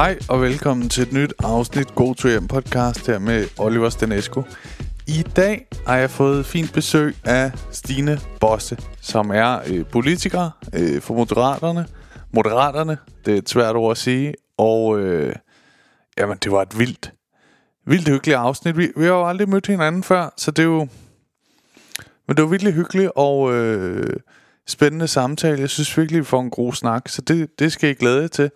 Hej 0.00 0.18
og 0.28 0.42
velkommen 0.42 0.88
til 0.88 1.02
et 1.02 1.12
nyt 1.12 1.34
afsnit 1.38 1.94
God 1.94 2.14
to 2.14 2.28
hjem 2.28 2.48
podcast 2.48 3.06
her 3.06 3.18
med 3.18 3.46
Oliver 3.58 3.88
Stenesco. 3.88 4.42
I 5.06 5.22
dag 5.36 5.66
har 5.86 5.96
jeg 5.96 6.10
fået 6.10 6.46
fint 6.46 6.72
besøg 6.72 7.16
af 7.24 7.52
Stine 7.70 8.18
Bosse, 8.40 8.78
som 9.00 9.30
er 9.30 9.60
øh, 9.66 9.84
politiker 9.86 10.50
øh, 10.74 11.00
for 11.00 11.14
Moderaterne. 11.14 11.86
Moderaterne, 12.32 12.98
det 13.24 13.34
er 13.34 13.38
et 13.38 13.48
svært 13.48 13.76
ord 13.76 13.90
at 13.90 13.96
sige. 13.96 14.34
Og 14.56 15.00
øh, 15.00 15.34
jamen, 16.18 16.38
det 16.44 16.52
var 16.52 16.62
et 16.62 16.78
vildt, 16.78 17.12
vildt 17.86 18.08
hyggeligt 18.08 18.38
afsnit. 18.38 18.76
Vi, 18.76 18.92
vi 18.96 19.04
har 19.04 19.12
jo 19.12 19.28
aldrig 19.28 19.48
mødt 19.48 19.66
hinanden 19.66 20.02
før, 20.02 20.34
så 20.36 20.50
det 20.50 20.62
er 20.62 20.66
jo... 20.66 20.88
Men 22.28 22.36
det 22.36 22.42
var 22.42 22.50
virkelig 22.50 22.72
hyggeligt 22.72 23.10
og 23.16 23.54
øh, 23.54 24.16
spændende 24.66 25.08
samtale. 25.08 25.60
Jeg 25.60 25.70
synes 25.70 25.98
virkelig, 25.98 26.18
vi 26.18 26.24
får 26.24 26.40
en 26.40 26.50
god 26.50 26.72
snak, 26.72 27.08
så 27.08 27.22
det, 27.22 27.58
det 27.58 27.72
skal 27.72 27.90
I 27.90 27.94
glæde 27.94 28.20
jer 28.20 28.28
til 28.28 28.50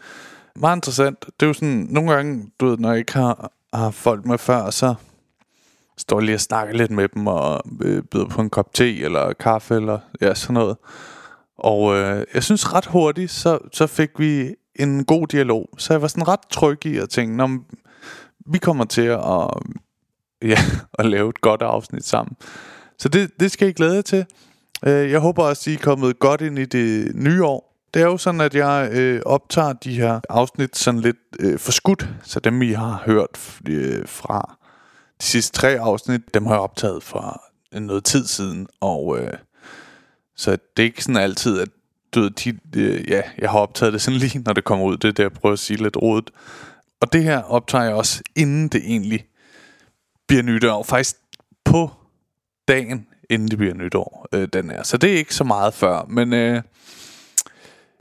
meget 0.56 0.76
interessant. 0.76 1.24
Det 1.40 1.42
er 1.42 1.46
jo 1.46 1.52
sådan, 1.52 1.86
nogle 1.90 2.12
gange, 2.12 2.50
du 2.60 2.66
ved, 2.66 2.78
når 2.78 2.90
jeg 2.90 2.98
ikke 2.98 3.12
har, 3.12 3.52
har 3.74 3.90
folk 3.90 4.24
med 4.24 4.38
før, 4.38 4.70
så 4.70 4.94
står 5.96 6.18
jeg 6.18 6.24
lige 6.24 6.34
og 6.34 6.40
snakker 6.40 6.74
lidt 6.74 6.90
med 6.90 7.08
dem, 7.08 7.26
og 7.26 7.62
øh, 7.82 8.02
byder 8.02 8.28
på 8.28 8.40
en 8.40 8.50
kop 8.50 8.74
te, 8.74 9.00
eller 9.00 9.32
kaffe, 9.32 9.74
eller 9.74 9.98
ja, 10.20 10.34
sådan 10.34 10.54
noget. 10.54 10.76
Og 11.58 11.96
øh, 11.96 12.24
jeg 12.34 12.42
synes 12.42 12.72
ret 12.72 12.86
hurtigt, 12.86 13.30
så, 13.30 13.58
så 13.72 13.86
fik 13.86 14.10
vi 14.18 14.54
en 14.74 15.04
god 15.04 15.26
dialog. 15.26 15.68
Så 15.78 15.92
jeg 15.92 16.02
var 16.02 16.08
sådan 16.08 16.28
ret 16.28 16.40
tryg 16.50 16.86
i 16.86 16.98
at 16.98 17.08
tænke, 17.08 17.36
når 17.36 17.58
vi 18.46 18.58
kommer 18.58 18.84
til 18.84 19.02
at, 19.06 19.50
ja, 20.50 20.58
at 20.98 21.06
lave 21.06 21.30
et 21.30 21.40
godt 21.40 21.62
afsnit 21.62 22.04
sammen. 22.04 22.36
Så 22.98 23.08
det, 23.08 23.30
det 23.40 23.50
skal 23.50 23.68
I 23.68 23.72
glæde 23.72 23.94
jer 23.94 24.02
til. 24.02 24.26
Øh, 24.86 25.10
jeg 25.10 25.20
håber 25.20 25.42
også, 25.42 25.70
at 25.70 25.72
I 25.72 25.74
er 25.74 25.82
kommet 25.82 26.18
godt 26.18 26.40
ind 26.40 26.58
i 26.58 26.64
det 26.64 27.14
nye 27.14 27.44
år. 27.44 27.73
Det 27.94 28.02
er 28.02 28.06
jo 28.06 28.16
sådan, 28.16 28.40
at 28.40 28.54
jeg 28.54 28.88
øh, 28.92 29.22
optager 29.26 29.72
de 29.72 29.94
her 29.94 30.20
afsnit 30.28 30.76
sådan 30.76 31.00
lidt 31.00 31.16
øh, 31.40 31.58
forskudt, 31.58 32.08
så 32.22 32.40
dem 32.40 32.62
I 32.62 32.72
har 32.72 33.02
hørt 33.06 33.60
øh, 33.68 34.08
fra 34.08 34.58
de 35.20 35.24
sidste 35.24 35.52
tre 35.52 35.68
afsnit, 35.80 36.34
dem 36.34 36.46
har 36.46 36.54
jeg 36.54 36.60
optaget 36.60 37.02
for 37.02 37.42
øh, 37.74 37.80
noget 37.80 38.04
tid 38.04 38.26
siden, 38.26 38.68
og 38.80 39.18
øh, 39.18 39.32
så 40.36 40.50
det 40.50 40.82
er 40.82 40.86
ikke 40.86 41.04
sådan 41.04 41.22
altid, 41.22 41.60
at 41.60 41.68
du 42.14 42.20
ved, 42.20 42.30
de, 42.30 42.58
øh, 42.76 43.10
ja, 43.10 43.22
jeg 43.38 43.50
har 43.50 43.58
optaget 43.58 43.92
det 43.92 44.02
sådan 44.02 44.20
lige, 44.24 44.38
når 44.38 44.52
det 44.52 44.64
kommer 44.64 44.84
ud, 44.84 44.96
det 44.96 45.08
er 45.08 45.12
det, 45.12 45.22
jeg 45.22 45.32
prøver 45.32 45.52
at 45.52 45.58
sige 45.58 45.82
lidt 45.82 45.96
rodet. 45.96 46.30
Og 47.00 47.12
det 47.12 47.22
her 47.22 47.42
optager 47.42 47.84
jeg 47.84 47.94
også, 47.94 48.22
inden 48.36 48.68
det 48.68 48.82
egentlig 48.84 49.26
bliver 50.28 50.42
nytår, 50.42 50.82
faktisk 50.82 51.16
på 51.64 51.90
dagen, 52.68 53.06
inden 53.30 53.48
det 53.48 53.58
bliver 53.58 53.74
nytår, 53.74 54.26
øh, 54.32 54.48
den 54.52 54.70
er. 54.70 54.82
Så 54.82 54.96
det 54.96 55.12
er 55.12 55.16
ikke 55.16 55.34
så 55.34 55.44
meget 55.44 55.74
før, 55.74 56.04
men... 56.08 56.32
Øh, 56.32 56.62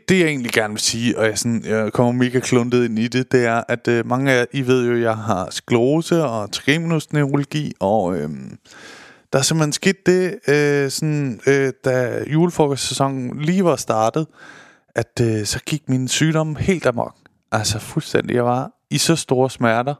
det 0.09 0.19
jeg 0.19 0.27
egentlig 0.27 0.51
gerne 0.51 0.73
vil 0.73 0.81
sige, 0.81 1.17
og 1.17 1.25
jeg, 1.25 1.37
sådan, 1.37 1.65
jeg 1.65 1.93
kommer 1.93 2.11
mega 2.11 2.39
kluntet 2.39 2.85
ind 2.85 2.99
i 2.99 3.07
det, 3.07 3.31
det 3.31 3.45
er, 3.45 3.63
at 3.67 3.87
øh, 3.87 4.07
mange 4.07 4.31
af 4.31 4.39
jer, 4.39 4.45
I 4.51 4.67
ved 4.67 4.87
jo, 4.87 4.93
at 4.93 5.01
jeg 5.01 5.17
har 5.17 5.47
sklose 5.51 6.23
og 6.23 6.51
trigeminusneurologi, 6.51 7.73
og 7.79 8.17
øh, 8.17 8.29
der 9.33 9.39
er 9.39 9.43
simpelthen 9.43 9.73
sket 9.73 10.05
det, 10.05 10.39
øh, 10.47 10.89
sådan, 10.91 11.39
øh, 11.47 11.73
da 11.85 12.23
julefrokostsæsonen 12.27 13.41
lige 13.41 13.63
var 13.63 13.75
startet, 13.75 14.27
at 14.95 15.21
øh, 15.21 15.45
så 15.45 15.59
gik 15.65 15.89
min 15.89 16.07
sygdom 16.07 16.55
helt 16.55 16.85
amok. 16.85 17.15
Altså 17.51 17.79
fuldstændig. 17.79 18.35
Jeg 18.35 18.45
var 18.45 18.71
i 18.89 18.97
så 18.97 19.15
store 19.15 19.49
smerter, 19.49 19.95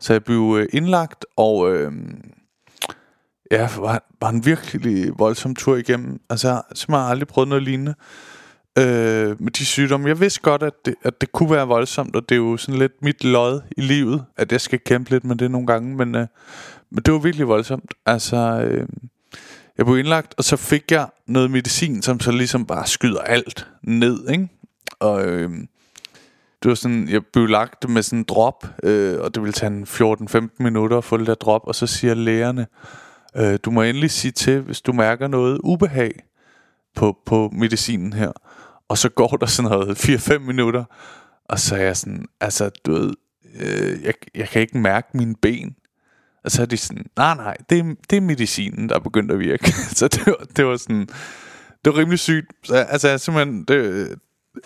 så 0.00 0.12
jeg 0.12 0.24
blev 0.24 0.56
øh, 0.58 0.68
indlagt, 0.72 1.24
og 1.36 1.74
øh, 1.74 1.92
ja, 3.50 3.68
var, 3.78 4.06
var 4.20 4.28
en 4.28 4.46
virkelig 4.46 5.18
voldsom 5.18 5.54
tur 5.54 5.76
igennem. 5.76 6.20
Altså, 6.30 6.48
jeg 6.48 6.54
har 6.54 6.66
simpelthen 6.74 7.10
aldrig 7.10 7.28
prøvet 7.28 7.48
noget 7.48 7.62
lignende 7.62 7.94
øh, 8.78 9.42
med 9.42 9.50
de 9.50 9.66
sygdomme. 9.66 10.08
Jeg 10.08 10.20
vidste 10.20 10.40
godt, 10.40 10.62
at 10.62 10.72
det, 10.84 10.94
at 11.02 11.20
det 11.20 11.32
kunne 11.32 11.50
være 11.50 11.66
voldsomt, 11.66 12.16
og 12.16 12.28
det 12.28 12.34
er 12.34 12.36
jo 12.36 12.56
sådan 12.56 12.78
lidt 12.78 13.02
mit 13.02 13.24
lod 13.24 13.60
i 13.76 13.80
livet, 13.80 14.24
at 14.36 14.52
jeg 14.52 14.60
skal 14.60 14.80
kæmpe 14.80 15.10
lidt 15.10 15.24
med 15.24 15.36
det 15.36 15.50
nogle 15.50 15.66
gange, 15.66 15.96
men, 15.96 16.14
øh, 16.14 16.26
men 16.90 17.02
det 17.02 17.12
var 17.12 17.18
virkelig 17.18 17.48
voldsomt. 17.48 17.94
Altså, 18.06 18.36
øh, 18.36 18.88
jeg 19.78 19.86
blev 19.86 19.98
indlagt, 19.98 20.34
og 20.38 20.44
så 20.44 20.56
fik 20.56 20.90
jeg 20.90 21.08
noget 21.26 21.50
medicin, 21.50 22.02
som 22.02 22.20
så 22.20 22.30
ligesom 22.30 22.66
bare 22.66 22.86
skyder 22.86 23.20
alt 23.20 23.66
ned, 23.82 24.28
ikke? 24.28 24.48
Og 25.00 25.24
øh, 25.26 25.50
det 26.62 26.68
var 26.68 26.74
sådan, 26.74 27.08
jeg 27.08 27.26
blev 27.26 27.46
lagt 27.46 27.88
med 27.88 28.02
sådan 28.02 28.18
en 28.18 28.24
drop, 28.28 28.66
øh, 28.82 29.20
og 29.20 29.34
det 29.34 29.42
ville 29.42 29.52
tage 29.52 29.82
14-15 29.82 30.48
minutter 30.58 30.98
at 30.98 31.04
få 31.04 31.16
det 31.16 31.26
der 31.26 31.34
drop, 31.34 31.62
og 31.64 31.74
så 31.74 31.86
siger 31.86 32.14
lægerne, 32.14 32.66
øh, 33.36 33.58
du 33.64 33.70
må 33.70 33.82
endelig 33.82 34.10
sige 34.10 34.32
til, 34.32 34.60
hvis 34.60 34.80
du 34.80 34.92
mærker 34.92 35.28
noget 35.28 35.60
ubehag 35.64 36.12
på, 36.94 37.18
på 37.26 37.50
medicinen 37.52 38.12
her. 38.12 38.32
Og 38.88 38.98
så 38.98 39.08
går 39.08 39.28
der 39.28 39.46
sådan 39.46 39.70
noget 39.70 40.08
4-5 40.08 40.38
minutter, 40.38 40.84
og 41.44 41.58
så 41.58 41.76
er 41.76 41.80
jeg 41.80 41.96
sådan, 41.96 42.26
altså 42.40 42.70
du 42.86 42.92
ved, 42.92 43.14
øh, 43.60 44.02
jeg, 44.04 44.14
jeg 44.34 44.48
kan 44.48 44.62
ikke 44.62 44.78
mærke 44.78 45.08
mine 45.14 45.34
ben. 45.42 45.76
Og 46.44 46.50
så 46.50 46.62
er 46.62 46.66
de 46.66 46.76
sådan, 46.76 47.06
nej 47.16 47.34
nej, 47.34 47.56
det 47.70 47.78
er, 47.78 47.94
det 48.10 48.16
er 48.16 48.20
medicinen, 48.20 48.88
der 48.88 48.94
er 48.94 48.98
begyndt 48.98 49.32
at 49.32 49.38
virke. 49.38 49.72
så 49.98 50.08
det 50.08 50.26
var, 50.26 50.46
det 50.56 50.66
var 50.66 50.76
sådan, 50.76 51.06
det 51.84 51.92
var 51.92 51.96
rimelig 51.96 52.18
sygt. 52.18 52.52
Så, 52.64 52.76
altså 52.76 53.08
jeg 53.08 53.20
simpelthen, 53.20 53.64
det, 53.64 54.08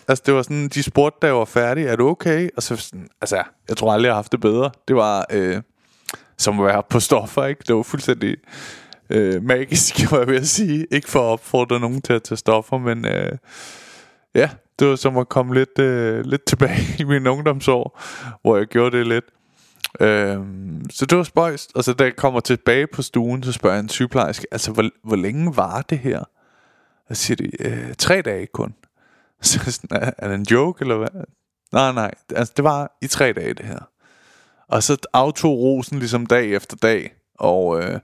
altså 0.08 0.22
det 0.26 0.34
var 0.34 0.42
sådan, 0.42 0.68
de 0.68 0.82
spurgte, 0.82 1.18
da 1.22 1.26
jeg 1.26 1.36
var 1.36 1.44
færdig, 1.44 1.84
er 1.84 1.96
du 1.96 2.08
okay? 2.08 2.48
Og 2.56 2.62
så 2.62 2.76
sådan, 2.76 3.08
altså 3.20 3.42
jeg 3.68 3.76
tror 3.76 3.92
aldrig, 3.92 4.06
jeg 4.06 4.12
har 4.12 4.18
haft 4.18 4.32
det 4.32 4.40
bedre. 4.40 4.70
Det 4.88 4.96
var 4.96 5.26
øh, 5.30 5.62
som 6.38 6.60
at 6.60 6.66
være 6.66 6.82
på 6.90 7.00
stoffer, 7.00 7.46
ikke? 7.46 7.64
Det 7.66 7.76
var 7.76 7.82
fuldstændig 7.82 8.36
øh, 9.10 9.42
magisk, 9.42 9.94
var 10.10 10.18
jeg 10.18 10.26
ved 10.26 10.36
at 10.36 10.48
sige. 10.48 10.86
Ikke 10.90 11.08
for 11.08 11.20
at 11.20 11.32
opfordre 11.32 11.80
nogen 11.80 12.02
til 12.02 12.12
at 12.12 12.22
tage 12.22 12.38
stoffer, 12.38 12.78
men 12.78 13.06
øh, 13.06 13.32
ja, 14.34 14.50
det 14.78 14.88
var 14.88 14.96
som 14.96 15.16
at 15.16 15.28
komme 15.28 15.54
lidt, 15.54 15.78
øh, 15.78 16.24
lidt 16.24 16.44
tilbage 16.44 16.96
i 16.98 17.04
min 17.04 17.26
ungdomsår, 17.26 18.00
hvor 18.42 18.56
jeg 18.56 18.66
gjorde 18.66 18.98
det 18.98 19.06
lidt. 19.06 19.24
Øhm, 20.00 20.90
så 20.90 21.06
det 21.06 21.18
var 21.18 21.24
spøjst. 21.24 21.70
Og 21.74 21.84
så 21.84 21.92
da 21.92 22.04
jeg 22.04 22.16
kommer 22.16 22.40
tilbage 22.40 22.86
på 22.86 23.02
stuen 23.02 23.42
Så 23.42 23.52
spørger 23.52 23.76
jeg 23.76 23.82
en 23.82 23.88
sygeplejerske 23.88 24.46
Altså 24.52 24.72
hvor, 24.72 24.84
hvor 25.04 25.16
længe 25.16 25.56
var 25.56 25.82
det 25.82 25.98
her? 25.98 26.18
Og 27.08 27.16
så 27.16 27.22
siger 27.22 27.36
de 27.36 27.62
øh, 27.66 27.94
Tre 27.98 28.22
dage 28.22 28.46
kun. 28.46 28.74
Så 29.42 29.72
sådan, 29.72 30.02
er, 30.02 30.10
er 30.18 30.28
det 30.28 30.34
en 30.34 30.46
joke 30.50 30.82
eller 30.82 30.96
hvad? 30.96 31.24
Nej 31.72 31.92
nej. 31.92 32.10
Altså, 32.34 32.52
Det 32.56 32.64
var 32.64 32.98
i 33.02 33.06
tre 33.06 33.32
dage 33.32 33.54
det 33.54 33.66
her. 33.66 33.78
Og 34.68 34.82
så 34.82 34.96
aftog 35.12 35.58
rosen 35.58 35.98
ligesom 35.98 36.26
dag 36.26 36.52
efter 36.52 36.76
dag. 36.76 37.12
Og 37.38 37.82
øh, 37.82 38.00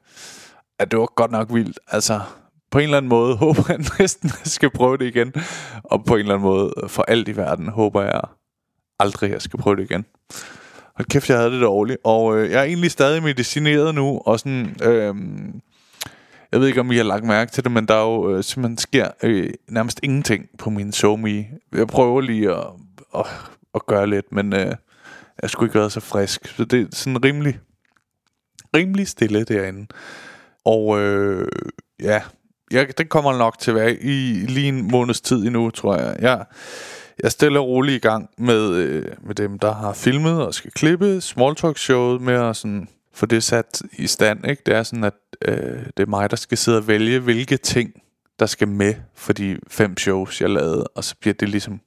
at 0.78 0.90
det 0.90 0.98
var 0.98 1.06
godt 1.06 1.30
nok 1.30 1.52
vildt. 1.52 1.80
Altså 1.88 2.20
på 2.76 2.80
en 2.80 2.84
eller 2.84 2.96
anden 2.96 3.08
måde 3.08 3.36
håber 3.36 3.62
jeg 3.68 3.78
næsten, 3.98 4.28
at 4.28 4.38
jeg 4.44 4.46
skal 4.46 4.70
prøve 4.70 4.96
det 4.96 5.06
igen. 5.06 5.32
Og 5.84 6.04
på 6.04 6.14
en 6.14 6.20
eller 6.20 6.34
anden 6.34 6.48
måde, 6.48 6.72
for 6.88 7.02
alt 7.02 7.28
i 7.28 7.36
verden, 7.36 7.68
håber 7.68 8.02
jeg 8.02 8.20
aldrig, 8.98 9.28
at 9.28 9.34
jeg 9.34 9.42
skal 9.42 9.58
prøve 9.58 9.76
det 9.76 9.82
igen. 9.82 10.04
Hold 10.96 11.06
kæft, 11.10 11.30
jeg 11.30 11.38
havde 11.38 11.50
det 11.50 11.60
dårligt. 11.60 11.98
Og 12.04 12.38
øh, 12.38 12.50
jeg 12.50 12.60
er 12.60 12.64
egentlig 12.64 12.90
stadig 12.90 13.22
medicineret 13.22 13.94
nu, 13.94 14.18
og 14.26 14.40
sådan... 14.40 14.76
Øh, 14.82 15.14
jeg 16.52 16.60
ved 16.60 16.68
ikke, 16.68 16.80
om 16.80 16.92
I 16.92 16.96
har 16.96 17.04
lagt 17.04 17.24
mærke 17.24 17.52
til 17.52 17.64
det, 17.64 17.72
men 17.72 17.88
der 17.88 17.94
er 17.94 18.04
jo 18.04 18.36
øh, 18.36 18.44
simpelthen 18.44 18.78
sker 18.78 19.08
øh, 19.22 19.50
nærmest 19.68 20.00
ingenting 20.02 20.48
på 20.58 20.70
min 20.70 20.92
SoMe. 20.92 21.46
Jeg 21.72 21.86
prøver 21.86 22.20
lige 22.20 22.50
at, 22.50 22.66
at, 23.14 23.26
at 23.74 23.86
gøre 23.86 24.06
lidt, 24.06 24.32
men 24.32 24.52
øh, 24.52 24.72
jeg 25.42 25.50
skulle 25.50 25.68
ikke 25.68 25.78
være 25.78 25.90
så 25.90 26.00
frisk. 26.00 26.46
Så 26.46 26.64
det 26.64 26.80
er 26.80 26.86
sådan 26.92 27.24
rimelig, 27.24 27.58
rimelig 28.76 29.08
stille 29.08 29.44
derinde. 29.44 29.86
Og 30.64 31.00
øh, 31.00 31.48
ja, 32.02 32.22
jeg, 32.70 32.98
det 32.98 33.08
kommer 33.08 33.38
nok 33.38 33.58
til 33.58 33.70
at 33.70 33.74
være 33.74 33.94
i 33.94 34.44
lige 34.48 34.68
en 34.68 34.90
måneds 34.90 35.20
tid 35.20 35.46
endnu, 35.46 35.70
tror 35.70 35.96
jeg. 35.96 36.16
Jeg, 36.20 36.44
jeg 37.22 37.32
stiller 37.32 37.60
roligt 37.60 38.04
i 38.04 38.08
gang 38.08 38.30
med, 38.38 38.70
øh, 38.70 39.04
med 39.22 39.34
dem, 39.34 39.58
der 39.58 39.74
har 39.74 39.92
filmet 39.92 40.46
og 40.46 40.54
skal 40.54 40.70
klippe 40.70 41.20
Smalltalk-showet 41.20 42.20
med 42.20 42.34
at 42.34 42.56
sådan, 42.56 42.88
få 43.12 43.26
det 43.26 43.42
sat 43.42 43.82
i 43.92 44.06
stand. 44.06 44.46
Ikke? 44.50 44.62
Det 44.66 44.74
er 44.74 44.82
sådan, 44.82 45.04
at 45.04 45.14
øh, 45.42 45.86
det 45.96 46.02
er 46.02 46.06
mig, 46.06 46.30
der 46.30 46.36
skal 46.36 46.58
sidde 46.58 46.78
og 46.78 46.88
vælge, 46.88 47.18
hvilke 47.18 47.56
ting, 47.56 47.90
der 48.38 48.46
skal 48.46 48.68
med 48.68 48.94
for 49.14 49.32
de 49.32 49.58
fem 49.68 49.96
shows, 49.96 50.40
jeg 50.40 50.50
lavede. 50.50 50.86
Og 50.86 51.04
så 51.04 51.14
bliver 51.20 51.34
det 51.34 51.48
ligesom, 51.48 51.80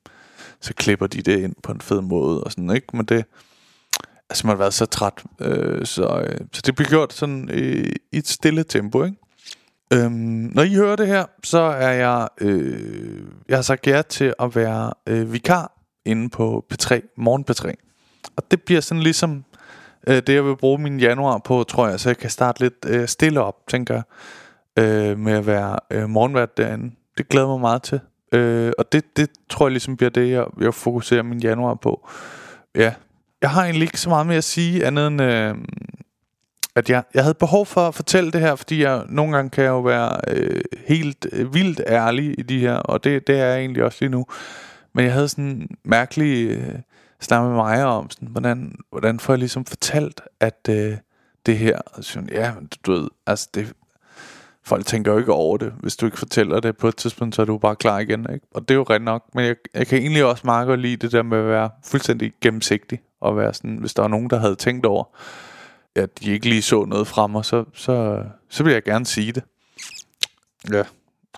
så 0.62 0.74
klipper 0.74 1.08
de 1.08 1.22
det 1.22 1.40
ind 1.40 1.56
på 1.64 1.72
en 1.72 1.82
fed 1.82 2.02
måde 2.02 2.44
og 2.44 2.52
sådan, 2.52 2.76
ikke? 2.76 2.98
Men 2.98 3.06
det, 3.06 3.26
altså 4.30 4.48
man 4.48 4.56
har 4.56 4.58
været 4.58 4.74
så 4.74 4.86
træt, 4.86 5.24
øh, 5.42 5.86
så, 5.86 6.26
øh, 6.28 6.40
så 6.54 6.62
det 6.66 6.76
bliver 6.76 6.90
gjort 6.90 7.14
sådan 7.14 7.50
øh, 7.52 7.92
i 8.12 8.18
et 8.18 8.28
stille 8.28 8.64
tempo, 8.64 9.04
ikke? 9.04 9.18
Øhm, 9.94 10.52
når 10.54 10.64
I 10.64 10.74
hører 10.74 10.96
det 10.96 11.08
her, 11.08 11.26
så 11.44 11.60
er 11.60 11.92
jeg, 11.92 12.28
øh, 12.42 13.24
jeg 13.50 13.58
har 13.58 13.62
sagt 13.62 13.88
ja 13.88 14.02
til 14.02 14.34
at 14.40 14.56
være 14.56 14.94
øh, 15.08 15.34
vikar 15.34 15.72
inde 16.06 16.30
på 16.30 16.66
P3, 16.74 17.14
Morgen 17.18 17.46
P3. 17.52 17.74
Og 18.36 18.52
det 18.52 18.62
bliver 18.62 18.82
sådan 18.82 19.04
ligesom 19.04 19.44
øh, 20.08 20.16
det, 20.16 20.30
jeg 20.30 20.46
vil 20.46 20.58
bruge 20.58 20.78
min 20.78 21.00
januar 21.00 21.38
på, 21.38 21.64
tror 21.64 21.88
jeg. 21.88 22.00
Så 22.00 22.10
jeg 22.10 22.18
kan 22.18 22.30
starte 22.30 22.60
lidt 22.60 22.86
øh, 22.88 23.08
stille 23.08 23.42
op, 23.42 23.56
tænker 23.68 23.94
jeg, 23.94 24.04
øh, 24.84 25.20
med 25.20 25.34
at 25.34 25.48
være 25.48 25.80
øh, 25.92 26.10
morgenvært 26.10 26.58
derinde. 26.58 26.96
Det 27.18 27.30
glæder 27.30 27.48
mig 27.48 27.60
meget 27.60 27.84
til. 27.84 28.00
Øh, 28.32 28.72
og 28.78 28.92
det, 28.92 29.18
det 29.18 29.30
tror 29.50 29.66
jeg 29.66 29.72
ligesom 29.72 29.98
bliver 29.98 30.10
det, 30.10 30.32
jeg, 30.32 30.46
jeg 30.62 30.74
fokuserer 30.74 31.24
min 31.24 31.40
januar 31.40 31.74
på. 31.74 32.10
Ja, 32.76 32.94
jeg 33.42 33.50
har 33.50 33.64
egentlig 33.64 33.84
ikke 33.84 34.00
så 34.00 34.10
meget 34.10 34.28
mere 34.28 34.38
at 34.38 34.44
sige, 34.44 34.86
andet 34.86 35.08
end... 35.08 35.22
Øh, 35.22 35.56
at 36.76 36.90
jeg, 36.90 37.04
jeg 37.14 37.24
havde 37.24 37.34
behov 37.34 37.66
for 37.66 37.88
at 37.88 37.96
fortælle 37.96 38.32
det 38.32 38.42
her, 38.42 38.56
fordi 38.56 38.84
jeg 38.84 39.04
nogle 39.10 39.36
gange 39.36 39.50
kan 39.50 39.64
jeg 39.64 39.70
jo 39.70 39.82
være 39.82 40.20
øh, 40.28 40.62
helt 40.88 41.28
øh, 41.32 41.54
vildt 41.54 41.82
ærlig 41.88 42.40
i 42.40 42.42
de 42.42 42.60
her, 42.60 42.76
og 42.76 43.04
det, 43.04 43.28
det 43.28 43.40
er 43.40 43.46
jeg 43.46 43.60
egentlig 43.60 43.84
også 43.84 43.98
lige 44.02 44.12
nu. 44.12 44.26
Men 44.94 45.06
jeg 45.06 45.14
havde 45.14 45.30
sådan 45.30 45.46
en 45.46 45.68
mærkelig 45.84 46.50
øh, 46.50 46.76
snak 47.20 47.44
med 47.44 47.56
mig 47.56 47.86
om, 47.86 48.10
sådan, 48.10 48.28
hvordan, 48.28 48.76
hvordan 48.90 49.20
får 49.20 49.34
jeg 49.34 49.40
ligesom 49.40 49.66
fortalt, 49.66 50.22
at 50.40 50.68
øh, 50.70 50.98
det 51.46 51.58
her, 51.58 51.80
og 51.86 52.04
ja, 52.32 52.54
du 52.86 52.92
ved, 52.92 53.10
altså 53.28 53.50
det, 53.54 53.74
folk 54.70 54.86
tænker 54.86 55.12
jo 55.12 55.18
ikke 55.18 55.34
over 55.34 55.58
det. 55.58 55.74
Hvis 55.80 55.96
du 55.96 56.06
ikke 56.06 56.20
fortæller 56.20 56.60
det 56.60 56.78
på 56.78 56.88
et 56.88 56.96
tidspunkt, 56.96 57.36
så 57.36 57.42
er 57.42 57.46
du 57.46 57.58
bare 57.58 57.76
klar 57.76 58.00
igen. 58.00 58.26
Ikke? 58.34 58.48
Og 58.54 58.62
det 58.62 58.72
er 58.72 58.76
jo 58.76 58.84
rent 58.84 59.06
nok. 59.06 59.24
Men 59.34 59.46
jeg, 59.46 59.56
jeg 59.74 59.88
kan 59.88 60.00
egentlig 60.00 60.26
også 60.26 60.42
meget 60.46 60.68
godt 60.68 60.80
lide 60.80 60.96
det 60.96 61.12
der 61.12 61.24
med 61.24 61.38
at 61.38 61.48
være 61.48 61.70
fuldstændig 61.86 62.32
gennemsigtig. 62.42 63.00
Og 63.22 63.38
være 63.38 63.54
sådan, 63.54 63.78
hvis 63.78 63.94
der 63.94 64.04
er 64.04 64.08
nogen, 64.08 64.30
der 64.30 64.40
havde 64.40 64.56
tænkt 64.56 64.86
over, 64.86 65.04
at 65.96 66.20
de 66.20 66.32
ikke 66.32 66.50
lige 66.50 66.62
så 66.62 66.86
noget 66.86 67.08
fra 67.08 67.28
mig, 67.28 67.46
så, 67.46 67.66
så, 67.74 68.24
så 68.50 68.64
vil 68.64 68.74
jeg 68.74 68.84
gerne 68.84 69.06
sige 69.06 69.32
det. 69.32 69.44
Ja. 70.72 70.84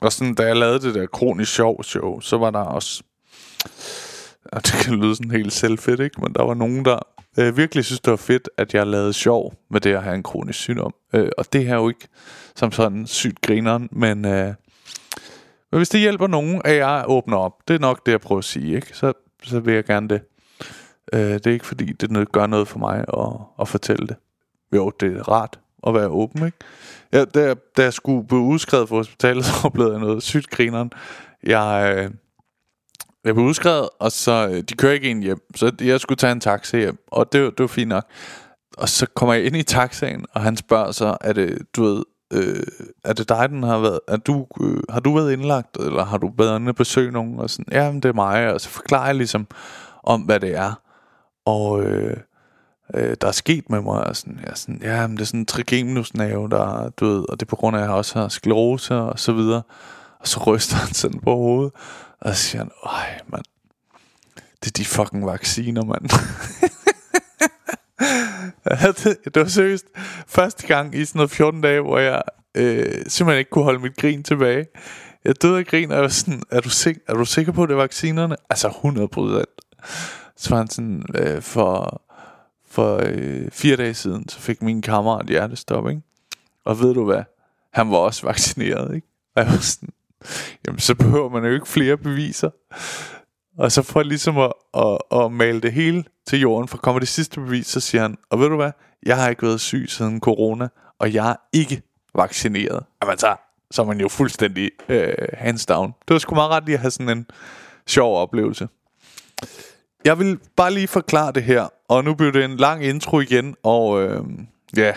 Og 0.01 0.12
sådan, 0.12 0.36
da 0.36 0.44
jeg 0.45 0.56
lavede 0.56 0.80
det 0.80 0.95
der 0.95 1.06
kronisk 1.06 1.53
sjov 1.56 1.83
show, 1.83 2.19
så 2.19 2.38
var 2.38 2.51
der 2.51 2.59
også... 2.59 3.03
Og 4.44 4.65
det 4.65 4.74
kan 4.74 4.95
lyde 4.95 5.15
sådan 5.15 5.31
helt 5.31 5.53
selvfedt, 5.53 6.00
ikke? 6.00 6.21
Men 6.21 6.33
der 6.33 6.44
var 6.44 6.53
nogen, 6.53 6.86
der 6.86 7.00
øh, 7.38 7.57
virkelig 7.57 7.86
synes, 7.86 8.00
det 8.00 8.12
var 8.12 8.18
fedt, 8.18 8.50
at 8.57 8.74
jeg 8.74 8.88
lavede 8.88 9.13
sjov 9.13 9.53
med 9.69 9.81
det 9.81 9.94
at 9.94 10.03
have 10.03 10.15
en 10.15 10.24
kronisk 10.24 10.59
sygdom. 10.59 10.94
Øh, 11.13 11.30
og 11.38 11.53
det 11.53 11.65
her 11.65 11.74
er 11.74 11.81
jo 11.81 11.89
ikke 11.89 12.07
som 12.56 12.71
sådan 12.71 13.07
sygt 13.07 13.42
grineren, 13.42 13.89
men, 13.92 14.25
øh, 14.25 14.53
men 15.71 15.77
hvis 15.80 15.89
det 15.89 16.00
hjælper 16.00 16.27
nogen, 16.27 16.62
at 16.65 16.75
jeg 16.75 17.03
åbner 17.07 17.38
op, 17.38 17.53
det 17.68 17.74
er 17.74 17.80
nok 17.80 18.06
det, 18.06 18.12
jeg 18.12 18.21
prøver 18.21 18.39
at 18.39 18.45
sige, 18.45 18.75
ikke? 18.75 18.98
Så, 18.98 19.13
så 19.44 19.59
vil 19.59 19.74
jeg 19.74 19.83
gerne 19.83 20.09
det. 20.09 20.21
Øh, 21.13 21.33
det 21.33 21.48
er 21.48 21.51
ikke 21.51 21.68
fordi, 21.68 21.94
det 21.94 22.31
gør 22.31 22.48
noget 22.48 22.68
for 22.68 22.80
mig 22.80 23.06
at, 23.18 23.48
at 23.62 23.68
fortælle 23.68 24.07
det. 24.07 24.15
Jo, 24.75 24.91
det 25.00 25.18
er 25.18 25.29
rart 25.29 25.59
at 25.88 25.94
være 25.94 26.07
åben, 26.07 26.45
ikke? 26.45 26.57
Ja, 27.13 27.25
da, 27.25 27.56
da 27.77 27.83
jeg 27.83 27.94
skulle 27.94 28.27
blive 28.27 28.41
udskrevet 28.41 28.89
fra 28.89 28.95
hospitalet, 28.95 29.45
så 29.47 29.51
oplevede 29.63 29.94
jeg 29.94 30.01
noget 30.01 30.23
sygt 30.23 30.50
grineren. 30.50 30.91
Jeg, 31.44 31.94
øh, 31.97 32.12
jeg 33.25 33.35
blev 33.35 33.45
udskrevet, 33.45 33.89
og 34.00 34.12
så 34.12 34.47
øh, 34.51 34.62
de 34.62 34.73
kører 34.73 34.94
ikke 34.94 35.12
en 35.12 35.23
hjem, 35.23 35.39
så 35.56 35.71
jeg 35.81 36.00
skulle 36.00 36.18
tage 36.18 36.31
en 36.31 36.39
taxa 36.39 36.77
hjem, 36.77 36.97
og 37.07 37.33
det, 37.33 37.41
det 37.57 37.59
var 37.59 37.68
fint 37.68 37.89
nok. 37.89 38.06
Og 38.77 38.89
så 38.89 39.06
kommer 39.15 39.33
jeg 39.33 39.45
ind 39.45 39.56
i 39.56 39.63
taxaen, 39.63 40.25
og 40.33 40.41
han 40.41 40.57
spørger 40.57 40.91
så, 40.91 41.17
er 41.21 41.33
det, 41.33 41.57
du 41.75 41.83
ved, 41.83 42.03
øh, 42.33 42.63
er 43.03 43.13
det 43.13 43.29
dig, 43.29 43.50
den 43.50 43.63
har 43.63 43.79
været, 43.79 44.00
er 44.07 44.17
du, 44.17 44.47
øh, 44.62 44.83
har 44.89 45.00
du 45.00 45.15
været 45.15 45.33
indlagt, 45.33 45.77
eller 45.77 46.06
har 46.06 46.17
du 46.17 46.31
været 46.38 46.59
inde 46.59 46.69
og 46.69 46.75
besøge 46.75 47.12
nogen, 47.12 47.39
og 47.39 47.50
sådan, 47.50 47.65
ja, 47.71 47.91
men 47.91 48.01
det 48.01 48.09
er 48.09 48.13
mig, 48.13 48.53
og 48.53 48.62
så 48.62 48.69
forklarer 48.69 49.06
jeg 49.06 49.15
ligesom 49.15 49.47
om, 50.03 50.21
hvad 50.21 50.39
det 50.39 50.56
er, 50.56 50.81
og 51.45 51.83
øh, 51.83 52.17
øh, 52.93 53.15
der 53.21 53.27
er 53.27 53.31
sket 53.31 53.69
med 53.69 53.81
mig, 53.81 54.07
og 54.07 54.15
sådan, 54.15 54.39
ja, 54.47 54.55
sådan, 54.55 54.79
ja, 54.83 55.07
men 55.07 55.17
det 55.17 55.21
er 55.21 55.25
sådan 55.25 55.39
en 55.39 55.45
trigeminusnave, 55.45 56.49
der 56.49 56.89
du 56.89 57.05
ved, 57.05 57.29
og 57.29 57.39
det 57.39 57.45
er 57.45 57.49
på 57.49 57.55
grund 57.55 57.77
af, 57.77 57.81
at 57.81 57.85
jeg 57.85 57.95
også 57.95 58.19
har 58.19 58.27
sklerose, 58.27 58.95
og 58.95 59.19
så 59.19 59.33
videre, 59.33 59.61
og 60.19 60.27
så 60.27 60.39
ryster 60.47 60.75
han 60.75 60.93
sådan 60.93 61.19
på 61.19 61.35
hovedet, 61.35 61.71
og 62.21 62.35
så 62.35 62.41
siger 62.41 62.61
han, 62.61 62.71
ej, 62.85 63.19
mand, 63.27 63.43
det 64.35 64.67
er 64.67 64.71
de 64.77 64.85
fucking 64.85 65.25
vacciner, 65.25 65.85
mand. 65.85 66.09
det, 69.03 69.17
det 69.35 69.41
var 69.41 69.47
seriøst 69.47 69.85
første 70.27 70.67
gang 70.67 70.95
i 70.95 71.05
sådan 71.05 71.19
noget 71.19 71.31
14 71.31 71.61
dage, 71.61 71.81
hvor 71.81 71.99
jeg 71.99 72.21
øh, 72.55 72.93
simpelthen 73.07 73.39
ikke 73.39 73.49
kunne 73.49 73.63
holde 73.63 73.79
mit 73.79 73.97
grin 73.97 74.23
tilbage. 74.23 74.65
Jeg 75.25 75.41
døde 75.41 75.59
af 75.59 75.65
grin, 75.65 75.89
og 75.89 75.95
jeg 75.95 76.01
var 76.01 76.07
sådan, 76.09 76.41
er 76.51 76.59
du, 76.59 76.69
sik- 76.69 77.03
er 77.07 77.13
du 77.13 77.25
sikker 77.25 77.51
på, 77.51 77.63
at 77.63 77.69
det 77.69 77.75
er 77.75 77.79
vaccinerne? 77.79 78.35
Altså 78.49 78.67
100 78.67 79.07
procent. 79.07 79.45
Så 80.38 80.49
var 80.49 80.57
han 80.57 80.69
sådan, 80.69 81.03
øh, 81.15 81.41
for, 81.41 82.01
for 82.71 83.01
øh, 83.06 83.51
fire 83.51 83.75
dage 83.75 83.94
siden, 83.94 84.29
så 84.29 84.39
fik 84.39 84.62
min 84.62 84.81
kammerat 84.81 85.25
hjertestop, 85.27 85.89
ikke? 85.89 86.01
Og 86.65 86.79
ved 86.79 86.94
du 86.94 87.06
hvad? 87.06 87.23
Han 87.73 87.91
var 87.91 87.97
også 87.97 88.25
vaccineret, 88.25 88.95
ikke? 88.95 89.07
Og 89.35 89.44
jeg 89.44 89.51
var 89.51 89.57
sådan, 89.57 89.89
jamen 90.68 90.79
så 90.79 90.95
behøver 90.95 91.29
man 91.29 91.45
jo 91.45 91.53
ikke 91.53 91.68
flere 91.68 91.97
beviser. 91.97 92.50
Og 93.57 93.71
så 93.71 93.81
for 93.81 94.03
ligesom 94.03 94.38
at, 94.38 94.53
at, 94.73 94.97
at 95.12 95.31
male 95.31 95.62
det 95.62 95.73
hele 95.73 96.03
til 96.27 96.39
jorden, 96.39 96.68
for 96.68 96.77
kommer 96.77 97.00
det 97.00 97.07
sidste 97.07 97.39
bevis, 97.39 97.68
så 97.68 97.79
siger 97.79 98.01
han, 98.01 98.18
og 98.29 98.39
ved 98.39 98.50
du 98.50 98.56
hvad, 98.56 98.71
jeg 99.06 99.17
har 99.17 99.29
ikke 99.29 99.44
været 99.44 99.62
syg 99.62 99.85
siden 99.89 100.19
corona, 100.19 100.67
og 101.00 101.13
jeg 101.13 101.29
er 101.29 101.35
ikke 101.53 101.81
vaccineret. 102.15 102.83
Jamen 103.03 103.17
så, 103.17 103.35
så 103.71 103.81
er 103.81 103.85
man 103.85 104.00
jo 104.00 104.07
fuldstændig 104.07 104.71
øh, 104.89 105.13
hands 105.33 105.65
down. 105.65 105.94
Det 106.07 106.13
var 106.13 106.19
sgu 106.19 106.35
meget 106.35 106.51
ret 106.51 106.65
lige 106.65 106.75
at 106.75 106.81
have 106.81 106.91
sådan 106.91 107.17
en 107.17 107.27
sjov 107.88 108.21
oplevelse. 108.21 108.67
Jeg 110.06 110.19
vil 110.19 110.39
bare 110.56 110.74
lige 110.74 110.88
forklare 110.88 111.31
det 111.31 111.44
her, 111.44 111.67
og 111.91 112.03
nu 112.03 112.13
bliver 112.13 112.31
det 112.31 112.45
en 112.45 112.57
lang 112.57 112.85
intro 112.85 113.19
igen, 113.19 113.55
og 113.63 114.03
øh, 114.03 114.23
ja, 114.77 114.93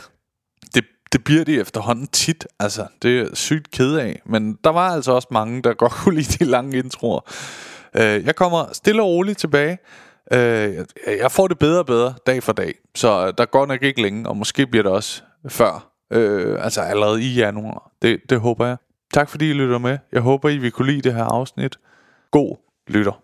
det, 0.74 0.84
det 1.12 1.24
bliver 1.24 1.44
det 1.44 1.60
efterhånden 1.60 2.06
tit. 2.06 2.46
Altså, 2.60 2.86
det 3.02 3.20
er 3.20 3.34
sygt 3.34 3.70
ked 3.70 3.96
af, 3.96 4.22
men 4.26 4.58
der 4.64 4.70
var 4.70 4.90
altså 4.90 5.12
også 5.12 5.28
mange, 5.30 5.62
der 5.62 5.74
godt 5.82 5.92
kunne 5.92 6.14
lide 6.14 6.38
de 6.38 6.50
lange 6.50 6.78
introer. 6.78 7.20
Øh, 7.96 8.24
jeg 8.24 8.36
kommer 8.36 8.66
stille 8.72 9.02
og 9.02 9.08
roligt 9.08 9.38
tilbage. 9.38 9.78
Øh, 10.32 10.84
jeg 11.06 11.30
får 11.30 11.48
det 11.48 11.58
bedre 11.58 11.78
og 11.78 11.86
bedre 11.86 12.14
dag 12.26 12.42
for 12.42 12.52
dag, 12.52 12.74
så 12.94 13.30
der 13.30 13.44
går 13.44 13.66
nok 13.66 13.82
ikke 13.82 14.02
længe, 14.02 14.28
og 14.28 14.36
måske 14.36 14.66
bliver 14.66 14.82
det 14.82 14.92
også 14.92 15.22
før. 15.48 15.90
Øh, 16.12 16.64
altså 16.64 16.80
allerede 16.80 17.22
i 17.22 17.34
januar. 17.34 17.90
Det, 18.02 18.20
det 18.30 18.40
håber 18.40 18.66
jeg. 18.66 18.76
Tak 19.14 19.28
fordi 19.28 19.50
I 19.50 19.52
lytter 19.52 19.78
med. 19.78 19.98
Jeg 20.12 20.20
håber, 20.20 20.48
I 20.48 20.58
vil 20.58 20.72
kunne 20.72 20.92
lide 20.92 21.02
det 21.02 21.14
her 21.14 21.24
afsnit. 21.24 21.78
God 22.30 22.56
lytter. 22.88 23.23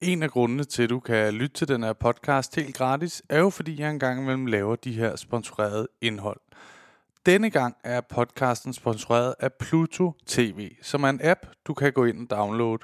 En 0.00 0.22
af 0.22 0.30
grundene 0.30 0.64
til, 0.64 0.82
at 0.82 0.90
du 0.90 1.00
kan 1.00 1.34
lytte 1.34 1.56
til 1.56 1.68
den 1.68 1.82
her 1.82 1.92
podcast 1.92 2.56
helt 2.56 2.76
gratis, 2.76 3.22
er 3.28 3.38
jo 3.38 3.50
fordi, 3.50 3.80
jeg 3.80 3.90
engang 3.90 4.20
imellem 4.20 4.46
laver 4.46 4.76
de 4.76 4.92
her 4.92 5.16
sponsorerede 5.16 5.88
indhold. 6.00 6.40
Denne 7.26 7.50
gang 7.50 7.76
er 7.84 8.00
podcasten 8.00 8.72
sponsoreret 8.72 9.34
af 9.40 9.52
Pluto 9.52 10.12
TV, 10.26 10.70
som 10.82 11.04
er 11.04 11.08
en 11.08 11.20
app, 11.22 11.46
du 11.66 11.74
kan 11.74 11.92
gå 11.92 12.04
ind 12.04 12.20
og 12.20 12.36
downloade. 12.36 12.78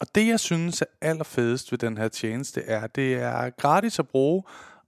Og 0.00 0.14
det, 0.14 0.26
jeg 0.26 0.40
synes 0.40 0.82
er 0.82 0.86
allerfedest 1.00 1.72
ved 1.72 1.78
den 1.78 1.98
her 1.98 2.08
tjeneste, 2.08 2.62
er, 2.62 2.80
at 2.80 2.96
det 2.96 3.14
er 3.14 3.50
gratis 3.50 3.98
at 3.98 4.08
bruge, 4.08 4.42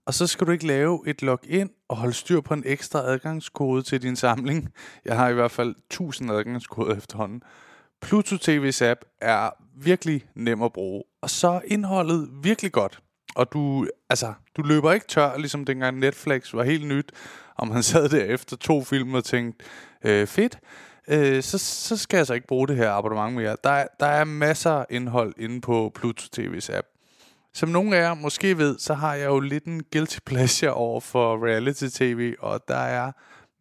og 0.05 0.13
så 0.13 0.27
skal 0.27 0.47
du 0.47 0.51
ikke 0.51 0.67
lave 0.67 1.03
et 1.07 1.21
login 1.21 1.69
og 1.87 1.97
holde 1.97 2.13
styr 2.13 2.41
på 2.41 2.53
en 2.53 2.63
ekstra 2.65 2.99
adgangskode 2.99 3.83
til 3.83 4.01
din 4.01 4.15
samling. 4.15 4.73
Jeg 5.05 5.17
har 5.17 5.29
i 5.29 5.33
hvert 5.33 5.51
fald 5.51 5.75
1000 5.75 6.31
adgangskoder 6.31 6.95
efterhånden. 6.95 7.43
Pluto 8.01 8.35
TV's 8.35 8.83
app 8.83 8.99
er 9.21 9.49
virkelig 9.75 10.25
nem 10.35 10.61
at 10.61 10.73
bruge, 10.73 11.03
og 11.21 11.29
så 11.29 11.47
er 11.47 11.61
indholdet 11.65 12.29
virkelig 12.43 12.71
godt. 12.71 12.99
Og 13.35 13.53
du, 13.53 13.87
altså, 14.09 14.33
du 14.57 14.61
løber 14.61 14.91
ikke 14.91 15.07
tør, 15.07 15.37
ligesom 15.37 15.65
dengang 15.65 15.99
Netflix 15.99 16.53
var 16.53 16.63
helt 16.63 16.87
nyt, 16.87 17.11
og 17.55 17.67
man 17.67 17.83
sad 17.93 18.09
der 18.09 18.23
efter 18.23 18.57
to 18.57 18.83
film 18.83 19.13
og 19.13 19.23
tænkte, 19.23 19.65
øh, 20.05 20.27
fedt, 20.27 20.59
øh, 21.07 21.43
så, 21.43 21.57
så 21.57 21.97
skal 21.97 22.17
jeg 22.17 22.27
så 22.27 22.33
ikke 22.33 22.47
bruge 22.47 22.67
det 22.67 22.77
her 22.77 22.91
abonnement 22.91 23.35
mere. 23.35 23.57
Der 23.63 23.69
er, 23.69 23.87
der 23.99 24.05
er 24.05 24.23
masser 24.23 24.71
af 24.71 24.85
indhold 24.89 25.33
inde 25.37 25.61
på 25.61 25.91
Pluto 25.95 26.41
TV's 26.41 26.75
app. 26.75 26.87
Som 27.53 27.69
nogle 27.69 27.97
af 27.97 28.01
jer 28.01 28.13
måske 28.13 28.57
ved, 28.57 28.79
så 28.79 28.93
har 28.93 29.15
jeg 29.15 29.25
jo 29.25 29.39
lidt 29.39 29.65
en 29.65 29.83
guilty 29.91 30.17
pleasure 30.25 30.73
over 30.73 30.99
for 30.99 31.45
reality 31.45 31.85
tv, 31.93 32.35
og 32.39 32.67
der 32.67 32.75
er 32.75 33.11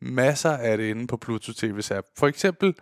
masser 0.00 0.50
af 0.50 0.76
det 0.76 0.85
inde 0.85 1.07
på 1.07 1.16
Pluto 1.16 1.52
TV's 1.52 1.95
app. 1.95 2.07
For 2.19 2.26
eksempel 2.26 2.75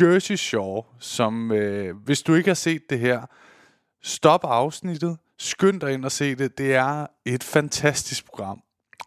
Jersey 0.00 0.36
Shore, 0.36 0.82
som 0.98 1.52
øh, 1.52 1.96
hvis 1.96 2.22
du 2.22 2.34
ikke 2.34 2.48
har 2.48 2.54
set 2.54 2.82
det 2.90 2.98
her, 2.98 3.26
stop 4.02 4.44
afsnittet, 4.44 5.18
skynd 5.38 5.80
dig 5.80 5.92
ind 5.92 6.04
og 6.04 6.12
se 6.12 6.34
det. 6.34 6.58
Det 6.58 6.74
er 6.74 7.06
et 7.24 7.44
fantastisk 7.44 8.26
program. 8.26 8.62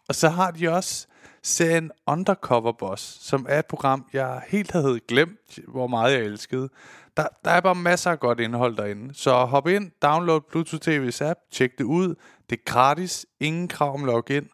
Og 0.08 0.14
så 0.14 0.28
har 0.28 0.50
de 0.50 0.68
også 0.68 1.06
serien 1.42 1.90
Undercover 2.06 2.72
Boss, 2.72 3.18
som 3.20 3.46
er 3.48 3.58
et 3.58 3.66
program, 3.66 4.06
jeg 4.12 4.42
helt 4.48 4.72
havde 4.72 5.00
glemt, 5.08 5.58
hvor 5.68 5.86
meget 5.86 6.12
jeg 6.12 6.20
elskede. 6.20 6.68
Der, 7.16 7.26
der 7.44 7.50
er 7.50 7.60
bare 7.60 7.74
masser 7.74 8.10
af 8.10 8.20
godt 8.20 8.40
indhold 8.40 8.76
derinde. 8.76 9.14
Så 9.14 9.44
hop 9.44 9.68
ind, 9.68 9.90
download 10.02 10.40
Bluetooth 10.50 10.88
TV's 10.88 11.24
app, 11.24 11.40
tjek 11.50 11.78
det 11.78 11.84
ud. 11.84 12.14
Det 12.50 12.58
er 12.58 12.62
gratis, 12.64 13.26
ingen 13.40 13.68
krav 13.68 13.94
om 13.94 14.04
login. 14.04 14.48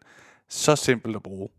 Så 0.49 0.75
simpelt 0.75 1.15
at 1.15 1.23
bruge. 1.23 1.49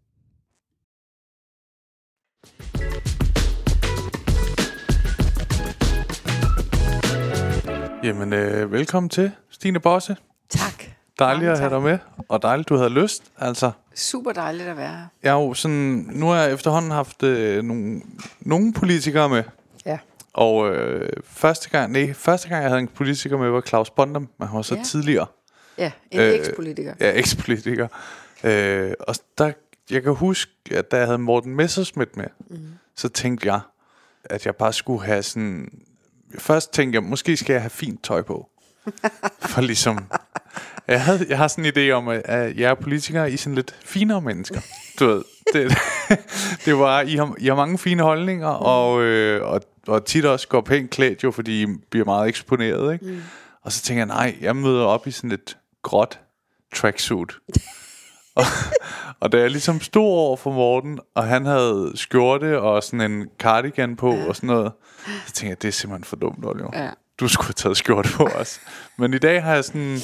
Jamen, 8.02 8.32
øh, 8.32 8.72
velkommen 8.72 9.08
til, 9.10 9.32
Stine 9.50 9.80
Bosse. 9.80 10.16
Tak. 10.48 10.84
Dejligt 11.18 11.46
Mange 11.46 11.50
at 11.52 11.58
have 11.58 11.70
tak. 11.70 11.76
dig 11.76 11.82
med, 11.82 11.98
og 12.28 12.42
dejligt, 12.42 12.68
du 12.68 12.76
havde 12.76 12.90
lyst. 12.90 13.22
Altså, 13.38 13.70
Super 13.94 14.32
dejligt 14.32 14.68
at 14.68 14.76
være 14.76 14.88
her. 14.96 15.06
jeg 15.22 15.32
har 15.32 15.38
jo 15.40 15.54
sådan, 15.54 16.06
nu 16.12 16.26
har 16.26 16.36
jeg 16.36 16.52
efterhånden 16.52 16.90
haft 16.90 17.22
øh, 17.22 17.62
nogle, 17.64 18.02
nogle 18.40 18.72
politikere 18.72 19.28
med, 19.28 19.42
Ja. 19.86 19.98
og 20.32 20.74
øh, 20.74 21.10
første 21.24 21.70
gang, 21.70 21.92
nej, 21.92 22.12
første 22.12 22.48
gang 22.48 22.62
jeg 22.62 22.70
havde 22.70 22.80
en 22.80 22.88
politiker 22.88 23.38
med, 23.38 23.50
var 23.50 23.60
Claus 23.60 23.90
Bondam, 23.90 24.28
men 24.38 24.48
han 24.48 24.56
var 24.56 24.62
så 24.62 24.74
Ja. 24.74 24.82
tidligere. 24.82 25.26
Ja, 25.78 25.92
en 26.10 26.20
øh, 26.20 26.28
eks-politiker. 26.32 26.94
Ja, 27.00 27.12
eks-politiker. 27.18 27.88
Øh, 28.44 28.92
og 29.00 29.14
der, 29.38 29.52
jeg 29.90 30.02
kan 30.02 30.14
huske, 30.14 30.52
at 30.70 30.90
da 30.90 30.96
jeg 30.96 31.06
havde 31.06 31.18
Morten 31.18 31.54
Messerschmidt 31.54 32.16
med, 32.16 32.26
mm. 32.50 32.58
så 32.96 33.08
tænkte 33.08 33.46
jeg, 33.52 33.60
at 34.24 34.46
jeg 34.46 34.56
bare 34.56 34.72
skulle 34.72 35.04
have 35.04 35.22
sådan... 35.22 35.68
Først 36.38 36.72
tænkte 36.72 36.96
jeg, 36.96 37.02
måske 37.02 37.36
skal 37.36 37.52
jeg 37.52 37.62
have 37.62 37.70
fint 37.70 38.04
tøj 38.04 38.22
på. 38.22 38.48
For 39.40 39.60
ligesom... 39.60 39.98
Jeg, 40.88 41.04
havde, 41.04 41.26
jeg 41.28 41.38
har 41.38 41.48
sådan 41.48 41.64
en 41.64 41.72
idé 41.76 41.90
om, 41.90 42.08
at, 42.08 42.22
at 42.24 42.56
jeg 42.56 42.70
er 42.70 42.74
politikere 42.74 43.30
I 43.30 43.34
er 43.34 43.38
sådan 43.38 43.54
lidt 43.54 43.76
finere 43.84 44.20
mennesker. 44.20 44.60
Du 45.00 45.06
ved, 45.06 45.22
det, 45.52 45.78
det 46.64 46.78
var, 46.78 47.00
I 47.00 47.16
har, 47.16 47.34
I 47.38 47.46
har 47.46 47.54
mange 47.54 47.78
fine 47.78 48.02
holdninger, 48.02 48.48
og, 48.48 49.02
øh, 49.02 49.46
og, 49.46 49.60
og 49.86 50.04
tit 50.04 50.24
også 50.24 50.48
går 50.48 50.60
pænt 50.60 50.90
klædt 50.90 51.24
jo, 51.24 51.30
fordi 51.30 51.62
I 51.62 51.66
bliver 51.90 52.04
meget 52.04 52.28
eksponeret, 52.28 52.92
ikke? 52.92 53.04
Mm. 53.06 53.22
Og 53.62 53.72
så 53.72 53.82
tænker 53.82 54.00
jeg, 54.00 54.06
nej, 54.06 54.36
jeg 54.40 54.56
møder 54.56 54.84
op 54.84 55.06
i 55.06 55.10
sådan 55.10 55.32
et 55.32 55.56
gråt 55.82 56.20
tracksuit. 56.74 57.32
og, 58.34 58.44
og 59.20 59.32
da 59.32 59.38
jeg 59.38 59.50
ligesom 59.50 59.80
stod 59.80 60.08
over 60.08 60.36
for 60.36 60.52
Morten, 60.52 60.98
og 61.14 61.24
han 61.24 61.46
havde 61.46 61.92
skjorte 61.94 62.60
og 62.60 62.82
sådan 62.82 63.12
en 63.12 63.28
cardigan 63.38 63.96
på 63.96 64.14
ja. 64.14 64.26
og 64.26 64.36
sådan 64.36 64.46
noget, 64.46 64.72
så 65.26 65.32
tænkte 65.32 65.48
jeg, 65.48 65.62
det 65.62 65.68
er 65.68 65.72
simpelthen 65.72 66.04
for 66.04 66.16
dumt, 66.16 66.46
Oliver. 66.46 66.70
Ja. 66.74 66.90
Du 67.20 67.28
skulle 67.28 67.46
have 67.46 67.54
taget 67.54 67.76
skjorte 67.76 68.08
på 68.16 68.24
os. 68.24 68.60
Men 68.98 69.14
i 69.14 69.18
dag 69.18 69.42
har 69.42 69.54
jeg 69.54 69.64
sådan 69.64 69.98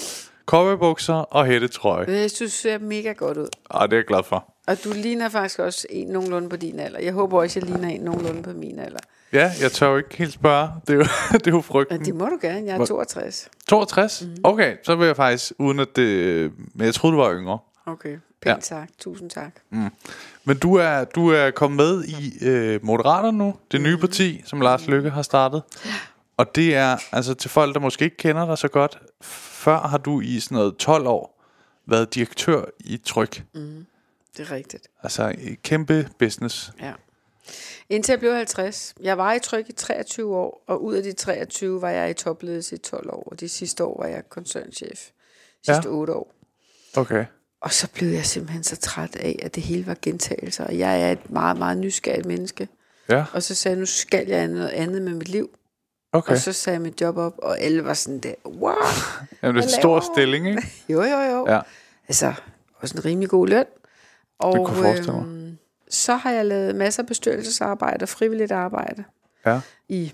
cowboybukser 0.46 1.14
og 1.14 1.46
hættetrøje. 1.46 2.04
Jeg 2.08 2.30
synes, 2.30 2.52
du 2.52 2.58
ser 2.58 2.78
mega 2.78 3.12
godt 3.12 3.38
ud. 3.38 3.48
Og 3.64 3.90
det 3.90 3.96
er 3.96 3.98
jeg 3.98 4.06
glad 4.06 4.22
for. 4.22 4.54
Og 4.66 4.84
du 4.84 4.92
ligner 4.94 5.28
faktisk 5.28 5.58
også 5.58 5.86
en 5.90 6.08
nogenlunde 6.08 6.48
på 6.48 6.56
din 6.56 6.80
alder. 6.80 7.00
Jeg 7.00 7.12
håber 7.12 7.40
også, 7.40 7.60
jeg 7.60 7.68
ligner 7.68 7.88
en 7.88 8.00
nogenlunde 8.00 8.42
på 8.42 8.50
min 8.50 8.78
alder. 8.78 8.98
Ja, 9.32 9.52
jeg 9.60 9.72
tør 9.72 9.88
jo 9.88 9.96
ikke 9.96 10.16
helt 10.16 10.32
spørge. 10.32 10.68
Det 10.86 10.92
er 10.92 10.96
jo, 10.96 11.04
det 11.32 11.46
er 11.46 11.50
jo 11.50 11.60
frygten. 11.60 11.98
Men 11.98 12.06
det 12.06 12.14
må 12.14 12.26
du 12.26 12.38
gerne. 12.40 12.66
Jeg 12.66 12.76
er 12.76 12.84
62. 12.84 13.48
62? 13.68 14.22
Mm. 14.22 14.36
Okay, 14.44 14.76
så 14.82 14.96
vil 14.96 15.06
jeg 15.06 15.16
faktisk, 15.16 15.52
uden 15.58 15.80
at 15.80 15.88
det... 15.96 16.06
Men 16.74 16.86
jeg 16.86 16.94
troede, 16.94 17.16
du 17.16 17.22
var 17.22 17.34
yngre. 17.34 17.58
Okay, 17.86 18.18
pænt 18.40 18.56
Ja. 18.56 18.60
tak. 18.60 18.88
Tusind 18.98 19.30
tak. 19.30 19.52
Men 20.44 20.58
du 20.58 20.74
er, 20.74 21.04
du 21.04 21.28
er 21.28 21.50
kommet 21.50 21.76
med 21.76 22.04
i 22.04 22.44
øh, 22.46 22.84
Moderaterne 22.84 23.38
nu, 23.38 23.54
det 23.72 23.80
nye 23.80 23.98
parti, 23.98 24.42
som 24.44 24.60
Lars 24.60 24.86
Lykke 24.86 25.10
har 25.10 25.22
startet. 25.22 25.62
Og 26.36 26.54
det 26.54 26.74
er, 26.74 26.96
altså 27.12 27.34
til 27.34 27.50
folk, 27.50 27.74
der 27.74 27.80
måske 27.80 28.04
ikke 28.04 28.16
kender 28.16 28.46
dig 28.46 28.58
så 28.58 28.68
godt, 28.68 28.98
før 29.22 29.78
har 29.78 29.98
du 29.98 30.20
i 30.20 30.40
sådan 30.40 30.56
noget 30.56 30.76
12 30.76 31.06
år 31.06 31.42
været 31.86 32.14
direktør 32.14 32.64
i 32.80 32.96
Tryk. 32.96 33.42
Det 34.36 34.50
er 34.50 34.50
rigtigt. 34.50 34.88
Altså 35.02 35.34
kæmpe 35.62 36.08
business. 36.18 36.72
Ja. 36.80 36.92
Indtil 37.88 38.12
jeg 38.12 38.18
blev 38.20 38.34
50. 38.34 38.94
Jeg 39.00 39.18
var 39.18 39.32
i 39.32 39.38
tryk 39.38 39.68
i 39.68 39.72
23 39.72 40.36
år, 40.36 40.64
og 40.66 40.84
ud 40.84 40.94
af 40.94 41.02
de 41.02 41.12
23 41.12 41.82
var 41.82 41.90
jeg 41.90 42.10
i 42.10 42.14
topledelse 42.14 42.74
i 42.74 42.78
12 42.78 43.10
år. 43.10 43.28
Og 43.30 43.40
de 43.40 43.48
sidste 43.48 43.84
år 43.84 44.02
var 44.02 44.08
jeg 44.08 44.28
koncernchef. 44.28 45.00
Sidste 45.64 45.88
ja. 45.88 45.94
8 45.94 46.12
år. 46.12 46.34
Okay. 46.96 47.24
Og 47.66 47.72
så 47.72 47.88
blev 47.94 48.08
jeg 48.08 48.26
simpelthen 48.26 48.64
så 48.64 48.76
træt 48.76 49.16
af, 49.16 49.38
at 49.42 49.54
det 49.54 49.62
hele 49.62 49.86
var 49.86 49.96
gentagelser. 50.02 50.64
Og 50.64 50.78
jeg 50.78 51.02
er 51.02 51.12
et 51.12 51.30
meget, 51.30 51.58
meget 51.58 51.78
nysgerrigt 51.78 52.26
menneske. 52.26 52.68
Ja, 53.08 53.24
Og 53.32 53.42
så 53.42 53.54
sagde 53.54 53.72
jeg, 53.74 53.80
nu 53.80 53.86
skal 53.86 54.26
jeg 54.28 54.48
noget 54.48 54.68
andet 54.68 55.02
med 55.02 55.14
mit 55.14 55.28
liv. 55.28 55.50
Okay. 56.12 56.32
Og 56.32 56.38
så 56.38 56.52
sagde 56.52 56.74
jeg 56.74 56.82
mit 56.82 57.00
job 57.00 57.16
op, 57.16 57.34
og 57.38 57.60
alle 57.60 57.84
var 57.84 57.94
sådan 57.94 58.18
der, 58.20 58.34
wow. 58.46 58.72
Jamen, 59.42 59.56
det 59.56 59.62
er 59.62 59.66
en 59.66 59.80
stor 59.80 60.00
stilling, 60.14 60.48
ikke? 60.48 60.62
Jo, 60.92 61.02
jo, 61.02 61.18
jo. 61.20 61.46
Ja. 61.48 61.60
Altså, 62.08 62.34
også 62.80 62.98
en 62.98 63.04
rimelig 63.04 63.28
god 63.28 63.46
løn. 63.48 63.64
Og 64.38 64.66
kunne 64.66 64.76
forestille 64.82 65.12
mig. 65.12 65.26
øhm, 65.26 65.58
så 65.90 66.14
har 66.16 66.30
jeg 66.30 66.46
lavet 66.46 66.74
masser 66.74 67.02
af 67.02 67.06
bestyrelsesarbejde 67.06 68.02
og 68.02 68.08
frivilligt 68.08 68.52
arbejde 68.52 69.04
Ja. 69.46 69.60
i 69.88 70.12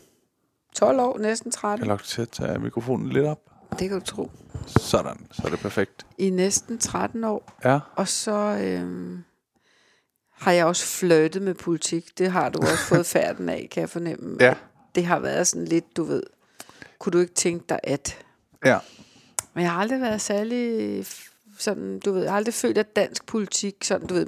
12 0.75 1.01
år, 1.01 1.19
næsten 1.19 1.51
13. 1.53 1.85
Jeg 1.85 1.91
har 1.91 1.97
lagt 1.97 2.07
til 2.09 2.23
at 2.23 2.29
tage 2.29 2.59
mikrofonen 2.59 3.09
lidt 3.09 3.27
op. 3.27 3.39
Det 3.79 3.89
kan 3.89 3.99
du 4.01 4.05
tro. 4.05 4.31
Sådan, 4.67 5.27
så 5.33 5.43
er 5.45 5.51
det 5.51 5.59
perfekt. 5.59 6.07
I 6.19 6.31
næsten 6.31 6.79
13 6.79 7.25
år. 7.25 7.53
Ja, 7.65 7.79
Og 7.97 8.09
så 8.09 8.33
øhm, 8.63 9.25
har 10.31 10.53
jeg 10.53 10.67
også 10.67 10.87
flirtet 10.87 11.43
med 11.43 11.55
politik. 11.55 12.19
Det 12.19 12.31
har 12.31 12.49
du 12.49 12.59
også 12.61 12.85
fået 12.95 13.07
færden 13.07 13.49
af, 13.49 13.69
kan 13.71 13.81
jeg 13.81 13.91
fornemme. 13.91 14.37
ja, 14.41 14.55
Det 14.95 15.07
har 15.07 15.19
været 15.19 15.47
sådan 15.47 15.65
lidt, 15.69 15.97
du 15.97 16.05
ved, 16.05 16.23
kunne 16.99 17.11
du 17.13 17.19
ikke 17.19 17.35
tænke 17.35 17.65
dig 17.69 17.79
at... 17.83 18.19
ja. 18.65 18.79
Men 19.55 19.65
jeg 19.65 19.73
har 19.73 19.81
aldrig 19.81 20.01
været 20.01 20.21
særlig 20.21 21.07
sådan, 21.59 21.99
du 22.01 22.13
ved, 22.13 22.23
jeg 22.23 22.31
har 22.31 22.37
aldrig 22.37 22.55
følt, 22.55 22.79
at 22.79 22.97
dansk 22.97 23.27
politik, 23.27 23.77
sådan, 23.85 24.07
du 24.07 24.15
ved, 24.15 24.27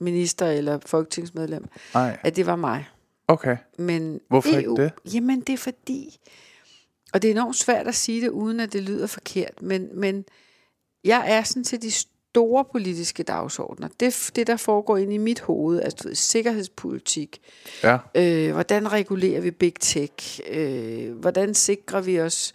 minister 0.00 0.46
eller 0.46 0.78
folketingsmedlem, 0.86 1.64
Nej, 1.94 2.18
at 2.22 2.36
det 2.36 2.46
var 2.46 2.56
mig. 2.56 2.88
okay. 3.28 3.56
Men 3.78 4.20
Hvorfor 4.28 4.48
ikke 4.48 4.62
EU, 4.64 4.76
det? 4.76 4.92
Jamen, 5.14 5.40
det 5.40 5.52
er 5.52 5.56
fordi, 5.58 6.18
og 7.14 7.22
det 7.22 7.28
er 7.28 7.32
enormt 7.32 7.56
svært 7.56 7.86
at 7.86 7.94
sige 7.94 8.20
det, 8.20 8.28
uden 8.28 8.60
at 8.60 8.72
det 8.72 8.82
lyder 8.82 9.06
forkert, 9.06 9.62
men, 9.62 9.88
men 9.92 10.24
jeg 11.04 11.24
er 11.26 11.42
sådan 11.42 11.64
til 11.64 11.82
de 11.82 11.90
store 11.90 12.64
politiske 12.72 13.22
dagsordner. 13.22 13.88
Det, 14.00 14.30
det 14.36 14.46
der 14.46 14.56
foregår 14.56 14.96
inde 14.96 15.14
i 15.14 15.18
mit 15.18 15.40
hoved, 15.40 15.80
altså 15.82 15.98
du 16.02 16.08
ved, 16.08 16.14
sikkerhedspolitik, 16.14 17.40
Ja, 17.82 17.98
Øh, 18.14 18.52
hvordan 18.52 18.92
regulerer 18.92 19.40
vi 19.40 19.50
big 19.50 19.74
tech? 19.80 20.40
Øh, 20.50 21.12
hvordan 21.12 21.54
sikrer 21.54 22.00
vi 22.00 22.20
os 22.20 22.54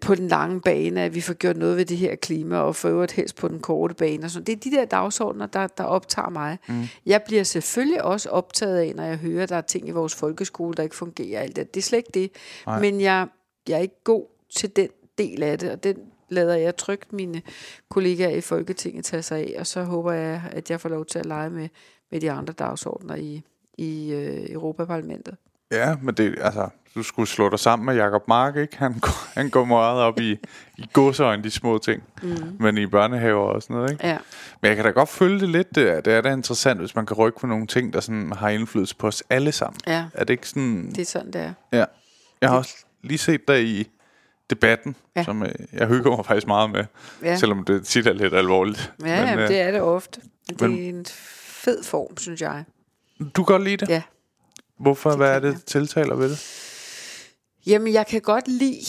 på 0.00 0.14
den 0.14 0.28
lange 0.28 0.60
bane, 0.60 1.02
at 1.02 1.14
vi 1.14 1.20
får 1.20 1.34
gjort 1.34 1.56
noget 1.56 1.76
ved 1.76 1.84
det 1.84 1.96
her 1.96 2.14
klima, 2.14 2.58
og 2.58 2.76
for 2.76 2.88
øvrigt 2.88 3.12
helst 3.12 3.36
på 3.36 3.48
den 3.48 3.60
korte 3.60 3.94
bane. 3.94 4.24
Og 4.24 4.30
sådan. 4.30 4.46
Det 4.46 4.52
er 4.52 4.70
de 4.70 4.76
der 4.76 4.84
dagsordner, 4.84 5.46
der, 5.46 5.66
der 5.66 5.84
optager 5.84 6.28
mig. 6.28 6.58
Mm. 6.68 6.82
Jeg 7.06 7.22
bliver 7.26 7.42
selvfølgelig 7.42 8.02
også 8.02 8.28
optaget 8.28 8.78
af, 8.78 8.92
når 8.96 9.04
jeg 9.04 9.16
hører, 9.16 9.42
at 9.42 9.48
der 9.48 9.56
er 9.56 9.60
ting 9.60 9.88
i 9.88 9.90
vores 9.90 10.14
folkeskole, 10.14 10.74
der 10.74 10.82
ikke 10.82 10.96
fungerer. 10.96 11.40
Alt 11.40 11.56
det. 11.56 11.74
det 11.74 11.80
er 11.80 11.84
slet 11.84 11.98
ikke 11.98 12.10
det. 12.14 12.30
Nej. 12.66 12.80
Men 12.80 13.00
jeg, 13.00 13.26
jeg 13.68 13.76
er 13.76 13.82
ikke 13.82 14.04
god 14.04 14.26
til 14.56 14.76
den 14.76 14.88
del 15.18 15.42
af 15.42 15.58
det, 15.58 15.70
og 15.70 15.84
den 15.84 15.96
lader 16.28 16.54
jeg 16.54 16.76
trygt 16.76 17.12
mine 17.12 17.42
kollegaer 17.88 18.36
i 18.36 18.40
Folketinget 18.40 19.04
tage 19.04 19.22
sig 19.22 19.38
af, 19.38 19.56
og 19.58 19.66
så 19.66 19.82
håber 19.82 20.12
jeg, 20.12 20.42
at 20.52 20.70
jeg 20.70 20.80
får 20.80 20.88
lov 20.88 21.06
til 21.06 21.18
at 21.18 21.26
lege 21.26 21.50
med, 21.50 21.68
med 22.10 22.20
de 22.20 22.30
andre 22.30 22.52
dagsordner 22.52 23.14
i, 23.14 23.42
i 23.78 24.12
øh, 24.12 24.50
Europaparlamentet. 24.50 25.36
ja, 25.70 25.96
men 26.02 26.14
det, 26.14 26.38
altså, 26.40 26.68
du 26.94 27.02
skulle 27.02 27.28
slå 27.28 27.48
dig 27.48 27.58
sammen 27.58 27.86
med 27.86 27.94
Jacob 27.94 28.28
Mark, 28.28 28.56
ikke? 28.56 28.76
Han 28.76 28.98
går, 29.00 29.34
han 29.34 29.50
går 29.50 29.64
meget 29.64 30.00
op 30.00 30.20
i, 30.20 30.32
i 30.78 30.88
godsøjne, 30.92 31.42
de 31.42 31.50
små 31.50 31.78
ting. 31.78 32.02
Mm. 32.22 32.56
Men 32.60 32.78
i 32.78 32.86
børnehaver 32.86 33.40
og 33.40 33.62
sådan 33.62 33.76
noget, 33.76 33.90
ikke? 33.90 34.06
Ja. 34.06 34.18
Men 34.62 34.68
jeg 34.68 34.76
kan 34.76 34.84
da 34.84 34.90
godt 34.90 35.08
følge 35.08 35.40
det 35.40 35.48
lidt. 35.48 35.74
Det 35.74 35.90
er, 35.90 36.00
det 36.00 36.12
er 36.12 36.20
da 36.20 36.32
interessant, 36.32 36.80
hvis 36.80 36.94
man 36.94 37.06
kan 37.06 37.16
rykke 37.16 37.38
på 37.40 37.46
nogle 37.46 37.66
ting, 37.66 37.92
der 37.92 38.00
sådan 38.00 38.32
har 38.32 38.48
indflydelse 38.48 38.96
på 38.96 39.06
os 39.06 39.22
alle 39.30 39.52
sammen. 39.52 39.80
Ja. 39.86 40.04
Er 40.14 40.24
det 40.24 40.34
ikke 40.34 40.48
sådan... 40.48 40.90
Det 40.90 40.98
er 40.98 41.04
sådan, 41.04 41.32
det 41.32 41.40
er. 41.40 41.52
Ja. 41.72 41.84
Jeg 42.40 42.50
har 42.50 42.58
også 42.58 42.85
lige 43.06 43.18
set 43.18 43.48
dig 43.48 43.64
i 43.64 43.90
debatten, 44.50 44.96
ja. 45.16 45.24
Som 45.24 45.42
øh, 45.42 45.48
jeg 45.72 45.86
hygger 45.88 46.16
mig 46.16 46.26
faktisk 46.26 46.46
meget 46.46 46.70
med, 46.70 46.84
ja. 47.22 47.36
Selvom 47.36 47.64
det 47.64 47.86
tit 47.86 48.06
er 48.06 48.12
lidt 48.12 48.34
alvorligt. 48.34 48.92
Ja, 49.04 49.30
men, 49.36 49.38
øh, 49.44 49.48
det 49.48 49.60
er 49.60 49.70
det 49.70 49.80
ofte. 49.80 50.20
Det 50.48 50.60
men- 50.60 50.72
er 50.84 50.88
en 50.88 51.06
fed 51.36 51.82
form, 51.82 52.16
synes 52.16 52.40
jeg. 52.40 52.64
Du 53.20 53.44
kan 53.44 53.44
godt 53.44 53.64
lide 53.64 53.76
det? 53.76 53.88
Ja. 53.88 54.02
Hvorfor? 54.78 55.10
det 55.10 55.18
Hvad 55.18 55.30
er 55.34 55.38
det, 55.40 55.64
tiltaler 55.64 56.14
ved 56.14 56.30
det? 56.30 56.38
Jamen, 57.66 57.92
jeg 57.92 58.06
kan 58.06 58.20
godt 58.20 58.48
lide... 58.48 58.80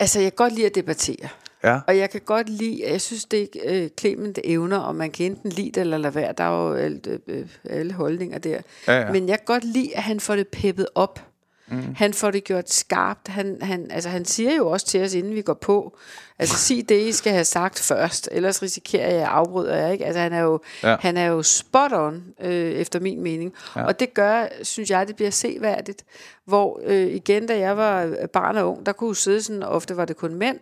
Altså, 0.00 0.20
jeg 0.20 0.32
kan 0.32 0.36
godt 0.36 0.52
lide 0.52 0.66
at 0.66 0.74
debattere. 0.74 1.28
Ja. 1.64 1.80
Og 1.86 1.98
jeg 1.98 2.10
kan 2.10 2.20
godt 2.20 2.48
lide, 2.48 2.82
jeg 2.90 3.00
synes, 3.00 3.24
det 3.24 3.48
er 3.64 3.82
øh, 3.84 3.88
Clement 4.00 4.38
evner, 4.44 4.78
og 4.78 4.94
man 4.94 5.10
kan 5.10 5.26
enten 5.26 5.50
lide 5.50 5.70
det 5.70 5.76
eller 5.80 5.98
lade 5.98 6.14
være. 6.14 6.34
Der 6.38 6.44
er 6.44 6.68
jo 6.68 6.74
alt, 6.74 7.06
øh, 7.06 7.18
øh, 7.26 7.46
alle 7.70 7.92
holdninger 7.92 8.38
der. 8.38 8.60
Ja, 8.88 9.00
ja. 9.00 9.12
Men 9.12 9.28
jeg 9.28 9.38
kan 9.38 9.44
godt 9.46 9.64
lide, 9.64 9.96
at 9.96 10.02
han 10.02 10.20
får 10.20 10.36
det 10.36 10.48
peppet 10.48 10.86
op. 10.94 11.25
Mm. 11.68 11.94
Han 11.96 12.14
får 12.14 12.30
det 12.30 12.44
gjort 12.44 12.70
skarpt. 12.70 13.28
Han, 13.28 13.58
han, 13.62 13.90
altså, 13.90 14.08
han 14.08 14.24
siger 14.24 14.54
jo 14.56 14.70
også 14.70 14.86
til 14.86 15.02
os, 15.04 15.14
inden 15.14 15.34
vi 15.34 15.42
går 15.42 15.54
på, 15.54 15.98
altså 16.38 16.56
sig 16.56 16.88
det, 16.88 17.00
I 17.00 17.12
skal 17.12 17.32
have 17.32 17.44
sagt 17.44 17.78
først, 17.78 18.28
ellers 18.32 18.62
risikerer 18.62 19.02
jeg, 19.06 19.14
at 19.14 19.20
jeg 19.20 19.28
afbryder 19.28 19.76
jer. 19.76 19.88
Ikke? 19.90 20.04
Altså, 20.06 20.20
han, 20.20 20.32
er 20.32 20.40
jo, 20.40 20.60
Ja. 20.82 20.96
han 21.00 21.16
er 21.16 21.26
jo 21.26 21.42
spot 21.42 21.92
on, 21.92 22.24
øh, 22.40 22.72
efter 22.72 23.00
min 23.00 23.22
mening. 23.22 23.52
Ja. 23.76 23.84
Og 23.84 24.00
det 24.00 24.14
gør, 24.14 24.46
synes 24.62 24.90
jeg, 24.90 25.08
det 25.08 25.16
bliver 25.16 25.30
seværdigt. 25.30 26.04
Hvor 26.44 26.80
øh, 26.84 27.06
igen, 27.06 27.46
da 27.46 27.58
jeg 27.58 27.76
var 27.76 28.16
barn 28.32 28.56
og 28.56 28.70
ung, 28.70 28.86
der 28.86 28.92
kunne 28.92 29.16
sidde 29.16 29.42
sådan, 29.42 29.62
ofte 29.62 29.96
var 29.96 30.04
det 30.04 30.16
kun 30.16 30.34
mænd, 30.34 30.58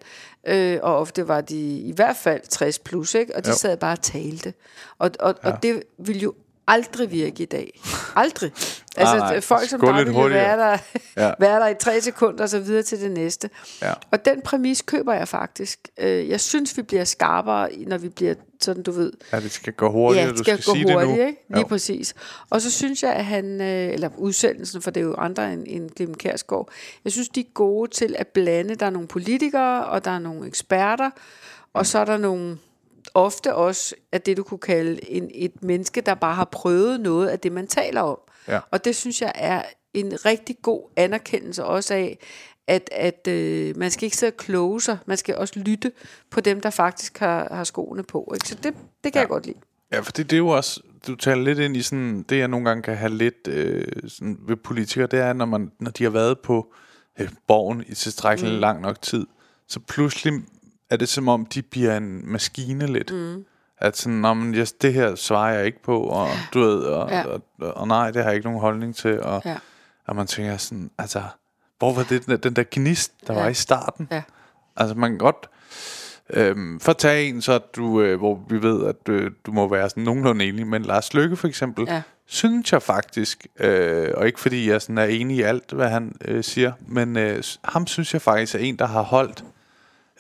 øh, 0.47 0.79
og 0.83 0.97
ofte 0.99 1.29
var 1.29 1.41
de 1.41 1.79
i 1.79 1.93
hvert 1.97 2.17
fald 2.17 2.41
60 2.49 2.79
plus, 2.79 3.15
ikke? 3.15 3.37
og 3.37 3.45
de 3.45 3.51
Jo. 3.51 3.57
sad 3.57 3.77
bare 3.77 3.93
og 3.93 4.03
talte. 4.03 4.55
Og, 4.99 5.11
og, 5.21 5.35
ja. 5.45 5.51
og 5.53 5.63
det 5.63 5.83
ville 5.99 6.21
jo 6.23 6.35
aldrig 6.67 7.11
virke 7.13 7.43
i 7.43 7.47
dag. 7.47 7.81
Aldrig. 8.17 8.53
Altså 8.97 9.17
nej, 9.17 9.41
folk 9.41 9.69
som 9.69 9.81
bare 9.81 10.05
ville 10.05 10.31
være 10.31 10.59
der, 10.59 10.79
Ja. 11.17 11.33
være 11.47 11.61
der 11.61 11.69
i 11.69 11.75
tre 11.81 12.01
sekunder, 12.01 12.43
og 12.43 12.49
så 12.49 12.59
videre 12.61 12.83
til 12.83 13.01
det 13.01 13.11
næste. 13.11 13.51
Ja. 13.83 13.93
Og 14.11 14.25
den 14.25 14.43
præmis 14.43 14.83
køber 14.83 15.15
jeg 15.15 15.29
faktisk. 15.29 15.79
Øh, 15.99 16.29
Jeg 16.29 16.41
synes, 16.41 16.77
vi 16.77 16.83
bliver 16.83 17.05
skarpere, 17.05 17.69
når 17.87 17.99
vi 17.99 18.09
bliver 18.09 18.35
sådan, 18.61 18.83
du 18.83 18.91
ved, 18.93 19.13
Ja, 19.33 19.41
det 19.41 19.51
skal 19.53 19.73
gå 19.73 19.91
hurtigt, 19.91 20.23
ja, 20.25 20.31
du 20.31 20.37
det 20.37 20.39
skal, 20.47 20.63
skal 20.63 20.73
gå 20.73 20.77
sige 20.77 20.93
hurtigt, 20.93 21.11
det 21.11 21.19
nu. 21.19 21.27
ikke? 21.27 21.41
Lige 21.49 21.61
Jo. 21.61 21.67
præcis. 21.67 22.15
Og 22.51 22.61
så 22.63 22.71
synes 22.71 23.03
jeg, 23.03 23.13
at 23.13 23.25
han, 23.25 23.61
øh, 23.61 23.93
eller 23.93 24.11
udsendelsen, 24.17 24.83
for 24.83 24.91
det 24.91 25.01
er 25.01 25.05
jo 25.05 25.15
andre 25.15 25.53
end, 25.53 25.65
end 25.67 25.91
Clemen 25.97 26.17
Kærsgaard, 26.17 26.69
jeg 27.05 27.13
synes, 27.13 27.29
de 27.29 27.41
er 27.41 27.45
gode 27.55 27.91
til 27.91 28.15
at 28.19 28.27
blande. 28.29 28.75
Der 28.75 28.87
er 28.87 28.91
nogle 28.91 29.09
politikere, 29.09 29.85
og 29.85 30.05
der 30.05 30.11
er 30.11 30.19
nogle 30.19 30.47
eksperter, 30.47 31.11
og 31.75 31.87
så 31.87 31.99
er 31.99 32.05
der 32.05 32.17
nogle, 32.17 32.59
ofte 33.15 33.55
også, 33.55 33.95
at 34.13 34.27
det 34.27 34.37
du 34.37 34.43
kunne 34.43 34.59
kalde 34.59 35.11
en, 35.11 35.31
et 35.35 35.63
menneske, 35.63 36.01
der 36.01 36.15
bare 36.15 36.35
har 36.35 36.45
prøvet 36.45 37.01
noget 37.01 37.29
af 37.29 37.41
det, 37.41 37.53
man 37.53 37.67
taler 37.67 38.01
om. 38.01 38.19
Ja. 38.49 38.61
Og 38.71 38.85
det 38.85 38.97
synes 38.97 39.23
jeg 39.23 39.33
er 39.35 39.63
en 39.95 40.25
rigtig 40.25 40.57
god 40.63 40.83
anerkendelse 40.97 41.65
også 41.65 41.95
af, 41.95 42.19
at, 42.67 42.89
at 42.93 43.29
øh, 43.29 43.77
man 43.77 43.91
skal 43.91 44.05
ikke 44.05 44.17
sidde 44.17 44.31
og 44.31 44.37
kloge 44.37 44.81
sig, 44.81 44.99
man 45.07 45.17
skal 45.17 45.37
også 45.37 45.59
lytte 45.59 45.93
på 46.31 46.41
dem, 46.41 46.61
der 46.61 46.71
faktisk 46.71 47.19
har, 47.19 47.49
har 47.55 47.65
skoene 47.65 48.03
på. 48.03 48.33
Ikke? 48.35 48.49
Så 48.49 48.55
det, 48.55 48.75
det 49.05 49.13
kan 49.13 49.15
ja. 49.15 49.21
jeg 49.21 49.29
godt 49.29 49.47
lide. 49.47 49.59
Ja, 49.93 50.01
for 50.01 50.13
det, 50.13 50.31
det 50.31 50.37
er 50.37 50.39
jo 50.39 50.49
også, 50.49 50.81
du 51.07 51.15
taler 51.15 51.43
lidt 51.43 51.59
ind 51.59 51.77
i 51.77 51.83
sådan, 51.83 52.23
det 52.23 52.39
jeg 52.39 52.49
nogle 52.49 52.69
gange 52.69 52.83
kan 52.83 52.97
have 52.97 53.13
lidt 53.13 53.49
øh, 53.49 53.85
sådan 54.09 54.39
ved 54.47 54.57
politikere, 54.57 55.07
det 55.07 55.21
er, 55.21 55.33
når, 55.33 55.45
man, 55.45 55.71
når 55.81 55.91
de 55.91 56.05
har 56.05 56.11
været 56.11 56.39
på 56.39 56.73
øh, 57.21 57.29
borgen 57.47 57.85
i 57.89 57.95
tilstrækkelig 57.95 58.53
mm. 58.53 58.61
lang 58.61 58.81
nok 58.81 59.03
tid, 59.03 59.27
så 59.69 59.81
pludselig 59.81 60.43
er 60.91 60.97
det 60.97 61.09
som 61.09 61.29
om, 61.29 61.47
de 61.47 61.63
bliver 61.63 61.97
en 61.97 62.33
maskine 62.33 62.87
lidt. 62.87 63.13
Mm. 63.15 63.45
At 63.79 63.97
sådan, 63.97 64.19
Nå, 64.19 64.35
men, 64.35 64.55
yes, 64.55 64.73
det 64.73 64.93
her 64.95 65.15
svarer 65.15 65.55
jeg 65.55 65.67
ikke 65.67 65.83
på, 65.83 66.01
og 66.01 66.29
du 66.55 66.61
ved, 66.61 66.79
og, 66.79 67.11
ja. 67.11 67.25
Og, 67.27 67.41
og, 67.61 67.77
og 67.77 67.89
nej, 67.89 68.11
det 68.11 68.23
har 68.23 68.31
jeg 68.31 68.37
ikke 68.37 68.47
nogen 68.47 68.61
holdning 68.61 68.97
til, 68.97 69.23
og, 69.23 69.43
Ja. 69.45 69.57
og 70.07 70.17
man 70.17 70.27
tænker 70.27 70.57
sådan, 70.57 70.91
altså, 70.99 71.23
hvor 71.79 71.93
var 71.93 72.03
det 72.03 72.27
den, 72.27 72.39
den 72.39 72.57
der 72.57 72.65
gnist, 72.71 73.13
der 73.27 73.35
ja. 73.35 73.41
var 73.43 73.49
i 73.49 73.55
starten? 73.55 74.09
Ja. 74.11 74.23
Altså 74.77 74.95
man 74.97 75.11
kan 75.11 75.19
godt 75.19 75.49
øhm, 76.31 76.81
for 76.81 76.91
at 76.91 76.97
tage 76.99 77.29
en, 77.29 77.43
så 77.43 77.59
du, 77.59 78.01
øh, 78.03 78.19
hvor 78.19 78.41
vi 78.49 78.63
ved, 78.63 78.87
at 78.87 79.09
øh, 79.09 79.31
du 79.47 79.53
må 79.53 79.69
være 79.69 79.91
sådan 79.91 80.03
nogenlunde 80.03 80.45
enig, 80.45 80.67
men 80.67 80.83
Lars 80.83 81.15
Løkke 81.15 81.37
for 81.37 81.49
eksempel, 81.49 81.85
Ja. 81.89 82.03
synes 82.27 82.73
jeg 82.73 82.83
faktisk, 82.83 83.47
øh, 83.61 84.09
og 84.17 84.27
ikke 84.27 84.41
fordi 84.41 84.71
jeg 84.71 84.83
sådan 84.83 84.99
er 84.99 85.05
enig 85.05 85.37
i 85.37 85.43
alt, 85.43 85.73
hvad 85.73 85.89
han 85.89 86.13
øh, 86.25 86.45
siger, 86.45 86.73
men 86.89 87.17
øh, 87.17 87.43
ham 87.65 87.87
synes 87.87 88.13
jeg 88.13 88.23
faktisk 88.23 88.55
er 88.55 88.59
en, 88.59 88.77
der 88.77 88.87
har 88.87 89.03
holdt 89.03 89.45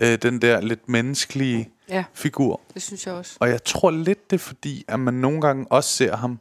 øh, 0.00 0.18
den 0.22 0.42
der 0.42 0.60
lidt 0.60 0.88
menneskelige 0.88 1.70
Ja. 1.88 2.04
figur. 2.14 2.60
Det 2.74 2.82
synes 2.82 3.06
jeg 3.06 3.14
også. 3.14 3.36
Og 3.40 3.48
jeg 3.48 3.64
tror 3.64 3.90
lidt, 3.90 4.30
det 4.30 4.36
er 4.36 4.40
fordi, 4.40 4.84
at 4.88 5.00
man 5.00 5.14
nogle 5.14 5.40
gange 5.40 5.66
også 5.72 5.90
ser 5.90 6.16
ham 6.16 6.38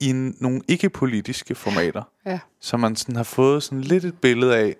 i 0.00 0.10
en, 0.10 0.36
nogle 0.40 0.60
ikke-politiske 0.68 1.54
formater 1.54 2.02
Ja. 2.26 2.38
så 2.60 2.76
man 2.76 2.96
sådan 2.96 3.16
har 3.16 3.22
fået 3.22 3.62
sådan 3.62 3.80
lidt 3.80 4.04
et 4.04 4.20
billede 4.20 4.56
af, 4.56 4.76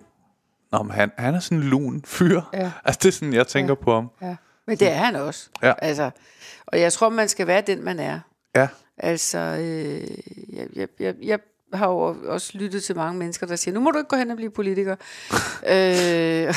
om 0.73 0.91
han, 0.91 1.11
han 1.19 1.35
er 1.35 1.41
sådan 1.41 1.59
en 1.59 1.65
lun 1.65 2.03
fyr. 2.07 2.41
Ja. 2.55 2.71
Altså 2.85 2.99
det 3.03 3.09
er 3.09 3.13
sådan, 3.13 3.33
jeg 3.33 3.47
tænker 3.47 3.71
ja. 3.81 3.85
på 3.85 3.95
ham. 3.95 4.11
Ja. 4.23 4.37
Men 4.67 4.79
det 4.79 4.89
er 4.89 4.95
han 4.97 5.17
også. 5.17 5.49
Ja. 5.63 5.73
Altså, 5.83 6.11
og 6.67 6.81
jeg 6.81 6.93
tror, 6.93 7.09
man 7.09 7.29
skal 7.29 7.47
være 7.47 7.61
den, 7.61 7.85
man 7.85 7.99
er. 7.99 8.21
Ja, 8.57 8.69
Altså, 9.01 9.39
øh, 9.39 10.01
jeg, 10.57 10.67
jeg, 10.77 10.89
jeg, 11.01 11.15
jeg 11.23 11.39
har 11.73 11.89
jo 11.89 12.17
også 12.27 12.51
lyttet 12.55 12.83
til 12.83 12.97
mange 12.97 13.19
mennesker, 13.19 13.47
der 13.47 13.57
siger, 13.57 13.75
nu 13.75 13.81
må 13.81 13.91
du 13.91 13.99
ikke 13.99 14.09
gå 14.09 14.17
hen 14.17 14.31
og 14.31 14.37
blive 14.37 14.51
politiker. 14.51 14.97
øh, 15.73 16.55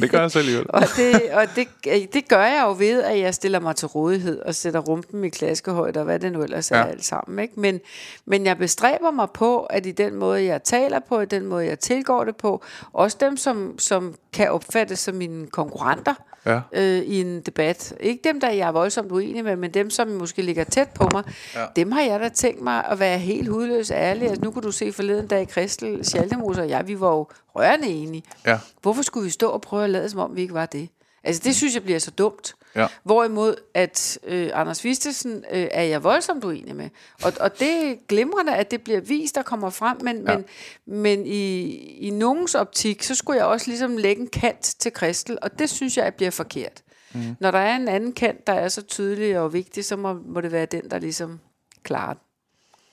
det 0.00 0.10
gør 0.10 0.20
jeg 0.20 0.30
selv 0.30 0.40
alligevel. 0.42 0.66
og 0.68 0.82
det, 0.96 1.22
og 1.32 1.44
det, 1.56 1.68
det 2.14 2.28
gør 2.28 2.44
jeg 2.44 2.62
jo 2.66 2.74
ved, 2.78 3.02
at 3.02 3.18
jeg 3.18 3.34
stiller 3.34 3.60
mig 3.60 3.76
til 3.76 3.88
rådighed 3.88 4.38
og 4.40 4.54
sætter 4.54 4.80
rumpen 4.80 5.24
i 5.24 5.28
klaskehøjde 5.28 6.00
og 6.00 6.04
hvad 6.04 6.18
det 6.18 6.32
nu 6.32 6.42
ellers 6.42 6.70
er 6.70 6.78
Ja. 6.78 6.86
alt 6.86 7.04
sammen. 7.04 7.38
Ikke? 7.38 7.60
Men, 7.60 7.80
men 8.26 8.46
jeg 8.46 8.58
bestræber 8.58 9.10
mig 9.10 9.28
på, 9.34 9.60
at 9.62 9.86
i 9.86 9.90
den 9.92 10.14
måde, 10.14 10.44
jeg 10.44 10.62
taler 10.62 11.00
på, 11.08 11.20
i 11.20 11.24
den 11.26 11.46
måde, 11.46 11.66
jeg 11.66 11.78
tilgår 11.78 12.24
det 12.24 12.36
på, 12.36 12.62
også 12.92 13.16
dem, 13.20 13.36
som, 13.36 13.78
som 13.78 14.14
kan 14.32 14.50
opfattes 14.50 14.98
som 14.98 15.14
mine 15.14 15.46
konkurrenter, 15.46 16.14
Ja. 16.46 16.60
øh, 16.72 16.98
i 17.02 17.20
en 17.20 17.40
debat. 17.40 17.94
Ikke 18.00 18.20
dem, 18.24 18.40
der 18.40 18.50
jeg 18.50 18.68
er 18.68 18.72
voldsomt 18.72 19.12
uenig 19.12 19.44
med, 19.44 19.56
men 19.56 19.70
dem, 19.74 19.90
som 19.90 20.08
måske 20.08 20.42
ligger 20.42 20.64
tæt 20.64 20.88
på 20.94 21.08
mig. 21.12 21.22
Ja. 21.54 21.64
Dem 21.76 21.92
har 21.92 22.00
jeg 22.02 22.20
da 22.20 22.28
tænkt 22.28 22.62
mig 22.62 22.84
at 22.84 22.98
være 23.00 23.18
helt 23.18 23.48
hudløs 23.48 23.90
ærlig. 23.90 24.28
Altså, 24.28 24.44
nu 24.44 24.50
kunne 24.50 24.62
du 24.62 24.72
se 24.72 24.92
forleden 24.92 25.26
dag, 25.26 25.48
Kristel 25.48 26.04
Schaldemose 26.04 26.60
og 26.62 26.68
jeg, 26.68 26.88
vi 26.88 27.00
var 27.00 27.10
jo 27.10 27.26
rørende 27.56 27.86
enige. 27.88 28.22
Ja. 28.46 28.58
Hvorfor 28.82 29.02
skulle 29.02 29.24
vi 29.24 29.30
stå 29.30 29.48
og 29.48 29.60
prøve 29.60 29.84
at 29.84 29.90
lade, 29.90 30.10
som 30.10 30.20
om 30.20 30.36
vi 30.36 30.40
ikke 30.42 30.54
var 30.54 30.66
det? 30.66 30.88
Altså, 31.24 31.42
det 31.44 31.56
synes 31.56 31.74
jeg 31.74 31.82
bliver 31.82 31.98
så 31.98 32.10
dumt. 32.10 32.54
Ja. 32.76 32.86
Hvorimod, 33.02 33.54
at 33.74 34.18
øh, 34.24 34.50
Anders 34.54 34.84
Vistesen 34.84 35.44
øh, 35.50 35.68
er 35.70 35.82
jeg 35.82 36.04
voldsomt 36.04 36.44
uenig 36.44 36.76
med. 36.76 36.90
Og, 37.22 37.32
og 37.40 37.58
det 37.58 37.98
glimrende, 38.08 38.54
at 38.56 38.70
det 38.70 38.82
bliver 38.82 39.00
vist 39.00 39.36
og 39.36 39.44
kommer 39.44 39.70
frem, 39.70 39.96
men, 40.02 40.16
Ja. 40.26 40.32
ja. 40.32 40.38
men, 40.86 41.02
men 41.02 41.26
i, 41.26 41.62
i 41.96 42.10
nogens 42.10 42.54
optik, 42.54 43.02
så 43.02 43.14
skulle 43.14 43.38
jeg 43.38 43.46
også 43.46 43.66
ligesom 43.70 43.96
lægge 43.96 44.22
en 44.22 44.28
kant 44.28 44.74
til 44.78 44.92
Kristel, 44.92 45.38
og 45.42 45.58
det 45.58 45.70
synes 45.70 45.96
jeg 45.96 46.14
bliver 46.14 46.30
forkert. 46.30 46.82
Mm. 47.14 47.36
Når 47.40 47.50
der 47.50 47.58
er 47.58 47.76
en 47.76 47.88
anden 47.88 48.12
kant, 48.12 48.46
der 48.46 48.52
er 48.52 48.68
så 48.68 48.82
tydelig 48.82 49.38
og 49.38 49.52
vigtig, 49.52 49.84
så 49.84 49.96
må, 49.96 50.12
må 50.12 50.40
det 50.40 50.52
være 50.52 50.66
den, 50.66 50.90
der 50.90 50.98
ligesom 50.98 51.40
klarer 51.82 52.12
den. 52.12 52.22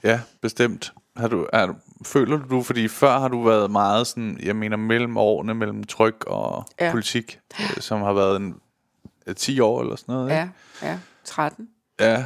Ja, 0.03 0.21
bestemt. 0.41 0.93
Har 1.17 1.27
du, 1.27 1.47
er, 1.53 1.73
føler 2.05 2.37
du, 2.37 2.63
fordi 2.63 2.87
før 2.87 3.19
har 3.19 3.27
du 3.27 3.43
været 3.43 3.71
meget 3.71 4.07
sådan, 4.07 4.39
jeg 4.43 4.55
mener 4.55 4.77
mellem 4.77 5.17
årene, 5.17 5.53
mellem 5.53 5.83
tryk 5.83 6.23
og 6.27 6.65
ja. 6.79 6.91
Politik, 6.91 7.39
øh, 7.59 7.81
som 7.81 8.01
har 8.01 8.13
været 8.13 8.35
en 8.35 8.55
øh, 9.27 9.35
10 9.35 9.59
år 9.59 9.81
eller 9.81 9.95
sådan 9.95 10.15
noget, 10.15 10.29
ikke? 10.29 10.51
Ja, 10.81 10.87
ja. 10.87 10.99
13. 11.23 11.67
Ja, 11.99 12.25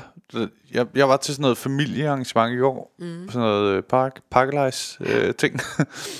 jeg, 0.71 0.87
jeg 0.95 1.09
var 1.09 1.17
til 1.17 1.33
sådan 1.33 1.41
noget 1.41 1.57
familiearrangement 1.57 2.57
i 2.57 2.61
år. 2.61 2.95
Mm. 2.99 3.29
Sådan 3.29 3.41
noget 3.41 3.73
øh, 3.73 3.83
park, 3.83 4.21
pakkelejs 4.31 4.97
øh, 4.99 5.33
ting. 5.35 5.59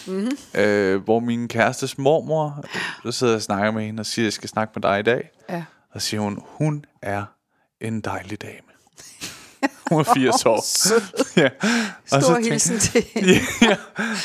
mm-hmm. 0.08 0.32
øh, 0.62 1.04
hvor 1.04 1.20
min 1.20 1.48
kærestes 1.48 1.98
mormor, 1.98 2.64
så 3.04 3.12
sidder 3.12 3.34
jeg 3.34 3.38
og 3.38 3.42
snakker 3.42 3.72
med 3.72 3.86
hende 3.86 4.02
og 4.02 4.06
siger, 4.06 4.26
jeg 4.26 4.34
skal 4.34 4.50
snakke 4.50 4.72
med 4.76 4.82
dig 4.82 5.00
i 5.00 5.04
dag. 5.04 5.32
Ja. 5.50 5.64
Og 5.92 6.02
siger 6.02 6.22
hun, 6.22 6.44
hun 6.46 6.86
er 7.02 7.26
en 7.82 8.02
dejlig 8.02 8.42
dame. 8.42 8.70
Hun 9.90 10.00
er 10.00 10.14
80 10.14 10.46
år. 10.46 10.56
ja. 11.40 11.50
Og 12.12 12.22
så 12.22 12.22
Stor 12.22 12.34
tænkte- 12.34 12.50
hilsen 12.52 12.80
til 12.80 13.06
ja, 13.62 13.76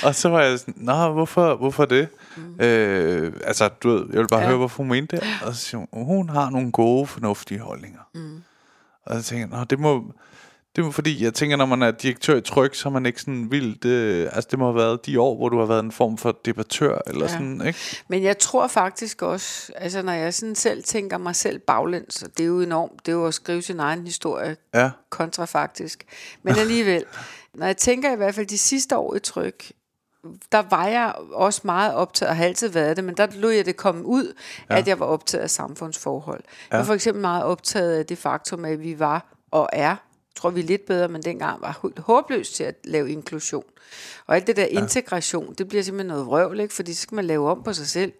og 0.04 0.14
så 0.14 0.28
var 0.28 0.42
jeg 0.42 0.58
sådan, 0.58 0.74
nå, 0.76 1.12
hvorfor, 1.12 1.54
hvorfor 1.56 1.84
det? 1.84 2.08
Mm. 2.36 2.60
Øh, 2.64 3.32
altså, 3.44 3.68
du 3.68 3.90
ved, 3.90 4.04
jeg 4.12 4.20
vil 4.20 4.28
bare 4.28 4.40
ja. 4.40 4.44
Ja. 4.44 4.48
høre, 4.48 4.58
hvorfor 4.58 4.76
hun 4.76 4.88
mente 4.88 5.16
det. 5.16 5.24
Og 5.46 5.54
så 5.54 5.60
siger 5.60 5.78
hun, 5.92 6.04
hun 6.04 6.28
har 6.28 6.50
nogle 6.50 6.72
gode, 6.72 7.06
fornuftige 7.06 7.60
holdninger. 7.60 8.00
Mm. 8.14 8.42
Og 9.06 9.16
så 9.16 9.22
tænker 9.22 9.46
jeg, 9.48 9.58
nå, 9.58 9.64
det 9.64 9.78
må, 9.80 10.04
det 10.76 10.84
må, 10.84 10.90
fordi 10.90 11.24
jeg 11.24 11.34
tænker, 11.34 11.56
når 11.56 11.66
man 11.66 11.82
er 11.82 11.90
direktør 11.90 12.36
i 12.36 12.40
Tryk, 12.40 12.74
så 12.74 12.88
er 12.88 12.92
man 12.92 13.06
ikke 13.06 13.20
sådan 13.20 13.50
vildt, 13.50 13.84
øh, 13.84 14.28
altså 14.32 14.48
det 14.50 14.58
må 14.58 14.64
have 14.64 14.76
været 14.76 15.06
de 15.06 15.20
år, 15.20 15.36
hvor 15.36 15.48
du 15.48 15.58
har 15.58 15.66
været 15.66 15.84
en 15.84 15.92
form 15.92 16.18
for 16.18 16.38
debattør, 16.44 16.98
eller 17.06 17.24
ja. 17.24 17.32
Sådan, 17.32 17.66
ikke? 17.66 17.78
Men 18.08 18.22
jeg 18.22 18.38
tror 18.38 18.66
faktisk 18.66 19.22
også, 19.22 19.72
altså 19.76 20.02
når 20.02 20.12
jeg 20.12 20.34
sådan 20.34 20.54
selv 20.54 20.84
tænker 20.84 21.18
mig 21.18 21.36
selv 21.36 21.58
baglæns, 21.58 22.22
og 22.22 22.28
det 22.38 22.44
er 22.44 22.48
jo 22.48 22.60
enormt, 22.60 23.06
det 23.06 23.12
er 23.12 23.16
jo 23.16 23.26
at 23.26 23.34
skrive 23.34 23.62
sin 23.62 23.80
egen 23.80 24.04
historie 24.04 24.56
Ja, 24.74 24.90
kontrafaktisk. 25.10 26.04
Men 26.42 26.54
alligevel, 26.58 27.04
når 27.54 27.66
jeg 27.66 27.76
tænker 27.76 28.12
i 28.12 28.16
hvert 28.16 28.34
fald 28.34 28.46
de 28.46 28.58
sidste 28.58 28.96
år 28.96 29.14
i 29.14 29.18
tryk, 29.18 29.72
der 30.52 30.62
var 30.70 30.86
jeg 30.86 31.14
også 31.32 31.60
meget 31.64 31.94
optaget, 31.94 32.30
og 32.30 32.36
har 32.36 32.44
altid 32.44 32.68
været 32.68 32.96
det, 32.96 33.04
men 33.04 33.16
der 33.16 33.26
lod 33.34 33.52
jeg 33.52 33.66
det 33.66 33.76
komme 33.76 34.06
ud, 34.06 34.34
ja. 34.70 34.76
at 34.78 34.88
jeg 34.88 35.00
var 35.00 35.06
optaget 35.06 35.42
af 35.42 35.50
samfundsforhold. 35.50 36.40
Ja. 36.44 36.66
Jeg 36.70 36.78
var 36.78 36.84
for 36.84 36.94
eksempel 36.94 37.20
meget 37.20 37.44
optaget 37.44 37.98
af 37.98 38.06
det 38.06 38.18
faktum, 38.18 38.64
at 38.64 38.82
vi 38.82 38.98
var 38.98 39.34
og 39.50 39.68
er, 39.72 39.96
tror 40.36 40.50
vi 40.50 40.60
er 40.60 40.64
lidt 40.64 40.86
bedre, 40.86 41.08
men 41.08 41.22
dengang 41.22 41.60
var 41.60 41.90
håbløst 41.98 42.54
til 42.54 42.64
at 42.64 42.74
lave 42.84 43.10
inklusion. 43.10 43.64
Og 44.26 44.36
alt 44.36 44.46
det 44.46 44.56
der 44.56 44.66
ja. 44.72 44.80
integration, 44.80 45.54
det 45.54 45.68
bliver 45.68 45.82
simpelthen 45.82 46.08
noget 46.08 46.26
vrøvl, 46.26 46.60
ikke? 46.60 46.74
fordi 46.74 46.94
så 46.94 47.02
skal 47.02 47.16
man 47.16 47.24
lave 47.24 47.50
om 47.50 47.62
på 47.62 47.72
sig 47.72 47.86
selv. 47.86 48.12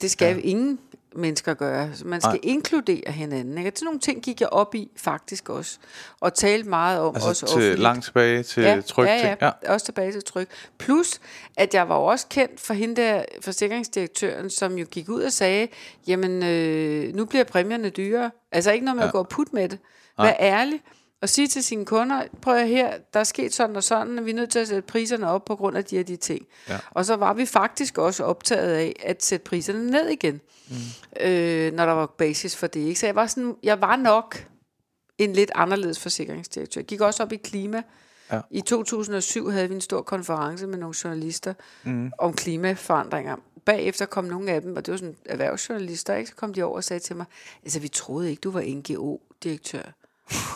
Det 0.00 0.10
skal 0.10 0.36
ja. 0.36 0.40
ingen 0.42 0.78
mennesker 1.16 1.54
gøre. 1.54 1.90
Så 1.94 2.06
man 2.06 2.20
skal. 2.20 2.30
Nej. 2.30 2.40
inkludere 2.42 3.12
hinanden. 3.12 3.58
Ikke? 3.58 3.72
Sådan 3.74 3.84
nogle 3.84 4.00
ting 4.00 4.22
gik 4.22 4.40
jeg 4.40 4.48
op 4.48 4.74
i 4.74 4.90
faktisk 4.96 5.48
også. 5.48 5.78
Og 6.20 6.34
talte 6.34 6.68
meget 6.68 7.00
om 7.00 7.14
altså 7.14 7.28
også 7.28 7.46
til, 7.46 7.54
offentligt. 7.54 7.78
langt 7.78 8.04
tilbage 8.04 8.42
til 8.42 8.62
ja, 8.62 8.80
Tryk. 8.80 9.06
ja, 9.06 9.36
ja, 9.40 9.50
ja, 9.62 9.72
også 9.72 9.86
tilbage 9.86 10.12
til 10.12 10.24
tryk. 10.24 10.48
Plus, 10.78 11.20
at 11.56 11.74
jeg 11.74 11.88
var 11.88 11.94
også 11.94 12.26
kendt 12.30 12.60
for 12.60 12.74
hende 12.74 13.02
der 13.02 13.24
forsikringsdirektøren, 13.40 14.50
som 14.50 14.78
jo 14.78 14.86
gik 14.90 15.08
ud 15.08 15.22
og 15.22 15.32
sagde, 15.32 15.68
jamen, 16.06 16.42
øh, 16.42 17.14
nu 17.14 17.24
bliver 17.24 17.44
præmierne 17.44 17.88
dyrere. 17.88 18.30
Altså 18.52 18.72
ikke 18.72 18.84
noget 18.84 18.96
med 18.96 19.04
ja. 19.04 19.08
at 19.08 19.12
gå 19.12 19.18
og 19.18 19.28
putte 19.28 19.54
med 19.54 19.68
det. 19.68 19.78
Vær 20.18 20.36
ærlig 20.40 20.80
og 21.24 21.28
sige 21.28 21.48
til 21.48 21.64
sine 21.64 21.84
kunder, 21.86 22.22
prøv 22.42 22.54
at 22.54 22.68
her, 22.68 22.98
der 23.14 23.20
er 23.20 23.24
sket 23.24 23.54
sådan 23.54 23.76
og 23.76 23.84
sådan, 23.84 24.18
og 24.18 24.26
vi 24.26 24.30
er 24.30 24.34
nødt 24.34 24.50
til 24.50 24.58
at 24.58 24.68
sætte 24.68 24.82
priserne 24.82 25.28
op 25.28 25.44
på 25.44 25.56
grund 25.56 25.76
af 25.76 25.84
de 25.84 25.96
her 25.96 26.02
de 26.02 26.16
ting. 26.16 26.46
Ja. 26.68 26.78
Og 26.90 27.04
så 27.04 27.16
var 27.16 27.34
vi 27.34 27.46
faktisk 27.46 27.98
også 27.98 28.24
optaget 28.24 28.72
af 28.72 28.96
at 29.02 29.24
sætte 29.24 29.44
priserne 29.44 29.90
ned 29.90 30.08
igen, 30.08 30.40
mm. 30.68 30.74
øh, 31.20 31.72
når 31.72 31.86
der 31.86 31.92
var 31.92 32.06
basis 32.06 32.56
for 32.56 32.66
det. 32.66 32.80
Ikke? 32.80 33.00
Så 33.00 33.06
jeg 33.06 33.14
var, 33.14 33.26
sådan, 33.26 33.56
jeg 33.62 33.80
var 33.80 33.96
nok 33.96 34.46
en 35.18 35.32
lidt 35.32 35.50
anderledes 35.54 36.00
forsikringsdirektør. 36.00 36.80
Jeg 36.80 36.86
gik 36.86 37.00
også 37.00 37.22
op 37.22 37.32
i 37.32 37.36
klima. 37.36 37.82
Ja. 38.32 38.40
I 38.50 38.60
2007 38.60 39.50
havde 39.50 39.68
vi 39.68 39.74
en 39.74 39.80
stor 39.80 40.02
konference 40.02 40.66
med 40.66 40.78
nogle 40.78 40.94
journalister 41.04 41.54
mm. 41.84 42.12
om 42.18 42.32
klimaforandringer. 42.32 43.36
Bagefter 43.64 44.06
kom 44.06 44.24
nogle 44.24 44.50
af 44.50 44.62
dem, 44.62 44.76
og 44.76 44.86
det 44.86 44.92
var 44.92 44.98
sådan 44.98 45.16
erhvervsjournalister, 45.24 46.14
ikke? 46.14 46.30
så 46.30 46.36
kom 46.36 46.54
de 46.54 46.62
over 46.62 46.76
og 46.76 46.84
sagde 46.84 47.00
til 47.00 47.16
mig, 47.16 47.26
altså 47.62 47.80
vi 47.80 47.88
troede 47.88 48.30
ikke, 48.30 48.40
du 48.40 48.50
var 48.50 48.62
NGO-direktør. 48.66 49.82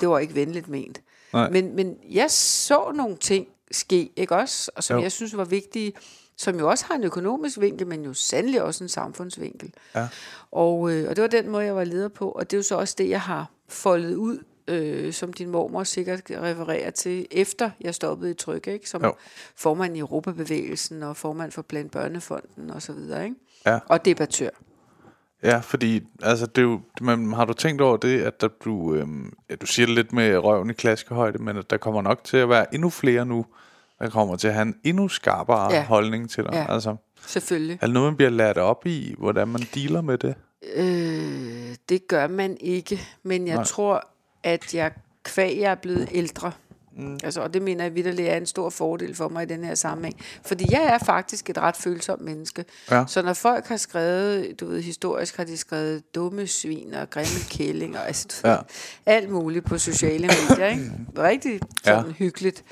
Det 0.00 0.08
var 0.08 0.18
ikke 0.18 0.34
venligt 0.34 0.68
ment. 0.68 1.00
Nej. 1.32 1.50
Men, 1.50 1.76
men 1.76 1.96
jeg 2.10 2.30
så 2.30 2.92
nogle 2.94 3.16
ting 3.16 3.46
ske, 3.70 4.10
ikke 4.16 4.36
også? 4.36 4.70
Og 4.76 4.84
som 4.84 4.96
Jo. 4.96 5.02
jeg 5.02 5.12
synes 5.12 5.36
var 5.36 5.44
vigtige, 5.44 5.92
som 6.36 6.58
jo 6.58 6.70
også 6.70 6.84
har 6.88 6.94
en 6.94 7.04
økonomisk 7.04 7.60
vinkel, 7.60 7.86
men 7.86 8.04
jo 8.04 8.14
sandelig 8.14 8.62
også 8.62 8.84
en 8.84 8.88
samfundsvinkel. 8.88 9.72
Ja. 9.94 10.08
Og, 10.50 10.90
øh, 10.92 11.08
og 11.10 11.16
det 11.16 11.22
var 11.22 11.28
den 11.28 11.48
måde, 11.48 11.64
jeg 11.64 11.76
var 11.76 11.84
leder 11.84 12.08
på, 12.08 12.30
og 12.30 12.50
det 12.50 12.56
er 12.56 12.58
jo 12.58 12.62
så 12.62 12.76
også 12.76 12.94
det, 12.98 13.08
jeg 13.08 13.20
har 13.20 13.50
foldet 13.68 14.14
ud, 14.14 14.38
øh, 14.68 15.12
som 15.12 15.32
din 15.32 15.48
mormor 15.50 15.84
sikkert 15.84 16.20
refererer 16.30 16.90
til, 16.90 17.26
efter 17.30 17.70
jeg 17.80 17.94
stoppede 17.94 18.30
i 18.30 18.34
tryk, 18.34 18.66
ikke? 18.66 18.88
som 18.88 19.04
Jo. 19.04 19.14
formand 19.56 19.96
i 19.96 20.00
Europabevægelsen 20.00 21.02
og 21.02 21.16
formand 21.16 21.52
for 21.52 21.62
Blandt 21.62 21.92
Børnefonden 21.92 22.70
og 22.70 22.82
så 22.82 22.92
videre, 22.92 23.24
ikke? 23.24 23.36
Ja. 23.66 23.78
og 23.88 24.04
debattør. 24.04 24.50
Ja, 25.42 25.58
fordi 25.58 26.02
altså, 26.22 26.46
det 26.46 26.58
er 26.58 26.62
jo, 26.62 26.80
man, 27.00 27.32
har 27.32 27.44
du 27.44 27.52
tænkt 27.52 27.82
over 27.82 27.96
det, 27.96 28.20
at 28.22 28.40
der, 28.40 28.48
du, 28.64 28.94
øhm, 28.94 29.32
ja, 29.50 29.54
du 29.54 29.66
siger 29.66 29.86
det 29.86 29.94
lidt 29.94 30.12
med 30.12 30.36
røven 30.36 30.70
i 30.70 30.72
klaskehøjde, 30.72 31.38
men 31.38 31.56
at 31.56 31.70
der 31.70 31.76
kommer 31.76 32.02
nok 32.02 32.24
til 32.24 32.36
at 32.36 32.48
være 32.48 32.74
endnu 32.74 32.90
flere 32.90 33.26
nu, 33.26 33.46
der 33.98 34.08
kommer 34.10 34.36
til 34.36 34.48
at 34.48 34.54
have 34.54 34.62
en 34.66 34.74
endnu 34.84 35.08
skarpere 35.08 35.72
Ja. 35.72 35.84
holdning 35.84 36.30
til 36.30 36.44
dig. 36.44 36.52
Ja. 36.52 36.72
Altså, 36.74 36.96
Selvfølgelig. 37.26 37.78
er 37.80 37.86
det 37.86 37.94
noget, 37.94 38.06
man 38.12 38.16
bliver 38.16 38.30
lært 38.30 38.58
op 38.58 38.86
i, 38.86 39.14
hvordan 39.18 39.48
man 39.48 39.60
dealer 39.74 40.00
med 40.00 40.18
det? 40.18 40.34
Øh, 40.74 41.76
det 41.88 42.08
gør 42.08 42.26
man 42.26 42.56
ikke, 42.60 43.00
men 43.22 43.46
jeg. 43.46 43.54
Nej. 43.54 43.64
tror, 43.64 44.08
at 44.42 44.74
jeg 44.74 44.92
kvæg 45.24 45.58
jeg 45.60 45.70
er 45.70 45.74
blevet 45.74 46.08
ældre. 46.12 46.52
Mm. 46.98 47.18
Altså, 47.24 47.40
og 47.40 47.54
det 47.54 47.62
mener 47.62 47.84
jeg 47.84 47.94
vidderligt 47.94 48.28
er 48.28 48.36
en 48.36 48.46
stor 48.46 48.70
fordel 48.70 49.14
for 49.14 49.28
mig 49.28 49.42
i 49.42 49.46
den 49.46 49.64
her 49.64 49.74
sammenhæng. 49.74 50.16
Fordi 50.46 50.66
jeg 50.70 50.82
er 50.84 50.98
faktisk 50.98 51.50
et 51.50 51.58
ret 51.58 51.76
følsomt 51.76 52.22
menneske. 52.22 52.64
Ja. 52.90 53.04
Så 53.06 53.22
når 53.22 53.32
folk 53.32 53.66
har 53.66 53.76
skrevet, 53.76 54.60
du 54.60 54.66
ved, 54.66 54.82
historisk 54.82 55.36
har 55.36 55.44
de 55.44 55.56
skrevet 55.56 56.14
dumme 56.14 56.46
svin 56.46 56.94
og 56.94 57.10
grimme 57.10 57.40
kællinger, 57.50 58.00
altså 58.00 58.28
Ja. 58.44 58.56
alt 59.06 59.30
muligt 59.30 59.64
på 59.64 59.78
sociale 59.78 60.26
medier, 60.48 60.66
ikke? 60.66 60.90
Rigtig 61.18 61.60
sådan 61.84 62.04
Ja. 62.06 62.12
hyggeligt. 62.12 62.64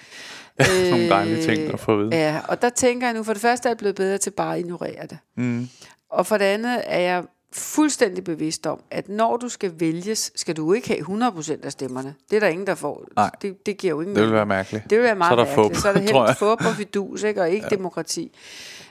Nogle 0.91 1.09
dejlige 1.09 1.43
ting 1.45 1.73
at 1.73 1.81
få 1.81 1.93
at 1.93 1.99
vide. 1.99 2.17
Ja, 2.17 2.41
og 2.49 2.63
der 2.63 2.69
tænker 2.71 3.07
jeg 3.07 3.15
nu, 3.15 3.23
for 3.23 3.33
det 3.33 3.43
første 3.43 3.67
er 3.69 3.71
jeg 3.71 3.77
blevet 3.79 3.97
bedre 3.97 4.19
til 4.19 4.31
bare 4.31 4.55
at 4.55 4.61
ignorere 4.61 5.07
det. 5.07 5.19
Mm. 5.37 5.69
Og 6.11 6.27
for 6.27 6.39
det 6.39 6.45
andet 6.45 6.83
er 6.87 6.99
jeg 7.01 7.25
fuldstændig 7.53 8.25
bevidst 8.25 8.67
om, 8.67 8.81
at 8.91 9.09
når 9.09 9.37
du 9.37 9.49
skal 9.49 9.73
vælges, 9.81 10.33
skal 10.35 10.57
du 10.57 10.73
ikke 10.73 10.89
have 10.89 11.31
100% 11.31 11.65
af 11.65 11.73
stemmerne. 11.73 12.15
Det 12.31 12.37
er 12.37 12.41
der 12.41 12.47
ingen, 12.49 12.67
der 12.67 12.75
får. 12.75 13.05
Nej. 13.17 13.31
Det, 13.43 13.67
det 13.67 13.77
giver 13.77 13.91
jo 13.95 14.01
ingen 14.01 14.17
Det 14.17 14.25
vil 14.25 14.33
være 14.33 14.47
mærkeligt. 14.47 14.91
Det 14.91 14.99
vil 14.99 15.05
være 15.05 15.15
meget 15.15 15.31
Så 15.31 15.33
er 15.41 15.45
der 15.45 15.57
mærkeligt. 15.57 15.77
fup, 15.77 15.83
så 15.83 15.89
er 15.89 15.93
jeg. 16.17 16.27
helt 16.27 16.39
fup 16.39 16.67
og 16.67 16.77
fidus, 16.77 17.23
ikke? 17.23 17.41
og 17.41 17.51
ikke 17.51 17.67
ja. 17.71 17.77
demokrati. 17.77 18.33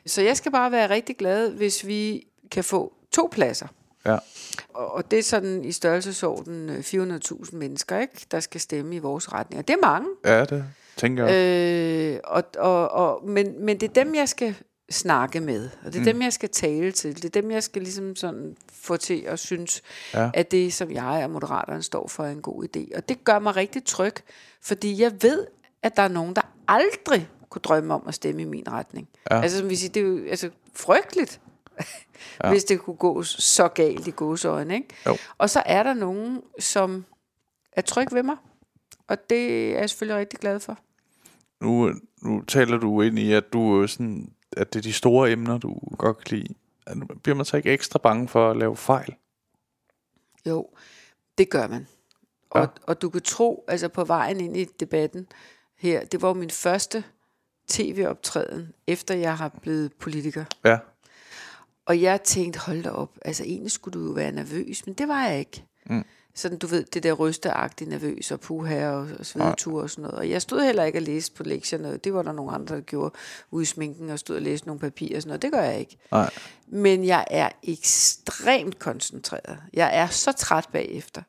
Så 0.06 0.22
jeg 0.22 0.38
skal 0.38 0.52
bare 0.52 0.72
være 0.72 0.90
rigtig 0.90 1.18
glad, 1.18 1.52
hvis 1.52 1.88
vi 1.88 2.28
kan 2.52 2.64
få 2.64 2.94
to 3.12 3.30
pladser. 3.32 3.68
Ja. 4.06 4.18
Og, 4.74 4.92
og 4.94 5.12
det 5.12 5.20
er 5.20 5.24
sådan 5.24 5.66
i 5.66 5.72
størrelsesorden 5.72 6.70
øh, 6.70 6.80
400.000 6.80 7.56
mennesker, 7.56 8.00
ikke? 8.00 8.26
der 8.32 8.40
skal 8.40 8.62
stemme 8.62 8.96
i 8.96 9.00
vores 9.00 9.34
retning. 9.34 9.60
Og 9.60 9.68
det 9.68 9.74
er 9.74 9.88
mange. 9.88 10.08
ja, 10.26 10.46
det 10.46 10.66
tænker 10.98 11.28
jeg. 11.28 12.14
Øh, 12.14 12.20
og, 12.24 12.44
og, 12.58 12.92
og, 12.92 13.30
men, 13.30 13.66
men 13.66 13.80
det 13.80 13.90
er 13.90 14.04
dem, 14.04 14.16
jeg 14.16 14.30
skal 14.30 14.56
snakke 14.90 15.40
med, 15.40 15.70
og 15.86 15.94
det 15.94 15.96
er 15.96 16.00
mm. 16.00 16.06
dem, 16.06 16.22
jeg 16.22 16.34
skal 16.34 16.50
tale 16.50 16.92
til. 16.92 17.16
Det 17.16 17.26
er 17.26 17.42
dem, 17.42 17.52
jeg 17.52 17.64
skal 17.64 17.82
ligesom 17.82 18.16
sådan 18.16 18.56
få 18.72 18.98
til 18.98 19.22
at 19.28 19.40
synes, 19.40 19.82
Ja. 20.14 20.30
at 20.34 20.52
det, 20.52 20.74
som 20.74 20.92
jeg 20.92 21.22
og 21.24 21.30
Moderaterne 21.30 21.84
står 21.84 22.08
for, 22.08 22.24
er 22.24 22.32
en 22.32 22.42
god 22.42 22.64
idé. 22.64 22.98
Og 22.98 23.10
det 23.10 23.24
gør 23.24 23.40
mig 23.40 23.56
rigtig 23.56 23.86
tryg, 23.86 24.14
fordi 24.62 25.02
jeg 25.02 25.12
ved, 25.22 25.48
at 25.84 25.96
der 25.96 26.04
er 26.04 26.08
nogen, 26.08 26.36
der 26.36 26.42
aldrig 26.68 27.30
kunne 27.50 27.62
drømme 27.62 27.94
om 27.94 28.04
at 28.08 28.14
stemme 28.14 28.42
i 28.42 28.46
min 28.46 28.72
retning. 28.72 29.08
Ja. 29.32 29.42
Altså, 29.42 29.58
som 29.58 29.70
vi 29.70 29.76
siger, 29.76 29.92
det 29.92 30.00
er 30.00 30.06
jo 30.08 30.26
altså, 30.30 30.50
frygteligt, 30.74 31.42
ja. 32.44 32.50
hvis 32.50 32.64
det 32.64 32.80
kunne 32.80 32.96
gå 32.96 33.24
så 33.24 33.68
galt 33.68 34.08
i 34.08 34.12
godsøjne. 34.16 34.76
Ikke? 34.76 34.88
Jo. 35.06 35.18
Og 35.38 35.50
så 35.50 35.64
er 35.66 35.84
der 35.84 35.94
nogen, 35.94 36.42
som 36.60 37.06
er 37.72 37.82
tryg 37.82 38.08
ved 38.12 38.24
mig, 38.24 38.36
og 39.08 39.30
det 39.30 39.72
er 39.74 39.80
jeg 39.80 39.90
selvfølgelig 39.90 40.20
rigtig 40.20 40.40
glad 40.40 40.60
for. 40.60 40.78
Nu, 41.62 41.92
nu 42.22 42.42
taler 42.42 42.78
du 42.78 43.02
ind 43.02 43.20
i, 43.20 43.34
at 43.34 43.54
du 43.54 43.82
er 43.82 43.88
sådan, 43.88 44.35
at 44.58 44.74
det 44.74 44.80
er 44.80 44.84
de 44.84 44.94
store 44.94 45.32
emner, 45.32 45.58
du 45.58 45.80
godt 45.98 46.24
kan 46.24 46.38
lide. 46.38 46.56
Bliver 47.24 47.36
man 47.36 47.46
så 47.46 47.58
ikke 47.58 47.70
ekstra 47.70 48.00
bange 48.00 48.28
for 48.28 48.52
at 48.52 48.58
lave 48.58 48.78
fejl? 48.78 49.16
Jo, 50.46 50.70
det 51.38 51.50
gør 51.50 51.68
man. 51.68 51.88
Ja. 52.56 52.60
Og, 52.60 52.68
og 52.84 53.02
du 53.02 53.10
kan 53.10 53.22
tro, 53.22 53.66
altså 53.68 53.88
på 53.90 54.04
vejen 54.04 54.40
ind 54.40 54.58
i 54.58 54.66
debatten 54.66 55.28
her, 55.78 56.06
det 56.06 56.22
var 56.22 56.34
min 56.34 56.50
første 56.50 57.04
tv-optræden, 57.68 58.74
efter 58.88 59.16
jeg 59.16 59.38
har 59.38 59.50
blevet 59.62 59.94
politiker. 59.94 60.46
Ja. 60.66 60.78
Og 61.86 62.02
jeg 62.02 62.22
tænkte, 62.24 62.60
hold 62.60 62.84
da 62.84 62.90
op, 62.90 63.18
altså 63.22 63.44
egentlig 63.44 63.72
skulle 63.72 64.00
du 64.00 64.06
jo 64.06 64.12
være 64.12 64.32
nervøs, 64.32 64.86
men 64.86 64.96
det 64.96 65.08
var 65.08 65.28
jeg 65.28 65.40
ikke. 65.40 65.66
Mm. 65.86 66.06
Sådan, 66.38 66.58
du 66.58 66.68
ved, 66.68 66.84
det 66.84 67.04
der 67.04 67.14
rysteagtige 67.14 67.90
nervøs 67.90 68.32
og 68.32 68.40
puha 68.40 68.88
og, 68.90 69.08
og 69.20 69.26
svedetur 69.26 69.82
og 69.82 69.90
sådan 69.90 70.02
noget. 70.02 70.18
Og 70.18 70.30
jeg 70.30 70.42
stod 70.42 70.62
heller 70.62 70.84
ikke 70.84 70.98
og 70.98 71.02
læste 71.02 71.36
på 71.36 71.44
lektierne. 71.44 71.98
Det 71.98 72.14
var 72.14 72.22
der 72.22 72.32
nogle 72.32 72.52
andre, 72.52 72.76
der 72.76 72.82
gjorde 72.82 73.16
ude 73.52 73.62
i 73.64 73.66
sminken 73.66 74.10
og 74.10 74.20
stod 74.20 74.36
og 74.36 74.42
læste 74.42 74.68
nogle 74.68 74.80
papirer 74.80 75.16
og 75.16 75.22
sådan 75.22 75.30
noget. 75.30 75.42
Det 75.42 75.52
gør 75.52 75.62
jeg 75.62 75.80
ikke. 75.80 75.98
Nej. 76.12 76.30
Men 76.68 77.06
jeg 77.06 77.26
er 77.32 77.50
ekstremt 77.64 78.80
koncentreret. 78.80 79.58
Jeg 79.74 79.98
er 79.98 80.08
så 80.08 80.32
træt 80.32 80.66
bagefter. 80.74 81.22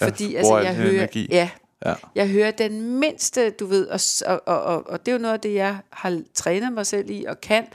Ja, 0.00 0.06
Fordi 0.06 0.24
bruger 0.26 0.38
altså, 0.38 0.54
al 0.56 0.64
jeg 0.64 0.74
hører, 0.74 0.90
energi. 0.94 1.28
ja, 1.30 1.50
Ja. 1.86 1.94
jeg 2.14 2.28
hører 2.28 2.50
den 2.50 2.98
mindste, 3.00 3.50
du 3.50 3.66
ved, 3.66 3.86
og, 3.86 4.00
og, 4.46 4.62
og, 4.62 4.86
og 4.90 5.06
det 5.06 5.12
er 5.12 5.16
jo 5.16 5.22
noget 5.22 5.34
af 5.34 5.40
det, 5.40 5.54
jeg 5.54 5.78
har 5.90 6.22
trænet 6.34 6.72
mig 6.72 6.86
selv 6.86 7.10
i 7.10 7.24
og 7.24 7.40
kan. 7.40 7.66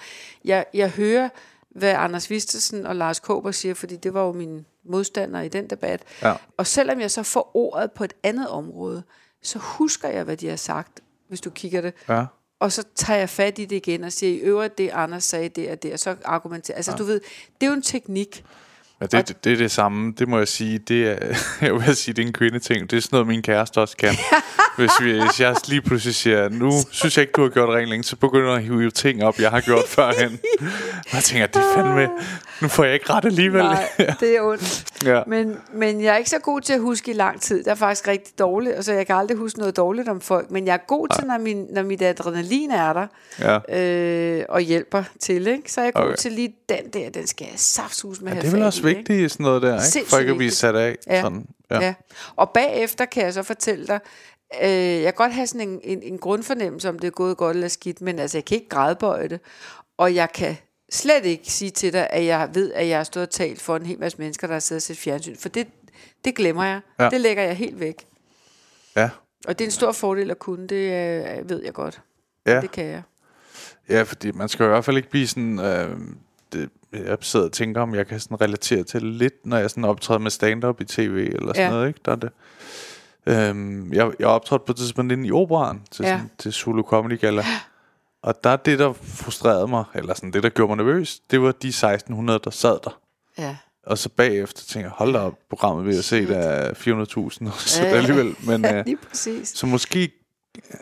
Jeg, 0.45 0.65
jeg 0.73 0.89
hører, 0.89 1.30
hvad 1.75 1.93
Anders 1.93 2.29
Vistesen 2.29 2.86
og 2.86 2.95
Lars 2.95 3.19
Kåber 3.19 3.51
siger, 3.51 3.73
fordi 3.73 3.95
det 3.95 4.13
var 4.13 4.25
jo 4.25 4.32
mine 4.32 4.63
modstandere 4.86 5.45
i 5.45 5.49
den 5.49 5.69
debat. 5.69 6.01
Ja. 6.21 6.34
Og 6.58 6.67
selvom 6.67 6.99
jeg 6.99 7.12
så 7.12 7.23
får 7.23 7.51
ordet 7.53 7.91
på 7.91 8.03
et 8.03 8.13
andet 8.23 8.49
område, 8.49 9.03
så 9.43 9.60
husker 9.60 10.10
jeg, 10.10 10.23
hvad 10.23 10.38
de 10.38 10.47
har 10.47 10.55
sagt, 10.55 10.99
hvis 11.27 11.41
du 11.41 11.49
kigger 11.49 11.82
det. 11.82 11.93
Ja. 12.10 12.25
Og 12.60 12.71
så 12.71 12.84
tager 12.95 13.19
jeg 13.19 13.29
fat 13.29 13.60
i 13.60 13.65
det 13.65 13.75
igen 13.75 14.03
og 14.03 14.12
siger, 14.12 14.34
i 14.34 14.38
øvrigt 14.38 14.77
det, 14.77 14.89
Anders 14.93 15.23
sagde, 15.23 15.49
det 15.49 15.71
og 15.71 15.84
det, 15.84 15.93
og 15.93 15.99
så 15.99 16.15
argumenterer. 16.25 16.75
Altså, 16.75 16.91
ja. 16.91 16.97
du 16.97 17.03
ved, 17.03 17.21
det 17.62 17.67
er 17.67 17.67
jo 17.67 17.73
en 17.73 17.82
teknik. 17.82 18.45
Ja, 19.01 19.05
det, 19.05 19.27
det, 19.27 19.43
det 19.43 19.53
er 19.53 19.58
det 19.58 19.71
samme. 19.71 20.13
Det 20.19 20.27
må 20.27 20.38
jeg 20.38 20.47
sige. 20.47 20.79
Det 20.79 21.08
er, 21.08 21.38
jeg 21.62 21.73
vil 21.73 21.95
sige, 21.95 22.13
det 22.13 22.21
er 22.21 22.27
en 22.27 22.34
kvindeting. 22.34 22.91
Det 22.91 22.97
er 22.97 23.01
sådan 23.01 23.15
noget, 23.15 23.27
min 23.27 23.41
kæreste 23.41 23.77
også 23.82 23.97
kan. 23.97 24.13
hvis, 24.80 24.92
vi, 25.02 25.22
hvis 25.22 25.39
jeg 25.39 25.56
lige 25.68 25.82
pludselig 25.82 26.15
siger, 26.15 26.50
nu 26.50 26.72
synes 26.92 27.18
jeg 27.18 27.22
ikke, 27.22 27.32
du 27.32 27.42
har 27.42 27.50
gjort 27.50 27.70
rent 27.70 27.89
længe, 27.89 28.04
så 28.04 28.15
begynder 28.15 28.48
jeg 28.48 28.58
at 28.58 28.63
hive 28.63 28.92
ting 28.92 29.24
op, 29.24 29.39
jeg 29.39 29.50
har 29.50 29.62
gjort 29.62 29.86
førhen. 29.96 30.39
Og 30.62 31.13
jeg 31.13 31.24
tænker, 31.24 31.48
det 31.48 31.56
er 31.56 31.74
fandme, 31.76 32.10
nu 32.62 32.68
får 32.68 32.84
jeg 32.84 32.94
ikke 32.94 33.13
ret 33.13 33.26
alligevel. 33.26 33.63
Nej, 33.63 33.89
det 34.20 34.38
er 34.38 34.42
ondt. 34.42 34.86
Ja. 35.06 35.22
Men, 35.28 35.58
men 35.74 36.04
jeg 36.04 36.13
er 36.13 36.18
ikke 36.18 36.30
så 36.30 36.39
god 36.39 36.62
til 36.62 36.74
at 36.74 36.80
huske 36.80 37.12
i 37.12 37.13
lang 37.13 37.42
tid. 37.42 37.63
Det 37.63 37.68
er 37.68 37.76
faktisk 37.76 38.08
rigtig 38.08 38.39
dårligt. 38.39 38.76
Altså, 38.76 38.94
jeg 38.94 39.08
kan 39.08 39.15
aldrig 39.15 39.38
huske 39.38 39.60
noget 39.60 39.78
dårligt 39.78 40.10
om 40.10 40.22
folk. 40.22 40.52
Men 40.52 40.68
jeg 40.68 40.74
er 40.74 40.86
god 40.88 41.08
til, 41.15 41.28
når, 41.28 41.38
min, 41.38 41.68
når 41.72 41.84
mit 41.84 42.02
adrenalin 42.02 42.72
er 42.72 42.94
der. 42.94 43.08
Ja. 43.70 43.80
Øh, 43.80 44.46
og 44.50 44.62
hjælper 44.62 45.04
til. 45.20 45.48
Ikke? 45.48 45.72
Så 45.72 45.82
er 45.82 45.86
jeg 45.86 45.94
god 45.94 46.04
Okay. 46.04 46.15
til 46.15 46.32
lige 46.32 46.54
den 46.70 46.89
der. 46.94 47.10
Den 47.10 47.28
skal 47.28 47.48
jeg 47.52 47.60
saftsus 47.60 48.22
med 48.22 48.34
ja, 48.34 48.42
det 48.42 48.48
er 48.48 48.52
vel 48.52 48.63
også 48.63 48.88
ikke? 48.88 48.98
vigtigt 48.98 49.26
i 49.26 49.30
sådan 49.30 49.44
noget 49.44 49.62
der, 49.62 49.74
ikke? 49.74 49.86
Sindssygt 49.86 50.10
For 50.10 50.18
ikke 50.18 50.32
at 50.32 50.38
blive 50.38 50.52
sat 50.52 50.76
af. 50.76 50.96
Ja. 51.08 51.22
Sådan. 51.22 51.46
Ja. 51.72 51.80
ja. 51.82 51.94
Og 52.36 52.50
bagefter 52.50 53.06
kan 53.06 53.24
jeg 53.24 53.34
så 53.34 53.44
fortælle 53.44 53.88
dig, 53.88 54.00
øh, 54.64 54.70
jeg 54.72 55.04
kan 55.04 55.14
godt 55.14 55.34
have 55.34 55.48
sådan 55.48 55.70
en, 55.70 55.80
en, 55.84 56.04
en 56.04 56.18
grundfornemmelse, 56.18 56.90
om 56.90 57.00
det 57.00 57.08
er 57.08 57.12
gået 57.12 57.38
godt 57.38 57.56
eller 57.56 57.68
skidt, 57.68 58.02
men 58.02 58.20
altså, 58.20 58.38
jeg 58.38 58.46
kan 58.46 58.56
ikke 58.56 58.70
grædebøje 58.70 59.28
det. 59.28 59.40
Og 59.98 60.16
jeg 60.16 60.32
kan 60.32 60.58
slet 60.92 61.26
ikke 61.26 61.52
sige 61.52 61.72
til 61.72 61.94
dig, 61.94 62.08
at 62.10 62.26
jeg 62.26 62.50
ved, 62.54 62.74
at 62.74 62.88
jeg 62.88 62.98
har 62.98 63.04
stået 63.04 63.28
og 63.28 63.34
talt 63.34 63.62
for 63.62 63.76
en 63.76 63.86
hel 63.86 64.00
masse 64.00 64.18
mennesker, 64.18 64.48
der 64.48 64.54
har 64.54 64.60
siddet 64.60 64.80
og 64.80 64.84
set 64.84 64.98
fjernsyn. 64.98 65.36
For 65.38 65.50
det, 65.50 65.68
det 66.26 66.36
glemmer 66.36 66.64
jeg. 66.66 66.82
Ja. 67.00 67.10
Det 67.10 67.22
lægger 67.22 67.44
jeg 67.44 67.56
helt 67.58 67.80
væk. 67.80 67.96
ja. 68.96 69.10
Og 69.48 69.60
det 69.60 69.66
er 69.66 69.68
en 69.68 69.72
stor 69.72 69.92
fordel 69.92 70.32
at 70.32 70.40
kunne, 70.40 70.68
det 70.68 70.76
øh, 71.40 71.50
ved 71.50 71.64
jeg 71.64 71.74
godt. 71.74 72.02
Ja. 72.46 72.62
Det 72.62 72.72
kan 72.72 72.86
jeg. 72.86 73.02
Ja, 73.90 74.02
fordi 74.04 74.32
man 74.32 74.50
skal 74.50 74.66
i 74.66 74.70
hvert 74.70 74.86
fald 74.86 74.98
ikke 74.98 75.10
blive 75.10 75.28
sådan... 75.28 75.60
Øh, 75.60 75.98
det, 76.54 76.70
jeg 76.94 77.18
sidder 77.22 77.46
og 77.46 77.52
tænker, 77.52 77.82
om 77.82 77.96
jeg 77.96 78.08
kan 78.08 78.20
sådan 78.20 78.42
relatere 78.42 78.84
til 78.84 79.04
lidt, 79.04 79.46
når 79.46 79.58
jeg 79.58 79.70
sådan 79.70 79.86
optræder 79.86 80.20
med 80.20 80.32
stand-up 80.32 80.82
i 80.82 80.86
tv 80.86 81.30
eller 81.36 81.54
sådan 81.54 81.56
Ja. 81.56 81.70
noget, 81.70 81.88
ikke? 81.88 82.00
Der 82.06 82.12
er 82.12 82.16
det. 82.16 82.30
Øhm, 83.25 83.93
jeg, 83.93 84.12
jeg 84.19 84.27
optrådte 84.27 84.65
på 84.65 84.71
et 84.71 84.77
tidspunkt 84.77 85.12
inde 85.12 85.27
i 85.27 85.32
operan 85.32 85.82
til, 85.91 86.03
Ja. 86.05 86.12
sådan, 86.12 86.32
til 86.38 86.53
Zulu 86.53 86.84
Comedy 86.84 87.19
Gala. 87.19 87.43
Og 88.21 88.43
der 88.43 88.49
er 88.49 88.55
det, 88.55 88.79
der 88.79 88.93
frustrerede 88.93 89.67
mig, 89.67 89.84
eller 89.95 90.13
sådan 90.13 90.34
det, 90.34 90.43
der 90.43 90.49
gjorde 90.49 90.75
mig 90.75 90.77
nervøs, 90.86 91.19
det 91.32 91.41
var 91.41 91.51
de 91.51 91.67
1600, 91.67 92.39
der 92.43 92.49
sad 92.49 92.77
der. 92.84 92.99
Ja. 93.38 93.55
Og 93.86 93.97
så 93.97 94.10
bagefter 94.10 94.63
tænker 94.63 94.88
jeg, 94.89 94.93
hold 94.95 95.13
da 95.13 95.19
op, 95.19 95.34
programmet 95.49 95.86
vil 95.86 95.95
jeg 95.95 96.03
se, 96.03 96.27
der 96.27 96.38
er 96.38 96.73
400.000, 96.73 97.51
så 97.60 97.84
Ja. 97.84 97.89
alligevel. 97.89 98.36
Men, 98.43 98.62
Ja, 98.65 98.75
øh, 98.79 98.86
lige 98.86 98.97
præcis. 99.10 99.47
så 99.49 99.65
måske 99.67 100.12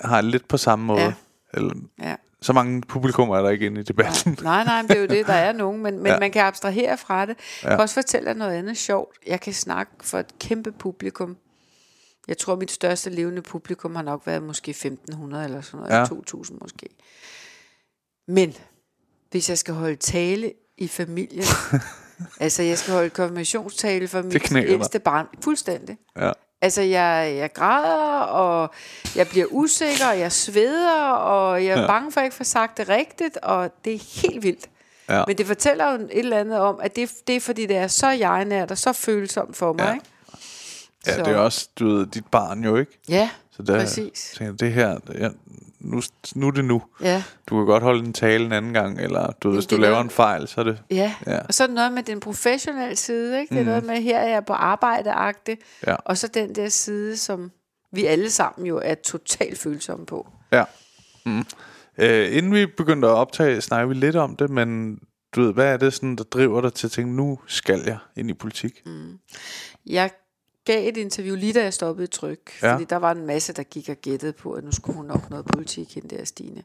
har 0.02 0.15
jeg 0.15 0.23
lidt 0.23 0.47
på 0.47 0.58
samme 0.58 0.86
måde. 0.86 1.02
Ja. 1.02 1.13
Eller, 1.54 1.73
Ja. 2.04 2.15
så 2.41 2.54
mange 2.54 2.82
publikum 2.82 3.30
er 3.30 3.41
der 3.41 3.50
ikke 3.50 3.65
inde 3.65 3.82
i 3.82 3.84
debatten. 3.84 4.38
Nej, 4.43 4.63
nej, 4.63 4.82
men 4.82 4.89
det 4.89 4.97
er 4.97 5.02
jo 5.02 5.08
det, 5.08 5.28
der 5.28 5.34
er 5.34 5.52
nogen, 5.63 5.84
men, 5.84 5.97
men 5.97 6.06
Ja. 6.12 6.19
man 6.19 6.32
kan 6.32 6.41
abstrahere 6.45 6.97
fra 6.97 7.21
det. 7.26 7.28
Jeg 7.28 7.36
Ja. 7.63 7.69
kan 7.69 7.80
også 7.80 7.93
fortælle 7.95 8.26
dig 8.26 8.36
noget 8.36 8.52
andet 8.54 8.78
sjovt. 8.78 9.17
Jeg 9.28 9.41
kan 9.41 9.54
snakke 9.54 9.91
for 10.02 10.17
et 10.19 10.39
kæmpe 10.39 10.71
publikum. 10.71 11.38
Jeg 12.28 12.38
tror, 12.38 12.56
mit 12.56 12.72
største 12.72 13.10
levende 13.10 13.42
publikum 13.42 13.96
har 13.96 14.04
nok 14.04 14.22
været 14.28 14.44
måske 14.44 14.70
1500 14.70 15.44
eller 15.46 15.62
sådan 15.62 15.78
noget, 15.80 15.94
Ja. 15.94 16.00
ja. 16.00 16.06
2000 16.06 16.58
måske. 16.62 16.88
Men 18.28 18.54
hvis 19.32 19.50
jeg 19.50 19.58
skal 19.58 19.74
holde 19.74 19.96
tale 19.96 20.54
i 20.78 20.88
familien, 20.88 21.44
altså 22.40 22.63
jeg 22.63 22.78
skal 22.78 22.94
holde 22.94 23.10
konfirmationstale 23.10 24.08
for 24.08 24.22
mit 24.22 24.52
ældste 24.56 25.00
barn, 25.00 25.28
fuldstændig. 25.44 25.98
Ja. 26.18 26.32
Altså, 26.62 26.82
jeg, 26.82 27.34
jeg 27.38 27.54
græder, 27.54 28.20
og 28.22 28.70
jeg 29.16 29.28
bliver 29.28 29.46
usikker, 29.52 30.08
og 30.08 30.20
jeg 30.20 30.32
sveder, 30.32 31.12
og 31.12 31.66
jeg 31.66 31.72
er 31.78 31.82
ja. 31.82 31.88
bange 31.88 32.12
for, 32.12 32.20
at 32.20 32.24
jeg 32.24 32.26
ikke 32.28 32.36
får 32.38 32.44
sagt 32.44 32.78
det 32.78 32.90
rigtigt, 32.90 33.38
og 33.38 33.72
det 33.86 33.94
er 33.94 34.22
helt 34.22 34.44
vildt. 34.44 34.70
Ja. 35.10 35.24
Men 35.28 35.38
det 35.38 35.48
fortæller 35.48 35.92
jo 35.92 35.96
et 35.96 36.10
eller 36.12 36.38
andet 36.40 36.60
om, 36.60 36.80
at 36.82 36.96
det, 36.96 37.12
det 37.28 37.36
er 37.36 37.40
fordi, 37.40 37.66
det 37.66 37.78
er 37.78 37.88
så 37.88 38.08
jeg-nært 38.10 38.72
og 38.72 38.78
så 38.78 38.94
følsomt 38.94 39.58
for 39.58 39.74
mig, 39.74 39.84
Ja. 39.86 39.94
ikke? 39.94 40.06
Ja, 41.08 41.15
Så- 41.15 41.24
det 41.24 41.34
er 41.34 41.38
også, 41.38 41.70
du 41.80 41.88
ved, 41.88 42.06
dit 42.08 42.26
barn 42.26 42.63
jo, 42.63 42.76
ikke? 42.76 43.00
Ja, 43.10 43.30
Så 43.52 43.63
der, 43.63 43.80
præcis. 43.80 44.34
tænker 44.38 44.52
jeg, 44.54 44.60
det 44.60 44.74
her, 44.74 45.00
ja, 45.20 45.30
nu, 45.80 46.02
nu 46.36 46.48
er 46.48 46.52
det 46.52 46.65
nu. 46.65 46.82
Ja, 47.02 47.24
Du 47.50 47.56
kan 47.58 47.65
godt 47.65 47.84
holde 47.84 48.00
en 48.06 48.13
tale 48.13 48.46
en 48.46 48.52
anden 48.52 48.74
gang, 48.74 49.00
eller 49.02 49.32
du 49.43 49.50
ved, 49.50 49.58
hvis 49.58 49.65
du 49.65 49.76
er 49.76 49.80
laver 49.80 50.02
en 50.02 50.10
fejl, 50.10 50.48
så 50.48 50.60
er 50.62 50.63
det... 50.65 50.84
ja. 50.91 51.13
Ja. 51.28 51.39
Og 51.39 51.54
så 51.54 51.63
er 51.63 51.67
det 51.67 51.76
noget 51.76 51.91
med 51.93 52.04
den 52.04 52.20
professionelle 52.20 52.96
side, 52.96 53.39
ikke? 53.41 53.50
Det 53.56 53.60
er 53.60 53.63
mm. 53.63 53.70
noget 53.70 53.84
med, 53.84 54.02
her 54.02 54.20
er 54.20 54.30
jeg 54.30 54.46
på 54.46 54.54
arbejdeagtigt, 54.54 55.62
Ja. 55.88 55.96
og 55.96 56.17
så 56.17 56.28
den 56.28 56.56
der 56.56 56.70
side, 56.70 57.17
som 57.17 57.52
vi 57.91 58.06
alle 58.06 58.30
sammen 58.30 58.67
jo 58.67 58.82
er 58.84 58.96
totalt 58.96 59.60
følsomme 59.60 60.06
på. 60.06 60.28
Ja. 60.52 60.63
Mm. 61.26 61.46
Øh, 61.98 62.38
inden 62.38 62.54
vi 62.54 62.65
begyndte 62.65 63.08
at 63.08 63.13
optage, 63.13 63.62
snakkede 63.62 63.89
vi 63.89 63.96
lidt 64.06 64.15
om 64.15 64.36
det, 64.36 64.50
men 64.50 65.00
du 65.36 65.41
ved, 65.41 65.54
hvad 65.54 65.65
er 65.74 65.78
det 65.78 65.93
sådan, 65.93 66.15
der 66.15 66.24
driver 66.24 66.62
dig 66.62 66.74
til 66.74 66.88
at 66.88 66.91
tænke, 66.91 67.15
nu 67.15 67.39
skal 67.48 67.82
jeg 67.86 67.98
ind 68.15 68.30
i 68.30 68.34
politik? 68.34 68.82
Mm. 68.86 69.17
Jeg 69.86 70.10
gav 70.68 70.88
et 70.90 70.98
interview 70.98 71.36
lige 71.36 71.54
da 71.54 71.64
jeg 71.64 71.74
stoppede 71.74 72.04
i 72.04 72.08
tryk, 72.08 72.52
Ja. 72.62 72.74
fordi 72.74 72.84
der 72.84 72.96
var 72.96 73.12
en 73.12 73.26
masse, 73.26 73.54
der 73.54 73.64
gik 73.64 73.90
og 73.90 73.96
gættede 73.96 74.34
på, 74.34 74.54
at 74.54 74.64
nu 74.64 74.72
skulle 74.72 74.96
hun 74.96 75.06
nok 75.06 75.30
noget 75.30 75.46
politik, 75.46 75.96
hende 75.96 76.18
der 76.18 76.26
Stine. 76.26 76.64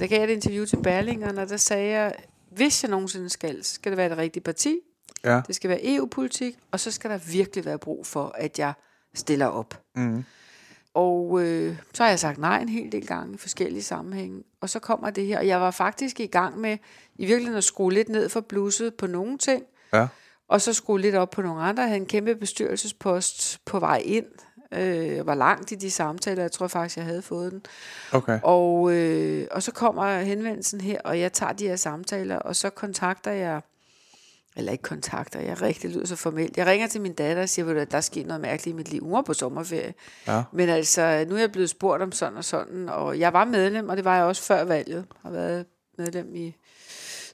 Der 0.00 0.06
gav 0.06 0.18
jeg 0.20 0.30
et 0.30 0.34
interview 0.34 0.64
til 0.64 0.76
Berlingeren, 0.82 1.38
og 1.38 1.48
der 1.48 1.56
sagde 1.56 1.90
jeg, 1.90 2.14
hvis 2.50 2.82
jeg 2.82 2.90
nogensinde 2.90 3.28
skal, 3.30 3.64
skal 3.64 3.92
det 3.92 3.96
være 3.96 4.08
det 4.08 4.18
rigtige 4.18 4.42
parti, 4.42 4.78
Ja. 5.24 5.40
det 5.46 5.54
skal 5.54 5.70
være 5.70 5.80
EU-politik, 5.94 6.58
og 6.70 6.80
så 6.80 6.90
skal 6.90 7.10
der 7.10 7.18
virkelig 7.18 7.64
være 7.64 7.78
brug 7.78 8.06
for, 8.06 8.32
at 8.38 8.58
jeg 8.58 8.72
stiller 9.14 9.46
op. 9.46 9.80
Mm. 9.94 10.24
Og 10.94 11.40
øh, 11.42 11.76
så 11.94 12.02
har 12.02 12.10
jeg 12.10 12.18
sagt 12.18 12.38
nej 12.38 12.60
en 12.60 12.68
hel 12.68 12.92
del 12.92 13.06
gange 13.06 13.34
i 13.34 13.36
forskellige 13.36 13.82
sammenhænge. 13.82 14.42
Og 14.60 14.70
så 14.70 14.78
kommer 14.78 15.10
det 15.10 15.26
her, 15.26 15.38
og 15.38 15.46
jeg 15.46 15.60
var 15.60 15.70
faktisk 15.70 16.20
i 16.20 16.26
gang 16.26 16.58
med 16.60 16.78
i 17.16 17.26
virkeligheden 17.26 17.58
at 17.58 17.64
skrue 17.64 17.92
lidt 17.92 18.08
ned 18.08 18.28
for 18.28 18.40
blusset 18.40 18.94
på 18.94 19.06
nogle 19.06 19.38
ting, 19.38 19.64
Ja. 19.92 20.06
Og 20.52 20.60
så 20.60 20.72
skrue 20.72 21.00
lidt 21.00 21.14
op 21.14 21.30
på 21.30 21.42
nogle 21.42 21.62
andre. 21.62 21.82
Jeg 21.82 21.88
havde 21.90 22.00
en 22.00 22.06
kæmpe 22.06 22.34
bestyrelsespost 22.34 23.58
på 23.64 23.78
vej 23.78 24.02
ind. 24.04 24.26
Øh, 24.72 25.26
var 25.26 25.34
langt 25.34 25.72
i 25.72 25.74
de 25.74 25.90
samtaler, 25.90 26.42
jeg 26.42 26.52
tror 26.52 26.66
faktisk, 26.66 26.96
jeg 26.96 27.04
havde 27.04 27.22
fået 27.22 27.52
den. 27.52 27.62
Okay. 28.12 28.38
Og, 28.42 28.92
øh, 28.92 29.46
og 29.50 29.62
så 29.62 29.72
kommer 29.72 30.18
henvendelsen 30.20 30.80
her, 30.80 31.00
og 31.04 31.20
jeg 31.20 31.32
tager 31.32 31.52
de 31.52 31.68
her 31.68 31.76
samtaler, 31.76 32.36
og 32.36 32.56
så 32.56 32.70
kontakter 32.70 33.30
jeg, 33.30 33.60
eller 34.56 34.72
ikke 34.72 34.82
kontakter, 34.82 35.40
jeg 35.40 35.62
rigtig 35.62 35.90
lyder 35.90 36.06
så 36.06 36.16
formelt. 36.16 36.56
Jeg 36.56 36.66
ringer 36.66 36.86
til 36.86 37.00
min 37.00 37.14
datter 37.14 37.42
og 37.42 37.48
siger, 37.48 37.64
"Ved 37.64 37.72
du 37.72 37.78
hvad, 37.78 37.86
der 37.86 37.96
er 37.96 38.00
sket 38.00 38.26
noget 38.26 38.40
mærkeligt 38.40 38.74
i 38.74 38.76
mit 38.76 38.88
liv. 38.90 39.02
Hun 39.02 39.12
var 39.12 39.22
på 39.22 39.34
sommerferie. 39.34 39.94
Ja. 40.26 40.42
Men 40.52 40.68
altså, 40.68 41.24
nu 41.28 41.34
er 41.34 41.40
jeg 41.40 41.52
blevet 41.52 41.70
spurgt 41.70 42.02
om 42.02 42.12
sådan 42.12 42.36
og 42.36 42.44
sådan, 42.44 42.88
og 42.88 43.18
jeg 43.18 43.32
var 43.32 43.44
medlem, 43.44 43.88
og 43.88 43.96
det 43.96 44.04
var 44.04 44.16
jeg 44.16 44.24
også 44.24 44.42
før 44.42 44.64
valget. 44.64 44.96
Jeg 44.96 45.04
har 45.22 45.30
været 45.30 45.66
medlem 45.98 46.34
i 46.34 46.56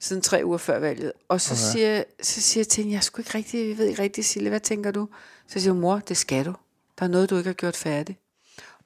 siden 0.00 0.22
tre 0.22 0.40
uger 0.44 0.58
før 0.58 0.78
valget. 0.78 1.12
Og 1.28 1.40
så, 1.40 1.54
okay. 1.54 1.78
siger, 1.78 2.04
så 2.22 2.40
siger 2.40 2.60
jeg 2.62 2.68
til 2.68 2.82
hende, 2.84 2.94
jeg, 2.94 3.02
sgu 3.02 3.20
ikke 3.20 3.34
rigtig, 3.34 3.68
jeg 3.68 3.78
ved 3.78 3.86
ikke 3.86 4.02
rigtig, 4.02 4.24
Sille, 4.24 4.48
hvad 4.48 4.60
tænker 4.60 4.90
du? 4.90 5.08
Så 5.48 5.60
siger 5.60 5.72
hun, 5.72 5.80
mor, 5.80 5.98
det 5.98 6.16
skal 6.16 6.44
du. 6.44 6.54
Der 6.98 7.04
er 7.04 7.08
noget, 7.08 7.30
du 7.30 7.36
ikke 7.36 7.48
har 7.48 7.54
gjort 7.54 7.76
færdigt. 7.76 8.18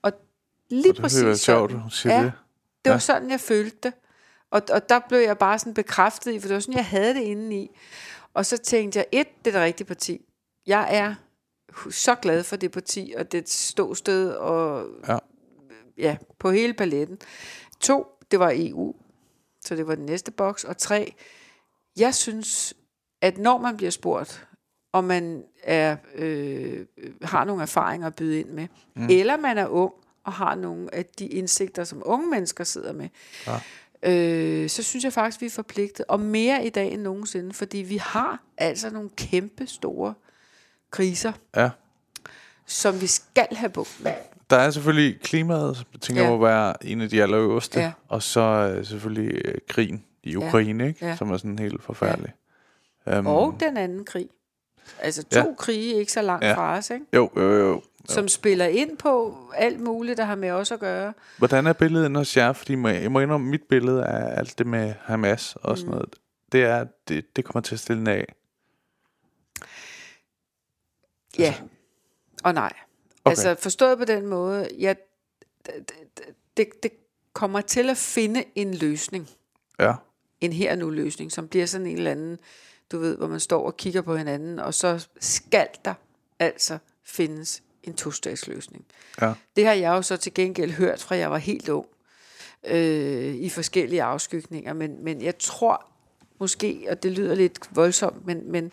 Og 0.03 0.13
lige 0.69 0.91
Og 0.91 0.95
det 0.97 1.03
præcis 1.03 1.25
være 1.25 1.37
sjovt, 1.37 1.73
hun 1.73 1.91
siger 1.91 2.15
ja, 2.15 2.23
det. 2.25 2.33
det 2.85 2.91
var 2.91 2.95
Ja. 2.97 2.99
sådan, 2.99 3.31
jeg 3.31 3.41
følte 3.41 3.77
det. 3.83 3.93
Og, 4.51 4.63
og 4.73 4.89
der 4.89 5.01
blev 5.09 5.19
jeg 5.21 5.39
bare 5.39 5.59
sådan 5.59 5.75
bekræftet 5.75 6.33
i, 6.33 6.41
for 6.41 6.49
det 6.49 6.55
var 6.55 6.61
sådan, 6.61 6.75
jeg 6.75 6.87
havde 6.87 7.15
det 7.15 7.21
indeni. 7.21 7.71
Og 8.35 8.47
så 8.47 8.57
tænkte 8.57 8.99
jeg, 8.99 9.07
et, 9.13 9.27
det 9.45 9.51
er 9.55 9.59
det 9.59 9.65
rigtige 9.67 9.87
parti. 9.87 10.21
Jeg 10.67 10.89
er 10.91 11.15
så 11.91 12.15
glad 12.15 12.45
for 12.45 12.57
det 12.57 12.71
parti, 12.73 13.15
og 13.17 13.33
det 13.33 13.49
ståsted, 13.51 14.31
og 14.31 14.87
Ja. 15.09 15.19
ja, 15.99 16.17
på 16.39 16.51
hele 16.51 16.75
paletten. 16.75 17.19
To, 17.81 18.07
det 18.31 18.39
var 18.39 18.53
EU, 18.55 18.95
så 19.65 19.77
det 19.77 19.87
var 19.87 19.95
den 19.95 20.07
næste 20.07 20.31
boks. 20.31 20.65
Og 20.65 20.79
tre, 20.79 21.15
jeg 21.97 22.15
synes, 22.15 22.75
at 23.23 23.39
når 23.39 23.59
man 23.59 23.77
bliver 23.77 23.91
spurgt, 23.91 24.47
om 24.93 25.05
man 25.05 25.45
er, 25.63 25.97
øh, 26.15 26.87
har 27.23 27.45
nogle 27.45 27.63
erfaringer 27.63 28.07
at 28.07 28.15
byde 28.15 28.41
ind 28.41 28.49
med, 28.49 28.67
mm. 28.97 29.07
eller 29.11 29.37
man 29.37 29.59
er 29.59 29.67
ung 29.67 29.93
og 30.25 30.33
har 30.33 30.55
nogle 30.55 30.95
af 30.95 31.05
de 31.07 31.27
indsigter, 31.27 31.85
som 31.85 32.03
unge 32.05 32.31
mennesker 32.31 32.65
sidder 32.65 32.93
med, 32.93 33.09
ja. 33.47 33.59
øh, 34.13 34.71
så 34.71 34.83
synes 34.83 35.05
jeg 35.05 35.13
faktisk, 35.13 35.41
vi 35.41 35.47
er 35.47 35.51
forpligtet, 35.51 36.07
og 36.09 36.21
mere 36.21 36.67
i 36.67 36.71
dag 36.71 36.93
end 36.93 37.03
nogensinde, 37.03 37.53
fordi 37.55 37.79
vi 37.79 37.97
har 37.97 38.43
altså 38.59 38.91
nogle 38.91 39.11
kæmpe 39.17 39.67
store 39.67 40.15
kriser, 40.91 41.33
Ja. 41.57 41.71
som 42.67 43.01
vi 43.01 43.07
skal 43.07 43.49
have 43.57 43.71
bukt 43.71 44.01
med. 44.03 44.13
Der 44.53 44.59
er 44.59 44.71
selvfølgelig 44.71 45.21
klimaet, 45.21 45.85
jeg 45.93 46.01
tænker 46.01 46.23
Ja. 46.23 46.31
må 46.31 46.39
være 46.39 46.87
en 46.87 47.01
af 47.01 47.09
de 47.09 47.23
allerøverste. 47.23 47.81
Ja. 47.81 47.93
Og 48.09 48.23
så 48.23 48.41
øh, 48.77 48.87
selvfølgelig 48.87 49.43
øh, 49.45 49.55
krigen 49.69 50.05
i 50.23 50.37
Ukraine, 50.37 50.89
ikke? 50.89 51.07
Ja. 51.07 51.17
som 51.17 51.31
er 51.31 51.37
sådan 51.37 51.59
helt 51.59 51.83
forfærdelig. 51.83 52.33
Um, 53.19 53.27
Og 53.27 53.57
den 53.61 53.77
anden 53.77 54.05
krig. 54.05 54.29
Altså 55.01 55.23
to 55.23 55.29
Ja. 55.39 55.45
ja. 55.47 55.55
krige 55.59 55.95
ikke 55.95 56.13
så 56.13 56.23
langt 56.23 56.45
Ja. 56.45 56.49
ja. 56.51 56.57
fra 56.57 56.77
os, 56.79 56.91
ikke? 56.91 57.07
Jo, 57.15 57.31
jo, 57.37 57.43
jo. 57.53 57.83
som 58.09 58.29
spiller 58.29 58.65
ind 58.67 58.97
på 58.99 59.39
alt 59.55 59.81
muligt, 59.81 60.19
der 60.19 60.25
har 60.25 60.35
med 60.35 60.51
os 60.51 60.73
at 60.73 60.81
gøre. 60.81 61.13
Hvordan 61.39 61.67
er 61.67 61.73
billedet 61.73 62.17
hos 62.17 62.37
jer? 62.37 62.53
Fordi 62.53 62.75
må- 62.75 62.89
jeg 62.89 63.13
må 63.13 63.21
indrømme, 63.21 63.47
mit 63.51 63.63
billede 63.69 64.05
af 64.07 64.39
alt 64.39 64.59
det 64.59 64.67
med 64.67 64.95
Hamas 65.01 65.57
og 65.63 65.79
sådan 65.79 65.89
Mm. 65.91 65.95
noget, 65.95 66.15
det 66.53 66.63
er, 66.63 66.87
det, 67.09 67.37
det 67.37 67.45
kommer 67.45 67.61
til 67.61 67.75
at 67.75 67.81
stille 67.81 68.11
af. 68.11 68.35
Ja, 71.39 71.55
og 72.45 72.55
nej. 72.55 72.73
Okay. 73.25 73.31
Altså 73.31 73.55
forstået 73.59 73.99
på 73.99 74.05
den 74.05 74.27
måde, 74.27 74.69
ja, 74.79 74.95
det, 76.57 76.83
det, 76.83 76.93
kommer 77.33 77.61
til 77.61 77.91
at 77.91 77.97
finde 77.97 78.45
en 78.55 78.75
løsning. 78.75 79.29
Ja, 79.79 79.95
En 80.41 80.53
her 80.53 80.77
nu 80.77 80.91
løsning, 80.91 81.33
som 81.33 81.49
bliver 81.49 81.67
sådan 81.67 81.87
en 81.87 81.97
eller 81.97 82.11
anden, 82.11 82.39
du 82.93 82.99
ved, 82.99 83.17
hvor 83.17 83.27
man 83.27 83.41
står 83.41 83.67
og 83.67 83.77
kigger 83.77 84.03
på 84.03 84.17
hinanden, 84.17 84.59
og 84.59 84.75
så 84.75 85.07
skal 85.21 85.69
der 85.85 85.95
altså 86.39 86.79
findes 87.05 87.63
en 87.83 87.95
to-statsløsning. 87.95 88.85
ja, 89.21 89.33
Det 89.57 89.67
har 89.67 89.73
jeg 89.73 89.89
jo 89.89 90.03
så 90.03 90.17
til 90.17 90.35
gengæld 90.35 90.71
hørt 90.71 91.03
fra 91.03 91.17
jeg 91.17 91.31
var 91.31 91.39
helt 91.39 91.69
ung 91.69 91.87
øh, 92.67 93.35
i 93.35 93.49
forskellige 93.49 94.03
afskygninger, 94.03 94.73
men, 94.73 95.05
men 95.05 95.23
jeg 95.23 95.39
tror 95.39 95.87
måske, 96.39 96.87
og 96.91 97.03
det 97.03 97.13
lyder 97.13 97.35
lidt 97.35 97.59
voldsomt, 97.71 98.27
men, 98.27 98.53
men, 98.53 98.73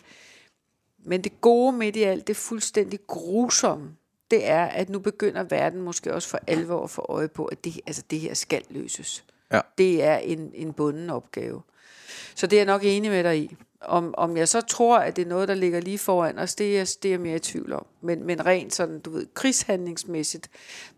men 0.98 1.24
det 1.24 1.40
gode 1.40 1.72
midt 1.72 1.96
i 1.96 2.02
alt, 2.02 2.26
det 2.26 2.36
fuldstændig 2.36 2.98
grusomme, 3.06 3.96
det 4.30 4.48
er, 4.48 4.64
at 4.64 4.88
nu 4.88 4.98
begynder 4.98 5.42
verden 5.42 5.80
måske 5.80 6.14
også 6.14 6.28
for 6.28 6.38
alvor 6.46 6.84
at 6.84 6.90
få 6.90 7.06
øje 7.08 7.28
på, 7.28 7.44
at 7.44 7.64
det, 7.64 7.80
altså 7.86 8.02
det 8.10 8.20
her 8.20 8.34
skal 8.34 8.62
løses. 8.70 9.24
Ja. 9.52 9.60
Det 9.78 10.02
er 10.02 10.16
en, 10.16 10.50
en 10.54 10.72
bunden 10.72 11.10
opgave. 11.10 11.62
Så 12.34 12.46
det 12.46 12.56
er 12.56 12.60
jeg 12.60 12.66
nok 12.66 12.80
enig 12.84 13.10
med 13.10 13.24
dig 13.24 13.38
i. 13.38 13.56
Om, 13.80 14.14
om 14.16 14.36
jeg 14.36 14.48
så 14.48 14.60
tror, 14.60 14.98
at 14.98 15.16
det 15.16 15.22
er 15.22 15.28
noget, 15.28 15.48
der 15.48 15.54
ligger 15.54 15.80
lige 15.80 15.98
foran 15.98 16.38
os, 16.38 16.54
det 16.54 16.78
er, 16.78 16.96
det 17.02 17.08
er 17.08 17.12
jeg 17.12 17.20
mere 17.20 17.36
i 17.36 17.38
tvivl 17.38 17.72
om. 17.72 17.86
Men, 18.00 18.24
men 18.24 18.46
rent 18.46 18.74
sådan, 18.74 19.00
du 19.00 19.10
ved, 19.10 19.26
krigshandlingsmæssigt, 19.34 20.50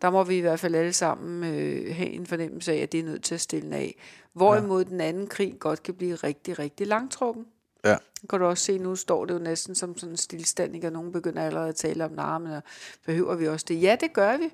der 0.02 0.10
må 0.10 0.24
vi 0.24 0.36
i 0.36 0.40
hvert 0.40 0.60
fald 0.60 0.74
alle 0.74 0.92
sammen 0.92 1.54
øh, 1.54 1.96
have 1.96 2.10
en 2.10 2.26
fornemmelse 2.26 2.72
af, 2.72 2.76
at 2.76 2.92
det 2.92 3.00
er 3.00 3.04
nødt 3.04 3.22
til 3.22 3.34
at 3.34 3.40
stille 3.40 3.76
af. 3.76 3.94
Hvorimod 4.32 4.84
ja. 4.84 4.90
den 4.90 5.00
anden 5.00 5.26
krig 5.26 5.54
godt 5.58 5.82
kan 5.82 5.94
blive 5.94 6.14
rigtig, 6.14 6.58
rigtig 6.58 6.86
langtrukken. 6.86 7.46
Ja. 7.84 7.96
Kan 8.30 8.38
du 8.38 8.44
også 8.44 8.64
se, 8.64 8.78
nu 8.78 8.96
står 8.96 9.24
det 9.24 9.34
jo 9.34 9.38
næsten 9.38 9.74
som 9.74 9.98
sådan 9.98 10.12
en 10.12 10.16
stillstand, 10.16 10.84
og 10.84 10.92
nogen 10.92 11.12
begynder 11.12 11.42
allerede 11.42 11.68
at 11.68 11.76
tale 11.76 12.04
om 12.04 12.10
narmen, 12.10 12.52
og 12.52 12.62
behøver 13.06 13.34
vi 13.34 13.48
også 13.48 13.66
det? 13.68 13.82
Ja, 13.82 13.96
det 14.00 14.12
gør 14.12 14.36
vi, 14.36 14.50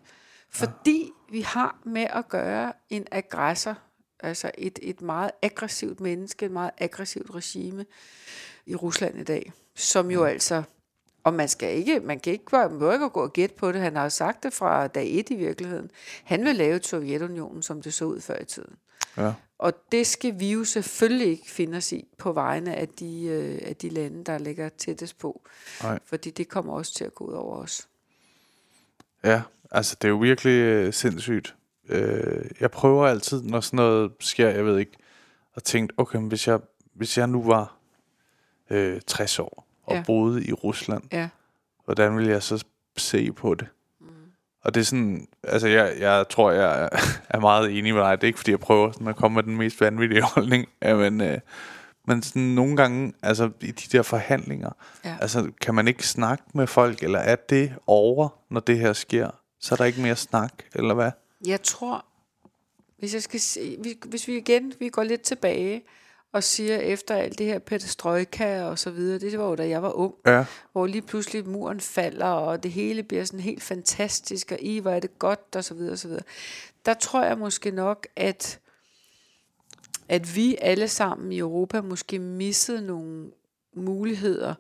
fordi 0.51 1.03
ja. 1.03 1.33
vi 1.33 1.41
har 1.41 1.79
med 1.85 2.07
at 2.11 2.29
gøre 2.29 2.73
en 2.91 3.07
aggressor, 3.11 3.79
altså 4.21 4.51
et, 4.59 4.79
et 4.83 5.03
meget 5.03 5.31
aggressivt 5.43 6.01
menneske, 6.01 6.47
et 6.47 6.53
meget 6.53 6.71
aggressivt 6.79 7.35
regime 7.35 7.87
i 8.67 8.75
Rusland 8.75 9.19
i 9.19 9.25
dag, 9.25 9.53
som 9.75 10.11
jo 10.11 10.25
altså, 10.25 10.63
og 11.25 11.35
man 11.35 11.49
skal 11.49 11.77
ikke, 11.77 12.01
man 12.01 12.21
kan 12.21 12.33
ikke, 12.33 12.45
man 12.53 12.71
behøver 12.71 12.93
ikke 12.93 13.09
gå 13.09 13.23
og 13.23 13.33
gætte 13.33 13.55
på 13.55 13.73
det, 13.73 13.81
han 13.81 13.97
har 13.97 14.03
jo 14.03 14.11
sagt 14.11 14.43
det 14.43 14.53
fra 14.53 14.87
dag 14.87 15.19
et 15.19 15.31
i 15.31 15.35
virkeligheden. 15.35 15.91
Han 16.25 16.45
vil 16.45 16.57
lave 16.57 16.77
et 16.77 16.87
Sovjetunionen, 16.87 17.63
som 17.63 17.83
det 17.83 17.95
så 17.95 18.05
ud 18.05 18.21
før 18.21 18.39
i 18.39 18.45
tiden. 18.45 18.77
Ja. 19.17 19.33
Og 19.59 19.73
det 19.93 20.07
skal 20.07 20.41
vi 20.41 20.53
jo 20.53 20.65
selvfølgelig 20.65 21.27
ikke 21.29 21.51
finde 21.51 21.77
os 21.77 21.93
i 21.93 22.09
på 22.19 22.33
vegne 22.33 22.75
af 22.75 22.89
de, 22.89 23.25
øh, 23.25 23.59
af 23.65 23.77
de 23.77 23.89
lande, 23.89 24.25
der 24.25 24.39
ligger 24.39 24.69
tættest 24.69 25.19
på. 25.19 25.43
Nej. 25.83 25.99
Fordi 26.05 26.31
det 26.31 26.49
kommer 26.49 26.73
også 26.73 26.95
til 26.95 27.05
at 27.05 27.15
gå 27.15 27.25
ud 27.25 27.33
over 27.33 27.57
os. 27.57 27.89
Ja, 29.25 29.43
altså 29.71 29.97
det 30.03 30.09
er 30.09 30.13
jo 30.13 30.17
virkelig 30.19 30.53
øh, 30.61 30.93
sindssygt. 30.93 31.55
Øh, 31.89 32.45
jeg 32.61 32.71
prøver 32.71 33.07
altid, 33.07 33.43
når 33.43 33.61
sådan 33.61 33.77
noget 33.77 34.13
sker, 34.21 34.49
jeg 34.49 34.65
ved 34.65 34.79
ikke, 34.79 34.93
at 35.57 35.63
tænke, 35.63 35.95
okay, 35.97 36.19
men 36.19 36.29
hvis 36.29 36.49
jeg, 36.49 36.61
hvis 36.95 37.19
jeg 37.19 37.27
nu 37.27 37.43
var 37.43 37.77
øh, 38.71 39.01
60 39.07 39.39
år 39.39 39.67
og 39.83 39.95
Ja. 39.95 40.03
boede 40.07 40.45
i 40.45 40.53
Rusland, 40.53 41.03
Ja. 41.13 41.29
hvordan 41.85 42.17
ville 42.17 42.31
jeg 42.31 42.43
så 42.43 42.65
se 42.97 43.33
på 43.33 43.55
det? 43.55 43.67
Og 44.69 44.75
det 44.75 44.81
er 44.81 44.85
sådan, 44.85 45.27
altså 45.43 45.69
jeg, 45.69 45.95
jeg 45.99 46.27
tror, 46.31 46.51
jeg 46.51 46.89
er- 47.31 47.41
meget 47.41 47.79
enig 47.79 47.95
med 47.95 48.03
dig. 48.03 48.21
Det 48.21 48.25
er 48.25 48.27
ikke, 48.29 48.39
fordi 48.39 48.51
jeg 48.51 48.61
prøver 48.61 48.93
sådan 48.93 49.09
at 49.09 49.17
komme 49.17 49.35
med 49.35 49.43
den 49.43 49.57
mest 49.57 49.81
vanvittige 49.81 50.23
holdning. 50.35 50.67
Ja, 50.83 50.95
men, 50.97 51.21
øh, 51.21 51.39
Men 52.07 52.23
sådan 52.23 52.43
nogle 52.43 52.77
gange, 52.77 53.13
altså 53.23 53.51
i 53.61 53.71
de 53.71 53.97
der 53.97 54.03
forhandlinger, 54.03 54.71
Ja. 55.05 55.17
altså 55.21 55.51
kan 55.61 55.75
man 55.75 55.89
ikke 55.89 56.07
snakke 56.07 56.45
med 56.55 56.67
folk, 56.67 57.03
eller 57.03 57.19
er 57.19 57.37
det 57.37 57.73
over, 57.87 58.29
når 58.51 58.61
det 58.61 58.79
her 58.79 58.93
sker? 58.93 59.31
Så 59.61 59.75
er 59.75 59.77
der 59.77 59.85
ikke 59.85 60.01
mere 60.01 60.17
snak, 60.17 60.53
eller 60.75 60.95
hvad? 60.95 61.11
Jeg 61.47 61.63
tror, 61.63 62.05
hvis, 62.99 63.15
jeg 63.15 63.23
skal 63.23 63.41
se, 63.41 63.77
vi- 63.83 63.99
hvis 64.07 64.29
vi 64.29 64.37
igen 64.37 64.73
vi 64.81 64.89
går 64.89 65.03
lidt 65.03 65.23
tilbage 65.23 65.83
og 66.33 66.45
siger 66.45 66.77
efter 66.77 67.15
alt 67.15 67.39
det 67.39 67.47
her 67.47 67.59
perestrojka 67.59 68.63
og 68.63 68.79
så 68.79 68.91
videre, 68.91 69.19
det 69.19 69.39
var 69.39 69.49
jo 69.49 69.55
da 69.55 69.69
jeg 69.69 69.83
var 69.83 69.93
ung, 69.93 70.15
Ja, 70.27 70.45
hvor 70.73 70.87
lige 70.87 71.03
pludselig 71.03 71.49
muren 71.49 71.81
falder, 71.81 72.27
og 72.27 72.63
det 72.63 72.73
hele 72.73 73.03
bliver 73.03 73.25
sådan 73.25 73.41
helt 73.41 73.63
fantastisk, 73.63 74.53
og 74.53 74.59
i, 74.61 74.79
hvor 74.79 74.91
er 74.91 75.01
det 75.01 75.19
godt, 75.19 75.57
og 75.57 75.65
så 75.65 75.75
videre, 75.75 75.93
og 75.93 75.99
så 75.99 76.09
videre. 76.09 76.25
Der 76.87 76.95
tror 76.95 77.25
jeg 77.25 77.39
måske 77.39 77.71
nok, 77.71 78.07
at, 78.17 78.61
at 80.09 80.37
vi 80.37 80.57
alle 80.61 80.89
sammen 80.89 81.33
i 81.33 81.39
Europa 81.39 81.81
måske 81.81 82.19
missede 82.19 82.87
nogle 82.87 83.31
muligheder 83.75 84.55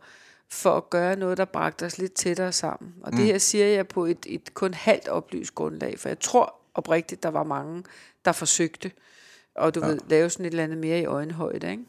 for 0.50 0.76
at 0.76 0.90
gøre 0.90 1.16
noget, 1.16 1.38
der 1.38 1.44
bragte 1.44 1.87
os 1.87 1.98
lidt 1.98 2.12
tættere 2.12 2.52
sammen. 2.52 2.94
Og 3.02 3.12
det 3.12 3.24
her 3.24 3.38
siger 3.38 3.66
jeg 3.66 3.88
på 3.88 4.07
et, 4.07 4.26
et 4.26 4.54
kun 4.54 4.74
halvt 4.74 5.09
oplyst 5.09 5.54
grundlag, 5.54 5.98
for 5.98 6.09
jeg 6.09 6.20
tror 6.20 6.54
oprigtigt, 6.74 7.22
der 7.22 7.28
var 7.28 7.42
mange, 7.44 7.85
der 8.24 8.33
forsøgte, 8.33 8.90
og 9.59 9.75
du 9.75 9.81
ja. 9.81 9.87
ved, 9.87 9.99
lave 10.09 10.31
sådan 10.31 10.47
et 10.47 10.51
eller 10.51 10.64
andet 10.64 10.79
mere 10.79 11.01
i 11.01 11.05
øjenhøjde, 11.05 11.71
ikke? 11.71 11.85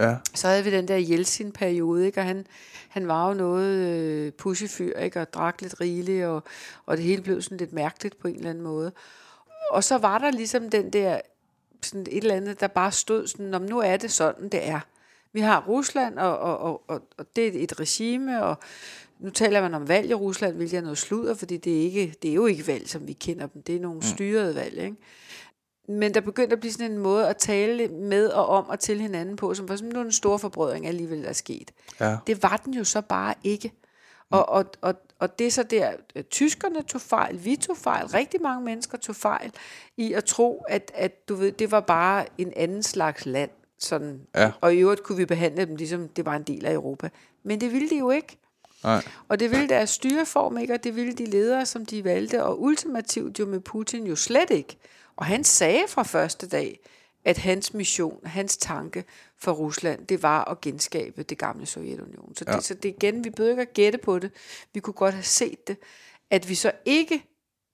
ja, 0.00 0.16
så 0.34 0.48
havde 0.48 0.64
vi 0.64 0.70
den 0.70 0.88
der 0.88 0.96
Jeltsin-periode, 0.96 2.06
ikke? 2.06 2.20
og 2.20 2.24
han, 2.24 2.46
han 2.88 3.08
var 3.08 3.28
jo 3.28 3.34
noget 3.34 3.76
øh, 3.76 4.32
pushyfyr, 4.32 4.98
ikke? 4.98 5.20
og 5.20 5.32
drak 5.32 5.62
lidt 5.62 5.80
rigeligt, 5.80 6.24
og, 6.24 6.42
og 6.86 6.96
det 6.96 7.04
hele 7.04 7.22
blev 7.22 7.42
sådan 7.42 7.58
lidt 7.58 7.72
mærkeligt 7.72 8.18
på 8.18 8.28
en 8.28 8.36
eller 8.36 8.50
anden 8.50 8.64
måde. 8.64 8.92
Og 9.70 9.84
så 9.84 9.98
var 9.98 10.18
der 10.18 10.30
ligesom 10.30 10.70
den 10.70 10.92
der, 10.92 11.20
sådan 11.82 12.06
et 12.10 12.22
eller 12.22 12.34
andet, 12.34 12.60
der 12.60 12.66
bare 12.66 12.92
stod 12.92 13.26
sådan, 13.26 13.54
om 13.54 13.62
nu 13.62 13.78
er 13.78 13.96
det 13.96 14.10
sådan, 14.10 14.48
det 14.48 14.68
er. 14.68 14.80
Vi 15.32 15.40
har 15.40 15.64
Rusland, 15.68 16.18
og, 16.18 16.38
og, 16.38 16.58
og, 16.58 16.82
og, 16.88 17.02
og 17.18 17.26
det 17.36 17.46
er 17.46 17.64
et 17.64 17.80
regime, 17.80 18.42
og 18.42 18.56
nu 19.18 19.30
taler 19.30 19.60
man 19.60 19.74
om 19.74 19.88
valg 19.88 20.10
i 20.10 20.14
Rusland, 20.14 20.56
hvilket 20.56 20.76
er 20.76 20.82
noget 20.82 20.98
sludder, 20.98 21.34
fordi 21.34 21.56
det 21.56 21.78
er, 21.78 21.82
ikke, 21.82 22.14
det 22.22 22.30
er 22.30 22.34
jo 22.34 22.46
ikke 22.46 22.66
valg, 22.66 22.88
som 22.88 23.08
vi 23.08 23.12
kender 23.12 23.46
dem. 23.46 23.62
Det 23.62 23.76
er 23.76 23.80
nogle 23.80 24.02
styrede 24.02 24.54
valg, 24.54 24.78
ikke? 24.78 24.96
Men 25.88 26.14
der 26.14 26.20
begyndte 26.20 26.52
at 26.52 26.60
blive 26.60 26.72
sådan 26.72 26.90
en 26.92 26.98
måde 26.98 27.28
at 27.28 27.36
tale 27.36 27.88
med 27.88 28.28
og 28.28 28.46
om 28.46 28.68
og 28.68 28.80
til 28.80 29.00
hinanden 29.00 29.36
på, 29.36 29.54
som 29.54 29.68
var 29.68 29.76
sådan 29.76 29.90
nu 29.92 30.00
en 30.00 30.12
stor 30.12 30.36
forbrødring 30.36 30.86
alligevel 30.86 31.24
er 31.24 31.32
sket. 31.32 31.70
ja. 32.00 32.16
Det 32.26 32.42
var 32.42 32.60
den 32.64 32.74
jo 32.74 32.84
så 32.84 33.00
bare 33.00 33.34
ikke. 33.44 33.72
Og, 34.30 34.48
og, 34.48 34.64
og, 34.80 34.94
og 35.18 35.38
det 35.38 35.46
er 35.46 35.50
så 35.50 35.62
der, 35.62 35.92
at 36.14 36.28
tyskerne 36.28 36.82
tog 36.82 37.00
fejl, 37.00 37.44
vi 37.44 37.56
tog 37.56 37.76
fejl, 37.76 38.06
rigtig 38.06 38.42
mange 38.42 38.64
mennesker 38.64 38.98
tog 38.98 39.16
fejl 39.16 39.52
i 39.96 40.12
at 40.12 40.24
tro, 40.24 40.64
at, 40.68 40.92
at 40.94 41.28
du 41.28 41.34
ved, 41.34 41.52
det 41.52 41.70
var 41.70 41.80
bare 41.80 42.26
en 42.38 42.52
anden 42.56 42.82
slags 42.82 43.26
land. 43.26 43.50
Sådan. 43.78 44.20
Ja. 44.34 44.52
Og 44.60 44.74
i 44.74 44.78
øvrigt 44.78 45.02
kunne 45.02 45.18
vi 45.18 45.24
behandle 45.24 45.66
dem, 45.66 45.76
ligesom 45.76 46.08
det 46.08 46.26
var 46.26 46.36
en 46.36 46.42
del 46.42 46.66
af 46.66 46.72
Europa. 46.72 47.08
Men 47.42 47.60
det 47.60 47.72
ville 47.72 47.90
de 47.90 47.98
jo 47.98 48.10
ikke. 48.10 48.38
Nej. 48.84 49.02
Og 49.28 49.40
det 49.40 49.50
ville 49.50 49.68
deres 49.68 49.90
styreform 49.90 50.58
ikke, 50.58 50.74
og 50.74 50.84
det 50.84 50.96
ville 50.96 51.12
de 51.12 51.26
ledere, 51.26 51.66
som 51.66 51.86
de 51.86 52.04
valgte, 52.04 52.44
og 52.44 52.62
ultimativt 52.62 53.38
jo 53.38 53.46
med 53.46 53.60
Putin 53.60 54.06
jo 54.06 54.16
slet 54.16 54.50
ikke. 54.50 54.76
Og 55.18 55.26
han 55.26 55.44
sagde 55.44 55.84
fra 55.88 56.02
første 56.02 56.48
dag, 56.48 56.80
at 57.24 57.38
hans 57.38 57.74
mission, 57.74 58.26
hans 58.26 58.56
tanke 58.56 59.04
for 59.38 59.52
Rusland, 59.52 60.06
det 60.06 60.22
var 60.22 60.44
at 60.44 60.60
genskabe 60.60 61.22
det 61.22 61.38
gamle 61.38 61.66
Sovjetunion. 61.66 62.34
Så, 62.36 62.44
ja. 62.48 62.52
det, 62.56 62.64
så 62.64 62.74
det 62.74 62.84
igen, 62.84 63.24
vi 63.24 63.30
behøver 63.30 63.50
ikke 63.50 63.62
at 63.62 63.74
gætte 63.74 63.98
på 63.98 64.18
det. 64.18 64.30
Vi 64.74 64.80
kunne 64.80 64.94
godt 64.94 65.14
have 65.14 65.24
set 65.24 65.68
det. 65.68 65.76
At 66.30 66.48
vi 66.48 66.54
så 66.54 66.72
ikke 66.84 67.24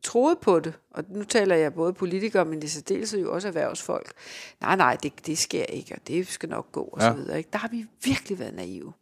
troede 0.03 0.37
på 0.37 0.61
det, 0.61 0.75
og 0.91 1.05
nu 1.09 1.25
taler 1.25 1.57
jeg 1.57 1.75
både 1.75 1.93
politikere, 1.93 2.45
men 2.45 2.63
i 2.63 2.67
særdeleshed 2.67 3.21
jo 3.21 3.35
også 3.35 3.49
erhvervsfolk. 3.49 4.13
Nej, 4.61 4.77
nej, 4.77 4.97
det, 5.03 5.27
det 5.27 5.39
sker 5.39 5.65
ikke, 5.65 5.95
og 5.95 6.09
det 6.09 6.29
skal 6.29 6.49
nok 6.49 6.73
gå, 6.73 6.83
og 6.83 7.01
Ja. 7.01 7.09
så 7.11 7.13
videre. 7.17 7.39
Ikke? 7.39 7.51
Der 7.53 7.59
har 7.59 7.69
vi 7.69 7.87
virkelig 8.05 8.39
været 8.39 8.55
naive. 8.55 8.93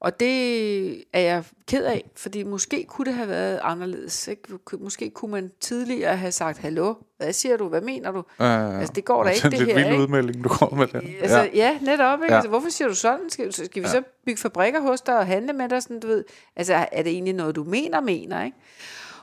Og 0.00 0.20
det 0.20 1.04
er 1.12 1.20
jeg 1.20 1.44
ked 1.66 1.84
af, 1.84 2.10
fordi 2.16 2.42
måske 2.42 2.84
kunne 2.88 3.04
det 3.04 3.14
have 3.14 3.28
været 3.28 3.60
anderledes. 3.62 4.28
Ikke? 4.28 4.42
Måske 4.80 5.10
kunne 5.10 5.30
man 5.30 5.50
tidligere 5.60 6.16
have 6.16 6.32
sagt, 6.32 6.58
hallo, 6.58 6.94
hvad 7.18 7.32
siger 7.32 7.56
du, 7.56 7.68
hvad 7.68 7.80
mener 7.80 8.10
du? 8.10 8.22
Ja, 8.40 8.78
Altså, 8.78 8.92
det 8.92 9.04
går 9.04 9.24
da 9.24 9.30
ikke, 9.30 9.50
det 9.50 9.52
det 9.52 9.60
er 9.60 9.62
en 9.62 9.68
her, 9.68 9.74
vild 9.74 9.86
ikke? 9.86 10.02
udmelding, 10.02 10.44
du 10.44 10.48
kommer 10.48 10.76
med 10.76 10.86
den. 10.86 11.14
Altså, 11.20 11.38
ja. 11.38 11.50
ja, 11.54 11.78
netop. 11.82 12.18
Ikke? 12.18 12.24
Ja. 12.24 12.32
Ja. 12.32 12.36
Altså, 12.36 12.48
hvorfor 12.48 12.68
siger 12.70 12.88
du 12.88 12.94
sådan? 12.94 13.30
Skal, 13.30 13.52
skal 13.52 13.82
vi 13.82 13.88
så 13.88 14.02
bygge 14.26 14.40
fabrikker 14.40 14.80
hos 14.80 15.00
dig 15.00 15.18
og 15.18 15.26
handle 15.26 15.52
med 15.52 15.68
dig? 15.68 15.82
Sådan, 15.82 16.00
du 16.00 16.06
ved? 16.06 16.24
Altså, 16.56 16.86
er 16.92 17.02
det 17.02 17.12
egentlig 17.12 17.34
noget, 17.34 17.56
du 17.56 17.64
mener, 17.64 18.00
mener? 18.00 18.44
Ikke? 18.44 18.56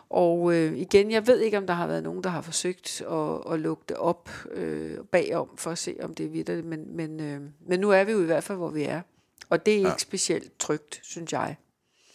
Og 0.10 0.54
øh, 0.54 0.78
igen, 0.78 1.12
jeg 1.12 1.28
ved 1.28 1.40
ikke, 1.40 1.58
om 1.58 1.68
der 1.68 1.74
har 1.74 1.88
været 1.88 2.04
nogen, 2.04 2.24
der 2.24 2.30
har 2.30 2.42
forsøgt 2.42 3.02
at, 3.12 3.54
at 3.54 3.60
lukke 3.60 3.84
det 3.90 3.98
op 3.98 4.30
øh, 4.52 4.98
bagom, 5.12 5.48
for 5.58 5.72
at 5.72 5.78
se, 5.78 5.96
om 6.04 6.14
det 6.14 6.26
er 6.26 6.30
videre. 6.30 6.62
Men, 6.62 6.96
men, 6.96 7.20
øh, 7.20 7.40
men 7.68 7.80
nu 7.80 7.90
er 7.90 8.04
vi 8.04 8.12
jo 8.12 8.22
i 8.22 8.26
hvert 8.26 8.44
fald, 8.44 8.58
hvor 8.58 8.70
vi 8.70 8.84
er. 8.84 9.02
Og 9.50 9.66
det 9.66 9.74
er 9.74 9.78
ikke 9.78 10.02
specielt 10.02 10.60
trygt, 10.60 11.00
synes 11.04 11.34
jeg. 11.34 11.56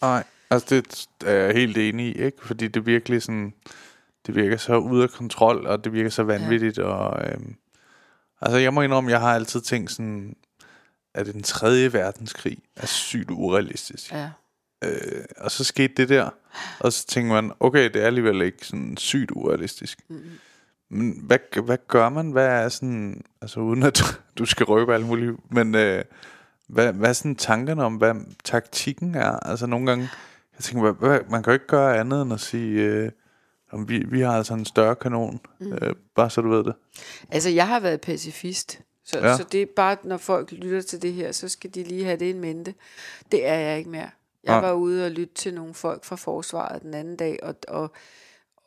Nej, 0.01 0.23
altså 0.49 0.75
det 0.75 1.07
er 1.25 1.31
jeg 1.31 1.53
helt 1.53 1.77
enig 1.77 2.05
i, 2.05 2.21
ikke? 2.23 2.37
Fordi 2.41 2.67
det 2.67 2.85
virkelig 2.85 3.21
sådan, 3.21 3.53
det 4.27 4.35
virker 4.35 4.57
så 4.57 4.77
ude 4.77 5.03
af 5.03 5.09
kontrol, 5.09 5.67
og 5.67 5.83
det 5.83 5.93
virker 5.93 6.09
så 6.09 6.23
vanvittigt, 6.23 6.77
ja. 6.77 6.83
og 6.83 7.31
øhm, 7.31 7.55
altså 8.41 8.57
jeg 8.57 8.73
må 8.73 8.81
indrømme, 8.81 9.11
jeg 9.11 9.19
har 9.19 9.35
altid 9.35 9.61
tænkt 9.61 9.91
sådan, 9.91 10.35
at 11.13 11.25
den 11.25 11.43
tredje 11.43 11.93
verdenskrig 11.93 12.57
er 12.75 12.85
sygt 12.85 13.31
urealistisk. 13.31 14.11
Ja. 14.11 14.29
Øh, 14.83 15.25
og 15.37 15.51
så 15.51 15.63
skete 15.63 15.93
det 15.97 16.09
der, 16.09 16.29
og 16.79 16.93
så 16.93 17.07
tænker 17.07 17.33
man, 17.33 17.51
okay, 17.59 17.89
det 17.89 18.01
er 18.01 18.05
alligevel 18.05 18.41
ikke 18.41 18.67
sådan 18.67 18.97
sygt 18.97 19.31
urealistisk. 19.31 19.99
Mm. 20.07 20.21
Men 20.89 21.19
hvad, 21.23 21.61
hvad 21.63 21.77
gør 21.87 22.09
man? 22.09 22.31
Hvad 22.31 22.47
er 22.47 22.69
sådan, 22.69 23.23
altså 23.41 23.59
uden 23.59 23.83
at 23.83 24.21
du 24.37 24.45
skal 24.45 24.65
røbe 24.65 24.93
alt 24.93 25.05
muligt, 25.05 25.51
men 25.51 25.75
øh, 25.75 26.03
hvad, 26.67 26.93
hvad 26.93 27.09
er 27.09 27.13
sådan 27.13 27.35
tankerne 27.35 27.83
om, 27.83 27.95
hvad 27.95 28.15
taktikken 28.43 29.15
er? 29.15 29.31
Altså 29.31 29.65
nogle 29.65 29.85
gange, 29.85 30.09
jeg 30.57 30.63
tænker, 30.63 30.91
hvad, 30.91 31.19
man 31.29 31.43
kan 31.43 31.51
jo 31.51 31.53
ikke 31.53 31.67
gøre 31.67 31.97
andet 31.97 32.21
end 32.21 32.33
at 32.33 32.39
sige, 32.39 32.81
øh, 32.81 33.11
om 33.71 33.89
vi, 33.89 34.05
vi 34.07 34.21
har 34.21 34.37
altså 34.37 34.53
en 34.53 34.65
større 34.65 34.95
kanon, 34.95 35.39
mm. 35.59 35.73
øh, 35.73 35.95
bare 36.15 36.29
så 36.29 36.41
du 36.41 36.49
ved 36.49 36.63
det. 36.63 36.73
Altså, 37.29 37.49
jeg 37.49 37.67
har 37.67 37.79
været 37.79 38.01
pacifist. 38.01 38.79
Så, 39.05 39.19
Ja. 39.19 39.37
så 39.37 39.43
det 39.51 39.61
er 39.61 39.65
bare, 39.75 39.97
når 40.03 40.17
folk 40.17 40.51
lytter 40.51 40.81
til 40.81 41.01
det 41.01 41.13
her, 41.13 41.31
så 41.31 41.49
skal 41.49 41.75
de 41.75 41.83
lige 41.83 42.05
have 42.05 42.17
det 42.17 42.25
i 42.25 42.33
mente. 42.33 42.73
Det 43.31 43.47
er 43.47 43.55
jeg 43.55 43.77
ikke 43.77 43.89
mere. 43.89 44.09
Jeg 44.43 44.61
var 44.61 44.71
ude 44.73 45.05
og 45.05 45.11
lytte 45.11 45.33
til 45.33 45.53
nogle 45.53 45.73
folk 45.73 46.03
fra 46.05 46.15
forsvaret 46.15 46.81
den 46.81 46.93
anden 46.93 47.15
dag, 47.15 47.39
og, 47.43 47.55
og, 47.67 47.91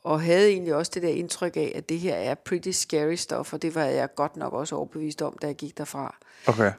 og 0.04 0.22
havde 0.22 0.48
egentlig 0.48 0.74
også 0.74 0.92
det 0.94 1.02
der 1.02 1.08
indtryk 1.08 1.56
af, 1.56 1.72
at 1.74 1.88
det 1.88 1.98
her 1.98 2.14
er 2.14 2.34
pretty 2.34 2.70
scary 2.70 3.14
stuff, 3.14 3.52
og 3.52 3.62
det 3.62 3.74
var 3.74 3.84
jeg 3.84 4.14
godt 4.14 4.36
nok 4.36 4.52
også 4.52 4.76
overbevist 4.76 5.22
om, 5.22 5.38
da 5.42 5.46
jeg 5.46 5.56
gik 5.56 5.78
derfra. 5.78 6.16
Okay. 6.46 6.72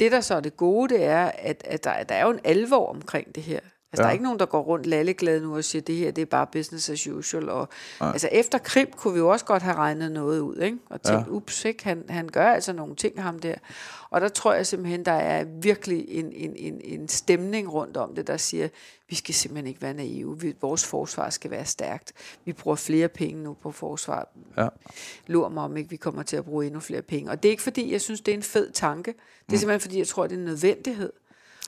Det, 0.00 0.12
der 0.12 0.20
så 0.20 0.34
er 0.34 0.40
det 0.40 0.56
gode, 0.56 0.94
det 0.94 1.04
er, 1.04 1.30
at, 1.38 1.62
at 1.64 1.84
der, 1.84 2.02
der 2.02 2.14
er 2.14 2.24
jo 2.24 2.30
en 2.30 2.40
alvor 2.44 2.86
omkring 2.86 3.34
det 3.34 3.42
her. 3.42 3.60
Altså, 3.94 4.02
ja. 4.02 4.04
der 4.04 4.08
er 4.08 4.12
ikke 4.12 4.24
nogen, 4.24 4.38
der 4.38 4.46
går 4.46 4.60
rundt 4.62 4.86
lalleglade 4.86 5.40
nu 5.40 5.56
og 5.56 5.64
siger, 5.64 5.82
det 5.82 5.96
her 5.96 6.10
det 6.10 6.22
er 6.22 6.26
bare 6.26 6.46
business 6.52 6.90
as 6.90 7.06
usual. 7.08 7.48
Og, 7.48 7.68
altså, 8.00 8.28
efter 8.32 8.58
Krim 8.58 8.92
kunne 8.96 9.12
vi 9.12 9.18
jo 9.18 9.28
også 9.28 9.44
godt 9.44 9.62
have 9.62 9.76
regnet 9.76 10.12
noget 10.12 10.40
ud, 10.40 10.56
ikke? 10.56 10.78
Og 10.90 11.02
tænkt, 11.02 11.26
ja. 11.26 11.32
ups, 11.32 11.64
ikke? 11.64 11.84
Han, 11.84 12.04
han 12.08 12.28
gør 12.28 12.46
altså 12.46 12.72
nogle 12.72 12.96
ting, 12.96 13.22
ham 13.22 13.38
der. 13.38 13.54
Og 14.14 14.20
der 14.20 14.28
tror 14.28 14.52
jeg 14.54 14.66
simpelthen, 14.66 15.04
der 15.04 15.12
er 15.12 15.44
virkelig 15.44 16.08
en, 16.08 16.32
en, 16.32 16.56
en, 16.56 16.80
en 16.84 17.08
stemning 17.08 17.72
rundt 17.72 17.96
om 17.96 18.14
det, 18.14 18.26
der 18.26 18.36
siger, 18.36 18.68
vi 19.08 19.14
skal 19.14 19.34
simpelthen 19.34 19.66
ikke 19.66 19.82
være 19.82 19.94
naive. 19.94 20.40
Vi, 20.40 20.54
vores 20.60 20.84
forsvar 20.84 21.30
skal 21.30 21.50
være 21.50 21.64
stærkt. 21.64 22.12
Vi 22.44 22.52
bruger 22.52 22.76
flere 22.76 23.08
penge 23.08 23.42
nu 23.42 23.56
på 23.62 23.70
forsvar. 23.70 24.28
Ja. 24.56 24.68
Lur 25.26 25.48
mig 25.48 25.62
om 25.62 25.76
ikke, 25.76 25.90
vi 25.90 25.96
kommer 25.96 26.22
til 26.22 26.36
at 26.36 26.44
bruge 26.44 26.66
endnu 26.66 26.80
flere 26.80 27.02
penge. 27.02 27.30
Og 27.30 27.42
det 27.42 27.48
er 27.48 27.50
ikke 27.50 27.62
fordi, 27.62 27.92
jeg 27.92 28.00
synes, 28.00 28.20
det 28.20 28.32
er 28.32 28.36
en 28.36 28.42
fed 28.42 28.70
tanke. 28.70 29.14
Det 29.46 29.54
er 29.54 29.58
simpelthen 29.58 29.80
fordi, 29.80 29.98
jeg 29.98 30.06
tror, 30.06 30.26
det 30.26 30.34
er 30.34 30.38
en 30.38 30.44
nødvendighed. 30.44 31.12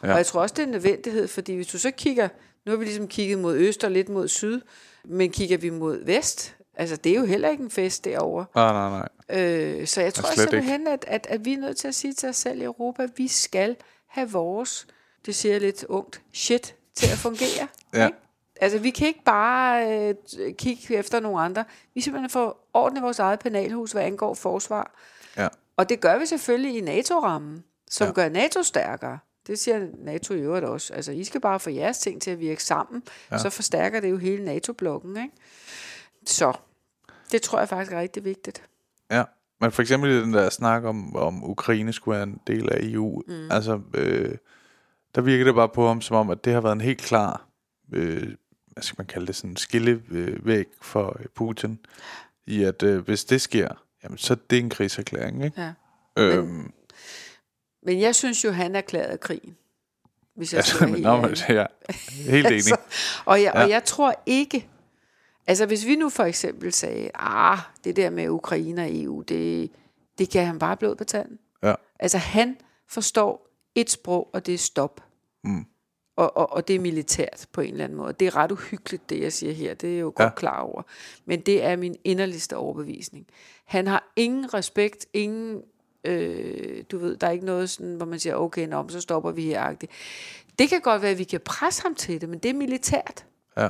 Ja. 0.03 0.11
Og 0.11 0.17
jeg 0.17 0.27
tror 0.27 0.41
også, 0.41 0.53
det 0.53 0.63
er 0.63 0.67
en 0.67 0.73
nødvendighed, 0.73 1.29
fordi 1.29 1.55
hvis 1.55 1.67
du 1.67 1.79
så 1.79 1.91
kigger, 1.91 2.29
nu 2.67 2.73
har 2.73 2.77
vi 2.77 2.85
ligesom 2.85 3.09
kigget 3.09 3.39
mod 3.39 3.57
øst 3.57 3.85
og 3.85 3.91
lidt 3.91 4.09
mod 4.09 4.29
syd, 4.29 4.61
men 5.05 5.31
kigger 5.31 5.57
vi 5.59 5.71
mod 5.71 6.05
vest, 6.05 6.56
altså 6.77 6.97
det 6.97 7.13
er 7.13 7.17
jo 7.17 7.25
heller 7.25 7.49
ikke 7.49 7.63
en 7.63 7.71
fest 7.71 8.05
derovre. 8.05 8.47
Nej, 8.55 8.73
nej, 8.73 9.09
nej. 9.29 9.41
Øh, 9.41 9.87
så 9.87 10.01
jeg 10.01 10.15
tror 10.15 10.35
slet 10.35 10.51
simpelthen, 10.51 10.87
at, 10.87 11.05
at, 11.09 11.27
at 11.31 11.45
vi 11.45 11.53
er 11.53 11.59
nødt 11.59 11.77
til 11.77 11.89
at 11.89 11.95
sige 11.95 12.15
til 12.15 12.29
os 12.29 12.37
selv 12.37 12.61
i 12.61 12.65
Europa, 12.65 13.03
at 13.03 13.11
vi 13.17 13.29
skal 13.29 13.77
have 14.07 14.31
vores, 14.31 14.87
det 15.27 15.35
siger 15.35 15.53
jeg 15.53 15.61
lidt 15.61 15.85
ungt, 15.85 16.23
shit 16.33 16.75
til 16.95 17.07
at 17.13 17.19
fungere. 17.19 17.69
Ja. 17.95 18.07
ikke? 18.07 18.19
Altså 18.61 18.79
vi 18.79 18.91
kan 18.91 19.07
ikke 19.07 19.25
bare 19.25 19.99
øh, 20.39 20.55
kigge 20.55 20.97
efter 20.97 21.21
nogle 21.21 21.41
andre. 21.41 21.65
Vi 21.95 22.01
simpelthen 22.01 22.31
får 22.31 22.69
orden 22.75 22.99
i 22.99 23.01
vores 23.01 23.19
eget 23.19 23.39
penalhus, 23.39 23.93
hvad 23.93 24.03
angår 24.03 24.35
forsvar. 24.35 24.95
Ja. 25.37 25.49
Og 25.77 25.89
det 25.89 26.01
gør 26.01 26.19
vi 26.19 26.27
selvfølgelig 26.27 26.79
i 26.79 26.81
NATO-rammen, 26.81 27.65
som 27.91 28.07
ja. 28.07 28.13
gør 28.13 28.29
NATO 28.29 28.63
stærkere. 28.63 29.19
Det 29.47 29.59
siger 29.59 29.87
NATO 29.99 30.35
i 30.35 30.39
øvrigt 30.41 30.65
også. 30.65 30.95
Altså, 30.95 31.13
I 31.13 31.25
skal 31.25 31.41
bare 31.41 31.61
få 31.61 31.71
jeres 31.71 31.99
ting 31.99 32.23
til 32.23 32.31
at 32.31 32.41
virke 32.41 32.63
sammen, 32.63 33.03
ja. 33.31 33.39
så 33.39 33.51
forstærker 33.51 34.01
det 34.01 34.11
jo 34.11 34.17
hele 34.17 34.45
NATO-blokken, 34.45 35.17
ikke? 35.17 35.35
Så, 36.27 36.53
det 37.33 37.43
tror 37.43 37.59
jeg 37.59 37.69
faktisk 37.69 37.93
er 37.93 38.01
rigtig 38.01 38.25
vigtigt. 38.25 38.63
Ja, 39.11 39.25
men 39.61 39.73
for 39.73 39.83
eksempel 39.83 40.11
i 40.11 40.21
den 40.21 40.33
der 40.33 40.51
snak 40.51 40.85
om, 40.85 41.17
om 41.17 41.45
Ukraine 41.45 41.93
skulle 41.93 42.17
være 42.17 42.23
en 42.23 42.41
del 42.47 42.73
af 42.73 42.79
EU, 42.81 43.23
mm. 43.29 43.51
altså, 43.51 43.81
øh, 43.95 44.35
der 45.15 45.21
virker 45.21 45.45
det 45.45 45.55
bare 45.55 45.69
på 45.69 45.87
ham, 45.87 46.01
som 46.01 46.17
om, 46.17 46.31
at 46.31 46.45
det 46.45 46.53
har 46.53 46.61
været 46.61 46.73
en 46.73 46.81
helt 46.81 47.01
klar, 47.01 47.47
øh, 47.93 48.29
hvad 48.73 48.83
skal 48.83 48.95
man 48.99 49.07
kalde 49.07 49.27
det, 49.27 49.37
sådan 49.37 49.51
en 49.51 49.57
skillevæg 49.57 50.67
for 50.83 51.17
øh, 51.21 51.27
Putin, 51.35 51.79
i 52.47 52.63
at 52.65 52.83
øh, 52.83 53.05
hvis 53.05 53.25
det 53.25 53.41
sker, 53.41 53.69
jamen, 54.05 54.19
så 54.19 54.33
er 54.33 54.39
det 54.51 54.59
en 54.59 54.71
krigserklæring, 54.71 55.45
ikke? 55.45 55.61
Ja. 55.61 55.73
Øhm, 56.19 56.73
Men 57.83 58.01
jeg 58.01 58.15
synes 58.15 58.45
jo, 58.45 58.51
han 58.51 58.77
erklærede 58.77 59.19
krigen. 59.19 59.57
Hvis 60.37 60.53
jeg 60.53 60.59
Altså, 60.59 60.79
men, 60.85 60.91
helt 60.95 61.03
nå, 61.03 61.21
men, 61.21 61.37
ja, 61.49 61.67
helt 62.11 62.47
enig. 62.47 62.53
Altså, 62.53 62.77
og, 63.25 63.43
jeg, 63.43 63.53
Ja. 63.55 63.63
og 63.63 63.71
jeg 63.71 63.85
tror 63.85 64.23
ikke, 64.27 64.69
altså 65.47 65.67
hvis 65.67 65.87
vi 65.87 65.97
nu 65.97 66.09
for 66.09 66.25
eksempel 66.25 66.73
sagde, 66.73 67.11
ah, 67.15 67.59
det 67.85 67.97
der 67.97 68.11
med 68.11 68.29
Ukraine 68.29 68.83
og 68.83 68.89
EU, 68.91 69.21
det, 69.23 69.71
det 70.19 70.31
kan 70.31 70.47
han 70.47 70.59
bare 70.59 70.77
blod 70.77 70.95
på 70.97 71.05
tanden. 71.05 71.39
Ja. 71.63 71.75
Altså 71.99 72.19
han 72.19 72.57
forstår 72.89 73.49
et 73.75 73.91
sprog, 73.91 74.31
og 74.33 74.47
det 74.47 74.55
er 74.55 74.59
stop. 74.59 75.01
Mm. 75.45 75.65
Og, 76.17 76.37
og, 76.37 76.53
og 76.53 76.69
det 76.69 76.77
er 76.77 76.81
militært 76.81 77.47
på 77.53 77.61
en 77.61 77.71
eller 77.73 77.85
anden 77.85 77.99
måde. 77.99 78.13
Det 78.13 78.27
er 78.27 78.37
ret 78.37 78.53
uhyggeligt, 78.53 79.11
det 79.11 79.21
jeg 79.21 79.33
siger 79.33 79.53
her. 79.53 79.75
Det 79.75 79.89
er 79.91 79.95
jeg 79.95 80.01
jo 80.01 80.13
Ja. 80.19 80.23
godt 80.25 80.35
klar 80.35 80.61
over. 80.61 80.83
Men 81.25 81.41
det 81.41 81.65
er 81.65 81.77
min 81.77 81.97
inderligste 82.05 82.57
overbevisning. 82.57 83.27
Han 83.65 83.87
har 83.87 84.13
ingen 84.17 84.55
respekt, 84.55 85.07
ingen, 85.13 85.63
øh, 86.05 86.85
du 86.91 86.99
ved, 86.99 87.17
der 87.17 87.27
er 87.27 87.31
ikke 87.31 87.45
noget 87.47 87.71
sådan, 87.71 87.95
hvor 87.95 88.07
man 88.07 88.19
siger, 88.21 88.35
okay, 88.35 88.67
nå, 88.69 88.89
så 88.89 89.01
stopper 89.01 89.31
vi 89.31 89.43
her. 89.43 89.71
-agtigt. 89.71 89.87
Det 90.59 90.69
kan 90.69 90.81
godt 90.81 91.03
være, 91.03 91.11
at 91.11 91.19
vi 91.19 91.25
kan 91.25 91.41
presse 91.41 91.83
ham 91.83 91.95
til 91.95 92.21
det, 92.21 92.29
men 92.29 92.39
det 92.39 92.49
er 92.49 92.55
militært. 92.55 93.27
Ja. 93.57 93.69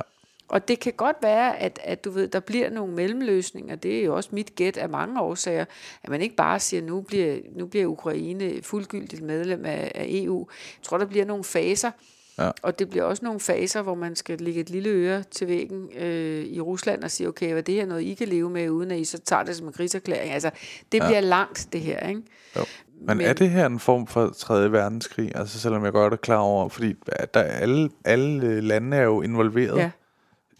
Og 0.49 0.67
det 0.67 0.79
kan 0.79 0.93
godt 0.97 1.15
være, 1.21 1.59
at, 1.59 1.79
at 1.83 2.05
du 2.05 2.11
ved, 2.11 2.27
der 2.27 2.39
bliver 2.39 2.69
nogle 2.69 2.93
mellemløsninger. 2.93 3.75
Det 3.75 3.99
er 3.99 4.03
jo 4.05 4.15
også 4.15 4.29
mit 4.31 4.55
gæt 4.55 4.77
af 4.77 4.89
mange 4.89 5.21
årsager. 5.21 5.65
At 6.03 6.09
man 6.09 6.21
ikke 6.21 6.35
bare 6.35 6.59
siger, 6.59 6.81
nu 6.81 7.01
bliver, 7.01 7.37
nu 7.55 7.65
bliver 7.65 7.85
Ukraine 7.85 8.61
fuldgyldigt 8.63 9.21
medlem 9.21 9.65
af, 9.65 9.91
af 9.95 10.05
EU. 10.09 10.47
Jeg 10.49 10.83
tror, 10.83 10.97
der 10.97 11.05
bliver 11.05 11.25
nogle 11.25 11.43
faser. 11.43 11.91
Ja. 12.39 12.51
Og 12.61 12.79
det 12.79 12.89
bliver 12.89 13.05
også 13.05 13.25
nogle 13.25 13.39
faser, 13.39 13.81
hvor 13.81 13.95
man 13.95 14.15
skal 14.15 14.39
lægge 14.39 14.61
et 14.61 14.69
lille 14.69 14.89
øre 14.89 15.23
til 15.31 15.47
væggen 15.47 15.89
øh, 15.97 16.45
i 16.45 16.61
Rusland 16.61 17.03
og 17.03 17.11
sige, 17.11 17.27
okay, 17.27 17.53
hvad 17.53 17.63
det 17.63 17.75
her 17.75 17.85
noget, 17.85 18.01
I 18.01 18.13
kan 18.13 18.27
leve 18.27 18.49
med, 18.49 18.69
uden 18.69 18.91
at 18.91 18.99
I 18.99 19.05
så 19.05 19.17
tager 19.19 19.43
det 19.43 19.55
som 19.55 19.67
en 19.67 19.73
krigserklæring. 19.73 20.31
Altså, 20.31 20.49
det 20.91 20.97
ja. 20.97 21.07
bliver 21.07 21.21
langt, 21.21 21.67
det 21.73 21.81
her, 21.81 22.07
ikke? 22.07 22.21
Jo. 22.55 22.65
Men, 23.01 23.17
Men- 23.17 23.25
er 23.25 23.33
det 23.33 23.49
her 23.49 23.65
en 23.65 23.79
form 23.79 24.07
for 24.07 24.29
3. 24.29 24.71
verdenskrig? 24.71 25.31
Altså 25.35 25.59
selvom 25.59 25.85
jeg 25.85 25.91
godt 25.91 26.13
er 26.13 26.17
klar 26.17 26.37
over, 26.37 26.69
fordi 26.69 26.93
der 27.33 27.39
er 27.39 27.59
alle, 27.59 27.89
alle 28.05 28.61
lande 28.61 28.97
er 28.97 29.03
jo 29.03 29.21
involveret 29.21 29.77
Ja. 29.77 29.91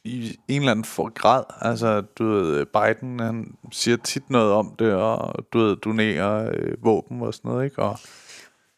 I 0.07 0.39
en 0.47 0.61
eller 0.61 0.71
anden 0.71 0.85
for 0.85 1.09
grad. 1.13 1.43
Altså 1.61 2.01
du 2.01 2.23
ved, 2.23 2.65
Biden 2.65 3.19
han 3.19 3.55
siger 3.71 3.97
tit 3.97 4.29
noget 4.29 4.51
om 4.53 4.75
det, 4.79 4.93
og 4.93 5.45
du 5.53 5.59
ved, 5.59 5.75
donerer 5.75 6.51
øh, 6.53 6.83
våben 6.83 7.21
og 7.21 7.33
sådan 7.33 7.51
noget, 7.51 7.65
ikke? 7.65 7.81
Og, 7.81 7.99